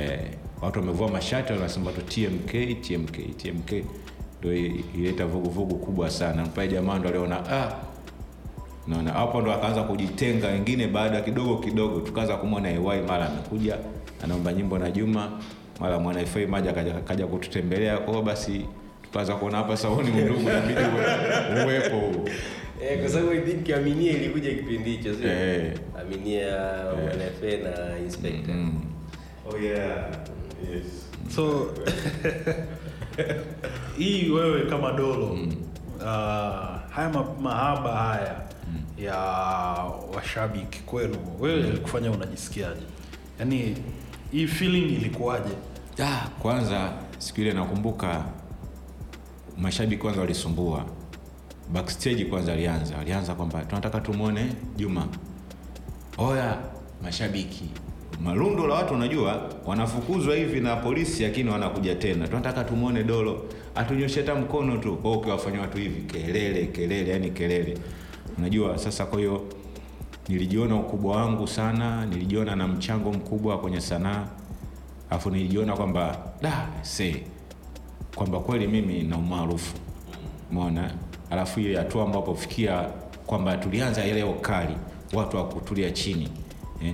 Eh, 0.02 0.20
watu 0.64 0.80
wamevua 0.80 1.08
mashati 1.08 1.54
wanasema 1.54 1.92
tu 1.92 2.02
tmk 2.02 2.82
tmk 2.82 3.38
tmk 3.38 3.86
ndo 4.42 4.54
ileta 4.96 5.26
vuguvugu 5.26 5.76
kubwa 5.76 6.10
sana. 6.10 6.46
Pale 6.48 6.68
jamaa 6.68 7.00
ndo 7.00 7.10
aliona 7.10 7.50
ah, 7.52 7.72
naona 8.88 9.12
hapo 9.12 9.42
ndo 9.42 9.54
akaanza 9.54 9.84
kujitenga 9.84 10.48
wengine 10.48 10.88
baada 10.88 11.16
ya 11.16 11.22
kidogo 11.22 11.58
kidogo 11.58 12.00
tukaanza 12.00 12.38
kumwona 12.38 12.70
ay 12.70 13.02
mara 13.08 13.26
amekuja 13.30 13.78
anaomba 14.24 14.54
nyimbo 14.54 14.78
na 14.78 14.92
juma 14.92 15.32
mara 15.80 16.00
mwana 16.00 16.26
fa 16.26 16.40
maja 16.48 16.74
kaja, 16.74 16.94
kaja 16.94 17.28
kututembelea. 17.28 17.98
Kwao 17.98 18.22
basi 18.22 18.66
tukaanza 19.04 19.36
kuona 19.36 19.58
hapa 19.58 19.78
sauni 19.78 20.10
ndugu 20.12 20.40
inabidi 20.42 20.80
uwe- 20.80 21.64
uwepo. 21.66 22.02
Eh, 22.90 23.00
kwa 23.00 23.10
sababu 23.10 23.32
I 23.32 23.40
think 23.42 23.70
Aminia 23.70 24.12
ilikuja 24.12 24.50
kipindi 24.54 24.92
hicho 24.92 25.14
sio 25.16 25.28
Eh. 25.32 25.74
Aminia 26.02 26.48
mwanafe 27.04 27.58
na 27.58 28.00
inspector. 28.00 28.56
Mm. 28.56 28.82
Oh 29.52 29.58
yeah. 29.58 30.08
Yes. 30.72 30.86
so 31.36 31.54
hii 33.98 34.30
wewe 34.30 34.62
kama 34.70 34.92
dolo 34.92 35.32
uh, 35.32 36.02
haya 36.90 37.10
ma- 37.14 37.34
mahaba 37.42 37.92
haya 37.98 38.42
ya 38.98 39.16
washabiki 40.16 40.80
kwenu 40.80 41.18
wewe 41.40 41.60
ilikufanya 41.60 42.12
unajisikiaje? 42.12 42.82
Yaani 43.40 43.78
hii 44.32 44.48
feeling 44.48 44.94
ilikuwaje? 44.96 45.54
Ah, 46.04 46.28
kwanza 46.40 46.92
siku 47.18 47.42
ile 47.42 47.54
nakumbuka 47.54 48.26
mashabiki 49.58 50.02
kwanza 50.02 50.22
walisumbua. 50.22 50.86
Backstage 51.74 52.26
kwanza 52.26 52.54
alianza. 52.54 52.98
Alianza 53.00 53.36
kwamba 53.36 53.66
tunataka 53.66 54.00
tumwone 54.02 54.54
juma. 54.78 55.08
Oya 56.18 56.58
mashabiki 57.04 57.70
malundo 58.24 58.68
la 58.68 58.74
watu 58.76 58.94
unajua 58.94 59.50
wanafukuzwa 59.66 60.36
hivi 60.36 60.60
na 60.62 60.76
polisi 60.76 61.24
lakini 61.24 61.50
wanakuja 61.50 61.96
tena. 61.96 62.28
Tunataka 62.28 62.64
tumwone 62.64 63.04
dolo. 63.04 63.46
Atunyoshe 63.76 64.20
hata 64.22 64.36
mkono 64.36 64.78
tu. 64.78 64.96
Kwao 64.96 65.14
ukiwafanya 65.14 65.62
watu 65.62 65.78
hivi 65.78 66.02
kelele 66.02 66.66
kelele 66.66 67.12
yani 67.12 67.32
kelele. 67.32 67.78
Unajua 68.38 68.78
sasa 68.78 69.06
kwa 69.06 69.20
hiyo 69.20 69.42
nilijiona 70.30 70.76
ukubwa 70.76 71.16
wangu 71.16 71.48
sana 71.48 72.06
nilijiona 72.06 72.56
na 72.56 72.68
mchango 72.68 73.12
mkubwa 73.12 73.58
kwenye 73.60 73.82
sanaa. 73.82 74.28
Alafu 75.10 75.30
nilijiona 75.30 75.74
kwamba 75.76 76.18
da 76.42 76.68
se 76.82 77.24
kwamba 78.16 78.40
kweli 78.40 78.68
mimi 78.68 79.04
na 79.04 79.18
umaarufu. 79.18 79.76
Mona 80.52 80.92
alafu 81.30 81.60
ile 81.60 81.78
hatua 81.78 82.04
ambapo 82.04 82.34
kwamba 83.26 83.58
tulianza 83.58 84.06
ile 84.06 84.34
kali 84.42 84.76
watu 85.14 85.38
wakutulia 85.38 85.92
chini 85.92 86.30
eh, 86.86 86.94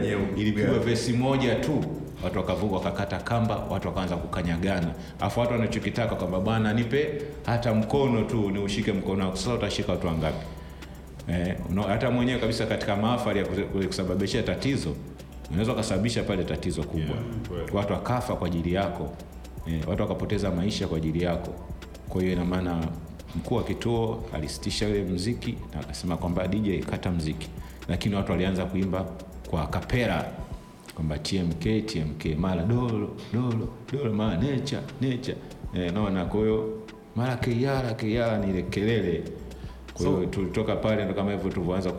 nyeu- 0.00 0.38
ilipigwa 0.40 0.78
vesi 0.78 1.12
moja 1.12 1.54
tu 1.54 1.84
watu 2.24 2.38
wakavuka 2.38 2.74
wakakata 2.74 3.18
kamba 3.18 3.56
watu 3.56 3.88
wakaanza 3.88 4.16
kukanyagana. 4.16 4.94
Afu 5.20 5.40
watu 5.40 5.52
wanachokitaka 5.52 6.14
kwamba 6.14 6.40
bwana 6.40 6.72
nipe 6.72 7.22
hata 7.46 7.74
mkono 7.74 8.22
tu 8.22 8.50
niushike 8.50 8.92
mkono 8.92 9.24
wako. 9.24 9.36
Sasa 9.36 9.54
utashika 9.54 9.92
watu 9.92 10.06
wangapi? 10.06 10.46
Eh, 11.28 11.54
no, 11.70 11.82
hata 11.82 12.10
mwenyewe 12.10 12.38
kabisa 12.38 12.66
katika 12.66 12.96
maafari 12.96 13.38
ya 13.38 13.44
kusababishia 13.86 14.42
tatizo 14.42 14.94
unaweza 15.50 15.72
ukasababisha 15.72 16.22
pale 16.22 16.44
tatizo 16.44 16.82
kubwa. 16.82 17.16
Yeah, 17.56 17.74
watu 17.74 17.92
wakafa 17.92 18.36
kwa 18.36 18.46
ajili 18.46 18.74
yako. 18.74 19.12
Eh, 19.68 19.80
watu 19.88 20.02
wakapoteza 20.02 20.50
maisha 20.50 20.88
kwa 20.88 20.96
ajili 20.96 21.22
yako. 21.24 21.54
Kwa 22.08 22.20
hiyo 22.20 22.32
ina 22.32 22.44
maana 22.44 22.88
mkuu 23.36 23.54
wa 23.54 23.64
kituo 23.64 24.24
alisitisha 24.34 24.86
ule 24.88 25.02
mziki 25.02 25.54
na 25.74 25.80
akasema 25.80 26.16
kwamba 26.16 26.48
dj 26.48 26.84
kata 26.90 27.10
mziki 27.10 27.48
lakini 27.88 28.14
watu 28.14 28.32
walianza 28.32 28.64
kuimba 28.64 29.04
kwa 29.50 29.66
kapera 29.66 30.24
kwamba 30.94 31.18
tmk 31.18 31.86
tmk 31.86 32.24
mara 32.38 32.62
dolo 32.62 33.10
dolo 33.32 33.68
dolo 33.92 34.12
mara 34.12 34.36
necha 34.36 34.80
necha. 35.00 35.34
Eh, 35.74 35.92
naona 35.92 36.24
kwa 36.24 36.40
hiyo 36.40 36.82
mara 37.16 37.36
keiara 37.36 37.94
keiara 37.94 38.38
ni 38.38 38.50
ile 38.50 38.62
kelele. 38.62 39.24
Kwa 39.94 40.06
hiyo 40.06 40.26
tulitoka 40.26 40.76
pale 40.76 41.04
ndo 41.04 41.14
kama 41.14 41.32
hivyo 41.32 41.50
tulivyoanza 41.50 41.92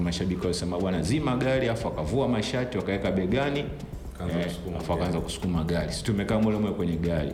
mashabiki 0.00 0.40
walisema 0.42 0.78
bwana 0.78 1.02
zima 1.02 1.36
gari 1.36 1.68
afu 1.68 1.86
wakavua 1.86 2.28
mashati 2.28 2.78
wakaweka 2.78 3.10
begani 3.12 3.58
eh, 3.60 4.44
kusukuma 4.46 4.78
afu 4.78 4.92
akaanza 4.92 5.20
kusukuma 5.20 5.64
gari. 5.64 5.92
Si 5.92 6.04
tumekaa 6.04 6.38
mule 6.38 6.58
mule 6.58 6.72
kwenye 6.72 6.96
gari. 6.96 7.32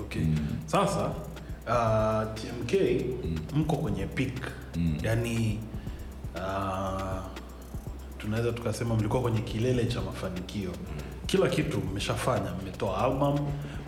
Okay. 0.00 0.22
sasa 0.66 1.12
uh, 1.66 2.34
tmk 2.34 2.74
mko 3.56 3.76
kwenye 3.76 4.06
peak. 4.06 4.52
Yaani 5.02 5.58
uh, 6.36 7.20
tunaweza 8.18 8.52
tukasema 8.52 8.94
mlikuwa 8.94 9.22
kwenye 9.22 9.40
kilele 9.40 9.84
cha 9.86 10.00
mafanikio. 10.00 10.70
Kila 11.26 11.48
kitu 11.48 11.78
mmeshafanya 11.80 12.50
mmetoa 12.62 13.04
album 13.04 13.38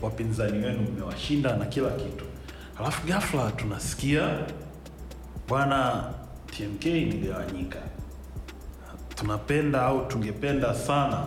wapinzani 0.03 0.67
wenu 0.67 0.81
mmewashinda 0.81 1.57
na 1.57 1.65
kila 1.67 1.91
kitu. 1.91 2.25
Alafu 2.79 3.07
ghafla 3.07 3.51
tunasikia 3.51 4.39
bwana 5.49 6.05
tmk 6.57 6.85
iligawanyika 6.87 7.79
tunapenda 9.15 9.83
au 9.83 10.07
tungependa 10.07 10.75
sana 10.75 11.25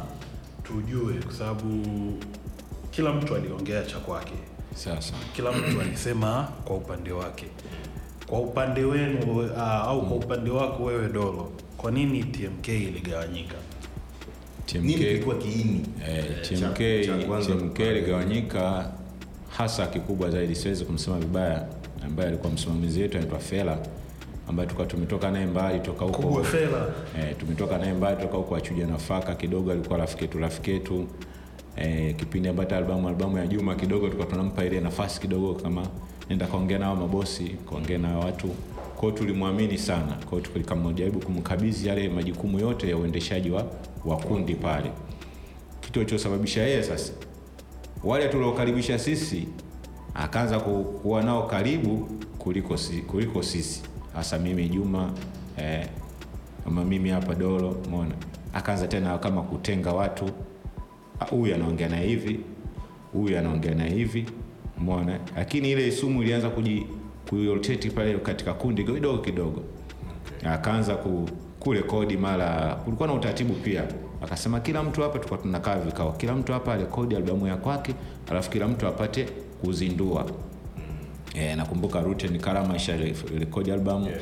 tujue 0.63 1.13
kwa 1.13 1.33
sababu 1.33 1.83
kila 2.91 3.13
mtu 3.13 3.35
aliongea 3.35 3.83
cha 3.83 3.97
kwake. 3.99 4.33
Kila 5.35 5.51
mtu 5.51 5.81
alisema 5.81 6.47
kwa 6.65 6.75
upande 6.75 7.11
wake 7.11 7.45
kwa 8.27 8.39
upande 8.39 8.83
wenu 8.83 9.37
uh, 9.39 9.61
au 9.61 10.05
kwa 10.07 10.17
upande 10.17 10.51
wako 10.51 10.83
wewe 10.83 11.09
dolo 11.09 11.51
kwa 11.77 11.91
nini 11.91 12.23
tmk 12.23 12.67
iligawanyika? 12.67 13.55
Tmk 14.65 14.83
kiini? 15.39 15.85
eh, 16.07 16.25
tmk 16.41 16.77
tmk 17.47 17.79
iligawanyika 17.79 18.91
hasa 19.57 19.87
kikubwa 19.87 20.29
zaidi 20.29 20.55
siwezi 20.55 20.85
kumsema 20.85 21.19
vibaya 21.19 21.67
ambaye 22.05 22.29
alikuwa 22.29 22.51
msimamizi 22.53 23.01
wetu 23.01 23.17
anaitwa 23.17 23.39
fela 23.39 23.77
ambaye 24.49 24.69
tuka 24.69 24.85
tumetoka 24.85 25.31
naye 25.31 25.45
mbali 25.45 25.79
toka 25.79 26.05
huko 26.05 26.21
kubwa 26.21 26.43
fela. 26.43 26.87
Eh, 27.19 27.35
tumetoka 27.39 27.77
naye 27.77 27.93
mbali 27.93 28.17
toka 28.21 28.37
huko 28.37 28.55
achuja 28.55 28.87
nafaka 28.87 29.35
kidogo 29.35 29.71
alikuwa 29.71 29.99
rafiki 29.99 30.23
yetu 30.23 30.39
rafiki 30.39 30.71
yetu. 30.71 31.05
Eh, 31.77 32.15
kipindi 32.15 32.49
ambacho 32.49 32.75
albamu 32.75 33.07
albamu 33.09 33.37
ya 33.37 33.47
Juma 33.47 33.75
kidogo 33.75 34.05
tulikuwa 34.05 34.27
tunampa 34.27 34.65
ile 34.65 34.79
nafasi 34.81 35.21
kidogo 35.21 35.53
kama 35.53 35.87
nenda 36.29 36.47
kaongea 36.47 36.79
nao 36.79 36.95
mabosi 36.95 37.43
kaongea 37.69 37.97
na 37.97 38.17
watu. 38.17 38.47
Kwao 38.95 39.11
tulimwamini 39.11 39.77
sana. 39.77 40.17
Kwao 40.29 40.41
tulikamjaribu 40.41 41.19
kumkabidhi 41.19 41.87
yale 41.87 42.09
majukumu 42.09 42.59
yote 42.59 42.89
ya 42.89 42.97
uendeshaji 42.97 43.49
wa, 43.51 43.65
wa 44.05 44.17
kundi 44.17 44.55
pale. 44.55 44.91
Kitu 45.81 45.99
alichosababisha 45.99 46.61
yeye 46.61 46.83
sasa 46.83 47.13
wale 48.03 48.27
tuliokaribisha 48.29 48.99
sisi 48.99 49.47
akaanza 50.13 50.59
ku- 50.59 50.83
kuwa 50.83 51.23
nao 51.23 51.43
karibu 51.47 51.97
kuliko, 52.37 52.75
kuliko 53.07 53.43
sisi. 53.43 53.81
Hasa 54.13 54.39
mimi 54.39 54.69
juma 54.69 55.11
eh, 55.57 55.87
ama 56.67 56.85
mimi 56.85 57.09
hapa 57.09 57.35
dolo 57.35 57.77
mona 57.89 58.15
akaanza 58.53 58.87
tena 58.87 59.17
kama 59.17 59.41
kutenga 59.41 59.93
watu. 59.93 60.29
Ah, 61.19 61.25
huyu 61.25 61.55
anaongea 61.55 61.89
naye 61.89 62.07
hivi 62.07 62.39
huyu 63.13 63.37
anaongea 63.39 63.75
naye 63.75 63.89
hivi 63.93 64.25
mona 64.77 65.19
lakini 65.35 65.71
ile 65.71 65.91
sumu 65.91 66.23
ilianza 66.23 66.49
kuji 66.49 66.85
kurotate 67.29 67.89
pale 67.89 68.13
katika 68.17 68.53
kundi 68.53 68.83
kidogo 68.83 69.17
kidogo. 69.17 69.61
Akaanza 70.43 70.95
ku, 70.95 71.29
kurekodi 71.59 72.17
mara 72.17 72.75
kulikuwa 72.75 73.07
na 73.07 73.13
utaratibu 73.13 73.53
pia. 73.53 73.83
Akasema 74.21 74.59
kila 74.59 74.83
mtu 74.83 75.01
hapa 75.01 75.13
tulikuwa 75.13 75.39
tunakaa 75.39 75.79
vikao. 75.79 76.11
Kila 76.11 76.35
mtu 76.35 76.53
hapa 76.53 76.73
arekodi 76.73 77.15
albamu 77.15 77.47
ya 77.47 77.57
kwake 77.57 77.93
alafu 78.31 78.49
kila 78.49 78.67
mtu 78.67 78.87
apate 78.87 79.25
kuzindua. 79.61 80.25
E, 81.33 81.55
nakumbuka 81.55 82.01
Ruten 82.01 82.39
Karama 82.39 82.75
isha 82.75 82.97
rekodi 83.39 83.71
albamu. 83.71 84.05
Yes. 84.07 84.21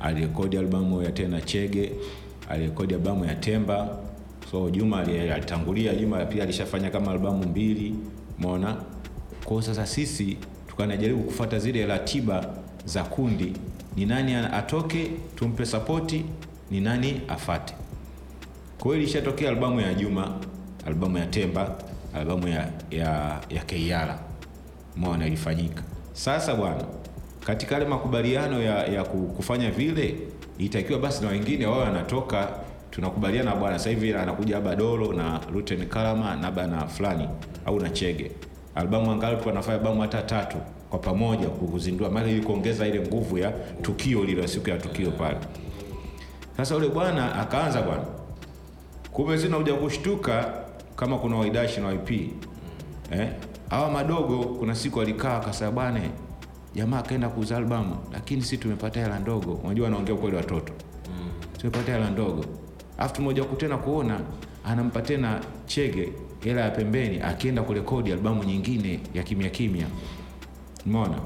alirekodi 0.00 0.58
albamu 0.58 1.02
ya 1.02 1.12
tena 1.12 1.40
chege 1.40 1.92
alirekodi 2.48 2.94
albamu 2.94 3.24
ya 3.24 3.34
temba. 3.34 3.98
So 4.50 4.70
juma 4.70 4.98
alitangulia 5.00 5.94
juma 5.94 6.24
pia 6.24 6.42
alishafanya 6.42 6.90
kama 6.90 7.10
albamu 7.12 7.46
mbili 7.46 7.94
mona 9.50 9.60
hiyo 9.60 9.74
sasa 9.74 9.86
sisi 9.86 10.36
tukanajaribu 10.68 11.22
kufuata 11.22 11.58
zile 11.58 11.86
ratiba 11.86 12.46
za 12.84 13.04
kundi. 13.04 13.52
Ni 13.96 14.06
nani 14.06 14.34
atoke 14.34 15.10
tumpe 15.36 15.66
sapoti 15.66 16.24
ni 16.70 16.80
nani 16.80 17.20
afate. 17.28 17.74
Kwa 18.78 18.90
hiyo 18.90 19.02
ilishatokea 19.02 19.48
albamu 19.48 19.80
ya 19.80 19.94
Juma, 19.94 20.34
albamu 20.86 21.18
ya 21.18 21.26
Temba, 21.26 21.74
albamu 22.14 22.48
ya 22.48 22.68
ya, 22.90 23.40
ya 23.50 23.62
Keiala 23.66 24.18
mona 24.96 25.26
ilifanyika. 25.26 25.82
Sasa 26.12 26.54
bwana, 26.54 26.84
katika 27.46 27.74
yale 27.74 27.86
makubaliano 27.86 28.62
ya, 28.62 28.86
ya 28.86 29.04
kufanya 29.36 29.70
vile, 29.70 30.16
itakiwa 30.58 30.98
basi 30.98 31.24
na 31.24 31.30
wengine 31.30 31.66
wao 31.66 31.78
wanatoka, 31.80 32.48
tunakubaliana 32.90 33.56
bwana, 33.56 33.78
sasa 33.78 33.90
hivi 33.90 34.14
anakuja 34.14 34.56
Aba 34.56 34.76
na 34.76 35.40
Luten 35.52 35.86
Kalama 35.86 36.36
na 36.36 36.86
fulani 36.86 37.28
au 37.66 37.80
na 37.80 37.90
Chege, 37.90 38.30
albamu 38.74 39.10
angalau 39.12 39.48
anafanya 39.50 39.78
albamu 39.78 40.00
hata 40.00 40.22
tatu 40.22 40.56
kwa 40.90 40.98
pamoja 40.98 41.46
kuzindua, 41.48 42.10
maana 42.10 42.28
ili 42.30 42.40
kuongeza 42.42 42.86
ile 42.86 43.00
nguvu 43.00 43.38
ya 43.38 43.50
tukio 43.82 44.24
lile, 44.24 44.48
siku 44.48 44.70
ya 44.70 44.78
tukio 44.78 45.10
pale. 45.10 45.38
Sasa 46.56 46.74
yule 46.74 46.88
bwana 46.88 47.34
akaanza 47.34 47.82
bwana. 47.82 48.04
Kumbe 49.12 49.36
zina 49.36 49.58
uja 49.58 49.74
kushtuka 49.74 50.54
kama 50.96 51.18
kuna 51.18 51.36
waidashi 51.36 51.80
na 51.80 51.86
waip. 51.86 52.10
Eh? 53.12 53.28
hawa 53.70 53.90
madogo 53.90 54.38
kuna 54.44 54.74
siku 54.74 55.00
alikaa 55.00 55.36
akasema 55.36 55.70
bwana 55.70 56.00
jamaa 56.74 56.98
akaenda 56.98 57.28
kuuza 57.28 57.56
albamu 57.56 57.96
lakini 58.12 58.42
si 58.42 58.56
tumepata 58.58 59.00
hela 59.00 59.18
ndogo. 59.18 59.52
Unajua 59.64 59.88
anaongea 59.88 60.14
kweli 60.14 60.36
watoto. 60.36 60.72
Tumepata 61.58 61.92
hela 61.92 62.10
ndogo. 62.10 62.44
Afu 62.98 63.14
tumoja 63.14 63.44
kutena 63.44 63.76
kuona 63.76 64.20
anampa 64.64 65.02
tena 65.02 65.40
chege 65.66 66.12
hela 66.44 66.60
ya 66.60 66.70
pembeni 66.70 67.20
akienda 67.20 67.62
kurekodi 67.62 68.12
albamu 68.12 68.44
nyingine 68.44 69.00
ya 69.14 69.22
kimya 69.22 69.50
kimya. 69.50 69.86
Umeona? 70.86 71.18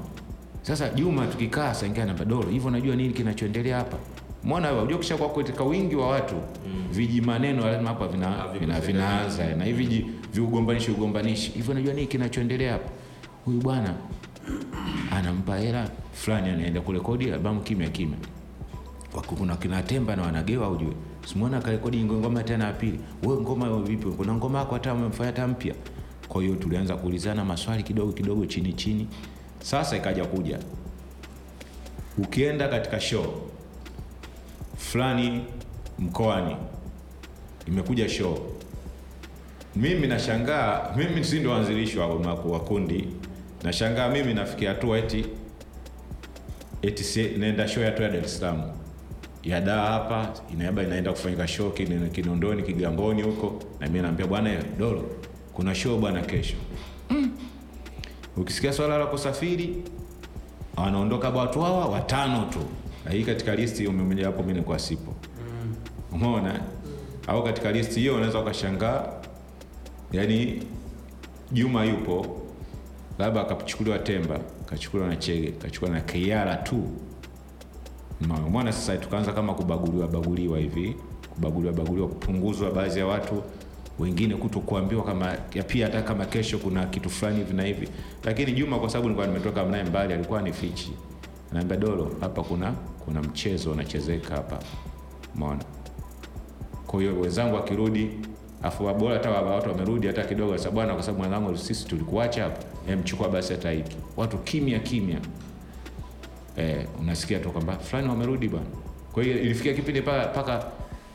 Sasa 0.61 0.89
juma 0.89 1.27
tukikaa 1.27 1.73
saingia 1.73 2.05
namba 2.05 2.25
dolo 2.25 2.49
hivyo 2.49 2.69
najua 2.71 2.95
nini 2.95 3.13
kinachoendelea 3.13 3.77
hapa? 3.77 3.97
Mona 4.43 4.73
unajua 4.73 4.97
kisha 4.99 5.17
kwa 5.17 5.29
katika 5.29 5.63
wingi 5.63 5.95
wa 5.95 6.07
watu 6.09 6.35
mm. 6.35 6.85
viji 6.91 7.21
maneno 7.21 7.65
lazima 7.65 7.89
hapa 7.89 8.07
vina, 8.07 8.47
vina, 8.59 8.79
vinaanza 8.81 9.55
na 9.55 9.65
hivi 9.65 10.05
viugombanishi 10.33 10.91
ugombanishi. 10.91 11.51
Hivyo 11.51 11.73
najua 11.73 11.93
nini 11.93 12.07
kinachoendelea 12.07 12.71
hapa? 12.73 12.89
Huyu 13.45 13.61
bwana 13.61 13.93
anampa 15.11 15.57
hela 15.57 15.89
fulani 16.13 16.49
anaenda 16.49 16.81
kurekodi 16.81 17.31
albamu 17.31 17.61
kimya 17.61 17.89
kimya. 17.89 18.17
Wako- 19.15 19.35
kuna 19.35 19.55
kina 19.55 19.83
na 20.15 20.21
wanagewa 20.21 20.69
ujue 20.69 20.93
simwona 21.25 21.57
akarekodi 21.57 22.03
ngoma 22.03 22.43
tena 22.43 22.65
ya 22.65 22.73
pili. 22.73 22.99
We 23.23 23.35
ngoma 23.35 23.81
vipi? 23.81 24.05
Kuna 24.05 24.33
ngoma 24.33 24.59
yako 24.59 24.73
hata 24.73 24.93
umefanya 24.93 25.27
hata 25.31 25.47
mpya. 25.47 25.75
Kwa 26.27 26.41
hiyo 26.41 26.55
tulianza 26.55 26.95
kuulizana 26.95 27.45
maswali 27.45 27.83
kidogo 27.83 28.11
kidogo 28.13 28.45
chini 28.45 28.73
chini. 28.73 29.07
Sasa 29.59 29.97
ikaja 29.97 30.25
kuja. 30.25 30.59
Ukienda 32.17 32.67
katika 32.67 32.99
show 32.99 33.25
fulani 34.77 35.41
mkoani 35.99 36.55
imekuja 37.67 38.09
show. 38.09 38.39
Mimi 39.75 40.07
nashangaa 40.07 40.93
mimi 40.97 41.23
si 41.23 41.39
ndo 41.39 41.51
wanzilishi 41.51 41.97
wa, 41.99 42.59
kundi. 42.59 43.07
Nashangaa 43.63 44.09
mimi 44.09 44.33
nafikia 44.33 44.69
hatua 44.69 44.97
eti 44.97 45.25
eti 46.81 47.27
naenda 47.37 47.67
show 47.67 47.83
ya 47.83 47.91
Dar 47.91 48.15
es 48.15 48.37
Salaam 48.39 48.63
ya 49.45 49.61
daa 49.61 49.85
hapa 49.87 50.33
inaaba 50.53 50.83
inaenda 50.83 51.11
kufanyika 51.11 51.47
show 51.47 51.71
Kinondoni 52.11 52.63
Kigamboni 52.63 53.21
huko. 53.21 53.59
Na 53.79 53.87
mimi 53.87 54.01
naambia 54.01 54.27
bwana 54.27 54.63
Dolo 54.79 55.03
kuna 55.53 55.75
show 55.75 55.97
bwana 55.97 56.21
kesho. 56.21 56.55
Mm. 57.09 57.31
ukisikia 58.37 58.73
swala 58.73 58.97
la 58.97 59.05
kusafiri 59.05 59.83
wanaondoka 60.77 61.29
watu 61.29 61.61
hawa 61.61 61.85
watano 61.85 62.45
tu. 62.45 62.59
Na 63.05 63.11
hii 63.11 63.23
katika 63.23 63.55
listi 63.55 63.87
umemoja 63.87 64.25
hapo 64.25 64.41
mimi 64.41 64.53
nilikuwa 64.53 64.79
sipo. 64.79 65.13
Umeona? 66.11 66.59
Au 67.27 67.43
katika 67.43 67.71
listi 67.71 67.99
hiyo 67.99 68.15
unaweza 68.15 68.39
ukashangaa. 68.39 69.03
Yani 70.11 70.63
Juma 71.51 71.85
yupo 71.85 72.41
labda 73.19 73.41
akachukuliwa 73.41 73.99
Temba 73.99 74.39
kachukuliwa 74.65 75.09
na 75.09 75.15
Chege 75.15 75.51
kachukuliwa 75.51 75.97
na 75.97 76.03
Kiara 76.03 76.55
tu 76.55 76.83
mwana 78.33 78.71
sasa 78.71 78.97
tukaanza 78.97 79.33
kama 79.33 79.53
kubaguliwa 79.53 80.07
baguliwa 80.07 80.59
hivi 80.59 80.95
kubaguliwa 81.33 81.73
baguliwa 81.73 82.07
kupunguzwa 82.07 82.71
baadhi 82.71 82.99
ya 82.99 83.05
watu 83.07 83.43
wengine 83.99 84.35
kuto 84.35 84.59
kuambiwa 84.59 85.03
kama 85.03 85.33
pia 85.67 85.85
hata 85.85 86.01
kama 86.01 86.25
kesho 86.25 86.57
kuna 86.57 86.85
kitu 86.85 87.09
fulani 87.09 87.37
hivi 87.37 87.53
na 87.53 87.63
hivi. 87.63 87.89
Lakini 88.23 88.51
Juma 88.51 88.79
kwa 88.79 88.89
sababu 88.89 89.07
nilikuwa 89.09 89.27
nimetoka 89.27 89.63
naye 89.63 89.83
mbali 89.83 90.13
alikuwa 90.13 90.41
ni 90.41 90.53
fichi 90.53 90.93
anaambia 91.51 91.77
Dolo 91.77 92.11
hapa 92.21 92.43
kuna 92.43 92.71
kuna 93.05 93.21
mchezo 93.21 93.71
unachezeka 93.71 94.35
hapa. 94.35 94.59
Umeona? 95.35 95.63
Kwa 96.87 96.99
hiyo 96.99 97.19
wenzangu 97.19 97.57
akirudi 97.57 98.09
afu 98.63 98.93
bora 98.93 99.13
hata 99.13 99.29
wa- 99.31 99.41
watu 99.55 99.69
wamerudi 99.69 100.07
hata 100.07 100.23
kidogo 100.23 100.57
sababu 100.57 100.75
bwana 100.75 100.93
kwa 100.93 101.03
sababu 101.03 101.19
mwanangu, 101.23 101.57
sisi 101.57 101.87
tulikuacha 101.87 102.43
hapa. 102.43 102.63
Em 102.89 103.03
basi 103.31 103.53
hata 103.53 103.71
hiki. 103.71 103.97
Watu 104.17 104.37
kimya 104.37 104.79
kimya 104.79 105.19
eh, 106.57 106.87
unasikia 106.99 107.39
tu 107.39 107.51
kwamba 107.51 107.77
fulani 107.79 108.09
wamerudi 108.09 108.47
bwana. 108.47 108.65
Kwa 109.13 109.23
hiyo 109.23 109.39
ilifikia 109.41 109.73
kipindi 109.73 110.01
mpaka 110.01 110.25
paka 110.27 110.65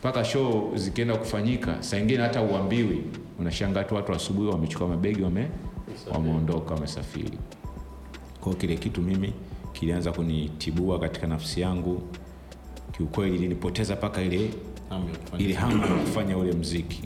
paka 0.02 0.24
show 0.24 0.76
zikienda 0.76 1.16
kufanyika 1.16 1.82
saa 1.82 1.98
ingine 1.98 2.22
hata 2.22 2.42
uambiwi. 2.42 3.02
Unashangaa 3.38 3.84
tu 3.84 3.94
watu 3.94 4.12
asubuhi 4.12 4.48
wamechukua 4.48 4.88
mabegi 4.88 5.22
wame 5.22 5.48
wameondoka 6.12 6.74
wamesafiri. 6.74 7.38
Kwao 8.40 8.54
kile 8.54 8.76
kitu 8.76 9.02
mimi 9.02 9.32
kilianza 9.72 10.12
kunitibua 10.12 10.98
katika 10.98 11.26
nafsi 11.26 11.60
yangu. 11.60 12.02
Kiukweli 12.92 13.34
ilinipoteza 13.36 13.94
mpaka 13.96 14.22
ile 14.22 14.50
ile 15.38 15.54
hamu 15.54 15.82
ya 15.82 15.88
kufanya 15.94 16.36
ule 16.36 16.52
mziki. 16.52 17.02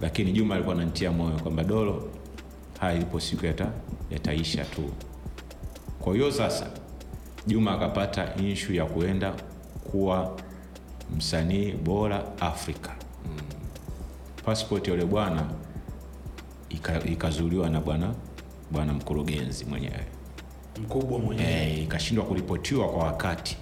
Lakini 0.00 0.32
juma 0.32 0.54
alikuwa 0.54 0.76
ananitia 0.76 1.12
moyo 1.12 1.36
kwamba 1.38 1.64
dolo 1.64 2.08
haya 2.80 2.96
ilipo 2.96 3.20
siku 3.20 3.46
yata, 3.46 3.72
yataisha 4.10 4.64
tu. 4.64 4.82
Kwa 6.00 6.14
hiyo 6.14 6.32
sasa 6.32 6.66
juma 7.46 7.72
akapata 7.72 8.34
inshu 8.36 8.74
ya 8.74 8.84
kuenda 8.86 9.34
kuwa 9.90 10.40
msanii 11.16 11.72
bora 11.72 12.40
afrika. 12.40 12.94
Passport 14.44 14.88
ya 14.88 14.94
yule 14.94 15.06
bwana 15.06 15.46
ikazuliwa 17.06 17.70
na 17.70 17.80
bwana 17.80 18.14
bwana 18.70 18.92
mkurugenzi 18.92 19.64
mwenyewe. 19.64 20.04
Mkubwa 20.82 21.18
mwenyewe. 21.18 21.50
Eh, 21.52 21.82
ikashindwa 21.82 22.24
kuripotiwa 22.26 22.88
kwa 22.88 23.04
wakati. 23.04 23.56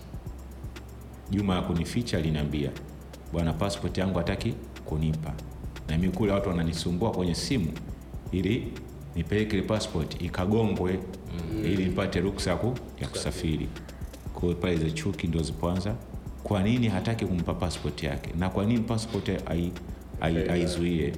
Juma 1.31 1.55
ya 1.55 1.63
kunificha 1.63 2.19
aliniambia 2.19 2.71
bwana 3.33 3.53
pasipoti 3.53 4.01
yangu 4.01 4.19
hataki 4.19 4.55
kunipa. 4.85 5.33
Na 5.89 5.99
mimi 5.99 6.13
kule 6.13 6.33
watu 6.33 6.49
wananisumbua 6.49 7.11
kwenye 7.11 7.35
simu 7.35 7.73
ili 8.33 8.73
nipeleke 9.17 9.57
ile 9.57 9.67
passport 9.67 10.23
ikagongwe 10.23 10.93
mm. 10.93 11.65
ili 11.65 11.85
nipate 11.85 12.21
ruksa 12.21 12.51
ya 13.01 13.09
kusafiri. 13.09 13.69
Kwa 14.35 14.43
hiyo 14.43 14.55
pale 14.55 14.77
za 14.77 14.91
chuki 14.91 15.27
ndio 15.27 15.43
zipoanza. 15.43 15.95
Kwa 16.43 16.63
nini 16.63 16.89
hataki 16.89 17.27
kumpa 17.27 17.55
passport 17.55 18.03
yake? 18.03 18.31
Na 18.39 18.49
kwa 18.51 18.65
nini 18.65 18.81
passport 18.81 19.29
ai- 19.29 19.73
ai- 20.21 20.49
aizuie 20.51 21.13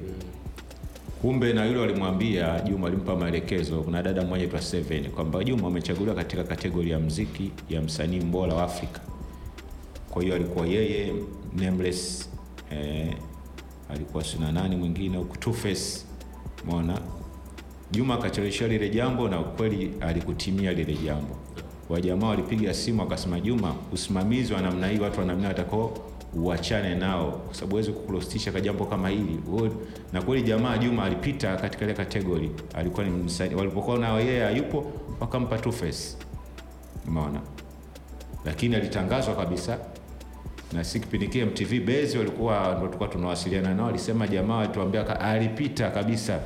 kumbe 1.22 1.52
na 1.52 1.64
yule 1.66 1.78
walimwambia 1.80 2.60
juma 2.60 2.86
alimpa 2.86 3.16
maelekezo. 3.16 3.82
Kuna 3.82 4.02
dada 4.02 4.22
mmoja 4.22 4.46
twa 4.48 4.62
seven 4.62 5.10
kwamba 5.10 5.44
juma 5.44 5.66
amechaguliwa 5.68 6.14
katika 6.16 6.44
kategori 6.44 6.90
ya 6.90 6.98
mziki 7.00 7.50
ya 7.70 7.82
msanii 7.82 8.20
mbora 8.20 8.54
wa 8.54 8.62
afrika. 8.64 9.00
Kwa 10.10 10.22
hiyo 10.22 10.34
alikuwa 10.34 10.66
yeye 10.66 11.14
nameless 11.56 12.28
eh, 12.70 13.14
alikuwa 13.90 14.24
sina 14.24 14.52
nani 14.52 14.76
mwingine 14.76 15.16
huku 15.16 15.36
mona 16.64 16.98
juma 17.94 18.14
akacheleshea 18.14 18.68
lile 18.68 18.88
jambo 18.88 19.28
na 19.28 19.38
kweli 19.38 19.90
alikutimia 20.00 20.72
lile 20.72 20.94
jambo. 20.94 21.36
Wajamaa 21.88 22.26
walipiga 22.28 22.74
simu 22.74 23.02
akasema 23.02 23.40
juma 23.40 23.74
usimamizi 23.92 24.52
wa 24.54 24.60
namna 24.60 24.88
hii 24.88 24.98
watu 24.98 25.20
wa 25.20 25.26
namna 25.26 25.48
watakao 25.48 25.98
uachane 26.34 26.94
nao 26.94 27.30
kwa 27.30 27.54
sababu 27.54 27.70
huwezi 27.70 27.92
kukulostisha 27.92 28.52
kwa 28.52 28.60
jambo 28.60 28.84
kama 28.84 29.08
hili. 29.08 29.40
Na 30.12 30.22
kweli 30.22 30.42
jamaa 30.42 30.78
juma 30.78 31.04
alipita 31.04 31.56
katika 31.56 31.84
ile 31.84 31.94
kategori 31.94 32.50
alikuwa 32.74 33.04
ni 33.04 33.10
msanii. 33.10 33.54
Walipokuwa 33.54 33.98
nao 33.98 34.20
yeye 34.20 34.44
hayupo 34.44 34.92
wakampa 35.20 35.58
Two-Face 35.58 36.16
umeona? 37.08 37.40
Lakini 38.44 38.76
alitangazwa 38.76 39.34
kabisa. 39.36 39.78
Na 40.72 40.84
si 40.84 41.00
kipindi 41.00 41.28
kile 41.28 41.44
mtv 41.44 41.86
Base 41.86 42.18
walikuwa 42.18 42.68
ndio 42.74 42.86
tulikuwa 42.86 43.08
tunawasiliana 43.08 43.74
nao 43.74 43.86
alisema 43.88 44.26
jamaa 44.28 44.60
alituambia 44.60 45.20
alipita 45.20 45.90
kabisa 45.90 46.40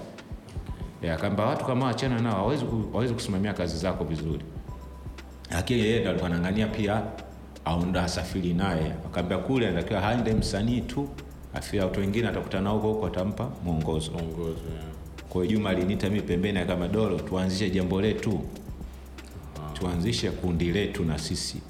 akaamba 1.15 1.47
watu 1.47 1.65
kama 1.65 1.87
wachana 1.87 2.21
nao 2.21 2.35
hawezi 2.37 2.65
hawezi 2.93 3.15
kusimamia 3.15 3.53
kazi 3.53 3.77
zako 3.79 4.05
vizuri. 4.05 4.45
Lakini 5.51 5.81
yeye 5.81 6.01
ndo 6.01 6.11
alikuwa 6.11 6.31
anang'ania 6.31 6.67
pia 6.67 7.03
aunda 7.65 8.03
asafiri 8.03 8.55
naye. 8.55 8.93
Akaambia 9.07 9.39
kule 9.39 9.69
anatakiwa 9.69 10.01
haende 10.01 10.33
msanii 10.35 10.81
tu 10.81 11.09
afia 11.55 11.85
watu 11.85 12.01
wengine 12.01 12.29
atakutana 12.29 12.71
huko 12.71 12.89
huko 12.93 13.07
atampa 13.07 13.51
mwongozo. 13.65 14.11
Mwongozo, 14.11 14.57
kwa 15.29 15.45
hiyo 15.45 15.57
Juma 15.57 15.71
aliniita 15.71 16.09
mimi 16.09 16.23
pembeni 16.23 16.65
kama 16.65 16.89
Dolo, 16.89 17.19
tuanzishe 17.19 17.71
jambo 17.71 18.01
letu, 18.01 18.41
tuanzishe 19.73 20.31
kundi 20.31 20.73
letu 20.73 21.05
na 21.05 21.19
sisi. 21.19 21.63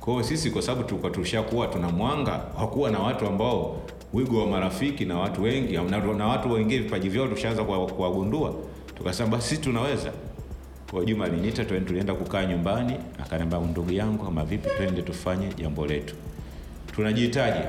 Kwa 0.00 0.12
hiyo 0.12 0.24
sisi, 0.24 0.50
kwa 0.50 0.62
sababu 0.62 0.84
tulikuwa 0.88 1.10
tushakuwa 1.12 1.66
tuna 1.66 1.88
mwanga, 1.88 2.40
hakuwa 2.58 2.90
na 2.90 2.98
watu 2.98 3.26
ambao 3.26 3.76
wigo 4.12 4.40
wa 4.40 4.46
marafiki 4.46 5.04
na 5.04 5.18
watu 5.18 5.42
wengi 5.42 5.72
na, 5.74 6.00
na 6.14 6.26
watu 6.26 6.52
wengine 6.52 6.80
vipaji 6.82 7.08
vyao 7.08 7.28
tushaanza 7.28 7.64
kuwagundua, 7.64 8.54
tukasema 8.96 9.28
basi 9.28 9.48
sisi 9.48 9.60
tunaweza. 9.60 10.12
Kwa 10.90 11.04
Juma 11.04 11.24
aliniita, 11.24 11.64
tulienda 11.64 12.14
kukaa 12.14 12.46
nyumbani, 12.46 12.94
akaniambia 13.22 13.58
ndugu 13.58 13.92
yangu, 13.92 14.24
kama 14.24 14.44
vipi, 14.44 14.68
twende 14.76 15.02
tufanye 15.02 15.46
jambo 15.58 15.86
letu, 15.86 16.14
tunajihitaji. 16.94 17.60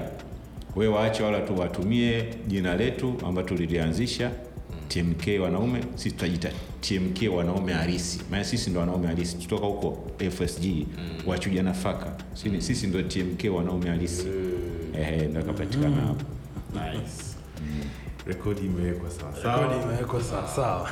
We 0.75 0.87
waache 0.87 1.23
wala 1.23 1.39
tu 1.41 1.59
watumie 1.59 2.23
jina 2.47 2.75
letu 2.75 3.13
ambayo 3.27 3.47
tulilianzisha. 3.47 4.31
TMK 4.87 5.41
wanaume, 5.41 5.79
sisi 5.95 6.11
tutajita 6.15 6.49
TMK 6.81 7.35
wanaume 7.35 7.73
halisi, 7.73 8.21
maana 8.31 8.43
sisi 8.43 8.69
ndo 8.69 8.79
wanaume 8.79 9.07
halisi, 9.07 9.37
tutoka 9.37 9.65
huko 9.65 9.97
FSG 10.31 10.65
wachuja 11.27 11.63
nafaka, 11.63 12.11
sisi, 12.33 12.61
sisi 12.61 12.87
ndo 12.87 13.01
TMK 13.01 13.55
wanaume 13.55 13.89
halisi 13.89 14.25
ehe, 14.99 15.27
ndo 15.27 15.43
kapatikana 15.43 15.95
hapo. 15.95 16.25
Nice. 16.73 17.23
rekodi 18.27 18.61
imewekwa 18.65 19.09
sawa 19.09 19.31
Rekodi 19.61 19.83
imewekwa 19.83 20.23
sawa 20.23 20.47
sawa. 20.47 20.89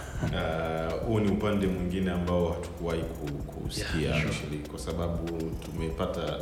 huu 1.07 1.19
ni 1.19 1.31
upande 1.31 1.67
mwingine 1.67 2.11
ambao 2.11 2.49
hatukuwahi 2.53 3.01
ku- 3.01 3.31
kusikia 3.53 4.01
Yeah, 4.01 4.17
sure. 4.21 4.29
actually, 4.35 4.57
kwa 4.69 4.79
sababu 4.79 5.41
tumepata 5.65 6.39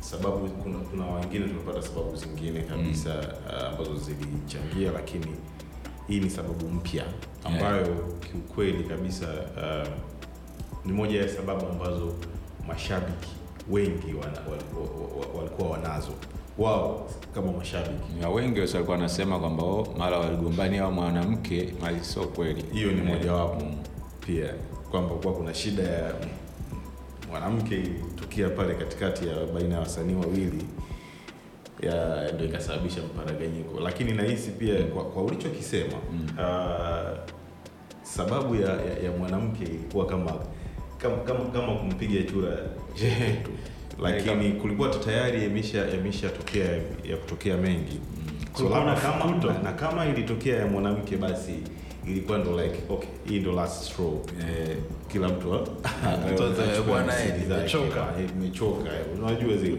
sababu 0.00 0.48
kuna, 0.48 0.78
kuna 0.78 1.06
wengine 1.06 1.48
tumepata 1.48 1.82
sababu 1.82 2.16
zingine 2.16 2.60
kabisa 2.62 3.14
mm. 3.14 3.66
ambazo 3.66 3.96
zilichangia 3.96 4.92
lakini 4.92 5.26
hii 6.08 6.20
ni 6.20 6.30
sababu 6.30 6.68
mpya 6.68 7.04
ambayo 7.44 7.86
kiukweli 8.20 8.84
kabisa 8.84 9.26
uh, 9.56 9.88
ni 10.84 10.92
moja 10.92 11.20
ya 11.22 11.28
sababu 11.28 11.66
ambazo 11.66 12.14
mashabiki 12.68 13.28
wengi 13.70 14.14
walikuwa 15.38 15.70
wanazo 15.70 16.12
wao 16.58 17.10
kama 17.34 17.52
mashabiki. 17.52 18.12
Na 18.20 18.28
wengi 18.28 18.60
walikuwa 18.60 18.88
wanasema 18.96 19.38
kwamba 19.38 19.62
oh, 19.62 19.94
mara 19.98 20.18
waligombania 20.18 20.84
au 20.84 20.92
mwanamke, 20.92 21.74
mali 21.80 22.00
sio 22.04 22.22
kweli. 22.22 22.64
hiyo 22.72 22.92
ni 22.92 22.98
Eh, 23.00 23.06
mojawapo 23.06 23.62
pia 24.26 24.54
kwamba 24.90 25.14
kuwa 25.14 25.34
kuna 25.34 25.54
shida 25.54 25.82
ya 25.82 26.14
mwanamke 27.30 27.74
ilitokea 27.74 28.48
pale 28.50 28.74
katikati 28.74 29.28
ya 29.28 29.34
baina 29.54 29.74
ya 29.74 29.80
wasanii 29.80 30.14
wawili 30.14 30.64
ya 31.82 32.30
ndio 32.32 32.46
ikasababisha 32.46 33.00
mparaganyiko. 33.02 33.80
Lakini 33.80 34.12
nahisi 34.12 34.50
pia 34.50 34.82
kwa, 34.84 35.04
kwa 35.04 35.22
ulichokisema 35.22 35.98
ah, 36.40 37.14
sababu 38.02 38.54
ya, 38.54 38.68
ya, 38.68 38.98
ya 39.04 39.12
mwanamke 39.18 39.64
ilikuwa 39.64 40.06
kama 40.06 40.32
kama, 40.98 41.16
kama, 41.16 41.44
kama 41.44 41.74
kumpiga 41.74 42.22
chura 42.32 42.56
lakini 44.02 44.52
kulikuwa 44.52 44.88
tu 44.88 44.98
tayari 44.98 45.42
yamesha 45.42 45.78
yameshatokea 45.86 46.70
ya 47.04 47.16
kutokea 47.16 47.56
mengi. 47.56 47.92
So 47.92 48.52
Kulikuwa 48.52 48.84
na 48.84 48.94
kama, 48.94 49.58
na, 49.62 49.72
kama 49.72 50.06
ilitokea 50.06 50.56
ya 50.56 50.66
mwanamke 50.66 51.16
basi 51.16 51.52
ilikuwa 52.06 52.38
ndo 52.38 52.62
like 52.62 52.78
okay 52.88 53.08
hii 53.28 53.40
ndo 53.40 53.52
last 53.52 53.84
straw. 53.92 54.14
Eh, 54.40 54.76
kila 55.12 55.28
mtu 55.28 55.54
ah, 55.54 56.82
bwana, 56.88 57.12
nimechoka. 57.24 58.06
nimechoka 58.34 58.88
eh, 58.90 59.06
unajua 59.18 59.56
zile. 59.56 59.78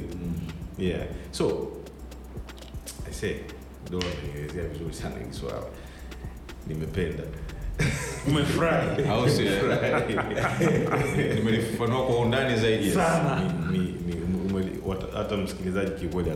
Yeah. 0.79 1.01
So 1.31 1.67
I 3.09 3.13
say 3.13 3.33
ndo 3.87 3.99
nimeelezea 4.25 4.63
vizuri 4.63 4.93
sana 4.93 5.15
hili 5.19 5.33
swala. 5.33 5.63
Nimependa 6.67 7.23
Umefurahi. 8.27 9.03
au 9.09 9.29
si 9.29 9.41
Nimelifafanua 11.35 12.05
kwa 12.05 12.17
undani 12.19 12.57
zaidi 12.59 12.91
Sana. 12.91 13.41
ni- 13.71 13.77
ni- 13.77 13.87
ni- 14.53 14.79
wata- 14.85 15.17
hata 15.17 15.37
msikilizaji 15.37 15.91
kiukweli 15.91 16.31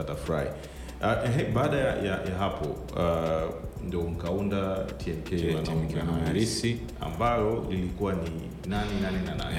atafurahi 0.00 0.46
uh. 0.48 0.54
Ah, 1.02 1.16
ehe, 1.24 1.44
baada 1.44 1.76
ya, 1.76 1.96
ya, 1.96 2.04
ya 2.04 2.34
hapo 2.38 2.64
uh, 2.68 3.54
ndio 3.86 4.00
mkaunda 4.02 4.76
TMK 4.98 5.24
TMK 5.30 5.54
wanaume 5.56 5.96
wanaume 5.98 6.26
halisi. 6.26 6.76
ambalo 7.00 7.66
lilikuwa 7.70 8.12
ni 8.12 8.30
nani 8.68 8.90
nani 9.02 9.16
na 9.26 9.34
nani 9.34 9.56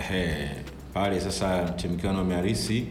pale 0.93 1.19
sasa 1.21 1.63
mchemkiano 1.63 2.23
miarisi 2.23 2.87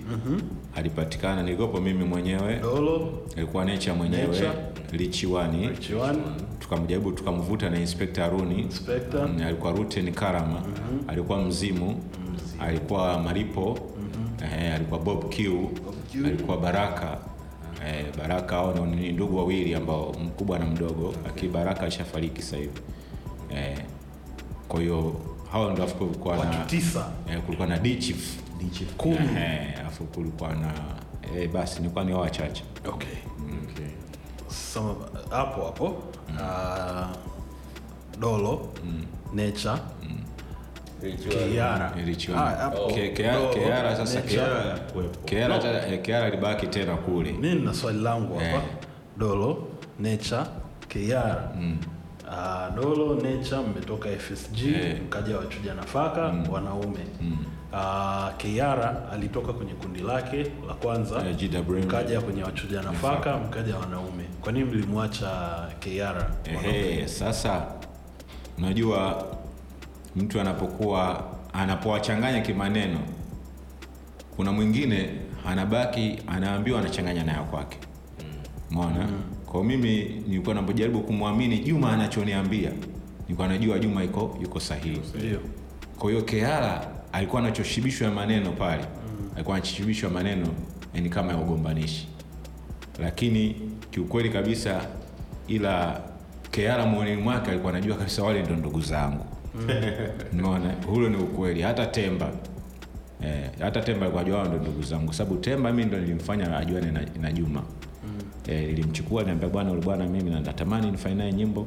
alipatikana, 0.77 1.43
nilikuwepo 1.43 1.81
mimi 1.81 2.05
mwenyewe, 2.05 2.57
Dolo, 2.63 3.13
alikuwa 3.37 3.65
Nature 3.65 3.93
mwenyewe. 3.93 4.27
Nature. 4.27 4.51
Lichiwani, 4.93 5.69
Lichiwani. 5.69 6.23
tukamjaribu 6.59 7.13
tukamvuta 7.13 7.71
na 7.71 7.79
Inspector 7.81 8.25
Aruni. 8.25 8.61
Inspector. 8.63 9.29
Mm, 9.29 9.43
alikuwa 9.47 9.73
Ruten 9.73 10.13
Karama. 10.13 10.63
Alikuwa 11.09 11.39
Mzimu. 11.43 12.03
Alikuwa 12.61 13.19
Maripo. 13.19 13.79
Eh, 14.45 14.75
alikuwa 14.75 15.01
Bob 15.01 15.25
Q, 15.35 15.69
Q. 16.13 16.27
alikuwa 16.27 16.57
Baraka. 16.57 17.19
Eh, 17.87 18.05
Baraka 18.19 18.57
hao 18.57 18.87
ni- 18.87 19.13
ndugu 19.13 19.37
wawili 19.37 19.75
ambao 19.75 20.15
mkubwa 20.25 20.59
na 20.59 20.67
mdogo. 20.67 21.15
Lakini 21.27 21.53
Baraka 21.53 21.81
alishafariki 21.81 22.43
sasa 22.43 22.57
hivi. 22.57 22.81
Eh, 23.57 23.79
kwa 24.69 24.81
hiyo 24.81 25.15
hao 25.53 25.71
ndio 25.73 25.87
kulikuwa 25.87 26.37
na 26.37 26.67
eh, 27.31 27.41
kulikuwa 27.47 27.69
na 27.69 27.79
D 27.79 27.97
Chief 27.97 28.37
Kumi. 28.97 29.17
alafu 29.17 29.87
afu 29.87 30.05
kulikuwa 30.05 30.51
na 30.55 30.73
eh, 31.37 31.51
basi 31.51 31.81
nilikuwa 31.81 32.05
ni 32.05 32.13
wachache 32.15 32.65
Okay. 32.89 33.09
okay. 33.73 33.87
Some, 34.49 34.95
hapo 35.31 35.65
hapo 35.65 36.03
ah, 36.41 37.09
Dolo, 38.19 38.69
Nature. 39.35 39.75
Ah. 42.37 42.71
Ke- 42.95 43.09
Ke- 43.11 43.23
Dolo, 43.33 43.49
Keara 43.55 43.97
sasa 43.97 44.15
Nature. 44.21 44.37
Keara 44.37 44.79
Kuwepo. 44.79 45.19
Keara 45.25 45.55
hata- 45.55 45.87
eh, 45.89 46.03
Keara 46.03 46.27
alibaki 46.27 46.67
tena 46.67 46.97
kule 46.97 47.33
Mimi 47.33 47.61
na 47.63 47.75
swali 47.75 48.01
langu 48.01 48.35
hapa. 48.39 48.47
Eh. 48.57 48.63
Dolo, 49.17 49.69
Nature, 49.99 50.43
Kiara. 50.89 51.53
uh, 52.29 52.75
Dolo, 52.77 53.15
Nature 53.15 53.61
mmetoka 53.63 54.09
FSG, 54.11 54.69
Eh. 54.75 54.97
mkaja 55.07 55.37
wachuja 55.39 55.75
nafaka 55.75 56.21
wanaume. 56.53 57.01
Ah, 57.73 58.33
Kiara 58.39 59.11
alitoka 59.13 59.53
kwenye 59.53 59.73
kundi 59.75 60.01
lake 60.01 60.37
la 60.69 60.75
kwanza, 60.75 61.25
Eh, 61.29 61.37
mkaja 61.85 62.21
kwenye 62.21 62.43
wachuja 62.43 62.83
nafaka, 62.83 63.37
mkaja 63.37 63.77
wanaume. 63.77 64.25
Kwa 64.41 64.53
nini 64.53 64.65
mlimwacha 64.65 65.31
Kiara? 65.81 66.31
Ehe, 66.45 67.09
sasa 67.09 67.67
unajua 68.59 69.27
mtu 70.17 70.41
anapokuwa 70.41 71.25
anapowachanganya 71.53 72.41
kimaneno, 72.41 72.99
kuna 74.37 74.53
mwingine 74.53 75.11
anabaki 75.47 76.19
anaambiwa 76.27 76.81
anachanganya 76.81 77.25
nayo 77.25 77.45
kwake, 77.45 77.79
umeona? 78.71 79.09
Kwa 79.47 79.65
mimi 79.65 80.05
nilikuwa 80.29 80.55
napojaribu 80.55 81.01
kumwamini 81.01 81.59
Juma 81.59 81.93
anachoniambia, 81.93 82.71
nilikuwa 83.23 83.49
najua 83.49 83.79
Juma 83.79 84.05
iko 84.05 84.39
yuko 84.43 84.61
sahihi. 84.61 85.01
Kwa 85.99 86.11
hiyo 86.11 86.23
Keala 86.23 87.00
alikuwa 87.13 87.43
anachoshibishwa 87.43 88.07
ya 88.09 88.13
maneno 88.15 88.53
pale, 88.53 88.85
alikuwa 89.35 89.57
anachoshibishwa 89.57 90.11
maneno 90.11 90.47
ni 90.95 91.09
kama 91.09 91.33
ya 91.33 91.39
ugombanishi, 91.39 92.09
lakini 92.99 93.57
kiukweli 93.91 94.31
kabisa, 94.31 94.81
ila 95.49 96.01
Keara 96.51 96.87
mwoneni 96.87 97.23
mwake 97.23 97.51
alikuwa 97.51 97.73
anajua 97.73 97.97
kabisa 97.97 98.23
wale 98.23 98.43
ndo 98.43 98.57
ndugu 98.57 98.81
zangu. 98.81 99.25
Unaona, 100.33 100.75
hulo 100.87 101.09
ni 101.09 101.17
ukweli. 101.17 101.63
Hata 101.63 101.87
Temba 101.87 102.31
eh, 103.23 103.51
hata 103.61 103.81
Temba 103.81 104.01
alikuwa 104.03 104.23
ajua 104.23 104.39
wao 104.39 104.49
ndo 104.49 104.59
ndugu 104.59 104.83
zangu, 104.83 105.05
kwa 105.05 105.15
sababu 105.15 105.37
Temba 105.37 105.73
mimi 105.73 105.85
ndo 105.89 105.99
nilimfanya 105.99 106.57
ajuane 106.59 106.91
na, 106.93 107.01
na 107.21 107.33
Juma. 107.33 107.63
Eh, 108.49 108.67
nilimchukua 108.69 109.23
niambia, 109.23 109.49
bwana 109.49 109.71
yule 109.71 109.83
bwana, 109.83 110.07
mimi 110.07 110.31
natamani 110.31 110.91
nifanye 110.91 111.15
naye 111.15 111.33
nyimbo. 111.33 111.67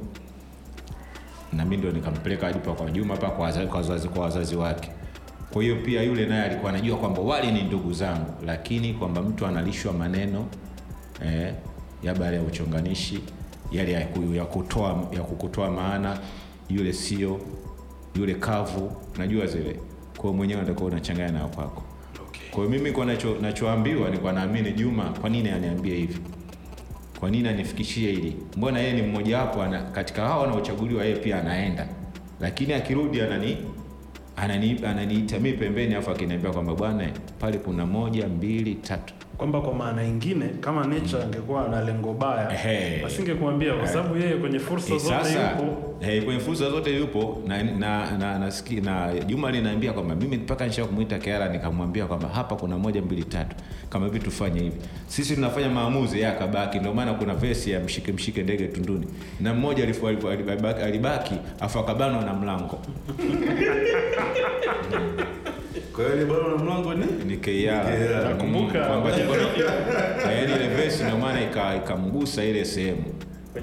Na 1.54 1.64
mimi 1.66 1.78
ndo 1.78 1.92
nikampeleka 1.92 2.48
hadi 2.48 2.60
kwa 2.60 2.92
Juma 2.92 3.18
pa 3.18 3.30
kwa 3.30 3.46
wazazi, 3.46 4.08
kwa 4.10 4.22
wazazi 4.24 4.56
wake. 4.56 4.92
Kwa 5.54 5.64
hiyo 5.64 5.76
pia 5.76 6.02
yule 6.04 6.26
naye 6.26 6.44
alikuwa 6.44 6.70
anajua 6.72 6.98
kwamba 6.98 7.22
wale 7.22 7.52
ni 7.52 7.62
ndugu 7.64 7.94
zangu, 7.94 8.34
lakini 8.46 8.94
kwamba 8.94 9.22
mtu 9.22 9.46
analishwa 9.46 9.94
maneno 9.94 10.46
eh, 11.26 11.54
ya 12.04 12.16
baada 12.16 12.36
ya 12.38 12.42
uchonganishi 12.44 13.20
yale 13.72 13.92
ya, 13.92 14.00
ya 14.36 14.46
kutoa 14.46 15.08
ya 15.12 15.22
kukutoa 15.22 15.72
maana, 15.72 16.18
yule 16.70 16.94
sio 16.94 17.40
yule 18.16 18.34
kavu, 18.34 18.92
najua 19.18 19.46
zile. 19.48 19.80
Kwa 20.16 20.22
hiyo 20.24 20.34
mwenyewe 20.34 20.62
atakuwa 20.62 20.92
unachanganya 20.92 21.32
na 21.32 21.48
kwako. 21.48 21.84
Kwa 22.52 22.60
hiyo 22.66 22.70
mimi 22.70 22.92
kwa 22.92 23.06
nacho, 23.06 23.36
nachoambiwa 23.42 24.10
ni 24.10 24.18
kwa 24.18 24.34
naamini 24.34 24.72
Juma, 24.74 25.04
kwa 25.22 25.30
nini 25.30 25.50
aniambie 25.50 25.96
hivi? 25.96 26.20
Kwa 27.20 27.30
nini 27.30 27.48
anifikishie 27.50 28.12
hili? 28.12 28.36
Mbona 28.58 28.80
yeye 28.80 28.94
ni 28.94 29.02
mmoja 29.02 29.38
wapo 29.38 29.66
katika 29.92 30.22
hao 30.22 30.42
wanaochaguliwa 30.42 31.04
yeye 31.04 31.16
pia 31.16 31.40
anaenda, 31.42 31.88
lakini 32.40 32.74
akirudi 32.74 33.22
anani 33.22 33.58
anani 34.36 34.80
ananiita 34.86 35.40
mi 35.40 35.54
pembeni 35.54 35.96
afu 35.96 36.12
akiniambia 36.12 36.52
kwamba 36.52 36.76
bwana 36.76 37.10
pale 37.40 37.58
kuna 37.58 37.86
moja 37.86 38.28
mbili 38.28 38.76
tatu 38.76 39.14
kwamba 39.38 39.62
kwa 39.62 39.74
maana 39.74 40.04
ingine 40.04 40.46
kama 40.62 40.88
nature 40.88 41.24
angekuwa 41.24 41.68
na 41.68 41.82
lengo 41.82 42.14
baya 42.14 42.50
hey, 42.50 43.06
asingekuambia 43.06 43.74
kwa 43.74 43.88
sababu 43.88 44.18
yeye 44.18 44.36
kwenye 44.36 44.60
fursa 44.60 44.88
hey, 44.90 44.98
zote 45.00 45.16
sasa 45.24 45.52
yupo. 45.52 45.96
hey, 46.06 46.22
kwenye 46.22 46.40
fursa 46.40 46.70
zote 46.70 46.98
yupo 46.98 47.42
na, 47.48 47.64
na, 47.64 48.18
na, 48.18 48.40
na, 48.40 48.48
siki- 48.52 48.82
na 48.86 49.14
Juma 49.26 49.52
linaambia 49.52 49.94
kwamba 49.94 50.16
mimi 50.16 50.38
mpaka 50.38 50.68
nisha 50.68 50.86
kumwita 50.86 51.20
Keara 51.20 51.50
nikamwambia 51.50 52.06
kwamba 52.06 52.28
hapa 52.28 52.56
kuna 52.56 52.78
moja 52.78 53.02
mbili 53.02 53.24
tatu, 53.24 53.56
kama 53.90 54.06
hivi 54.06 54.20
tufanye 54.20 54.60
hivi. 54.62 54.76
Sisi 55.08 55.36
tunafanya 55.36 55.70
maamuzi, 55.70 56.22
ya 56.22 56.32
akabaki. 56.32 56.80
Ndio 56.80 56.94
maana 56.94 57.14
kuna 57.14 57.36
vesi 57.36 57.72
ya 57.72 57.80
mshike 57.80 58.12
mshike 58.12 58.44
ndege 58.44 58.68
tunduni, 58.68 59.08
na 59.40 59.54
mmoja 59.54 59.84
alibaki 60.84 61.36
afu 61.60 61.80
akabanwa 61.80 62.22
na 62.26 62.34
mlango 62.34 62.80
Kwa 65.96 66.04
hiyo 66.04 66.16
ile 66.16 66.26
bado 66.26 66.48
na 66.58 66.64
mlango 66.64 66.94
ni 66.94 67.06
ni. 67.26 67.38
Keara. 67.38 68.30
Nakumbuka 68.30 68.80
Mm, 68.80 68.86
kwamba 68.88 69.10
yaani 70.32 70.54
ile 70.56 70.68
vesi 70.76 71.04
ndio 71.04 71.18
maana 71.18 71.42
ika- 71.42 71.76
ikamgusa 71.76 72.44
ile 72.44 72.66
sehemu. 72.66 73.04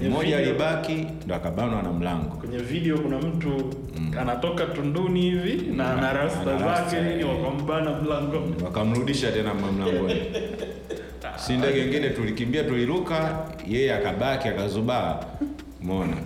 Mmoja 0.09 0.37
alibaki 0.37 1.07
ndo 1.25 1.35
akabanwa 1.35 1.81
na 1.83 1.91
mlango. 1.93 2.35
kwenye 2.35 2.57
video 2.57 2.97
kuna 2.97 3.17
mtu 3.19 3.73
anatoka 4.19 4.65
tunduni 4.65 5.21
hivi 5.21 5.71
na 5.75 5.93
ana 5.97 6.13
rasta 6.13 6.57
zake 6.57 7.01
nini 7.01 7.19
eh. 7.21 7.27
wakambana 7.29 8.01
mlango 8.01 8.41
wakamrudisha 8.65 9.31
tena 9.31 9.53
mlangoni. 9.53 10.21
si 11.45 11.53
ndege 11.57 11.85
ingine 11.85 12.09
tulikimbia, 12.09 12.63
tuliruka, 12.63 13.39
yeye 13.67 13.93
akabaki 13.93 14.47
akazubaa, 14.47 15.19
umeona. 15.81 16.17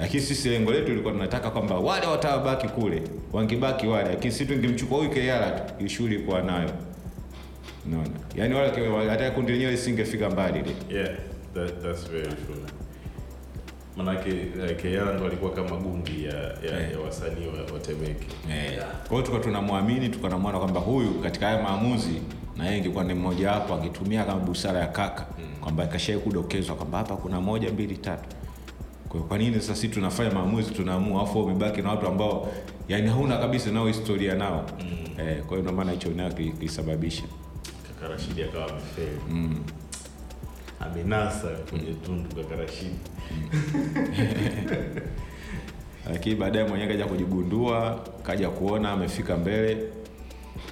Lakini 0.00 0.22
sisi 0.22 0.48
lengo 0.48 0.72
letu 0.72 0.92
ilikuwa 0.92 1.12
tunataka 1.12 1.50
kwamba 1.50 1.74
wale 1.78 2.06
watawabaki 2.06 2.68
kule, 2.68 3.02
wangebaki 3.32 3.86
wale, 3.86 4.08
lakini 4.08 4.32
sisi 4.32 4.46
tungemchukua 4.46 4.98
huyu 4.98 5.10
Keyala 5.10 5.50
tu, 5.50 5.74
hii 5.78 5.88
shughuli 5.88 6.14
ilikuwa 6.14 6.42
nayo, 6.42 6.70
unaona. 7.86 8.10
Yani 8.36 8.54
wale 8.54 9.10
hata 9.10 9.30
kundi 9.30 9.52
lenyewe 9.52 9.70
lisingefika 9.70 10.30
mbali 10.30 10.58
ile. 10.58 10.98
yeah 11.00 11.10
that, 11.54 11.82
that's 11.82 12.06
very 12.10 12.28
true 12.28 12.56
manake 13.96 14.30
uh, 14.30 14.76
Keyala 14.82 15.12
ndo 15.14 15.26
alikuwa 15.26 15.50
kama 15.52 15.76
gundi 15.76 16.24
ya, 16.24 16.34
ya, 16.34 16.78
yeah. 16.78 16.92
ya 16.92 16.98
wasanii 17.00 17.46
wa, 17.72 17.78
Temeke 17.80 18.26
yeah. 18.48 18.72
yeah. 18.72 18.86
Kwa 18.88 19.08
hiyo 19.08 19.22
tulikuwa 19.22 19.40
tunamwamini, 19.40 20.00
tulikuwa 20.08 20.30
tunamwona 20.30 20.58
kwamba 20.58 20.80
huyu 20.80 21.10
katika 21.14 21.46
haya 21.46 21.62
maamuzi 21.62 22.22
na 22.56 22.64
yeye 22.66 22.78
ingekuwa 22.78 23.04
ni 23.04 23.14
mmoja 23.14 23.52
wapo, 23.52 23.74
angetumia 23.74 24.24
kama 24.24 24.40
busara 24.40 24.80
ya 24.80 24.86
kaka 24.86 25.26
kwamba 25.60 25.86
kashai 25.86 26.18
kudokezwa 26.18 26.76
kwamba 26.76 26.98
hapa 26.98 27.16
kuna 27.16 27.40
moja 27.40 27.70
mbili 27.72 27.96
tatu. 27.96 28.36
Kwa 29.10 29.20
kwa 29.20 29.38
nini 29.38 29.54
sasa 29.54 29.74
sisi 29.74 29.88
tunafanya 29.88 30.30
maamuzi 30.30 30.70
tunaamua, 30.70 31.22
afu 31.22 31.40
umebaki 31.44 31.82
na 31.82 31.90
watu 31.90 32.06
ambao 32.06 32.52
yani 32.88 33.08
hauna 33.08 33.38
kabisa 33.38 33.70
nao 33.70 33.86
historia 33.86 34.34
nao. 34.34 34.66
Eh, 35.18 35.38
kwa 35.42 35.48
hiyo 35.48 35.60
ndio 35.62 35.72
maana 35.72 35.92
hicho 35.92 36.10
nayo 36.10 36.32
kilisababisha 36.32 37.22
kaka 38.00 38.14
akawa 38.48 38.70
amefeli. 38.70 39.18
Amenasa 40.80 41.48
kwenye 41.70 41.92
tundu 41.94 42.36
kaka 42.36 42.56
Rashidi. 42.56 42.94
Lakini 46.12 46.34
baadaye 46.34 46.68
mwenyewe 46.68 46.88
kaja 46.90 47.06
kujigundua, 47.06 48.00
kaja 48.22 48.48
kuona 48.50 48.92
amefika 48.92 49.36
mbele, 49.36 49.82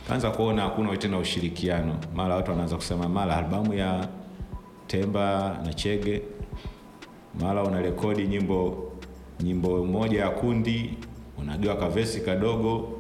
kaanza 0.09 0.31
kuona 0.31 0.63
hakuna 0.63 0.97
tena 0.97 1.19
ushirikiano. 1.19 1.97
Mara 2.15 2.35
watu 2.35 2.51
wanaanza 2.51 2.77
kusema 2.77 3.09
mara 3.09 3.37
albamu 3.37 3.75
ya 3.75 4.09
Temba 4.87 5.59
na 5.65 5.75
Chege, 5.75 6.23
mara 7.41 7.63
unarekodi 7.65 8.27
nyimbo 8.27 8.93
nyimbo 9.41 9.85
moja 9.85 10.21
ya 10.21 10.31
kundi 10.31 10.95
unagawa 11.39 11.77
kavesi 11.77 12.21
kadogo, 12.21 12.99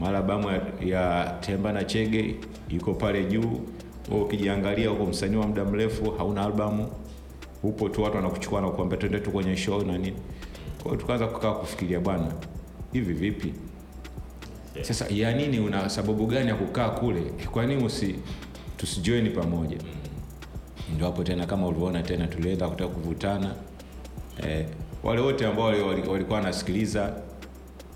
mara 0.00 0.22
bamu 0.22 0.48
ya, 0.84 1.36
Temba 1.40 1.72
na 1.72 1.84
Chege 1.84 2.36
iko 2.68 2.94
pale 2.94 3.24
juu. 3.24 3.60
Wewe 4.10 4.22
ukijiangalia 4.22 4.92
uko 4.92 5.06
msanii 5.06 5.36
wa 5.36 5.46
muda 5.46 5.64
mrefu, 5.64 6.10
hauna 6.10 6.42
albamu, 6.44 6.88
upo 7.62 7.88
tu, 7.88 8.02
watu 8.02 8.16
wanakuchukua 8.16 8.60
na 8.60 8.70
kuambia 8.70 8.98
twende 8.98 9.20
tu 9.20 9.30
kwenye 9.30 9.56
show 9.56 9.82
na 9.82 9.98
nini. 9.98 10.16
Kwa 10.82 10.90
hiyo 10.90 10.96
tukaanza 11.00 11.26
kukaa 11.26 11.52
kufikiria, 11.52 12.00
bwana, 12.00 12.32
hivi 12.92 13.12
vipi 13.12 13.54
sasa 14.82 15.06
ya 15.10 15.34
nini? 15.34 15.60
Una 15.60 15.88
sababu 15.90 16.26
gani 16.26 16.48
ya 16.48 16.54
kukaa 16.54 16.88
kule? 16.90 17.20
Kwa 17.52 17.66
nini 17.66 17.84
usi 17.84 18.14
tusijoini 18.76 19.30
pamoja? 19.30 19.76
Ndio 20.94 21.06
hapo 21.06 21.24
tena, 21.24 21.46
kama 21.46 21.66
ulivyoona 21.66 22.02
tena, 22.02 22.26
tulienda 22.26 22.68
kutaka 22.68 22.90
kuvutana 22.94 23.54
eh, 24.46 24.66
wale 25.02 25.20
wote 25.20 25.46
ambao 25.46 25.64
wali- 25.66 25.82
wali- 25.82 26.08
walikuwa 26.08 26.38
wanasikiliza 26.38 27.12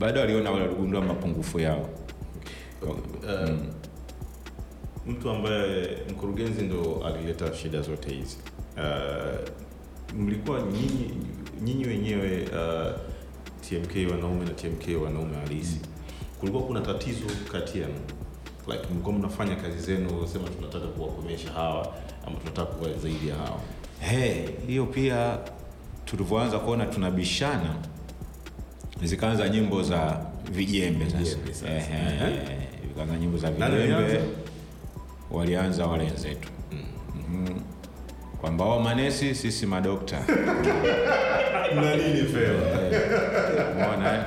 baada 0.01 0.21
waliona 0.21 0.51
waligundua 0.51 1.01
mapungufu 1.01 1.61
yao. 1.61 1.89
uh, 2.83 3.51
mtu 5.07 5.31
ambaye 5.31 5.99
mkurugenzi 6.11 6.63
ndo 6.63 7.03
alileta 7.07 7.55
shida 7.55 7.81
zote 7.83 8.11
hizi. 8.15 8.37
Uh, 8.77 9.49
mlikuwa 10.19 10.61
nyinyi 10.63 11.11
nyinyi 11.63 11.85
wenyewe 11.85 12.43
uh, 12.43 12.93
TMK 13.61 14.11
wanaume 14.11 14.45
na 14.45 14.51
TMK 14.51 15.03
wanaume 15.05 15.37
halisi. 15.37 15.81
Kulikuwa 16.41 16.63
kuna 16.65 16.81
tatizo 16.81 17.25
kati 17.53 17.79
yenu? 17.79 17.95
Like 18.67 18.83
mlikuwa 18.95 19.15
mnafanya 19.15 19.57
kazi 19.57 19.79
zenu 19.79 20.29
sema 20.33 20.49
tunataka 20.49 20.87
kuwakomesha 20.87 21.51
hawa 21.53 21.95
ama 22.27 22.37
tunataka 22.37 22.73
kuwa 22.73 22.93
zaidi 22.93 23.29
ya 23.29 23.35
hawa? 23.35 23.61
Hey, 24.01 24.47
hiyo 24.67 24.87
pia 24.87 25.39
tulivyoanza 26.17 26.59
kuona 26.59 26.87
tunabishana, 26.87 27.75
zikaanza 29.03 29.49
nyimbo 29.49 29.83
za 29.83 30.21
vijembe 30.53 31.05
sasa. 31.11 31.37
Nyimbo 33.21 33.39
za 33.39 33.51
vijembe, 33.51 34.21
walianza 35.31 35.87
wale 35.87 36.05
wenzetu 36.05 36.49
Mhm. 37.13 37.61
kwamba 38.41 38.65
wao 38.65 38.81
manesi, 38.81 39.35
sisi 39.35 39.67
madokta. 39.67 40.19
na 41.75 41.97
nini 41.97 42.23
fela 42.23 42.83
eh? 42.91 43.01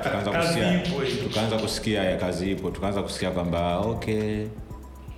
tukaanza 0.02 0.30
kusikia 0.30 0.82
tukaanza 1.28 1.56
kusikia 1.58 2.16
kazi 2.16 2.52
ipo, 2.52 2.70
tukaanza 2.70 3.02
kusikia 3.02 3.30
kwamba 3.30 3.78
okay, 3.78 4.46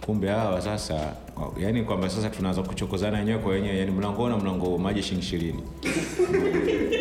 kumbe 0.06 0.28
hawa 0.28 0.60
sasa, 0.60 1.12
yani 1.60 1.82
kwamba 1.82 2.10
sasa 2.10 2.30
tunaanza 2.30 2.62
kuchokozana 2.62 3.18
wenyewe 3.18 3.38
kwa 3.38 3.52
wenyewe, 3.52 3.78
yani 3.78 3.90
mlango 3.90 4.28
na 4.28 4.36
mlango 4.36 4.78
maji 4.78 5.02
shilingi 5.02 5.26
ishirini. 5.26 5.62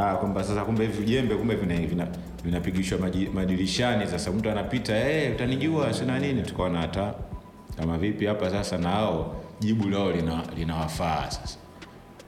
Ah, 0.00 0.14
kwamba 0.16 0.44
sasa 0.44 0.64
kumbe 0.64 0.86
hivi 0.86 1.04
jembe 1.04 1.34
kumbe 1.34 1.54
vina 1.54 1.74
vina 1.86 2.08
vinapigishwa 2.44 2.98
madirishani. 3.34 4.06
Sasa 4.06 4.32
mtu 4.32 4.50
anapita 4.50 5.10
eh, 5.10 5.32
utanijua 5.34 5.92
sina 5.94 6.18
nini, 6.18 6.42
tukaona 6.42 6.80
hata 6.80 7.14
kama 7.76 7.98
vipi 7.98 8.26
hapa 8.26 8.50
sasa, 8.50 8.78
na 8.78 8.88
hao 8.88 9.42
jibu 9.60 9.88
lao 9.88 10.10
lina 10.12 10.42
linawafaa 10.56 11.30
sasa 11.30 11.58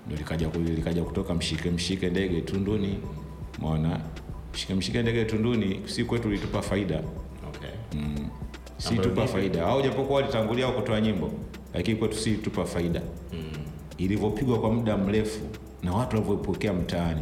ndio 0.06 0.18
likaja 0.18 0.48
likaja 0.76 1.04
kutoka 1.04 1.34
mshike 1.34 1.70
mshike 1.70 2.10
ndege 2.10 2.40
tunduni 2.40 2.98
umeona 3.58 4.00
mshike 4.54 4.74
mshike 4.74 5.02
ndege 5.02 5.24
tunduni 5.24 5.80
si 5.86 6.04
kwetu 6.04 6.28
litupa 6.30 6.62
faida 6.62 7.02
okay. 7.48 7.70
si 7.92 8.08
Ambayo 8.90 9.08
tupa 9.08 9.22
ni- 9.22 9.28
faida. 9.28 9.66
au 9.66 9.82
japokuwa 9.82 10.20
walitangulia 10.20 10.68
kutoa 10.68 11.00
nyimbo 11.00 11.30
lakini 11.74 11.96
kwetu 11.96 12.16
si 12.16 12.30
tupa 12.32 12.64
faida. 12.64 13.02
Ilivyopigwa 13.98 14.60
kwa 14.60 14.72
muda 14.72 14.96
mrefu 14.96 15.40
na 15.82 15.92
watu 15.92 16.16
walivyopokea 16.16 16.72
mtaani 16.72 17.20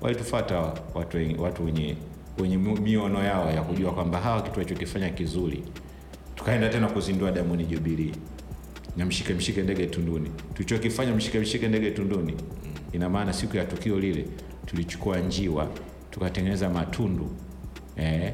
walitufata 0.00 0.72
watu, 0.94 1.16
wenye- 1.16 1.34
watu 1.38 1.64
wenye 1.64 1.96
wenye 2.38 2.56
miono 2.56 3.24
yao 3.24 3.50
ya 3.50 3.62
kujua 3.62 3.92
kwamba 3.92 4.20
hawa 4.20 4.42
kitu 4.42 4.58
walichokifanya 4.58 5.10
kizuri. 5.10 5.62
Tukaenda 6.34 6.68
tena 6.68 6.88
kuzindua 6.88 7.30
Diamond 7.32 7.68
Jubilee 7.68 8.12
na 8.96 9.06
mshike 9.06 9.34
mshike 9.34 9.62
ndege 9.62 9.86
tunduni. 9.86 10.30
Tulichokifanya 10.54 11.14
mshike 11.14 11.38
mshike 11.40 11.68
ndege 11.68 11.90
tunduni 11.90 12.34
ina 12.92 13.08
maana 13.08 13.32
siku 13.32 13.56
ya 13.56 13.64
tukio 13.64 13.98
lile 14.00 14.24
tulichukua 14.66 15.18
njiwa 15.18 15.68
tukatengeneza 16.10 16.68
matundu 16.70 17.30
eh, 17.96 18.32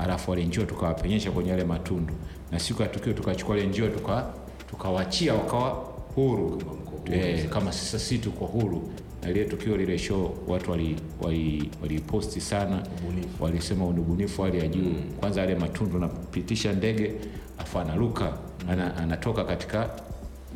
alafu 0.00 0.30
wale 0.30 0.44
njiwa 0.44 0.66
tukawapenyesha 0.66 1.30
kwenye 1.30 1.50
yale 1.50 1.64
matundu. 1.64 2.14
Na 2.52 2.58
siku 2.58 2.82
ya 2.82 2.88
tukio 2.88 3.12
tukachukua 3.12 3.54
wale 3.54 3.66
njiwa 3.66 3.88
tuka 3.88 4.26
tukawachia 4.70 5.34
wakawa 5.34 5.70
huru. 6.14 6.62
Eh, 7.12 7.48
kama 7.48 7.72
sasa 7.72 7.98
si 7.98 8.18
tuko 8.18 8.44
huru. 8.46 8.90
Na 9.22 9.28
lile 9.32 9.44
tukio 9.44 9.76
lile 9.76 9.98
show 9.98 10.34
watu 10.48 10.70
waliposti 10.70 11.18
wali, 11.22 11.70
wali 11.82 12.40
sana. 12.40 12.40
Sana 12.40 12.82
walisema 13.40 13.86
ubunifu 13.86 14.42
hali 14.42 14.58
ya 14.58 14.68
juu. 14.68 14.92
Kwanza 15.20 15.40
yale 15.40 15.54
matundu 15.54 15.98
napitisha 15.98 16.72
ndege 16.72 17.12
afu 17.58 17.78
anaruka 17.78 18.32
ana, 18.68 18.96
anatoka 18.96 19.44
katika 19.44 19.90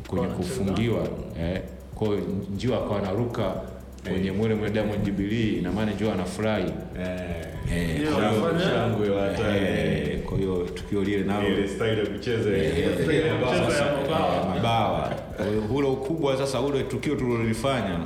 kwenye 0.07 0.27
kufungiwa. 0.27 1.07
Eh, 1.39 1.61
kwa 1.95 2.07
hiyo 2.07 2.19
njiwa 2.55 2.77
akawa 2.77 2.99
anaruka 2.99 3.61
kwenye 4.11 4.31
mwele 4.31 4.55
mwele 4.55 4.73
Diamond 4.73 5.03
Jubilee 5.05 5.61
na 5.61 5.71
maana 5.71 5.91
njoo 5.91 6.11
anafurahi. 6.11 6.71
Eh, 6.99 7.19
eh, 7.73 8.13
kwa 8.13 8.29
hiyo- 8.29 8.59
shangwe 8.59 9.09
wa 9.09 9.27
kwa 10.25 10.37
hiyo 10.37 10.67
tukio 10.73 11.03
lile 11.03 11.23
nalo. 11.23 11.47
Ile 11.47 11.67
style 11.67 11.99
ya 11.99 12.05
kucheza 12.05 12.49
Mchezo 12.49 13.85
mabawa. 14.01 14.55
mabawa. 14.55 15.09
Kwa 15.37 15.45
hiyo 15.45 15.63
ule 15.73 15.87
ukubwa 15.87 16.37
sasa 16.37 16.61
ule 16.61 16.83
tukio 16.83 17.15
tulilolifanya 17.15 17.99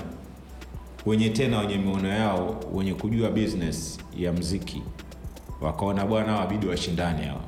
wenye 1.05 1.29
tena 1.29 1.59
wenye 1.59 1.77
miono 1.77 2.07
yao 2.07 2.59
wenye 2.73 2.93
kujua 2.93 3.29
business 3.29 3.99
ya 4.17 4.33
mziki 4.33 4.81
wakaona 5.61 6.05
bwana 6.05 6.35
wabidi 6.35 6.67
washindane 6.67 7.25
hawa. 7.25 7.41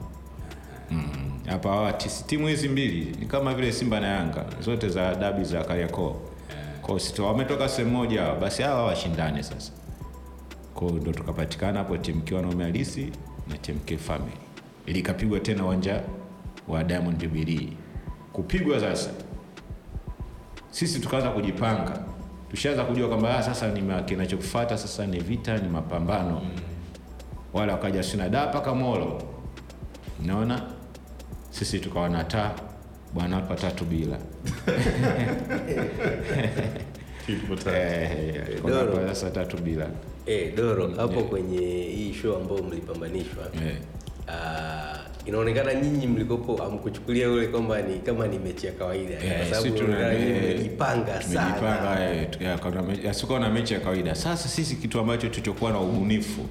Mm. 0.92 1.04
hapa 1.46 1.70
hawa 1.70 1.94
timu 2.28 2.48
hizi 2.48 2.70
mbili 2.70 3.16
ni 3.20 3.26
kama 3.26 3.54
vile 3.56 3.72
simba 3.72 4.00
na 4.00 4.08
yanga 4.08 4.46
zote 4.62 4.90
za 4.90 5.16
dabi 5.16 5.44
za 5.44 5.64
kariakoo 5.64 6.16
Kwa 6.82 7.00
wametoka 7.28 7.70
sehemu 7.70 7.98
moja 7.98 8.22
hawa, 8.22 8.36
basi 8.36 8.62
hawa 8.64 8.84
washindane 8.84 9.44
sasa. 9.44 9.72
Ko 10.74 10.90
ndo 10.90 11.12
tukapatikana 11.12 11.80
hapo 11.80 11.98
TMK 11.98 12.32
wanaume 12.32 12.64
halisi 12.64 13.12
na 13.48 13.58
TMK 13.58 13.98
family. 13.98 14.38
Likapigwa 14.86 15.40
tena 15.40 15.66
uwanja 15.66 16.02
wa 16.68 16.84
Diamond 16.84 17.18
Jubilee 17.18 17.70
kupigwa 18.34 18.80
sasa 18.80 19.10
sisi 20.70 21.00
tukaanza 21.00 21.30
kujipanga. 21.30 22.00
Tushaanza 22.52 22.84
kujua 22.84 23.08
kwamba 23.08 23.38
ah, 23.38 23.44
sasa 23.44 23.68
ni 23.68 24.04
kinachofuata 24.04 24.78
sasa 24.78 25.06
ni 25.08 25.20
vita 25.20 25.58
ni 25.58 25.70
mapambano. 25.70 26.42
Wala 27.54 27.74
wakaja 27.74 28.04
sinada 28.04 28.48
mpaka 28.48 28.76
molo 28.76 29.22
naona 30.26 30.62
sisi 31.50 31.80
tukawa 31.80 32.10
na 32.10 32.24
taa 32.24 32.52
bwana 33.14 33.36
hapa 33.36 33.56
tatu 33.56 33.86
bila. 33.86 34.18
Eh, 37.76 38.42
hapa 38.64 39.08
sasa 39.16 39.30
tatu 39.32 39.58
bila 39.58 39.88
Eh, 40.26 40.54
Doro, 40.56 40.88
hapo 40.98 41.24
kwenye 41.24 41.58
hii 41.84 42.14
show 42.22 42.38
ambayo 42.38 42.64
mlipambanishwa 42.64 43.44
Eh. 43.66 43.76
ah, 44.28 44.98
inaonekana 45.26 45.74
nyinyi 45.74 46.08
mlikopo 46.08 46.64
amkuchukulia 46.64 47.30
ule 47.32 47.48
kwamba 47.48 47.82
ni 47.82 48.00
kama 48.00 48.28
ni 48.28 48.40
mechi 48.40 48.66
ya 48.66 48.72
kawaida 48.72 49.14
Eh, 49.14 49.38
kwa 49.38 49.46
sababu 49.58 49.78
eh, 49.78 49.84
sana. 51.20 52.10
eh, 53.04 53.14
sikuwa 53.14 53.40
na 53.40 53.50
mechi 53.50 53.74
ya 53.74 53.80
kawaida 53.80 54.16
sasa 54.16 54.50
sisi 54.50 54.76
kitu 54.76 55.00
ambacho 55.00 55.30
tulichokuwa 55.30 55.72
na 55.72 55.80
ubunifu 55.80 56.42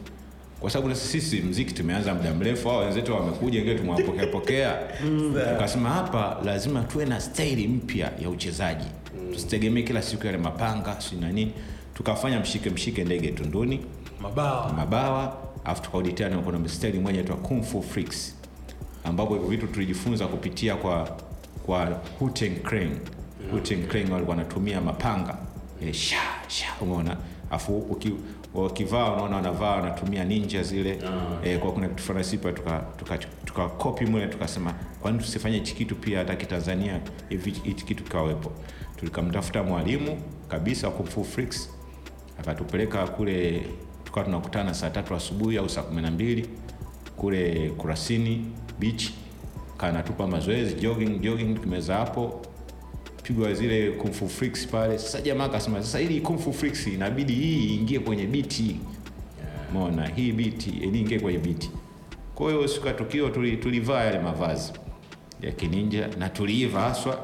kwa 0.60 0.70
sababu 0.70 0.88
na 0.88 0.94
sisi 0.94 1.40
mziki 1.42 1.74
tumeanza 1.74 2.14
muda 2.14 2.34
mrefu 2.34 2.68
hao 2.68 2.78
wenzetu 2.78 3.14
wamekuja 3.14 3.60
ingie 3.60 3.74
tumewapokea 3.74 4.26
pokea. 4.26 4.78
Tukasema 5.52 5.88
hapa 5.90 6.36
lazima 6.44 6.82
tuwe 6.82 7.04
na 7.04 7.20
staili 7.20 7.68
mpya 7.68 8.12
ya 8.22 8.30
uchezaji. 8.30 8.86
Tusitegemee 9.32 9.82
kila 9.82 10.02
siku 10.02 10.26
yale 10.26 10.38
mapanga 10.38 11.00
si 11.00 11.16
na 11.16 11.46
tukafanya 11.94 12.40
mshike 12.40 12.70
mshike 12.70 13.04
ndege 13.04 13.28
tunduni. 13.28 13.80
Mabawa. 14.22 14.72
Mabawa 14.72 15.36
alafu 15.64 15.82
tukarudi 15.82 16.12
tena 16.12 16.38
kuna 16.38 16.58
mstari 16.58 16.98
mmoja 16.98 17.18
aitwa 17.18 17.36
Kung 17.36 17.62
Fu 17.62 17.82
Freaks 17.82 18.36
ambapo 19.04 19.34
hivyo 19.34 19.48
vitu 19.48 19.66
tulijifunza 19.66 20.26
kupitia 20.26 20.76
kwa 20.76 21.16
kwa 21.66 22.00
Krang 23.88 24.10
walikuwa 24.12 24.36
wanatumia 24.36 24.80
mapanga. 24.80 25.38
Ile 25.82 25.92
sha 25.92 26.16
sha 26.48 26.66
umeona? 26.80 27.16
Afu 27.50 27.78
uki 27.78 28.12
wakivaa 28.54 29.12
unaona 29.12 29.36
wanavaa 29.36 29.70
wanatumia 29.76 30.24
ninja 30.24 30.62
zile. 30.62 30.98
Eh, 31.44 31.58
kwa 31.58 31.72
kuna 31.72 31.88
kitu 31.88 32.02
fulani 32.02 32.24
sipa 32.24 32.52
tukakopi 32.52 32.96
tuka, 32.98 33.18
tuka 33.44 33.68
copy 33.68 34.04
mule 34.06 34.26
tukasema 34.26 34.74
kwani 35.00 35.18
tusifanye 35.18 35.56
hichi 35.56 35.74
kitu 35.74 35.96
pia 35.96 36.18
hata 36.18 36.36
kitanzania 36.36 37.00
hivi 37.28 37.50
hichi 37.50 37.84
kitu 37.84 38.04
kikawepo? 38.04 38.52
Tulikamtafuta 38.96 39.62
mwalimu 39.62 40.22
kabisa 40.48 40.90
Kung 40.90 41.26
akatupeleka 42.40 43.06
kule 43.06 43.66
tukawa 44.04 44.26
tunakutana 44.26 44.74
saa 44.74 44.90
tatu 44.90 45.14
asubuhi 45.14 45.58
au 45.58 45.68
saa 45.68 45.82
kumi 45.82 46.02
na 46.02 46.10
mbili 46.10 46.48
kule 47.16 47.70
kurasini 47.76 48.46
beach 48.78 49.10
kanatupa 49.76 50.26
mazoezi 50.26 50.74
jogging 50.74 51.18
jogging 51.20 51.54
tumeza 51.54 51.94
hapo 51.96 52.40
pigwa 53.30 53.54
zile 53.54 53.90
kung 53.90 54.12
fu 54.12 54.28
freaks 54.28 54.66
pale. 54.66 54.98
Sasa 54.98 55.20
jamaa 55.20 55.44
akasema 55.44 55.82
sasa 55.82 56.00
ili 56.00 56.20
kung 56.20 56.38
fu 56.38 56.52
freaks 56.52 56.86
inabidi 56.86 57.32
hii 57.32 57.68
iingie 57.74 57.98
kwenye 57.98 58.26
biti 58.26 58.76
umeona 59.70 60.06
hii 60.06 60.32
biti 60.32 60.70
ingie 60.70 61.20
kwenye 61.20 61.38
biti 61.38 61.70
kwa 62.34 62.50
hiyo 62.52 62.68
siku 62.68 62.86
ya 62.86 62.92
tukio 62.92 63.28
tulivaa 63.28 64.04
yale 64.04 64.18
mavazi 64.18 64.72
ya 65.42 65.52
kininja 65.52 66.08
na 66.18 66.28
tuliiva 66.28 66.80
haswa. 66.80 67.18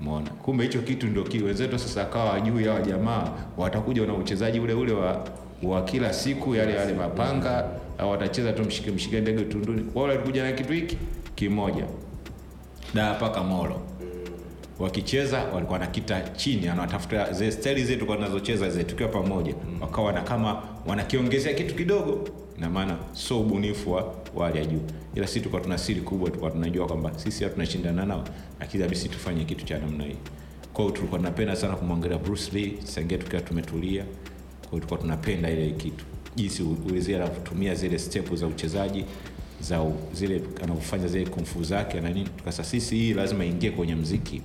Umeona. 0.00 0.30
kumbe 0.30 0.64
hicho 0.64 0.78
kitu 0.82 1.06
ndio 1.06 1.22
kile 1.22 1.44
wenzetu 1.44 1.78
sasa 1.78 2.02
akawa 2.02 2.40
juu 2.40 2.60
ya 2.60 2.80
jamaa 2.82 3.32
watakuja 3.56 4.06
na 4.06 4.14
uchezaji 4.14 4.60
ule 4.60 4.72
ule 4.74 4.92
wa, 4.92 5.28
wa 5.62 5.82
kila 5.84 6.12
siku 6.12 6.54
yale 6.54 6.72
yale 6.74 6.92
mapanga 6.92 7.64
au 7.98 8.10
watacheza 8.10 8.52
tu 8.52 8.64
mshike 8.64 8.90
mshike 8.90 9.20
ndege 9.20 9.42
tunduni. 9.44 9.84
Wao 9.94 10.04
walikuja 10.04 10.42
na 10.44 10.52
kitu 10.52 10.72
hiki 10.72 10.98
kimoja. 11.34 11.84
Da 12.94 13.14
paka 13.14 13.42
molo 13.42 13.80
wakicheza 14.78 15.44
walikuwa 15.44 15.78
nakita 15.78 16.20
chini 16.20 16.68
anawatafuta 16.68 17.32
zile 17.32 17.52
staili 17.52 17.84
zetu 17.84 18.06
tunazocheza 18.06 18.70
zile 18.70 18.84
tukiwa 18.84 19.08
pamoja. 19.08 19.54
Wakawa 19.80 20.12
na 20.12 20.20
kama 20.20 20.62
wanakiongezea 20.86 21.54
kitu 21.54 21.74
kidogo. 21.74 22.28
Ina 22.58 22.70
maana 22.70 22.96
sio 23.12 23.40
ubunifu 23.40 23.92
wa 23.92 24.14
hali 24.46 24.58
ya 24.58 24.64
juu. 24.64 24.80
Ila 25.14 25.26
sisi 25.26 25.38
tulikuwa 25.40 25.62
tuna 25.62 25.78
siri 25.78 26.00
kubwa 26.00 26.28
tulikuwa 26.28 26.50
tunajua 26.50 26.86
kwamba 26.86 27.12
sisi 27.18 27.44
tunashindana 27.44 28.06
nao 28.06 28.24
lakini 28.60 28.84
abisi 28.84 29.08
tufanye 29.08 29.44
kitu 29.44 29.64
cha 29.64 29.78
namna 29.78 30.04
hii. 30.04 30.16
Kwa 30.72 30.84
hiyo 30.84 30.96
tulikuwa 30.96 31.18
tunapenda 31.18 31.56
sana 31.56 31.76
kumwangalia 31.76 32.18
Bruce 32.18 32.50
Lee 32.52 33.18
tukiwa 33.18 33.42
tumetulia. 33.42 34.02
Kwa 34.04 34.70
hiyo 34.70 34.70
tulikuwa 34.70 35.00
tunapenda 35.00 35.50
ile 35.50 35.70
kitu. 35.70 36.04
Jinsi 36.36 36.62
ulizia 36.62 37.16
anavyotumia 37.16 37.74
zile 37.74 37.98
step 37.98 38.34
za 38.34 38.46
uchezaji 38.46 39.04
za 39.60 39.86
zile 40.12 40.42
anavyofanya 40.62 41.08
zile 41.08 41.26
kumfu 41.26 41.62
zake 41.62 42.00
na 42.00 42.08
nini. 42.10 42.28
Tukasa 42.36 42.64
sisi 42.64 42.96
hii 42.96 43.14
lazima 43.14 43.44
ingie 43.44 43.70
kwenye 43.70 43.94
mziki 43.94 44.42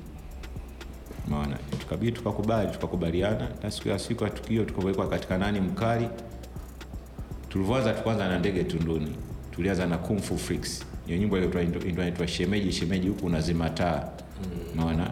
maana 1.28 1.58
tukabidi 1.80 2.12
tukakubali 2.12 2.72
tukakubaliana. 2.72 3.48
Na 3.64 3.72
siku 3.72 3.90
ya 3.90 4.00
siku 4.00 4.24
ya 4.24 4.30
tukio 4.30 4.66
tukawekwa 4.66 5.10
katika 5.10 5.38
nani 5.38 5.60
mkali. 5.62 6.08
Tulivyoanza 7.50 7.94
tukaanza 7.94 8.28
na 8.28 8.40
ndege 8.40 8.64
tunduni. 8.64 9.16
Tulianza 9.52 9.86
na 9.86 9.98
Kung 9.98 10.20
Fu 10.22 10.38
Freaks. 10.38 10.86
Hiyo 11.06 11.18
nyimbo 11.20 11.38
ile 11.38 11.48
inaitwa- 11.48 12.28
shemeji 12.28 12.72
shemeji 12.72 13.08
huku 13.08 13.26
unazima 13.26 13.70
taa. 13.70 14.10
Unaona 14.74 15.12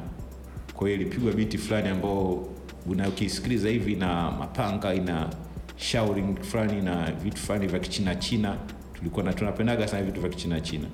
kwa 0.73 0.87
hiyo 0.89 1.01
ilipigwa 1.01 1.31
biti 1.33 1.57
fulani 1.57 1.89
ambao 1.89 2.47
una 2.85 3.07
ukisikiliza 3.09 3.69
hivi 3.69 3.95
na 3.95 4.31
mapanga 4.31 4.93
ina 4.93 5.29
shouting 5.77 6.35
fulani 6.41 6.81
na 6.81 7.11
vitu 7.11 7.37
fulani 7.37 7.67
vya 7.67 7.79
kichina 7.79 8.15
china. 8.15 8.55
Tulikuwa 8.93 9.25
na 9.25 9.33
tunapendaga 9.33 9.87
sana 9.87 10.03
vitu 10.03 10.21
vya 10.21 10.29
kichina 10.29 10.61
china 10.61 10.87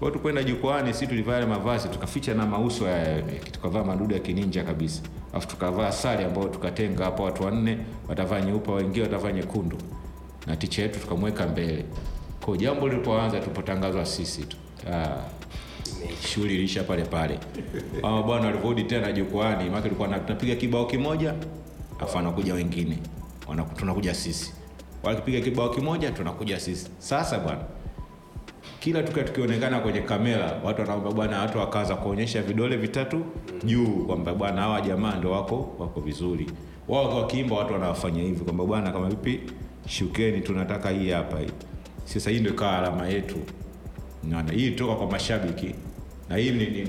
kwa 0.00 0.08
hiyo 0.08 0.10
tukwenda 0.18 0.42
jukwani 0.42 0.94
si 0.94 1.06
tulivaa 1.06 1.32
yale 1.34 1.46
mavazi 1.46 1.88
tukaficha 1.88 2.34
na 2.34 2.46
mauso 2.46 2.86
ya 2.88 3.22
tukavaa 3.52 3.84
madudu 3.84 4.14
ya 4.14 4.20
kininja 4.20 4.64
kabisa. 4.64 5.02
Afu 5.32 5.48
tukavaa 5.48 5.92
sare 5.92 6.24
ambayo 6.24 6.48
tukatenga 6.48 7.04
hapo 7.04 7.22
watu 7.22 7.42
wanne 7.44 7.78
watavaa 8.08 8.40
nyeupe 8.40 8.70
wengine 8.70 9.02
watavaa 9.02 9.32
nyekundu. 9.32 9.76
Na 10.46 10.56
ticha 10.56 10.82
yetu 10.82 11.00
tukamweka 11.00 11.46
mbele. 11.46 11.84
Kwa 12.44 12.56
jambo 12.56 12.88
lilipoanza 12.88 13.40
tupotangazwa 13.40 14.06
sisi 14.06 14.42
tu. 14.44 14.56
Ah, 14.92 15.16
shughuli 16.28 16.54
ilisha 16.54 16.84
pale 16.84 17.02
pale. 17.04 17.38
Ama 18.02 18.22
bwana 18.22 18.46
walivyorudi 18.46 18.84
tena 18.84 19.12
jukwani 19.12 19.70
maana 19.70 19.82
tulikuwa 19.82 20.08
tunapiga 20.08 20.54
kibao 20.54 20.86
kimoja 20.86 21.34
afu 21.98 22.18
anakuja 22.18 22.54
wengine. 22.54 22.98
Tunakuja 23.76 24.14
sisi. 24.14 24.52
Wakipiga 25.02 25.40
kibao 25.40 25.68
kimoja 25.70 26.10
tunakuja 26.10 26.60
sisi. 26.60 26.86
Sasa 26.98 27.38
bwana 27.38 27.60
kila 28.80 29.02
tukiwa 29.02 29.24
tukionekana 29.24 29.80
kwenye 29.80 30.00
kamera 30.00 30.60
watu 30.64 30.80
wanaomba 30.80 31.10
bwana 31.12 31.40
watu 31.40 31.58
wakaanza 31.58 31.96
kuonyesha 31.96 32.42
vidole 32.42 32.76
vitatu 32.76 33.24
juu 33.64 33.86
kwamba 34.06 34.34
bwana 34.34 34.60
hawa 34.60 34.80
jamaa 34.80 35.16
ndo 35.16 35.30
wako 35.30 35.76
wako 35.78 36.00
vizuri. 36.00 36.46
Wao 36.88 37.16
wakiimba 37.20 37.56
watu 37.56 37.72
wanawafanya 37.72 38.22
hivi 38.22 38.40
kwamba 38.44 38.64
bwana 38.64 38.92
kama 38.92 39.08
vipi? 39.08 39.40
Shukeni 39.88 40.40
tunataka 40.40 40.90
hii 40.90 41.10
hapa 41.10 41.38
hii. 41.40 41.50
Sasa 42.04 42.30
hii 42.30 42.40
ndio 42.40 42.52
ikawa 42.52 42.78
alama 42.78 43.08
yetu. 43.08 43.36
Unaona, 44.24 44.52
hii 44.52 44.70
toka 44.70 44.94
kwa 44.94 45.10
mashabiki. 45.10 45.74
Na 46.28 46.36
hii 46.36 46.50
ni- 46.50 46.66
ni- 46.66 46.84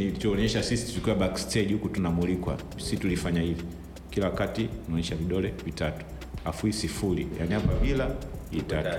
sisi 0.64 0.94
tukiwa 0.96 1.16
backstage 1.16 1.74
huku 1.74 1.90
tunamulikwa. 1.90 2.58
Si 2.78 2.98
tulifanya 2.98 3.42
hivi. 3.42 3.64
Kila 4.10 4.26
wakati 4.26 4.64
tunaonyesha 4.86 5.16
vidole 5.16 5.54
vitatu. 5.66 6.06
Afu 6.46 6.66
hii 6.66 6.74
sifuri. 6.74 7.28
Yani 7.40 7.54
hapa 7.54 7.74
bila 7.74 8.12
hii 8.52 8.62
tatu 8.62 8.98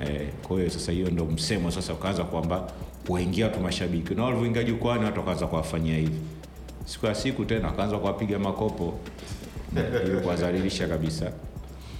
eh, 0.00 0.28
kwa 0.42 0.56
hiyo 0.56 0.70
sasa 0.70 0.92
hiyo 0.92 1.10
ndo 1.10 1.24
msemo 1.24 1.70
sasa 1.70 1.92
ukaanza 1.92 2.24
kwamba 2.24 2.72
kuwaingia 3.06 3.44
watu 3.46 3.60
mashabiki. 3.60 4.14
Na 4.14 4.24
walivyoingia 4.24 4.64
jukwani 4.64 5.04
watu 5.04 5.18
wakaanza 5.20 5.46
kuwafanyia 5.46 5.96
hivi. 5.96 6.18
Siku 6.84 7.06
ya 7.06 7.14
siku 7.14 7.44
tena 7.44 7.66
wakaanza 7.66 7.98
kuwapiga 7.98 8.38
makopo 8.38 8.98
ili 10.06 10.16
kuwadhalilisha 10.22 10.88
kabisa. 10.88 11.32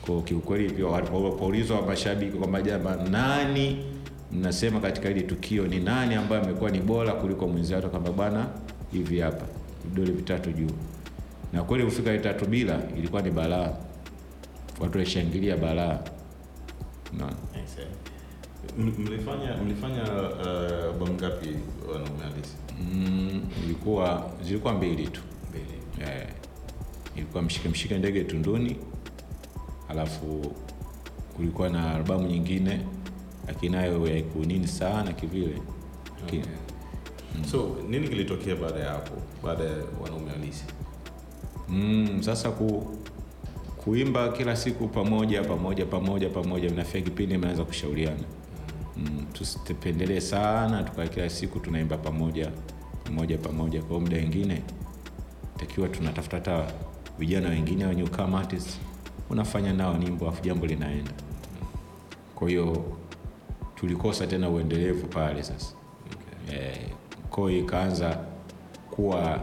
Kwa 0.07 0.23
kiukweli 0.23 0.71
pia 0.71 0.87
walipoulizwa 0.87 1.83
mashabiki 1.83 2.39
kwamba 2.39 2.63
jama 2.63 2.97
nani 2.97 3.85
mnasema 4.33 4.81
katika 4.81 5.09
hili 5.09 5.23
tukio 5.23 5.67
ni 5.67 5.81
nani 5.81 6.15
ambaye 6.15 6.43
amekuwa 6.43 6.71
ni 6.71 6.81
bora 6.81 7.13
kuliko 7.13 7.49
mwenziato 7.49 7.89
kwamba 7.89 8.13
bwana 8.13 8.47
hivi 8.93 9.21
hapa 9.21 9.47
vidole 9.85 10.13
vitatu 10.13 10.53
juu. 10.53 10.71
Na 11.53 11.63
kweli 11.63 11.85
kufika 11.85 12.11
ile 12.11 12.19
tatu 12.19 12.47
bila 12.47 12.81
ilikuwa 12.99 13.23
ni 13.23 13.31
balaa. 13.31 13.73
Watu 14.81 14.99
walishangilia 14.99 15.57
balaa 15.57 15.99
Mlifanya 18.99 19.57
mlifanya 19.57 20.03
uh, 20.03 20.97
ngapi 21.11 21.49
wanaume 21.93 22.23
halisi? 22.25 22.55
Mm, 22.81 23.43
ilikuwa 23.65 24.31
zilikuwa 24.43 24.73
mbili 24.75 25.07
tu. 25.09 25.21
Mbili. 25.51 26.11
Eh, 26.11 26.29
ilikuwa 27.17 27.43
mshike 27.43 27.69
mshike 27.69 27.99
ndege 27.99 28.25
tunduni 28.25 28.77
alafu 29.89 30.55
kulikuwa 31.37 31.69
na 31.69 31.95
albamu 31.95 32.27
nyingine 32.27 32.81
lakini 33.47 33.73
nayo 33.73 34.01
kunini 34.23 34.67
sana 34.69 35.13
kivile. 35.13 35.63
Lakini- 36.25 36.45
so 37.51 37.77
nini 37.89 38.09
kilitokea 38.09 38.57
baada 38.57 38.81
ya 38.81 38.91
hapo 38.91 39.15
baada 39.45 39.65
ya 39.65 39.77
wanaume 40.03 40.31
halisi? 40.31 40.65
Mm, 41.69 42.19
sasa 42.23 42.51
ku, 42.51 42.98
kuimba 43.89 44.29
kila 44.29 44.57
siku 44.57 44.89
pamoja 44.89 45.45
pamoja 45.45 45.87
pamoja 45.87 46.29
pamoja, 46.29 46.71
mnafika 46.71 47.01
kipindi 47.05 47.39
mnaweza 47.39 47.65
kushauriana 47.65 48.21
mm, 48.97 49.27
tusipendelee 49.33 50.21
sana 50.21 50.83
tukaa 50.83 51.07
kila 51.07 51.31
siku 51.31 51.61
tunaimba 51.61 51.97
pamoja 51.99 52.51
pamoja 53.05 53.39
pamoja. 53.39 53.83
Kwa 53.83 54.01
muda 54.01 54.17
wengine 54.17 54.63
takiwa 55.57 55.89
tunatafuta 55.89 56.37
hata 56.37 56.67
vijana 57.19 57.49
wengine 57.49 57.85
wenye 57.87 58.03
kama 58.03 58.39
artist 58.41 58.79
unafanya 59.31 59.73
nao 59.73 59.97
nyimbo 59.99 60.29
afu 60.29 60.43
jambo 60.43 60.67
linaenda. 60.67 61.11
Kwa 62.35 62.49
hiyo 62.49 62.85
tulikosa 63.75 64.27
tena 64.27 64.49
uendelevu 64.51 65.07
pale 65.07 65.43
sasa 65.43 65.73
okay. 66.47 66.59
E, 66.59 66.79
hiyo 67.49 67.65
ikaanza 67.65 68.19
kuwa 68.91 69.41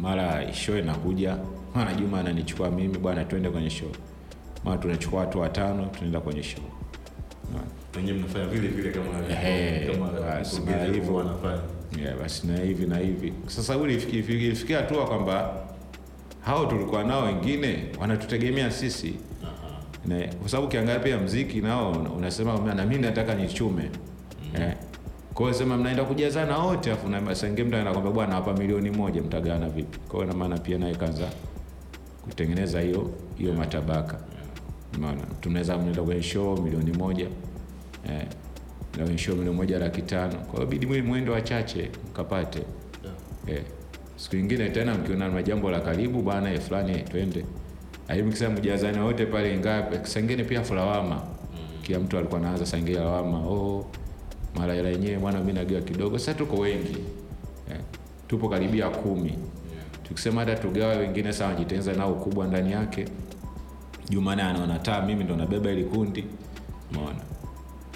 mara 0.00 0.52
show 0.52 0.78
inakuja, 0.78 1.36
mara 1.74 1.94
Juma 1.94 2.20
ananichukua 2.20 2.70
mimi, 2.70 2.98
bwana, 2.98 3.24
twende 3.24 3.50
kwenye 3.50 3.70
show, 3.70 3.88
mara 4.64 4.78
tunachukua 4.78 5.20
watu 5.20 5.40
watano, 5.40 5.86
tunaenda 5.86 6.20
kwenye 6.20 6.42
show 6.42 6.62
wenyewe 7.96 8.18
mnafanya 8.18 8.46
vile 8.46 8.68
vile 8.68 8.90
kama 8.90 9.06
kama 9.92 10.20
basi, 10.20 10.60
na 10.60 10.70
hivyo. 10.72 10.82
alivyokuwa 10.84 11.62
yeah, 12.02 12.18
basi 12.18 12.46
na 12.46 12.56
hivi 12.60 12.86
na 12.86 12.98
hivi. 12.98 13.32
Sasa 13.46 13.76
ilifikia 13.76 14.76
hatua 14.78 15.06
kwamba 15.06 15.54
hao 16.40 16.66
tulikuwa 16.66 17.04
nao 17.04 17.24
wengine 17.24 17.84
wanatutegemea 18.00 18.70
sisi 18.70 19.14
kwa 20.40 20.48
sababu 20.48 20.66
ukiangalia 20.66 21.00
pia 21.00 21.18
mziki 21.18 21.60
nao 21.60 21.92
unasema 22.16 22.74
na 22.74 22.86
mimi 22.86 23.02
nataka 23.02 23.34
nichume 23.34 23.90
eh. 24.54 24.74
Kwa 25.34 25.46
hiyo 25.46 25.58
sema 25.58 25.76
mnaenda 25.76 26.04
kujazana 26.04 26.58
wote 26.58 26.92
afu 26.92 27.08
na 27.08 27.34
sange 27.34 27.64
mtu 27.64 27.76
anakwambia 27.76 28.12
bwana 28.12 28.34
hapa 28.34 28.52
milioni 28.52 28.90
moja 28.90 29.22
mtagawana 29.22 29.68
vipi? 29.68 29.98
Kwa 29.98 30.20
hiyo 30.20 30.32
na 30.32 30.38
maana 30.38 30.58
pia 30.58 30.78
naye 30.78 30.94
kaanza 30.94 31.28
kutengeneza 32.34 32.80
hiyo 32.80 33.10
hiyo 33.38 33.52
matabaka. 33.54 34.18
Unaona? 34.98 35.22
Tunaweza 35.40 35.78
mnaenda 35.78 36.02
kwenye 36.02 36.22
show 36.22 36.56
milioni 36.62 36.92
moja 36.92 37.26
eh, 38.08 38.26
na 38.98 39.02
kwenye 39.04 39.18
show 39.18 39.34
milioni 39.36 39.56
moja 39.56 39.78
laki 39.78 40.02
tano. 40.02 40.34
Kwa 40.34 40.54
hiyo 40.54 40.66
bidi 40.66 40.86
mwe- 40.86 41.02
mwendo 41.02 41.32
wachache 41.32 41.90
mkapate. 42.10 42.62
Eh. 43.46 43.62
Siku 44.16 44.36
nyingine 44.36 44.68
tena 44.70 44.94
mkiona 44.94 45.28
na 45.28 45.42
jambo 45.42 45.70
la 45.70 45.80
karibu 45.80 46.22
bwana 46.22 46.52
eh, 46.52 46.60
fulani 46.60 47.02
twende. 47.02 47.44
Lakini 48.08 48.26
mkisema 48.28 48.54
mjazana 48.54 49.04
wote 49.04 49.26
pale 49.26 49.54
ingawa 49.54 50.04
sangine 50.06 50.44
pia 50.44 50.62
fulawama. 50.62 51.22
Kila 51.82 51.98
mtu 52.00 52.18
alikuwa 52.18 52.40
anaanza 52.40 52.66
sangia 52.66 53.00
lawama. 53.00 53.38
Oh, 53.38 53.86
mara 54.56 54.76
ile 54.76 54.90
yenyewe 54.92 55.18
bwana 55.18 55.40
mimi 55.40 55.52
nagiwa 55.52 55.80
kidogo. 55.80 56.18
Sasa 56.18 56.34
tuko 56.34 56.56
wengi. 56.56 56.96
Eh. 57.70 57.76
Tupo 58.28 58.48
karibia 58.48 58.88
kumi. 58.88 59.34
Tukisema 60.10 60.40
hata 60.40 60.54
tugawe 60.56 60.96
wengine 60.96 61.32
sawa 61.32 61.54
jitengeneza 61.54 61.92
nao 61.92 62.14
kubwa 62.14 62.46
ndani 62.46 62.72
yake. 62.72 63.04
Juma 64.08 64.36
naye 64.36 64.48
anaona 64.48 64.78
taa 64.78 65.02
mimi 65.02 65.24
ndo 65.24 65.36
nabeba 65.36 65.70
ili 65.70 65.84
kundi. 65.84 66.24
maona 66.94 67.18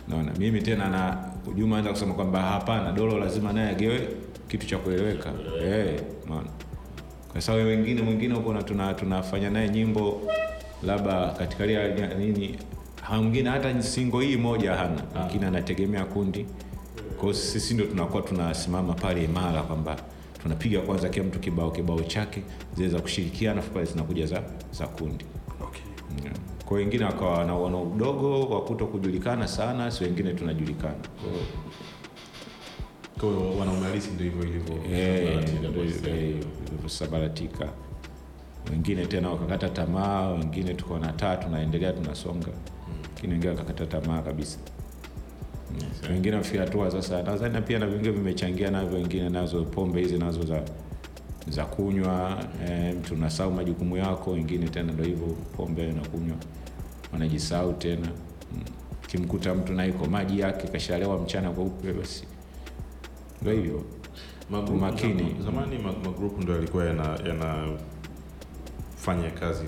Naona 0.09 0.33
mimi 0.39 0.63
tena 0.63 0.89
na 0.89 1.19
Juma 1.57 1.79
anza 1.79 1.91
kusema 1.91 2.15
kwamba 2.15 2.43
hapana, 2.43 2.93
Dolo 2.93 3.19
lazima 3.19 3.53
naye 3.53 3.71
agewe 3.71 4.09
kitu 4.49 4.67
cha 4.67 4.79
kueleweka. 4.79 5.33
hey, 5.61 5.99
maona 6.29 6.49
Kwa 7.33 7.41
sababu 7.41 7.67
wengine 7.69 8.03
mwingine 8.03 8.35
huko 8.35 8.63
tuna 8.63 8.95
tunafanya 8.95 9.51
naye 9.51 9.69
nyimbo 9.69 10.23
labda 10.83 11.31
katika 11.31 11.67
lia 11.67 11.89
nini 12.19 12.59
mwingine 13.13 13.51
hata 13.51 13.83
singo 13.83 14.21
hii 14.21 14.37
moja 14.37 14.75
hana, 14.75 15.03
lakini 15.15 15.45
anategemea 15.45 16.05
kundi. 16.05 16.47
kwao 17.21 17.33
sisi 17.33 17.75
ndio 17.75 17.87
tunakuwa 17.87 18.23
tunasimama 18.23 18.93
pale 18.95 19.25
imara 19.25 19.63
kwamba 19.63 19.97
tunapiga 20.45 20.81
kwanza 20.81 21.09
kila 21.09 21.25
mtu 21.25 21.39
kibao 21.39 21.71
kibao 21.71 22.01
chake, 22.01 22.43
zile 22.77 22.89
za 22.89 23.01
kushirikiana 23.01 23.61
afu 23.61 23.71
pale 23.71 23.85
zinakuja 23.87 24.27
za 24.27 24.43
za 24.73 24.87
kundi. 24.87 25.25
Okay. 25.63 25.83
Yeah. 26.25 26.37
Kwa 26.65 26.77
wengine 26.77 27.05
wakawa 27.05 27.45
na 27.45 27.59
udogo 27.79 28.41
wa 28.41 28.61
kuto 28.65 28.87
kujulikana 28.87 29.49
sana, 29.49 29.91
si 29.91 30.05
wengine 30.05 30.33
tunajulikana. 30.35 30.95
Kwa 31.21 31.31
hiyo, 31.31 31.45
kwa 33.21 33.29
hiyo 33.29 33.59
wanaume 33.59 33.87
halisi 33.87 34.11
ndio 34.11 34.27
hivyo 34.27 34.43
ilivyo 34.45 34.75
eh, 34.97 35.45
eh. 36.07 36.35
Wengine 38.71 39.07
tena 39.07 39.31
wakakata 39.31 39.69
tamaa, 39.69 40.29
wengine 40.31 40.75
tuko 40.75 40.99
na 40.99 41.13
taa 41.13 41.37
tunaendelea 41.37 41.93
tunasonga, 41.93 42.49
lakini 43.15 43.33
wengine 43.33 43.51
wakakata 43.53 43.87
tamaa 43.87 44.23
kabisa. 44.23 44.59
Mm. 45.81 45.87
Wengine 46.11 46.37
wafikia 46.37 46.61
hatua 46.61 46.91
sasa, 46.91 47.23
nadhani 47.23 47.61
pia 47.63 47.79
na 47.79 47.87
vingine 47.87 48.11
vimechangia 48.11 48.71
navyo, 48.71 48.99
wengine 48.99 49.29
nazo 49.29 49.65
pombe 49.65 50.01
hizi 50.01 50.19
nazo 50.19 50.43
za 50.45 50.63
za 51.49 51.65
kunywa 51.65 52.45
eh, 52.69 52.95
mtu 52.97 53.15
unasahau 53.15 53.53
majukumu 53.53 53.97
yako, 53.97 54.31
wengine 54.31 54.69
tena 54.69 54.93
ndio 54.93 55.05
hivyo 55.05 55.27
pombe 55.57 55.93
na 55.93 56.09
kunywa 56.09 56.37
wanajisahau 57.13 57.73
tena. 57.73 58.09
Kimkuta 59.07 59.55
mtu 59.55 59.73
na 59.73 59.87
iko 59.87 60.07
maji 60.07 60.41
yake 60.41 60.69
kashalewa 60.69 61.19
mchana 61.19 61.51
kweupe, 61.51 61.93
basi 61.93 62.25
ndio 63.43 63.53
hivyo 63.53 63.85
Magrupu- 64.51 64.73
Umakini. 64.73 65.37
Zamani 65.45 65.79
magrupu 65.79 66.43
ndo 66.43 66.53
yalikuwa 66.55 66.85
yana- 66.85 67.19
yanafanya 67.29 67.77
kazi 69.41 69.65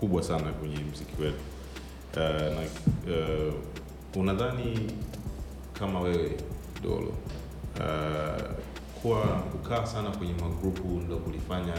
kubwa 0.00 0.22
sana 0.22 0.52
kwenye 0.52 0.76
mziki 0.92 1.22
wetu. 1.22 1.36
Uh, 2.12 2.20
na 2.22 2.60
uh, 3.16 3.54
unadhani 4.16 4.78
kama 5.78 6.00
wewe 6.00 6.30
Dolo 6.82 7.12
uh, 7.76 8.42
kuwa 9.02 9.20
kukaa 9.26 9.86
sana 9.86 10.10
kwenye 10.10 10.32
magrupu 10.32 10.88
ndo 10.88 11.16
kulifanya 11.16 11.74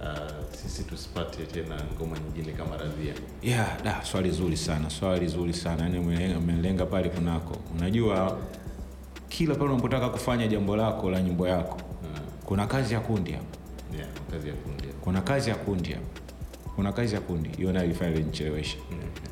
uh, 0.00 0.54
sisi 0.62 0.84
tusipate 0.84 1.42
tena 1.46 1.80
ngoma 1.96 2.16
nyingine 2.18 2.52
kama 2.52 2.76
Radhia? 2.76 3.14
Yeah, 3.42 3.82
da, 3.82 4.04
swali 4.04 4.30
zuri 4.30 4.56
sana, 4.56 4.90
swali 4.90 5.28
zuri 5.28 5.52
sana. 5.54 5.82
Yaani 5.82 6.34
umelenga, 6.36 6.86
pale 6.86 7.08
kunako. 7.08 7.56
Unajua 7.78 8.38
kila 9.28 9.54
pale 9.54 9.70
unapotaka 9.70 10.08
kufanya 10.08 10.48
jambo 10.48 10.76
lako 10.76 11.10
la 11.10 11.22
nyimbo 11.22 11.48
yako, 11.48 11.80
kuna 12.44 12.66
kazi 12.66 12.94
ya 12.94 13.00
kundi 13.00 13.32
hapa. 13.32 13.44
Yeah, 13.96 14.08
kazi 14.30 14.48
ya 14.48 14.54
kundi. 14.54 14.84
Kuna 15.00 15.20
kazi 15.20 15.50
ya 15.50 15.56
kundi 15.56 15.92
hapa. 15.92 16.06
Kuna 16.76 16.92
kazi 16.92 17.14
ya 17.14 17.20
kundi. 17.20 17.48
Hiyo 17.56 17.72
nayo 17.72 17.84
ilifanya 17.84 18.10
ilinichelewesha. 18.10 18.76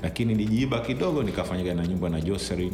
Lakini 0.02 0.34
nijiiba 0.34 0.80
kidogo 0.80 1.22
nikafanyika 1.22 1.74
na 1.74 1.86
nyumba 1.86 2.08
na 2.08 2.20
Jocelyn. 2.20 2.72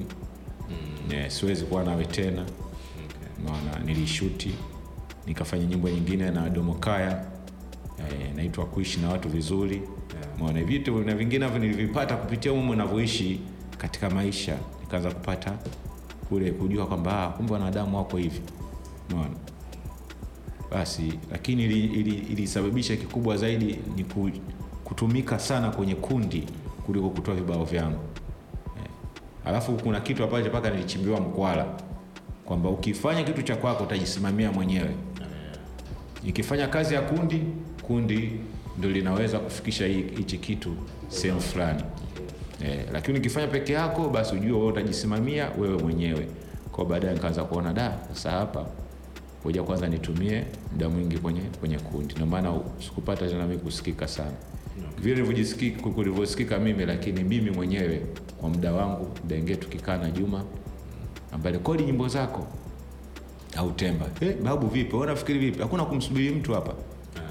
Yeah, 1.10 1.30
siwezi 1.30 1.64
kuwa 1.64 1.84
nawe 1.84 2.04
tena. 2.04 2.44
Maana 3.44 3.78
nilishuti 3.84 4.50
nikafanya 5.26 5.64
nyimbo 5.66 5.88
nyingine 5.88 6.30
na 6.30 6.50
Domokaya 6.50 7.24
eh, 7.98 8.34
naitwa 8.36 8.66
kuishi 8.66 9.00
na 9.00 9.08
watu 9.08 9.28
vizuri. 9.28 9.82
Maana 10.40 10.64
vitu 10.64 10.98
na 11.04 11.14
vingine 11.14 11.44
hivyo 11.44 11.60
nilivipata 11.60 12.16
kupitia 12.16 12.52
umo 12.52 12.74
navyoishi 12.74 13.40
katika 13.78 14.10
maisha. 14.10 14.56
Nikaanza 14.80 15.10
kupata 15.10 15.58
kule 16.28 16.50
kujua 16.50 16.86
kwamba 16.86 17.24
ah, 17.24 17.28
kumbe 17.28 17.52
wanadamu 17.52 17.96
wako 17.96 18.16
hivi. 18.16 18.40
Maona 19.10 19.30
basi 20.70 21.12
lakini 21.30 21.64
ili- 21.64 21.84
ili- 22.00 22.18
ilisababisha 22.32 22.96
kikubwa 22.96 23.36
zaidi 23.36 23.78
ni 23.96 24.04
kutumika 24.84 25.38
sana 25.38 25.70
kwenye 25.70 25.94
kundi 25.94 26.46
kuliko 26.86 27.10
kutoa 27.10 27.34
vibao 27.34 27.64
vyangu. 27.64 27.98
Alafu 29.50 29.72
kuna 29.72 30.00
kitu 30.00 30.24
ambacho 30.24 30.48
mpaka 30.48 30.70
nilichimbiwa 30.70 31.20
mkwala 31.20 31.66
kwamba 32.44 32.68
ukifanya 32.70 33.22
kitu 33.22 33.42
cha 33.42 33.56
kwako 33.56 33.84
utajisimamia 33.84 34.52
mwenyewe. 34.52 34.90
Ikifanya 36.24 36.68
kazi 36.68 36.94
ya 36.94 37.00
kundi 37.02 37.42
kundi 37.82 38.32
ndio 38.78 38.90
linaweza 38.90 39.38
kufikisha 39.38 39.86
hichi 39.86 40.38
kitu 40.38 40.74
sehemu 41.08 41.40
fulani. 41.40 41.82
Eh, 42.64 42.84
lakini 42.92 43.18
ukifanya 43.18 43.46
peke 43.46 43.72
yako 43.72 44.08
basi 44.08 44.34
ujue 44.34 44.52
wewe 44.52 44.66
utajisimamia 44.66 45.50
wewe 45.58 45.78
mwenyewe. 45.82 46.26
Kwa 46.72 46.84
baadaye 46.84 47.14
nikaanza 47.14 47.44
kuona 47.44 47.72
da 47.72 47.98
sasa 48.12 48.30
hapa 48.30 48.66
kuja 49.42 49.62
kwanza 49.62 49.88
nitumie 49.88 50.44
muda 50.72 50.88
mwingi 50.88 51.18
kwenye 51.18 51.40
kwenye 51.40 51.78
kundi. 51.78 52.14
Ndio 52.14 52.26
maana 52.26 52.60
sikupata 52.86 53.28
tena 53.28 53.46
mimi 53.46 53.58
kusikika 53.60 54.08
sana. 54.08 54.32
Vile 54.98 55.14
nilivyojisikika 55.14 55.90
kulivyosikika 55.90 56.58
mimi 56.58 56.86
lakini 56.86 57.24
mimi 57.24 57.50
mwenyewe 57.50 58.00
kwa 58.40 58.48
muda 58.48 58.72
wangu 58.72 59.08
muda 59.22 59.36
ingine 59.36 59.56
tukikaa 59.56 59.96
na 59.96 60.10
Juma 60.10 60.44
ambaye 61.32 61.56
rekodi 61.56 61.82
nyimbo 61.84 62.08
zako. 62.08 62.46
Au 63.56 63.70
temba. 63.72 64.06
Eh, 64.20 64.36
babu 64.42 64.66
vipi? 64.66 64.92
Wewe 64.94 65.06
unafikiri 65.06 65.38
vipi? 65.38 65.62
Hakuna 65.62 65.84
kumsubiri 65.84 66.30
mtu 66.30 66.52
hapa. 66.54 66.74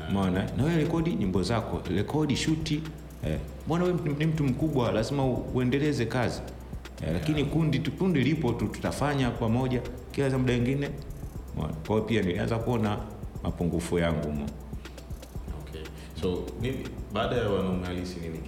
Umeona? 0.10 0.50
Na 0.58 0.64
wewe 0.64 0.78
rekodi 0.78 1.14
nyimbo 1.16 1.44
zako. 1.44 1.82
Rekodi 1.96 2.36
shuti 2.36 2.82
eh, 3.28 3.40
mbona 3.66 3.84
wewe 3.84 3.98
ni 4.20 4.26
mtu 4.26 4.44
mkubwa 4.44 4.92
lazima 4.92 5.26
uendeleze 5.26 6.06
kazi. 6.06 6.42
Eh, 7.08 7.14
lakini 7.14 7.46
kundi 7.46 7.80
kundi 7.80 8.22
lipo 8.24 8.52
tu 8.54 8.68
tutafanya 8.68 9.32
pamoja 9.32 9.82
kila 10.12 10.38
muda 10.38 10.54
mwingine. 10.54 10.90
Umeona? 11.56 11.74
kwa 11.88 11.96
hiyo 11.96 12.02
pia 12.08 12.22
nilianza 12.22 12.58
kuona 12.58 12.98
mapungufu 13.44 14.00
yangu 14.00 14.32
mo 14.32 14.46
Okay. 15.70 15.82
So 16.22 16.44
nini 16.62 16.78
baada 17.14 17.36
ya 17.36 17.50
wanaume 17.50 17.86
halisi 17.88 18.20
nini? 18.20 18.40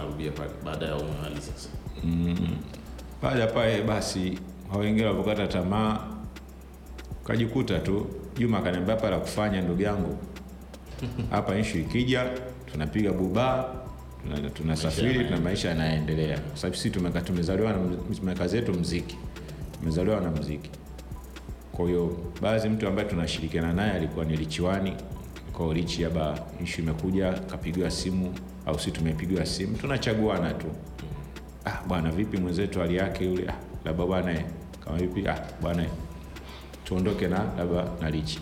Narudia 0.00 0.32
pale 0.32 0.50
baada 0.64 0.86
ya 0.86 0.94
halisi 1.22 1.50
sasa. 1.52 1.68
baada 3.22 3.40
ya 3.40 3.46
pale 3.46 3.82
basi 3.82 4.38
wengine 4.78 5.06
walipokata 5.06 5.46
tamaa 5.46 5.98
kajikuta 7.24 7.78
tu 7.78 8.06
juma 8.38 8.58
akaniambia 8.58 8.94
hapa 8.94 9.10
la 9.10 9.18
kufanya 9.18 9.60
ndugu 9.60 9.82
yangu. 9.82 10.18
Hapa 11.30 11.54
nshu 11.54 11.78
ikija 11.78 12.30
tunapiga 12.72 13.12
bubaa 13.12 13.64
tunasafiri 14.54 15.24
tuna 15.24 15.40
maisha 15.40 15.68
yanaendelea. 15.68 16.38
kwa 16.38 16.56
sababu 16.56 16.76
sisi 16.76 16.90
tumezaliwa 17.24 17.72
na 17.72 17.78
tumeka 18.16 18.48
zetu 18.48 18.72
mziki. 18.72 19.16
Tumezaliwa 19.80 20.20
na 20.20 20.30
mziki. 20.30 20.70
Kwa 21.72 21.86
hiyo 21.86 22.16
baadhi 22.42 22.68
mtu 22.68 22.88
ambaye 22.88 23.08
tunashirikiana 23.08 23.72
naye 23.72 23.92
alikuwa 23.92 24.24
ni 24.24 24.36
lichiwani. 24.36 24.92
Kwa 25.52 25.74
lichi 25.74 26.04
aba 26.04 26.38
nshu 26.62 26.80
imekuja 26.82 27.32
kapigiwa 27.32 27.90
simu 27.90 28.34
au 28.70 28.78
si 28.78 28.90
tumepigiwa 28.90 29.46
simu. 29.46 29.76
Tunachaguana 29.76 30.54
tu. 30.54 30.66
Ah, 31.64 31.82
bwana 31.88 32.10
vipi 32.10 32.36
mwenzetu 32.38 32.80
hali 32.80 32.96
yake 32.96 33.24
yule? 33.24 33.48
Ah, 33.48 33.54
labda 33.84 34.06
bwana 34.06 34.32
eh, 34.32 34.44
kama 34.84 34.96
vipi? 34.98 35.28
Ah, 35.28 35.46
bwana 35.62 35.82
eh, 35.82 35.88
tuondoke 36.84 37.28
na 37.28 37.38
labda 37.58 37.84
na 38.00 38.10
lichi 38.10 38.40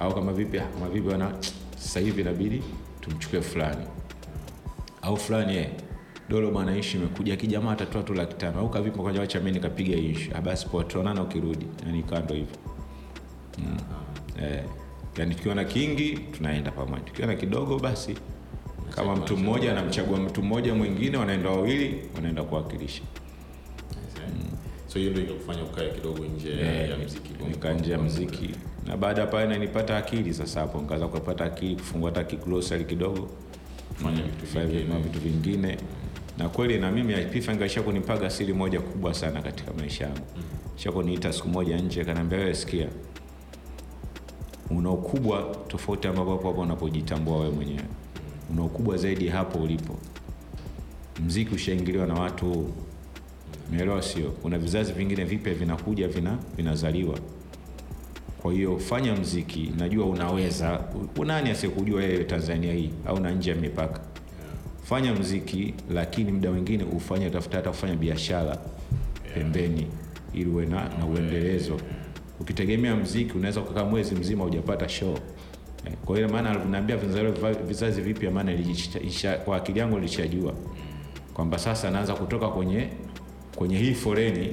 au 0.00 0.14
kama 0.14 0.32
vipi? 0.32 0.58
Ah, 0.58 0.64
kama 0.66 0.88
vipi 0.88 1.00
bwana? 1.08 1.32
Sasa 1.78 2.00
hivi 2.00 2.20
inabidi 2.20 2.62
tumchukue 3.00 3.42
fulani. 3.42 3.86
Au 5.02 5.16
fulani 5.16 5.56
eh, 5.56 5.70
dolo 6.28 6.50
bwana 6.50 6.76
ishi 6.76 6.96
imekuja. 6.96 7.36
Kijamaa 7.36 7.72
atatoa 7.72 8.02
tu 8.02 8.14
laki 8.14 8.34
tano. 8.34 8.60
Au 8.60 8.68
kavipi? 8.70 8.98
Kwaja 8.98 9.20
wacha 9.20 9.38
mimi 9.38 9.50
nikapiga 9.52 9.96
ishi 9.96 10.30
ah, 10.34 10.40
basi 10.40 10.66
poa 10.68 10.84
tuonana 10.84 11.22
ukirudi. 11.22 11.66
Yani 11.86 12.02
kando 12.02 12.34
hivyo. 12.34 12.56
Mm. 13.58 13.76
eh, 14.42 14.64
yani 15.16 15.34
tukiona 15.34 15.64
kingi 15.64 16.18
tunaenda 16.18 16.70
pamoja. 16.70 17.00
Tukiona 17.02 17.34
kidogo 17.34 17.78
basi 17.78 18.14
kama 18.94 19.16
mtu 19.16 19.36
mmoja 19.36 19.70
anamchagua 19.72 20.18
mtu 20.18 20.42
mmoja 20.42 20.74
mwingine 20.74 21.16
wanaenda 21.16 21.50
wawili 21.50 22.02
wanaenda 22.14 22.42
kuwakilisha. 22.42 23.02
So 24.88 24.98
hiyo 24.98 25.10
ndio 25.10 25.22
ikakufanya 25.24 25.62
ukae 25.62 25.90
kidogo 25.90 26.24
nje 26.24 26.50
Eh, 26.50 26.90
ya 27.64 27.74
nje 27.74 27.96
mziki. 27.96 28.50
Na 28.86 28.96
baada 28.96 29.20
ya 29.20 29.26
pale 29.26 29.46
nanipata 29.46 29.96
akili 29.96 30.34
sasa 30.34 30.60
hapo 30.60 30.80
nikaanza 30.80 31.08
kupata 31.08 31.44
akili 31.44 31.74
kufungua 31.76 32.10
hata 32.10 32.24
kiglosari 32.24 32.84
kidogo. 32.84 33.28
Kufanya 34.40 34.98
vitu 34.98 35.20
vingine. 35.20 35.76
na 36.38 36.48
kweli 36.48 36.78
na 36.78 36.92
mimi 36.92 37.14
isha 37.66 37.82
kunipaga 37.82 38.30
siri 38.30 38.52
moja 38.52 38.80
kubwa 38.80 39.14
sana 39.14 39.42
katika 39.42 39.72
maisha 39.72 40.04
yangu. 40.04 40.26
Isha 40.78 40.92
kuniita 40.92 41.32
siku 41.32 41.48
moja 41.48 41.76
nje 41.76 42.04
kanaambia 42.04 42.38
wewe 42.38 42.54
sikia 42.54 42.88
una 44.70 44.90
ukubwa 44.90 45.56
tofauti 45.68 46.08
ambapo 46.08 46.30
hapo 46.30 46.50
unapojitambua 46.60 47.36
wewe 47.38 47.50
mwenyewe 47.50 47.84
una 48.50 48.62
ukubwa 48.64 48.96
zaidi 48.96 49.28
hapo 49.28 49.58
ulipo. 49.58 49.98
Mziki 51.26 51.54
ushaingiliwa 51.54 52.06
na 52.06 52.14
watu. 52.14 52.72
Umeelewa 53.68 54.02
sio? 54.02 54.30
Kuna 54.30 54.58
vizazi 54.58 54.92
vingine 54.92 55.24
vipya 55.24 55.54
vinakuja 55.54 56.08
vina 56.08 56.38
vinazaliwa. 56.56 57.18
Kwa 58.42 58.52
hiyo 58.52 58.78
fanya 58.78 59.14
mziki 59.16 59.72
najua 59.78 60.06
unaweza. 60.06 60.80
Unani 61.16 61.50
asiyekujua 61.50 62.00
wewe 62.00 62.24
tanzania 62.24 62.72
hii 62.72 62.90
au 63.06 63.20
na 63.20 63.30
nje 63.30 63.50
ya 63.50 63.56
mipaka? 63.56 64.00
Fanya 64.84 65.14
mziki 65.14 65.74
lakini 65.90 66.32
muda 66.32 66.50
mwingine 66.50 66.84
ufanye 66.84 67.30
tafuta 67.30 67.56
hata 67.56 67.70
kufanya 67.70 67.94
biashara 67.96 68.58
pembeni 69.34 69.86
ili 70.34 70.50
uwe 70.50 70.66
na, 70.66 70.90
uendelezo. 71.14 71.80
Ukitegemea 72.40 72.96
mziki 72.96 73.32
unaweza 73.32 73.60
kukaa 73.60 73.84
mwezi 73.84 74.14
mzima 74.14 74.44
hujapata 74.44 74.88
show 74.88 75.18
kwa 76.04 76.16
hiyo 76.16 76.28
maana 76.28 76.50
alivyonaambia 76.50 76.96
vizazi- 77.68 78.00
vipya 78.02 78.30
maana 78.30 78.52
kwa 79.44 79.56
akili 79.56 79.78
yangu 79.78 79.96
nilishajua 79.96 80.52
kwamba 81.34 81.58
sasa 81.58 81.90
naanza 81.90 82.14
kutoka 82.14 82.48
kwenye 82.48 82.88
kwenye 83.56 83.78
hii 83.78 83.94
foreni 83.94 84.52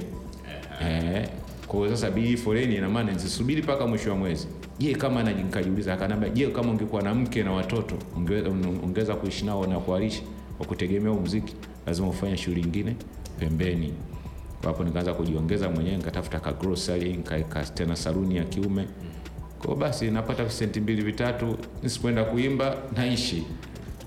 eh, 0.82 1.30
kwa 1.68 1.80
hiyo 1.80 1.98
sasa 1.98 2.16
hii 2.20 2.38
foreni 2.38 2.76
ina 2.76 2.90
maana 2.90 3.12
nisisubiri 3.14 3.62
mpaka 3.62 3.88
mwisho 3.88 4.10
wa 4.10 4.16
mwezi. 4.16 4.48
Je 4.80 4.96
kama 4.96 5.24
nikajiuliza 5.24 5.94
akanambia 5.94 6.30
je 6.30 6.48
kama 6.48 6.72
ungekuwa 6.72 7.02
na 7.02 7.14
mke 7.16 7.44
na 7.44 7.52
watoto 7.52 7.96
unge- 8.18 8.42
unge- 8.44 8.84
ungeweza 8.84 9.16
kuishi 9.16 9.46
nao 9.46 9.68
na 9.68 9.80
kuwalisha 9.80 10.22
kwa 10.58 10.66
kutegemea 10.68 11.14
muziki 11.14 11.56
lazima 11.88 12.08
ufanye 12.08 12.38
shughuli 12.38 12.62
nyingine 12.62 12.96
pembeni. 13.40 13.94
Hapo 14.64 14.84
nikaanza 14.84 15.14
kujiongeza 15.14 15.70
mwenyewe 15.70 15.98
nikatafuta 15.98 16.40
ka 16.40 16.52
grocery 16.54 17.14
nikaweka 17.14 17.64
tena 17.64 17.96
saluni 17.96 18.36
ya 18.38 18.44
kiume 18.44 18.88
kwa 19.66 19.76
basi 19.76 20.12
napata 20.12 20.50
senti 20.50 20.80
mbili 20.82 21.02
vitatu 21.02 21.58
nisipoenda 21.84 22.24
kuimba 22.24 22.78
naishi. 22.96 23.44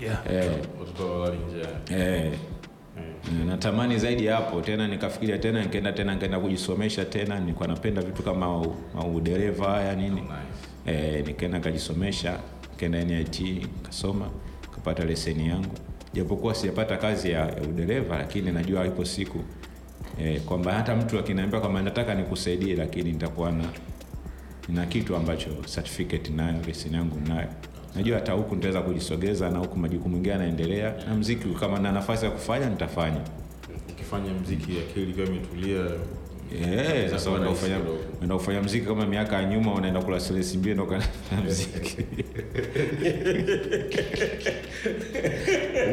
Yeah. 0.01 0.19
eh, 0.31 0.51
watoto 0.79 1.19
walali 1.19 1.37
Eh, 1.91 2.31
natamani 3.47 3.97
zaidi 3.99 4.27
hapo 4.27 4.61
tena 4.61 4.87
nikafikiria 4.87 5.37
tena 5.37 5.63
nikaenda 5.63 5.91
tena 5.93 6.13
nikaenda 6.13 6.39
kujisomesha 6.39 7.05
tena 7.05 7.39
nilikuwa 7.39 7.67
napenda 7.67 8.01
vitu 8.01 8.23
kama 8.23 8.61
udereva 9.15 9.65
haya 9.71 9.95
nini. 9.95 10.23
Eh, 10.85 11.25
nikaenda 11.27 11.57
nikajisomesha 11.57 12.39
nikaenda 12.71 13.03
NIT 13.03 13.39
nikasoma 13.39 14.29
nikapata 14.69 15.05
leseni 15.05 15.47
yangu. 15.49 15.75
Japokuwa 16.13 16.55
sijapata 16.55 16.97
kazi 16.97 17.31
ya, 17.31 17.39
ya 17.39 17.61
udereva 17.61 18.17
lakini 18.17 18.51
najua 18.51 18.85
ipo 18.87 19.05
siku 19.05 19.39
eh, 20.21 20.41
kwamba 20.41 20.73
hata 20.73 20.95
mtu 20.95 21.19
akiniambia 21.19 21.59
kwamba 21.59 21.81
nataka 21.81 22.15
nikusaidie 22.15 22.75
lakini 22.75 23.11
nitakuwa 23.11 23.51
na 23.51 23.63
na 24.69 24.85
kitu 24.85 25.15
ambacho 25.15 25.49
certificate 25.75 26.31
nayo 26.31 26.61
leseni 26.67 26.95
yangu 26.95 27.19
nayo. 27.27 27.47
Najua 27.95 28.15
hata 28.15 28.31
huku 28.33 28.55
nitaweza 28.55 28.81
kujisogeza 28.81 29.49
na 29.49 29.59
huku 29.59 29.79
majukumu 29.79 30.15
mengine 30.15 30.31
yanaendelea 30.33 30.93
na 31.07 31.15
mziki 31.15 31.47
kama 31.47 31.79
na 31.79 31.91
nafasi 31.91 32.25
ya 32.25 32.31
kufanya 32.31 32.69
nitafanya. 32.69 33.21
Ukifanya 33.89 34.33
mziki 34.33 34.71
akili 34.89 35.11
ikiwa 35.11 35.27
imetulia 35.27 35.85
Unaenda 38.15 38.35
kufanya 38.35 38.61
mziki 38.61 38.85
kama 38.85 39.05
miaka 39.05 39.35
ya 39.35 39.45
nyuma 39.49 39.73
unaenda 39.73 40.01
kula 40.01 40.19
silesi 40.19 40.57
mbili 40.57 40.75
kana 40.85 41.03
mziki 41.45 41.97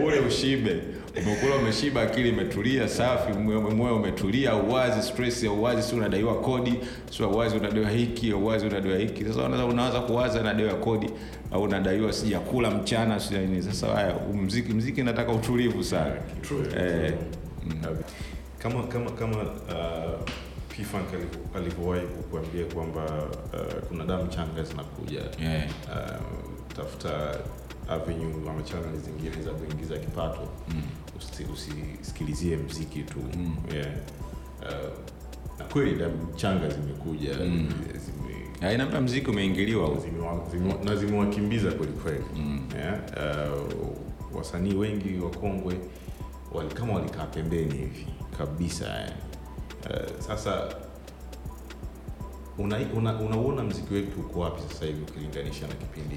ule 0.06 0.20
ushibe. 0.28 0.76
Umekula 1.22 1.56
umeshiba 1.56 2.02
akili 2.02 2.28
imetulia 2.28 2.88
safi 2.88 3.32
moyo 3.38 3.96
umetulia 3.96 4.54
uwazi 4.56 5.02
stress 5.02 5.42
ya 5.44 5.50
uwazi 5.52 5.82
si 5.82 5.94
unadaiwa 5.94 6.40
kodi 6.40 6.74
si 7.10 7.22
uwazi 7.22 7.56
unadaiwa 7.56 7.90
hiki 7.90 8.32
uwazi 8.32 8.66
unadaiwa 8.66 8.98
hiki. 8.98 9.24
Sasa 9.24 9.44
unaanza 9.64 10.00
kuwaza 10.00 10.42
nadaiwa 10.42 10.74
kodi 10.74 11.10
au 11.52 11.62
unadaiwa 11.62 12.12
sijakula 12.12 12.70
mchana 12.70 13.20
si 13.20 13.34
nini. 13.34 13.62
Sasa 13.62 13.86
haya 13.86 14.14
mziki 14.34 14.72
mziki 14.72 15.02
nataka 15.02 15.32
utulivu 15.32 15.84
sana. 15.84 16.12
Eh, 16.78 17.12
kama 18.62 18.82
kama 18.82 19.10
kama 19.10 19.36
uh, 19.42 20.20
P-Funk 20.68 21.04
alivyowahi 21.56 22.06
kukuambia 22.06 22.64
kwamba 22.74 23.04
uh, 23.52 23.82
kuna 23.88 24.04
damu 24.04 24.26
changa 24.28 24.62
zinakuja 24.62 25.20
Yeah. 25.40 25.66
uh, 25.88 26.76
tafuta 26.76 27.38
avenue 27.88 28.50
ama 28.50 28.62
channel 28.62 28.96
zingine 29.00 29.42
za 29.44 29.50
kuingiza 29.50 29.98
kipato 29.98 30.48
Mm. 30.68 30.82
Usi- 31.18 31.44
usisikilizie 31.52 32.56
mziki 32.56 33.02
tu 33.02 33.18
Mm. 33.36 33.56
yeah. 33.74 33.86
uh, 34.62 34.92
na 35.58 35.64
kweli 35.64 35.94
damu 35.98 36.28
changa 36.36 36.68
zimekuja 36.68 37.34
Mm. 37.34 37.68
zime, 37.92 38.32
Ya, 38.62 38.72
inaambia 38.72 39.00
mziki 39.00 39.30
umeingiliwa 39.30 39.90
na 40.84 40.96
zimewakimbiza 40.96 41.72
kwelikweli 41.72 42.24
Mm. 42.36 42.68
yeah. 42.76 42.98
uh, 43.16 44.36
wasanii 44.36 44.74
wengi 44.74 45.18
wakongwe 45.18 45.74
wali, 46.52 46.70
kama 46.74 46.92
walikaa 46.94 47.26
pembeni 47.26 47.74
hivi 47.78 48.06
kabisa 48.38 48.86
yani. 48.88 49.12
uh, 49.90 50.20
sasa 50.20 50.68
unauona 52.58 53.18
una, 53.20 53.36
una 53.38 53.62
mziki 53.62 53.94
wetu 53.94 54.20
uko 54.20 54.40
wapi 54.40 54.62
sasa 54.68 54.86
hivi 54.86 55.02
ukilinganisha 55.02 55.66
na 55.66 55.74
kipindi 55.74 56.16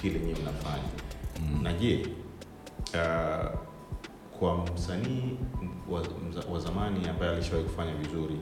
kile 0.00 0.20
nyewe 0.20 0.38
mnafanya 0.42 0.88
mm. 1.40 1.62
na 1.62 1.72
je 1.72 2.06
uh, 2.94 3.58
kwa 4.38 4.56
msanii 4.74 5.38
wa, 5.90 6.02
wa 6.52 6.60
zamani 6.60 7.08
ambaye 7.08 7.32
alishawahi 7.32 7.64
kufanya 7.64 7.94
vizuri 7.94 8.36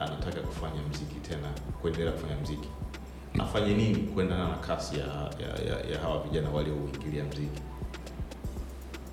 anataka 0.00 0.40
kufanya 0.40 0.82
mziki 0.90 1.14
tena 1.20 1.48
kuendelea 1.82 2.12
kufanya 2.12 2.36
mziki 2.42 2.68
afanye 3.38 3.74
nini 3.74 3.96
kuendana 3.96 4.48
na 4.48 4.54
kasi 4.56 4.98
ya, 4.98 5.06
ya, 5.06 5.72
ya, 5.74 5.90
ya 5.92 5.98
hawa 6.00 6.22
vijana 6.22 6.50
waliouingilia 6.50 7.24
mziki 7.24 7.60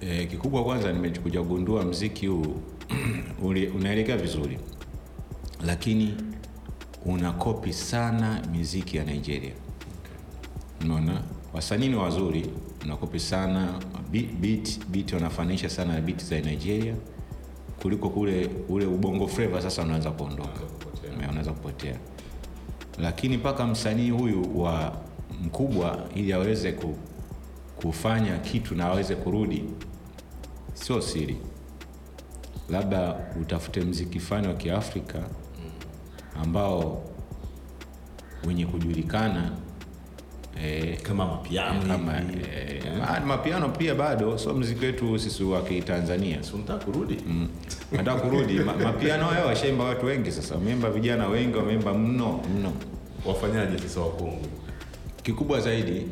E, 0.01 0.25
kikubwa 0.25 0.63
kwanza 0.63 0.91
nimekuja 0.93 1.39
kugundua 1.41 1.83
mziki 1.83 2.27
huu 2.27 2.55
unaelekea 3.75 4.17
vizuri, 4.17 4.59
lakini 5.65 6.13
una 7.05 7.31
kopi 7.31 7.73
sana 7.73 8.41
miziki 8.51 8.97
ya 8.97 9.03
Nigeria. 9.03 9.51
Unaona, 10.81 11.21
wasanii 11.53 11.87
ni 11.87 11.95
wazuri, 11.95 12.49
unakopi 12.83 13.19
sana 13.19 13.79
beat, 14.11 14.31
beat, 14.33 14.79
beat 14.87 15.13
wanafanisha 15.13 15.69
sana 15.69 15.93
na 15.93 16.01
beat 16.01 16.23
za 16.25 16.39
Nigeria 16.39 16.95
kuliko 17.81 18.09
kule 18.09 18.49
ule 18.69 18.85
ubongo 18.85 19.27
freva 19.27 19.61
sasa 19.61 19.81
unaweza 19.83 20.11
kuondoka, 20.11 20.59
unaweza 21.29 21.51
kupotea. 21.53 21.95
Lakini 22.99 23.37
mpaka 23.37 23.67
msanii 23.67 24.09
huyu 24.09 24.61
wa 24.61 24.97
mkubwa 25.43 26.03
ili 26.15 26.33
aweze 26.33 26.75
kufanya 27.81 28.37
kitu 28.37 28.75
na 28.75 28.85
aweze 28.85 29.15
kurudi 29.15 29.63
sio 30.73 31.01
siri 31.01 31.37
labda 32.69 33.15
utafute 33.41 33.81
mziki 33.81 34.19
fani 34.19 34.47
wa 34.47 34.53
kiafrika 34.53 35.19
ambao 36.41 37.03
wenye 38.47 38.65
kujulikana 38.65 39.51
eh, 40.63 41.01
kama 41.01 41.25
mapiano 41.25 41.81
kama 41.81 42.17
hivi. 42.19 42.45
eh, 42.55 42.83
ma- 42.99 43.19
mapiano 43.25 43.69
pia 43.69 43.95
bado 43.95 44.37
so 44.37 44.53
mziki 44.53 44.85
wetu 44.85 45.19
sisi 45.19 45.43
wa 45.43 45.61
kitanzania. 45.61 46.37
Unataka 46.53 46.85
kurudi? 46.85 47.17
Nataka 47.91 48.19
kurudi. 48.21 48.53
Ma, 48.53 48.73
mapiano 48.73 49.25
hayo 49.25 49.45
washaimba 49.47 49.83
watu 49.83 50.05
wengi 50.05 50.31
sasa. 50.31 50.55
Wameimba 50.55 50.91
vijana 50.91 51.27
wengi 51.27 51.57
wameimba 51.57 51.93
mno. 51.93 52.39
Mno. 52.59 52.73
Wafanyaje 53.25 53.77
sasa 53.79 53.99
wakongwe 54.01 54.39
kikubwa 55.23 55.61
zaidi 55.61 56.07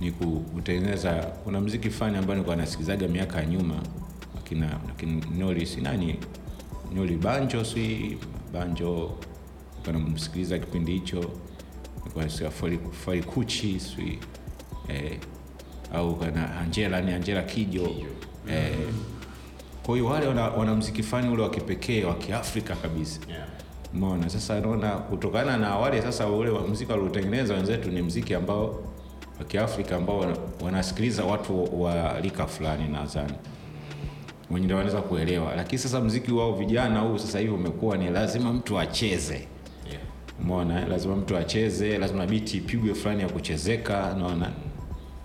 ni 0.00 0.12
kutengeneza 0.12 1.12
kuna 1.44 1.60
mziki 1.60 1.90
fani 1.90 2.16
ambao 2.18 2.34
nilikuwa 2.34 2.56
nasikizaga 2.56 3.08
miaka 3.08 3.38
ya 3.40 3.46
nyuma 3.46 3.74
akina 4.48 4.80
kina 4.96 5.20
Noli 5.38 5.66
si 5.66 5.80
nani? 5.80 6.18
Noli 6.94 7.16
Banjo 7.16 7.64
si 7.64 8.16
Banjo 8.52 9.10
nilikuwa 9.84 9.92
namsikiliza 9.92 10.58
kipindi 10.58 10.92
hicho. 10.92 11.30
Fally 13.04 13.22
Kuchi 13.22 13.80
si 13.80 14.18
eh, 14.88 15.18
au 15.94 16.16
kana 16.16 16.56
Angela 16.60 17.00
ni 17.00 17.12
Angela 17.12 17.42
Kijo. 17.42 17.90
Eh, 18.50 18.72
kwa 19.82 19.94
hiyo 19.94 20.06
wale 20.06 20.26
wana, 20.26 20.42
wana 20.48 20.74
mziki 20.74 21.02
fani 21.02 21.28
ule 21.28 21.42
wa 21.42 21.50
kipekee 21.50 22.04
wa 22.04 22.14
Kiafrika 22.14 22.76
kabisa. 22.76 23.20
Yeah. 23.28 23.46
Umeona, 23.94 24.28
sasa 24.30 24.60
naona 24.60 24.90
kutokana 24.90 25.56
na 25.56 25.76
wale 25.76 26.02
sasa 26.02 26.26
ule 26.26 26.50
mziki 26.70 26.92
waliotengeneza 26.92 27.54
wenzetu 27.54 27.90
ni 27.90 28.02
mziki 28.02 28.34
ambao 28.34 28.66
wa 29.38 29.44
Kiafrika 29.44 29.96
ambao 29.96 30.36
wanasikiliza 30.64 31.24
watu 31.24 31.82
wa 31.82 32.20
rika 32.20 32.46
fulani 32.46 32.88
nadhani 32.88 33.32
wenye 34.50 34.64
ndio 34.64 34.76
wanaweza 34.76 35.02
kuelewa, 35.02 35.54
lakini 35.56 35.78
sasa 35.78 36.00
mziki 36.00 36.32
wao 36.32 36.52
vijana 36.52 37.00
huu 37.00 37.18
sasa 37.18 37.38
hivi 37.38 37.50
umekuwa 37.52 37.96
ni 37.96 38.10
lazima 38.10 38.52
mtu 38.52 38.78
acheze 38.78 39.34
Yeah. 39.90 40.02
umeona 40.42 40.80
eh? 40.80 40.88
lazima 40.88 41.16
mtu 41.16 41.36
acheze 41.36 41.98
lazima 41.98 42.26
biti 42.26 42.56
ipigwe 42.56 42.94
fulani 42.94 43.22
ya 43.22 43.28
kuchezeka 43.28 44.12
unaona. 44.16 44.52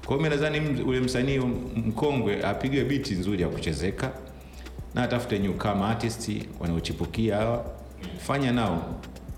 kwa 0.06 0.18
hiyo 0.18 0.30
nadhani 0.30 0.82
ule 0.84 1.00
msanii 1.00 1.38
mkongwe 1.76 2.44
apige 2.46 2.84
biti 2.84 3.14
nzuri 3.16 3.42
ya 3.42 3.48
kuchezeka 3.50 4.12
na 4.96 5.04
atafute 5.04 5.40
newcomer 5.40 5.84
artist 5.90 6.32
wanaochipukia 6.60 7.36
hawa 7.38 7.66
fanya 8.18 8.52
nao 8.52 8.96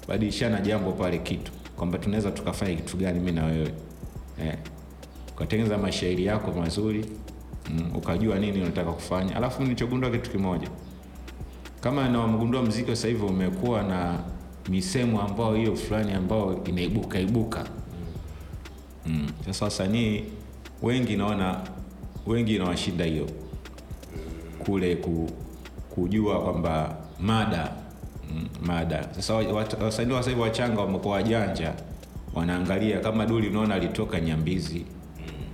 badilishana 0.07 0.61
jambo 0.61 0.91
pale 0.91 1.17
kitu 1.17 1.51
kwamba 1.77 1.97
tunaweza 1.97 2.31
tukafanya 2.31 2.75
kitu 2.75 2.97
gani 2.97 3.19
mi 3.19 3.31
na 3.31 3.45
wewe 3.45 3.71
eh. 4.43 4.53
ukatengeneza 5.35 5.77
mashairi 5.77 6.25
yako 6.25 6.51
mazuri 6.51 7.05
mm, 7.69 7.91
ukajua 7.95 8.39
nini 8.39 8.61
unataka 8.61 8.91
kufanya. 8.91 9.35
Alafu 9.35 9.63
nilichogundua 9.63 10.09
kitu 10.11 10.29
kimoja. 10.31 10.67
Kama 11.81 12.09
nawamgundua 12.09 12.61
mziki 12.63 12.89
sasa 12.89 13.07
hivi 13.07 13.23
umekuwa 13.25 13.83
na 13.83 14.19
misemo 14.69 15.21
ambayo 15.21 15.55
hiyo 15.55 15.75
fulani 15.75 16.13
ambayo 16.13 16.63
inaibuka 16.65 17.19
ibuka. 17.19 17.65
Mm. 19.05 19.27
sasa 19.45 19.65
wasanii 19.65 20.23
wengi 20.81 21.15
naona 21.15 21.59
wengi 22.27 22.55
inawashinda 22.55 23.05
hiyo. 23.05 23.27
Kule 24.65 24.95
ku, 24.95 25.29
kujua 25.89 26.41
kwamba 26.41 26.97
mada 27.19 27.71
mm, 28.33 28.47
mada. 28.65 29.07
Sasa 29.15 29.33
wa- 29.33 29.43
wasanii 29.83 30.13
wa 30.13 30.19
sasa 30.19 30.29
hivi 30.29 30.41
wachanga 30.41 30.81
wamekuwa 30.81 31.13
wajanja. 31.13 31.73
Wanaangalia 32.33 32.99
kama 32.99 33.25
duli 33.25 33.47
unaona 33.47 33.75
alitoka 33.75 34.19
nyambizi 34.21 34.85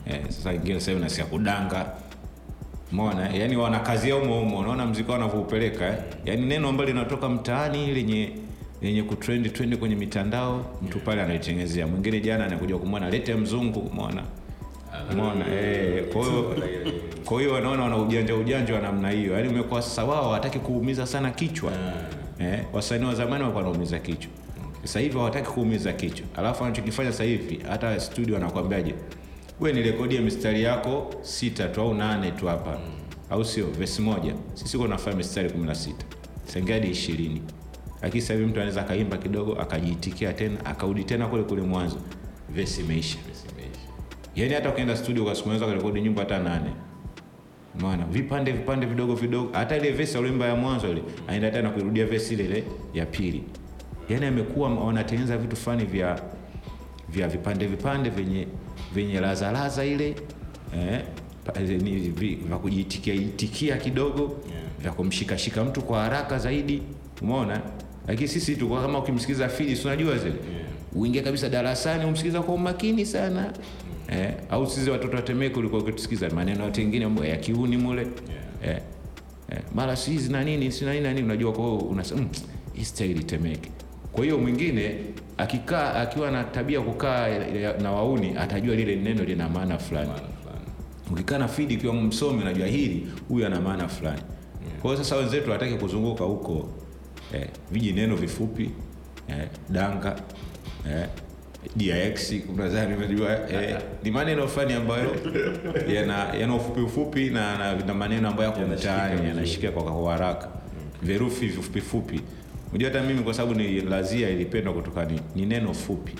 eh, 0.07 0.21
sasa 0.29 0.53
ingine 0.53 0.79
sasa 0.79 0.91
hivi 0.91 1.03
nasikia 1.03 1.25
kudanga. 1.25 1.85
Umeona, 2.91 3.29
yani 3.29 3.55
wana 3.57 3.79
kazi 3.79 4.09
yao 4.09 4.21
umo 4.21 4.41
umo, 4.41 4.59
unaona 4.59 4.85
mziki 4.85 5.11
wanavyoupeleka 5.11 5.87
eh? 5.87 5.97
Yani 6.25 6.45
neno 6.45 6.69
ambalo 6.69 6.89
linatoka 6.89 7.29
mtaani 7.29 7.87
lenye 7.93 8.29
lenye 8.81 9.03
kutrend 9.03 9.53
trend 9.53 9.77
kwenye 9.77 9.95
mitandao, 9.95 10.65
mtu 10.81 10.99
pale 10.99 11.21
analitengenezea. 11.21 11.87
Mwingine 11.87 12.19
jana 12.21 12.45
anakuja 12.45 12.77
kumwona 12.77 13.09
lete 13.09 13.35
mzungu, 13.35 13.79
umeona? 13.79 14.23
Umeona? 15.11 15.45
Eh. 15.53 16.03
Kwa 16.13 16.23
hiyo 16.25 16.55
kwa 17.25 17.39
hiyo 17.41 17.53
wanaona 17.53 17.83
wana 17.83 17.97
ujanja 17.97 18.35
ujanja 18.35 18.73
wa 18.73 18.79
namna 18.81 19.09
hiyo, 19.09 19.33
yani 19.33 19.47
umekuwa 19.49 19.81
sasa 19.81 20.03
wao 20.05 20.23
hawataki 20.23 20.59
kuumiza 20.59 21.05
sana 21.07 21.31
kichwa. 21.31 21.71
Eh. 22.39 22.59
Wasanii 22.73 23.05
wa 23.05 23.15
zamani 23.15 23.41
walikuwa 23.43 23.63
wanaumiza 23.63 23.99
kichwa, 23.99 24.31
sasa 24.81 24.99
hivi 24.99 25.17
hawataki 25.17 25.49
kuumiza 25.49 25.93
kichwa, 25.93 26.25
alafu 26.37 26.63
anachokifanya 26.65 27.11
sasa 27.11 27.23
hivi 27.23 27.59
hata 27.69 27.99
studio 27.99 28.37
anakwambiaje 28.37 28.95
we 29.59 29.73
nirekodie 29.73 30.19
mistari 30.21 30.63
yako 30.63 31.13
sita 31.21 31.67
tu 31.67 31.81
au 31.81 31.93
nane 31.93 32.31
tu 32.31 32.47
hapa. 32.47 32.77
Au 33.29 33.45
sio? 33.45 33.65
Vesi 33.67 34.01
moja. 34.01 34.33
Sisi 34.53 34.77
uko 34.77 34.87
nafanya 34.87 35.17
mistari 35.17 35.49
kumi 35.49 35.67
na 35.67 35.75
sita 35.75 36.05
sengadi 36.45 36.87
ishirini. 36.87 37.41
Lakini 38.01 38.21
sahivi 38.21 38.45
mtu 38.45 38.55
anaweza 38.55 38.81
akaimba 38.81 39.17
kidogo 39.17 39.53
akajiitikia 39.53 40.33
tena 40.33 40.65
akarudi 40.65 41.03
tena 41.03 41.27
kule 41.27 41.43
kule 41.43 41.61
mwanzo. 41.61 41.97
Vesi 42.49 42.81
imeisha. 42.81 43.17
Yaani 44.35 44.53
hata 44.53 44.69
ukienda 44.69 44.97
studio 44.97 45.35
siku 45.35 45.49
kurekodi 45.49 46.01
nyumba 46.01 46.21
hata 46.21 46.39
nane. 46.39 46.69
Umeona? 47.79 48.05
Vipande 48.05 48.51
vipande 48.51 48.85
vidogo 48.85 49.15
vidogo. 49.15 49.49
Hata 49.53 49.77
ile 49.77 49.91
vesi 49.91 50.17
alimba 50.17 50.45
ya 50.45 50.55
mwanzo 50.55 50.87
ile 50.91 51.01
aenda 51.27 51.51
tena 51.51 51.69
kuirudia 51.69 52.05
vesi 52.05 52.33
ile 52.33 52.45
ile 52.45 52.63
ya 52.93 53.05
pili. 53.05 53.43
Yaani 54.09 54.25
amekuwa 54.25 54.69
wanatengeneza 54.69 55.37
vitu 55.37 55.55
fulani 55.55 55.85
vya 55.85 56.21
vya 57.09 57.27
vipande 57.27 57.67
vipande 57.67 58.09
vyenye 58.09 58.47
vyenye 58.93 59.19
lazalaza 59.19 59.85
ile 59.85 60.15
eh, 60.76 61.01
vi- 62.09 62.35
vya 62.35 62.57
kujitikia 62.57 63.13
itikia 63.13 63.77
kidogo 63.77 64.22
Yeah. 64.22 64.63
vya 64.81 64.91
kumshikashika 64.91 65.63
mtu 65.63 65.81
kwa 65.81 66.01
haraka 66.03 66.39
zaidi. 66.39 66.81
Umeona? 67.22 67.61
Lakini 68.07 68.27
sisi 68.27 68.55
tu 68.55 68.69
kama 68.69 68.99
ukimsikiliza 68.99 69.49
fili 69.49 69.76
si 69.76 69.88
unajua 69.88 70.18
zile? 70.18 70.34
Uingie 70.95 71.22
kabisa 71.22 71.49
darasani 71.49 72.05
umsikiliza 72.05 72.41
kwa 72.41 72.53
umakini 72.55 73.05
sana. 73.05 73.53
Eh, 74.11 74.34
au 74.49 74.68
sisi 74.69 74.89
watoto 74.89 75.15
wa 75.15 75.22
Temeke 75.22 75.59
ulikuwa 75.59 75.81
ukitusikiza 75.81 76.30
maneno 76.30 76.63
yote 76.65 76.81
ingine 76.81 77.27
ya 77.27 77.38
kiuni 77.38 77.77
mule. 77.77 78.07
Eh, 78.65 78.77
eh, 79.51 79.59
mara 79.76 79.95
si 79.95 80.11
hizi 80.11 80.31
na 80.31 80.43
nini 80.43 80.72
si 80.72 80.85
na 80.85 80.91
nini 80.93 81.03
na 81.03 81.13
nini. 81.13 81.26
Unajua 81.26 81.51
kwa 81.53 81.63
hiyo 81.65 81.77
unasema 81.77 82.22
mm, 82.22 82.30
Temeke. 83.23 83.69
Kwa 84.11 84.23
hiyo 84.23 84.38
mwingine 84.38 84.95
akikaa 85.41 85.93
akiwa 85.93 86.31
na 86.31 86.43
tabia 86.43 86.81
kukaa 86.81 87.27
na 87.81 87.91
wauni 87.91 88.38
atajua 88.38 88.76
lile 88.76 88.95
neno 88.95 89.23
lina 89.23 89.49
maana 89.49 89.77
fulani. 89.77 90.11
Ukikaa 91.11 91.38
na 91.38 91.47
fidi 91.47 91.73
ikiwa 91.73 91.93
msomi 91.93 92.41
unajua 92.41 92.68
hili 92.68 93.07
huyu 93.27 93.45
ana 93.45 93.61
maana 93.61 93.88
fulani. 93.88 94.22
Kwa 94.81 94.91
hiyo 94.91 95.03
sasa 95.03 95.15
wenzetu 95.15 95.51
wataki 95.51 95.73
kuzunguka 95.73 96.23
huko 96.23 96.69
eh, 97.34 97.47
viji 97.72 97.93
neno 97.93 98.15
vifupi 98.15 98.69
eh, 99.27 99.47
danga 99.69 100.15
eh, 100.89 101.07
dix 101.76 102.34
nadhani 102.55 102.95
unajua 102.95 103.49
eh, 103.49 103.77
ni 104.03 104.11
maneno 104.11 104.47
fulani 104.47 104.73
ambayo 104.73 105.15
yana 105.95 106.34
yana 106.34 106.55
ufupi 106.55 106.81
ufupi 106.81 107.30
na, 107.30 107.57
na, 107.57 107.76
na 107.76 107.93
maneno 107.93 108.27
ambayo 108.30 108.49
yako 108.49 108.61
mtaani 108.61 109.27
yanashikia 109.27 109.72
kwa 109.72 109.84
kwa 109.84 110.11
haraka. 110.11 110.47
Virufi 111.01 111.47
vifupi 111.47 111.81
fupi 111.81 112.22
unajua 112.72 112.89
hata 112.91 113.03
mimi 113.03 113.22
kwa 113.23 113.34
sababu 113.34 113.60
ni 113.60 113.81
lazia 113.81 114.30
ilipendwa 114.30 114.73
kutoka 114.73 115.06
ni, 115.06 115.19
ni 115.35 115.45
neno 115.45 115.73
fupi. 115.73 116.14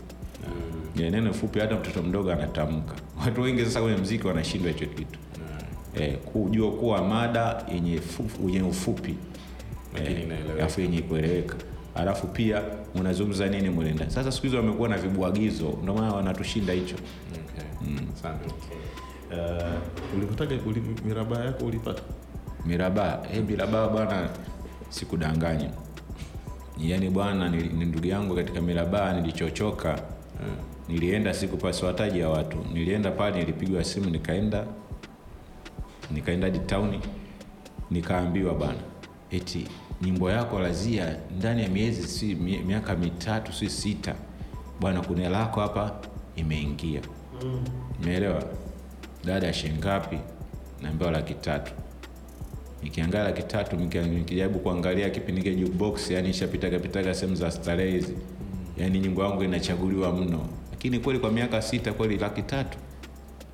Ya 0.96 1.10
neno 1.12 1.34
fupi 1.34 1.60
hata 1.60 1.76
mtoto 1.76 2.02
mdogo 2.04 2.32
anatamka. 2.32 2.94
Watu 3.26 3.42
wengi 3.42 3.66
sasa 3.66 3.82
kwenye 3.82 3.98
mziki 3.98 4.28
wanashindwa 4.28 4.72
hicho 4.72 4.86
kitu. 4.86 5.20
Eh, 6.00 6.18
kujua 6.18 6.72
kuwa 6.72 7.04
mada 7.08 7.64
yenye 7.74 8.02
fu- 8.02 8.50
yenye 8.50 8.62
ufupi. 8.62 9.16
Lakini 9.94 10.20
eh, 10.22 10.38
alafu 10.58 10.82
yenye 10.82 11.02
kueleweka. 11.02 11.56
Alafu 11.96 12.28
pia 12.28 12.62
unazungumza 12.96 13.48
nini 13.48 13.70
mule 13.70 13.92
ndani? 13.92 14.12
Sasa 14.12 14.32
siku 14.32 14.44
hizi 14.44 14.56
wamekuwa 14.56 14.90
na 14.90 14.98
vibwagizo 14.98 15.78
ndio 15.82 15.94
maana 15.94 16.14
wanatushinda 16.14 16.74
hicho. 16.74 16.96
Okay. 17.34 17.90
mm. 17.94 18.08
Uh, 19.32 20.18
ulipataga 20.18 20.56
uli, 20.66 20.82
miraba 21.06 21.46
yako 21.46 21.66
ulipata? 21.66 22.02
Miraba 22.66 23.24
Hey, 23.32 23.42
miraba 23.42 23.88
bwana 23.88 24.30
sikudanganya 24.90 25.70
yaani 26.82 27.10
bwana 27.10 27.50
ni, 27.50 27.86
ndugu 27.86 28.08
yangu 28.08 28.36
katika 28.36 28.62
mirabaa 28.62 29.14
nilichochoka. 29.14 30.02
Nilienda 30.90 31.34
sikupasiwataji 31.34 32.20
ya 32.20 32.30
watu. 32.30 32.58
Nilienda 32.74 33.12
pale 33.12 33.40
nilipigwa 33.40 33.84
simu 33.84 34.10
nikaenda 34.10 34.66
nikaenda 36.12 36.48
hadi 36.48 36.60
tauni 36.60 37.00
nikaambiwa 37.92 38.54
bwana 38.54 38.80
eti 39.32 39.68
nyimbo 40.02 40.32
yako 40.32 40.60
lazia 40.60 41.16
ndani 41.38 41.64
ya 41.64 41.70
miezi 41.70 42.08
si 42.08 42.36
miaka 42.36 42.96
mitatu 42.96 43.54
si 43.54 43.70
sita 43.70 44.16
bwana 44.80 45.02
kuna 45.02 45.30
lako 45.30 45.60
hapa 45.62 45.92
imeingia. 46.36 47.02
Umeelewa? 48.02 48.44
Dada 49.26 49.48
ya 49.48 49.54
shilingi 49.54 49.80
ngapi? 49.80 50.18
Naambiwa 50.82 51.12
laki 51.12 51.34
tatu 51.34 51.72
nikiangalia 52.84 53.24
laki 53.28 53.44
tatu 53.44 53.76
nikijaribu 53.76 54.60
kuangalia 54.60 55.10
kipindi 55.10 55.42
kile 55.42 55.56
jukebox 55.56 56.12
yani 56.12 56.30
ishapitaga 56.30 56.80
pitaga 56.80 57.14
sehemu 57.14 57.36
za 57.36 57.52
starehe 57.52 57.92
hizi. 57.92 58.14
Yani 58.78 59.00
nyimbo 59.00 59.24
yangu 59.24 59.44
inachaguliwa 59.44 60.12
mno. 60.14 60.46
Lakini 60.72 61.00
kweli 61.00 61.20
kwa 61.20 61.32
miaka 61.32 61.62
sita 61.62 61.94
kweli 61.94 62.18
laki 62.18 62.42
tatu. 62.42 62.78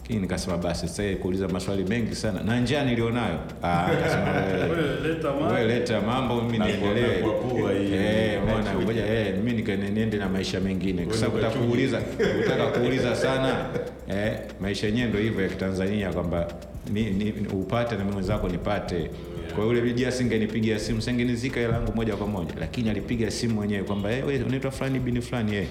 Lakini 0.02 0.20
nikasema 0.22 0.58
basi 0.58 0.88
sasa 0.88 1.16
kuuliza 1.16 1.48
maswali 1.48 1.84
mengi 1.84 2.16
sana. 2.16 2.44
Na 2.44 2.60
njia 2.60 2.86
nilionayo. 2.86 3.40
Ah, 3.64 3.90
kasema 4.04 4.32
wewe- 4.32 4.70
Wewe 4.72 5.08
leta 5.14 5.30
mambo. 5.34 5.46
wewe 5.54 5.68
leta 5.68 6.02
mambo 6.02 6.42
mimi 6.42 6.58
niendelee. 6.66 7.22
kwa- 7.22 7.34
kwa 7.62 7.72
hii, 7.74 7.94
Eh, 7.94 8.44
umeona 8.44 8.74
ngoja 8.76 9.06
eh 9.06 9.36
mimi 9.38 9.54
nikaende 9.58 9.90
niende 9.90 10.18
na 10.18 10.30
maisha 10.30 10.60
mengine. 10.60 11.06
Kwa 11.06 11.18
sababu 11.18 11.38
utakuuliza 11.38 12.02
utaka 12.46 12.68
kuuliza 12.68 13.16
sana. 13.16 13.66
Eh 14.10 14.34
maisha 14.62 14.88
yenyewe 14.88 15.08
ndio 15.08 15.22
hivyo 15.22 15.42
ya 15.44 15.50
Kitanzania 15.50 16.14
kwamba 16.14 16.48
ni, 16.94 17.10
ni, 17.12 17.32
upate 17.54 17.96
na 17.96 18.02
mimi 18.02 18.14
mwenzako 18.14 18.50
nipate. 18.50 19.12
Kwa 19.56 19.66
yule 19.66 19.82
bidi 19.82 20.06
asingenipigia 20.06 20.80
simu 20.80 21.02
sengenizika 21.02 21.60
hela 21.60 21.74
yangu 21.74 21.96
moja 21.96 22.16
kwa 22.16 22.28
moja. 22.28 22.54
Lakini 22.60 22.90
alipiga 22.90 23.32
simu 23.32 23.56
mwenyewe 23.56 23.84
kwamba 23.84 24.10
hey, 24.10 24.24
wewe 24.24 24.44
unaitwa 24.44 24.72
fulani 24.72 25.00
bini 25.00 25.22
fulani 25.22 25.52
hey, 25.52 25.66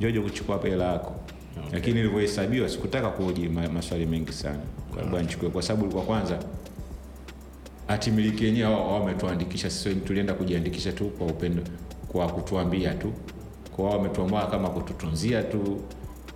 jojo 0.00 0.22
kuchukua 0.22 0.54
hapa 0.56 0.68
hela 0.68 0.92
yako. 0.92 1.14
Lakini 1.72 1.94
nilivyohesabiwa 1.96 2.68
sikutaka 2.68 3.08
kuhoji 3.08 3.48
ma, 3.48 3.68
maswali 3.68 4.06
mengi 4.06 4.32
sana. 4.32 4.58
Kwa 4.94 4.98
sababu 5.04 5.18
nichukue 5.22 5.48
kwa 5.48 5.62
sababu 5.62 5.92
kwa 5.92 6.02
kwanza 6.02 6.38
hatimiliki 7.86 8.44
yenyewe 8.44 8.74
wametuandikisha 8.74 9.70
sisi 9.70 9.94
tulienda 9.94 10.34
kujiandikisha 10.34 10.92
tu 10.92 11.04
kwa 11.08 11.26
upendo 11.26 11.62
kwa 12.08 12.26
kutuambia 12.32 12.94
tu. 12.94 13.12
Kwa 13.76 13.84
wao 13.84 13.96
wametuambia 13.98 14.46
kama 14.46 14.68
kututunzia 14.70 15.42
tu 15.42 15.80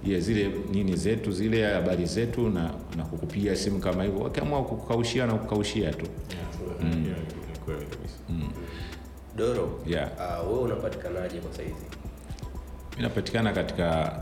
ye 0.04 0.20
zile 0.20 0.50
nini 0.72 0.96
zetu 0.96 1.32
zile 1.32 1.74
habari 1.74 2.06
zetu 2.06 2.48
na, 2.48 2.70
na 2.96 3.04
kukupigia 3.04 3.56
simu 3.56 3.78
kama 3.80 4.04
hivyo. 4.04 4.20
Wakiamua 4.20 4.62
kukaushia 4.64 5.26
na 5.26 5.34
kukaushia 5.34 5.90
tu. 5.92 6.06
Yeah, 6.82 7.06
yeah, 7.06 7.18
mm. 8.28 8.48
Doro, 9.36 9.80
Yeah. 9.86 10.10
Uh, 10.16 10.48
wewe 10.52 10.60
unapatikanaje 10.62 11.38
kwa 11.40 11.52
saizi? 11.56 11.74
mi 12.96 13.02
napatikana 13.02 13.52
katika 13.52 14.12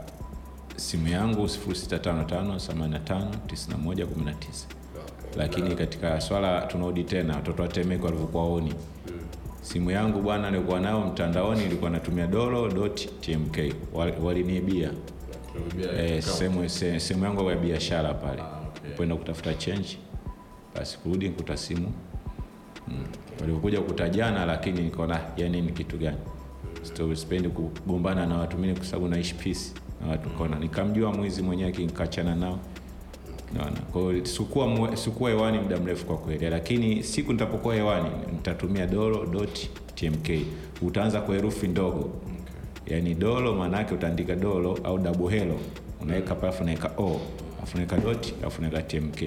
simu 0.76 1.09
yangu 1.09 1.44
0655859119 1.46 4.34
Okay. 5.28 5.38
lakini 5.38 5.76
katika 5.76 6.20
swala 6.20 6.60
tunarudi 6.60 7.05
tena 7.05 7.34
watoto 7.34 7.62
wa 7.62 7.68
Temeko 7.68 8.05
walivyokuwa 8.06 8.44
oni 8.44 8.74
simu 9.62 9.90
yangu 9.90 10.20
bwana 10.20 10.50
nilikuwa 10.50 10.80
nayo 10.80 11.00
mtandaoni 11.00 11.64
ilikuwa 11.64 11.90
natumia 11.90 12.26
dolo.tmk 12.26 13.56
Wal- 13.94 14.20
waliniibia. 14.22 14.88
Tumebia 14.88 15.18
eh, 15.98 16.22
sehemu 17.00 17.24
yangu 17.24 17.50
ya 17.50 17.56
biashara 17.56 18.14
pale. 18.14 18.42
Ah, 18.42 18.58
kwenda 18.96 19.16
kutafuta 19.16 19.54
change. 19.54 19.98
Basi 20.74 20.98
kurudi 20.98 21.28
nikuta 21.28 21.56
simu. 21.56 21.92
Mm. 22.88 23.04
walivyokuja 23.40 23.80
kutajana 23.80 24.46
lakini 24.46 24.80
nikaona 24.80 25.20
yani 25.36 25.60
ni 25.60 25.72
kitu 25.72 25.98
gani? 25.98 26.16
Sipendi 27.14 27.48
kugombana 27.48 28.26
na 28.26 28.36
watu. 28.36 28.58
Mimi 28.58 28.74
kwa 28.74 28.84
sababu 28.84 29.08
naishi 29.08 29.34
peace 29.34 29.60
na 30.00 30.10
watu. 30.10 30.28
Kona 30.30 30.58
nikamjua 30.58 31.12
mwizi 31.12 31.42
mwenyewe 31.42 31.72
kinkachana 31.72 32.34
nao. 32.34 32.58
Naona 33.54 33.80
kwa 33.92 34.02
hiyo 34.12 34.24
sikuwa 34.26 34.96
sikuwa 34.96 35.30
hewani 35.30 35.58
muda 35.58 35.76
mrefu 35.76 36.06
kwa 36.06 36.18
kweli. 36.18 36.50
Lakini 36.50 37.02
siku 37.02 37.32
nitapokuwa 37.32 37.74
hewani 37.74 38.08
nitatumia 38.32 38.86
dolo.tmk 38.86 40.28
utaanza 40.82 41.20
kwa 41.20 41.34
herufi 41.34 41.68
ndogo 41.68 42.10
yaani 42.90 43.15
dolo 43.15 43.55
maanaake 43.55 43.94
utaandika 43.94 44.35
dolo 44.35 44.78
au 44.85 44.98
double 44.98 45.39
hello. 45.39 45.56
Unaweka 46.02 46.35
pale 46.35 46.48
afu 46.52 46.62
unaweka 46.62 46.90
o 46.98 47.20
afu 47.62 47.77
unaweka 47.77 47.97
dot 47.97 48.35
afu 48.47 48.62
tmk 48.86 49.23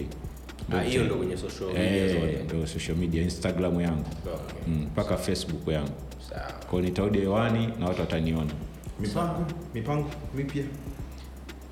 Ah, 0.74 0.82
hiyo 0.82 1.04
ndo 1.04 1.16
kwenye 1.16 1.38
social 1.38 1.68
media 1.70 2.06
Eh, 2.06 2.14
zote. 2.22 2.44
ndio 2.44 2.68
social 2.68 2.98
media 2.98 3.22
instagram 3.24 3.82
yangu. 3.82 4.06
Okay. 4.26 4.74
Mm, 4.74 4.82
mpaka 4.92 5.18
facebook 5.18 5.68
yangu. 5.68 5.90
Sawa. 6.30 6.52
kwao 6.70 6.82
nitarudi 6.82 7.20
hewani 7.20 7.70
na 7.80 7.88
watu 7.88 8.02
wataniona. 8.02 8.52
Mipango? 9.00 9.46
Mipango 9.74 10.10
mipya? 10.36 10.64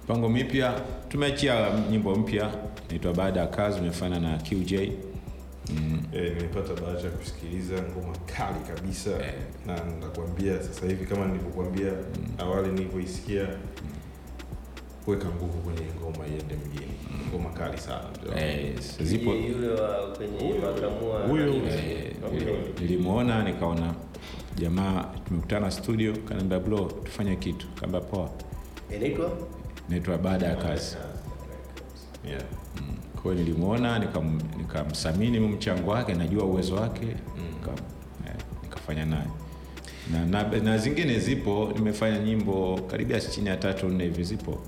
Mpango 0.03 0.30
mipya 0.30 0.82
tumeachia 1.10 1.72
nyimbo 1.91 2.16
mpya 2.16 2.49
naitwa 2.90 3.14
baada 3.14 3.40
ya 3.40 3.48
kazi 3.48 3.80
umefana 3.80 4.20
na 4.20 4.38
qj 4.38 4.74
mm, 5.70 6.04
E, 6.14 6.20
nimepata 6.22 6.82
bahati 6.82 7.06
ya 7.06 7.12
kusikiliza 7.12 7.74
ngoma 7.76 8.18
kali 8.26 8.60
kabisa. 8.76 9.10
Na 9.68 9.74
nakwambia 10.00 10.64
sasa 10.64 10.86
hivi 10.86 11.06
kama 11.06 11.26
nilivyokuambia 11.26 11.91
awali 12.38 12.68
nilivyoisikia 12.72 13.48
weka 15.08 15.26
nguvu 15.30 15.58
kwenye 15.58 15.82
ngoma 16.00 16.28
iende 16.28 16.56
mjini. 16.56 16.91
Ngoma 17.30 17.50
kali 17.50 17.78
sana. 17.78 18.04
Eh, 18.38 18.76
zipo. 19.02 19.32
huyo- 21.30 21.46
Eh, 21.70 22.14
nilimwona 22.82 23.44
nikaona 23.44 23.94
jamaa 24.56 25.04
tumekutana 25.28 25.72
studio 25.72 26.14
kaniambia 26.18 26.60
bro 26.60 26.80
tufanye 27.04 27.36
kitu. 27.36 27.68
Kaambia 27.80 28.02
poa. 28.02 28.30
Naitwa 29.90 30.18
baada 30.18 30.46
ya 30.46 30.56
kazi. 30.56 30.98
Yeah. 32.28 32.41
Kwa 33.22 33.34
hiyo 33.34 33.44
nilimwona 33.46 34.00
nikam- 34.00 34.58
nikamsamini 34.58 35.32
nikam 35.40 35.52
mchango 35.54 35.91
wake 35.91 36.14
najua 36.14 36.44
uwezo 36.46 36.76
wake 36.76 37.06
nika, 37.06 37.72
eh, 38.28 38.34
nikafanya 38.64 39.06
naye 39.06 39.28
na, 40.12 40.26
na, 40.26 40.44
na 40.60 40.78
zingine 40.78 41.20
zipo 41.20 41.72
nimefanya 41.76 42.20
nyimbo 42.20 42.80
karibia 42.88 43.20
chini 43.22 43.50
ya 43.50 43.58
tatu 43.58 43.90
nne 43.90 44.04
hivi 44.04 44.24
zipo 44.24 44.60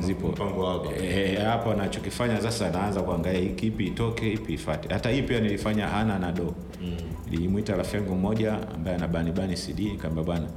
zipo 0.00 0.26
wa 0.60 0.72
album. 0.74 0.92
Eh, 1.04 1.42
hapa 1.44 1.74
nachokifanya 1.74 2.40
sasa 2.42 2.70
naanza 2.70 3.02
kuangalia 3.02 3.40
hiki 3.40 3.66
ipi 3.66 3.86
itoke 3.86 4.32
ipi 4.32 4.52
ifate 4.54 4.88
hata 4.94 5.10
hii 5.10 5.22
pia 5.22 5.40
nilifanya 5.40 5.92
ana 5.92 6.18
na 6.18 6.32
do 6.32 6.54
mm. 6.82 6.96
nilimwita 7.30 7.76
rafiki 7.76 7.96
yangu 7.96 8.14
mmoja 8.14 8.52
ambaye 8.74 8.96
ana 8.96 9.08
bani 9.08 9.32
bani 9.32 9.54
cd 9.54 9.78
nikamwambia 9.80 10.34
bana, 10.34 10.48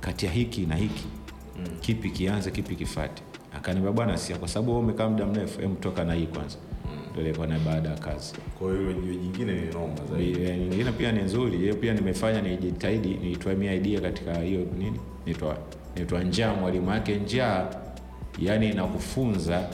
kati 0.00 0.26
ya 0.26 0.32
hiki 0.32 0.60
na 0.66 0.76
hiki 0.76 1.04
mm. 1.58 1.64
kipi 1.80 2.10
kianze 2.10 2.50
kipi 2.50 2.76
kifate 2.76 3.22
akaniambia 3.56 3.92
bwana 3.92 4.16
sia 4.18 4.36
kwa 4.38 4.48
sababu 4.48 4.70
wewe 4.70 4.82
umekaa 4.84 5.08
muda 5.08 5.26
mrefu 5.26 5.60
hem 5.60 5.76
toka 5.76 6.04
na 6.04 6.14
hii 6.14 6.26
kwanza. 6.26 6.56
Ndio 7.10 7.22
ilikuwa 7.24 7.46
na 7.46 7.58
baada 7.58 7.88
ya 7.88 7.96
kazi. 7.98 8.34
Kwa 8.58 8.72
hiyo 8.72 8.90
hiyo 8.90 9.14
jingine 9.14 9.52
ni 9.52 9.66
noma 9.72 9.94
zaidi. 10.12 10.42
Eh, 10.42 10.58
nyingine 10.58 10.92
pia 10.92 11.12
ni 11.12 11.22
nzuri. 11.22 11.58
Hiyo 11.58 11.74
pia 11.74 11.94
nimefanya 11.94 12.42
nijitahidi 12.42 13.08
niitwamia 13.08 13.74
idea 13.74 14.00
katika 14.00 14.34
hiyo 14.38 14.66
nini? 14.78 15.00
Nitwa 15.26 15.56
nitoa 15.96 16.22
njaa 16.22 16.54
mwalimu 16.54 16.88
wake. 16.88 17.16
Njaa 17.16 17.66
yani 18.38 18.70
inakufunza 18.70 19.68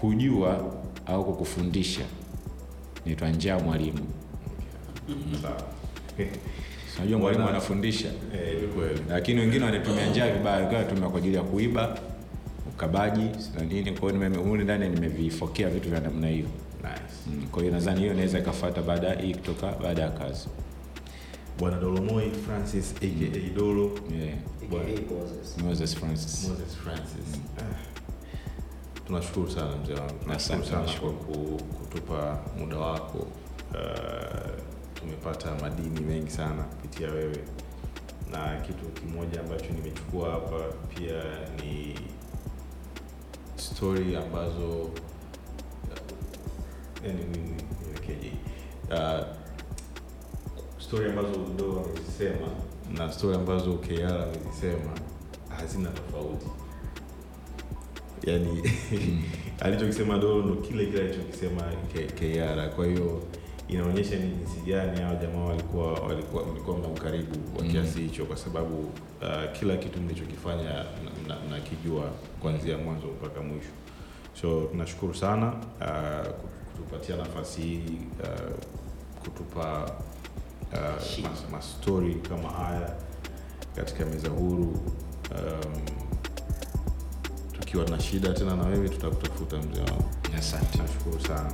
kujua 0.00 0.72
au 1.06 1.24
kukufundisha. 1.24 2.02
Nitwa 3.06 3.28
njaa 3.28 3.58
mwalimu. 3.58 3.98
Sawa. 5.42 5.62
unajua 6.98 7.18
mwalimu 7.18 7.48
anafundisha. 7.48 8.08
Eh, 8.08 8.62
ni 8.62 8.68
kweli. 8.68 9.00
Lakini 9.08 9.40
wengine 9.40 9.64
wanatumia 9.64 10.06
njaa 10.06 10.30
vibaya. 10.30 10.66
Kwa 10.84 11.08
kwa 11.10 11.18
ajili 11.18 11.36
ya 11.36 11.42
kuiba 11.42 11.98
ukabaji 12.86 13.30
na 13.58 13.64
nini 13.64 13.92
kwa 13.92 14.10
hiyo 14.12 14.28
nime- 14.28 14.64
ndani 14.64 14.88
nimevifokea 14.88 15.68
vitu 15.68 15.90
vya 15.90 16.00
namna 16.00 16.28
hiyo. 16.28 16.46
Nice. 16.82 17.14
Mm, 17.26 17.46
kwa 17.46 17.62
hiyo 17.62 17.74
nadhani 17.74 18.00
hiyo 18.00 18.12
inaweza 18.12 18.38
ikafuata 18.38 18.82
baada 18.82 19.06
ya 19.08 19.20
hii 19.20 19.34
kutoka 19.34 19.72
baada 19.72 20.02
ya 20.02 20.10
kazi. 20.10 20.48
Bwana 21.58 21.80
dolomoi 21.80 22.30
francis 22.30 22.94
aka 22.96 23.54
dolo. 23.56 23.90
Yeah. 24.20 24.38
AKA 24.62 25.14
Moses. 25.14 25.58
Moses 25.64 25.94
Francis. 25.96 26.48
Moses 26.48 26.76
francis. 26.76 27.40
Ah. 27.58 27.62
tunashukuru 29.06 29.50
sana 29.50 29.76
mzee 29.76 29.94
wangu. 29.94 30.14
Tunashukuru 30.24 30.64
sana 30.66 30.92
kwa 31.00 31.10
kutupa 31.78 32.38
muda 32.58 32.76
wako. 32.76 33.18
Uh, 33.18 34.50
tumepata 34.94 35.54
madini 35.60 36.00
mengi 36.00 36.30
sana 36.30 36.62
kupitia 36.62 37.10
wewe. 37.10 37.36
Na 38.32 38.56
kitu 38.60 38.84
kimoja 38.84 39.40
ambacho 39.40 39.64
nimechukua 39.72 40.30
hapa 40.30 40.56
pia 40.94 41.22
ni 41.64 41.94
stori 43.62 44.16
ambazo 44.16 44.90
ni- 47.02 47.54
niwekeje? 47.86 48.32
Uh, 48.90 49.26
stori 50.78 51.10
ambazo 51.10 51.28
do 51.58 51.84
amezisema 51.84 52.48
na 52.96 53.12
stori 53.12 53.34
ambazo 53.36 53.72
kr 53.72 54.04
amezisema 54.04 54.90
hazina 55.48 55.88
tofauti. 55.90 56.46
Yani 58.26 58.62
alichokisema 59.64 60.18
dolo 60.18 60.42
ndo 60.42 60.54
kile 60.54 60.86
kile 60.86 61.00
alichokisema 61.00 61.62
kr 62.18 62.70
kwa 62.76 62.86
hiyo 62.86 63.22
inaonyesha 63.68 64.16
ni 64.16 64.30
jinsi 64.30 64.60
gani 64.66 65.00
hao 65.00 65.14
jamaa 65.14 65.44
walikuwa 65.44 65.92
walikuwa 65.92 66.46
mlikuwa 66.46 66.78
mna 66.78 66.88
ukaribu 66.88 67.58
wa 67.58 67.64
kiasi 67.64 68.00
hicho 68.00 68.24
kwa 68.24 68.36
sababu 68.36 68.78
uh, 68.78 69.52
kila 69.58 69.76
kitu 69.76 70.00
mlichokifanya 70.00 70.84
mna- 71.24 71.36
mna- 71.48 71.60
kuanzia 72.40 72.78
mwanzo 72.78 73.06
mpaka 73.06 73.40
mwisho. 73.40 73.68
So 74.40 74.60
tunashukuru 74.60 75.14
sana 75.14 75.52
uh, 75.80 76.32
kutupatia 76.72 77.16
nafasi 77.16 77.60
hii 77.60 77.98
uh, 78.22 78.54
kutupa 79.22 79.90
uh, 80.72 81.02
mas, 81.22 81.50
mastori 81.52 82.14
kama 82.14 82.48
haya 82.48 82.94
katika 83.76 84.04
meza 84.06 84.28
huru. 84.28 84.80
Um, 85.30 85.82
tukiwa 87.60 87.84
na 87.84 88.00
shida 88.00 88.32
tena 88.32 88.56
na 88.56 88.62
wewe 88.64 88.88
tutakutafuta 88.88 89.56
mzee 89.58 89.80
wangu. 89.80 90.04
Asante. 90.38 90.78
Nashukuru 90.78 91.20
sana. 91.20 91.52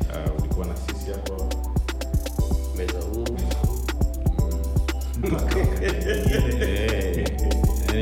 Uh, 0.00 0.38
ulikuwa 0.40 0.66
na 0.66 0.76
sisi 0.76 1.10
hapa. 1.10 1.34
Meza 2.76 2.98
huru 3.00 3.36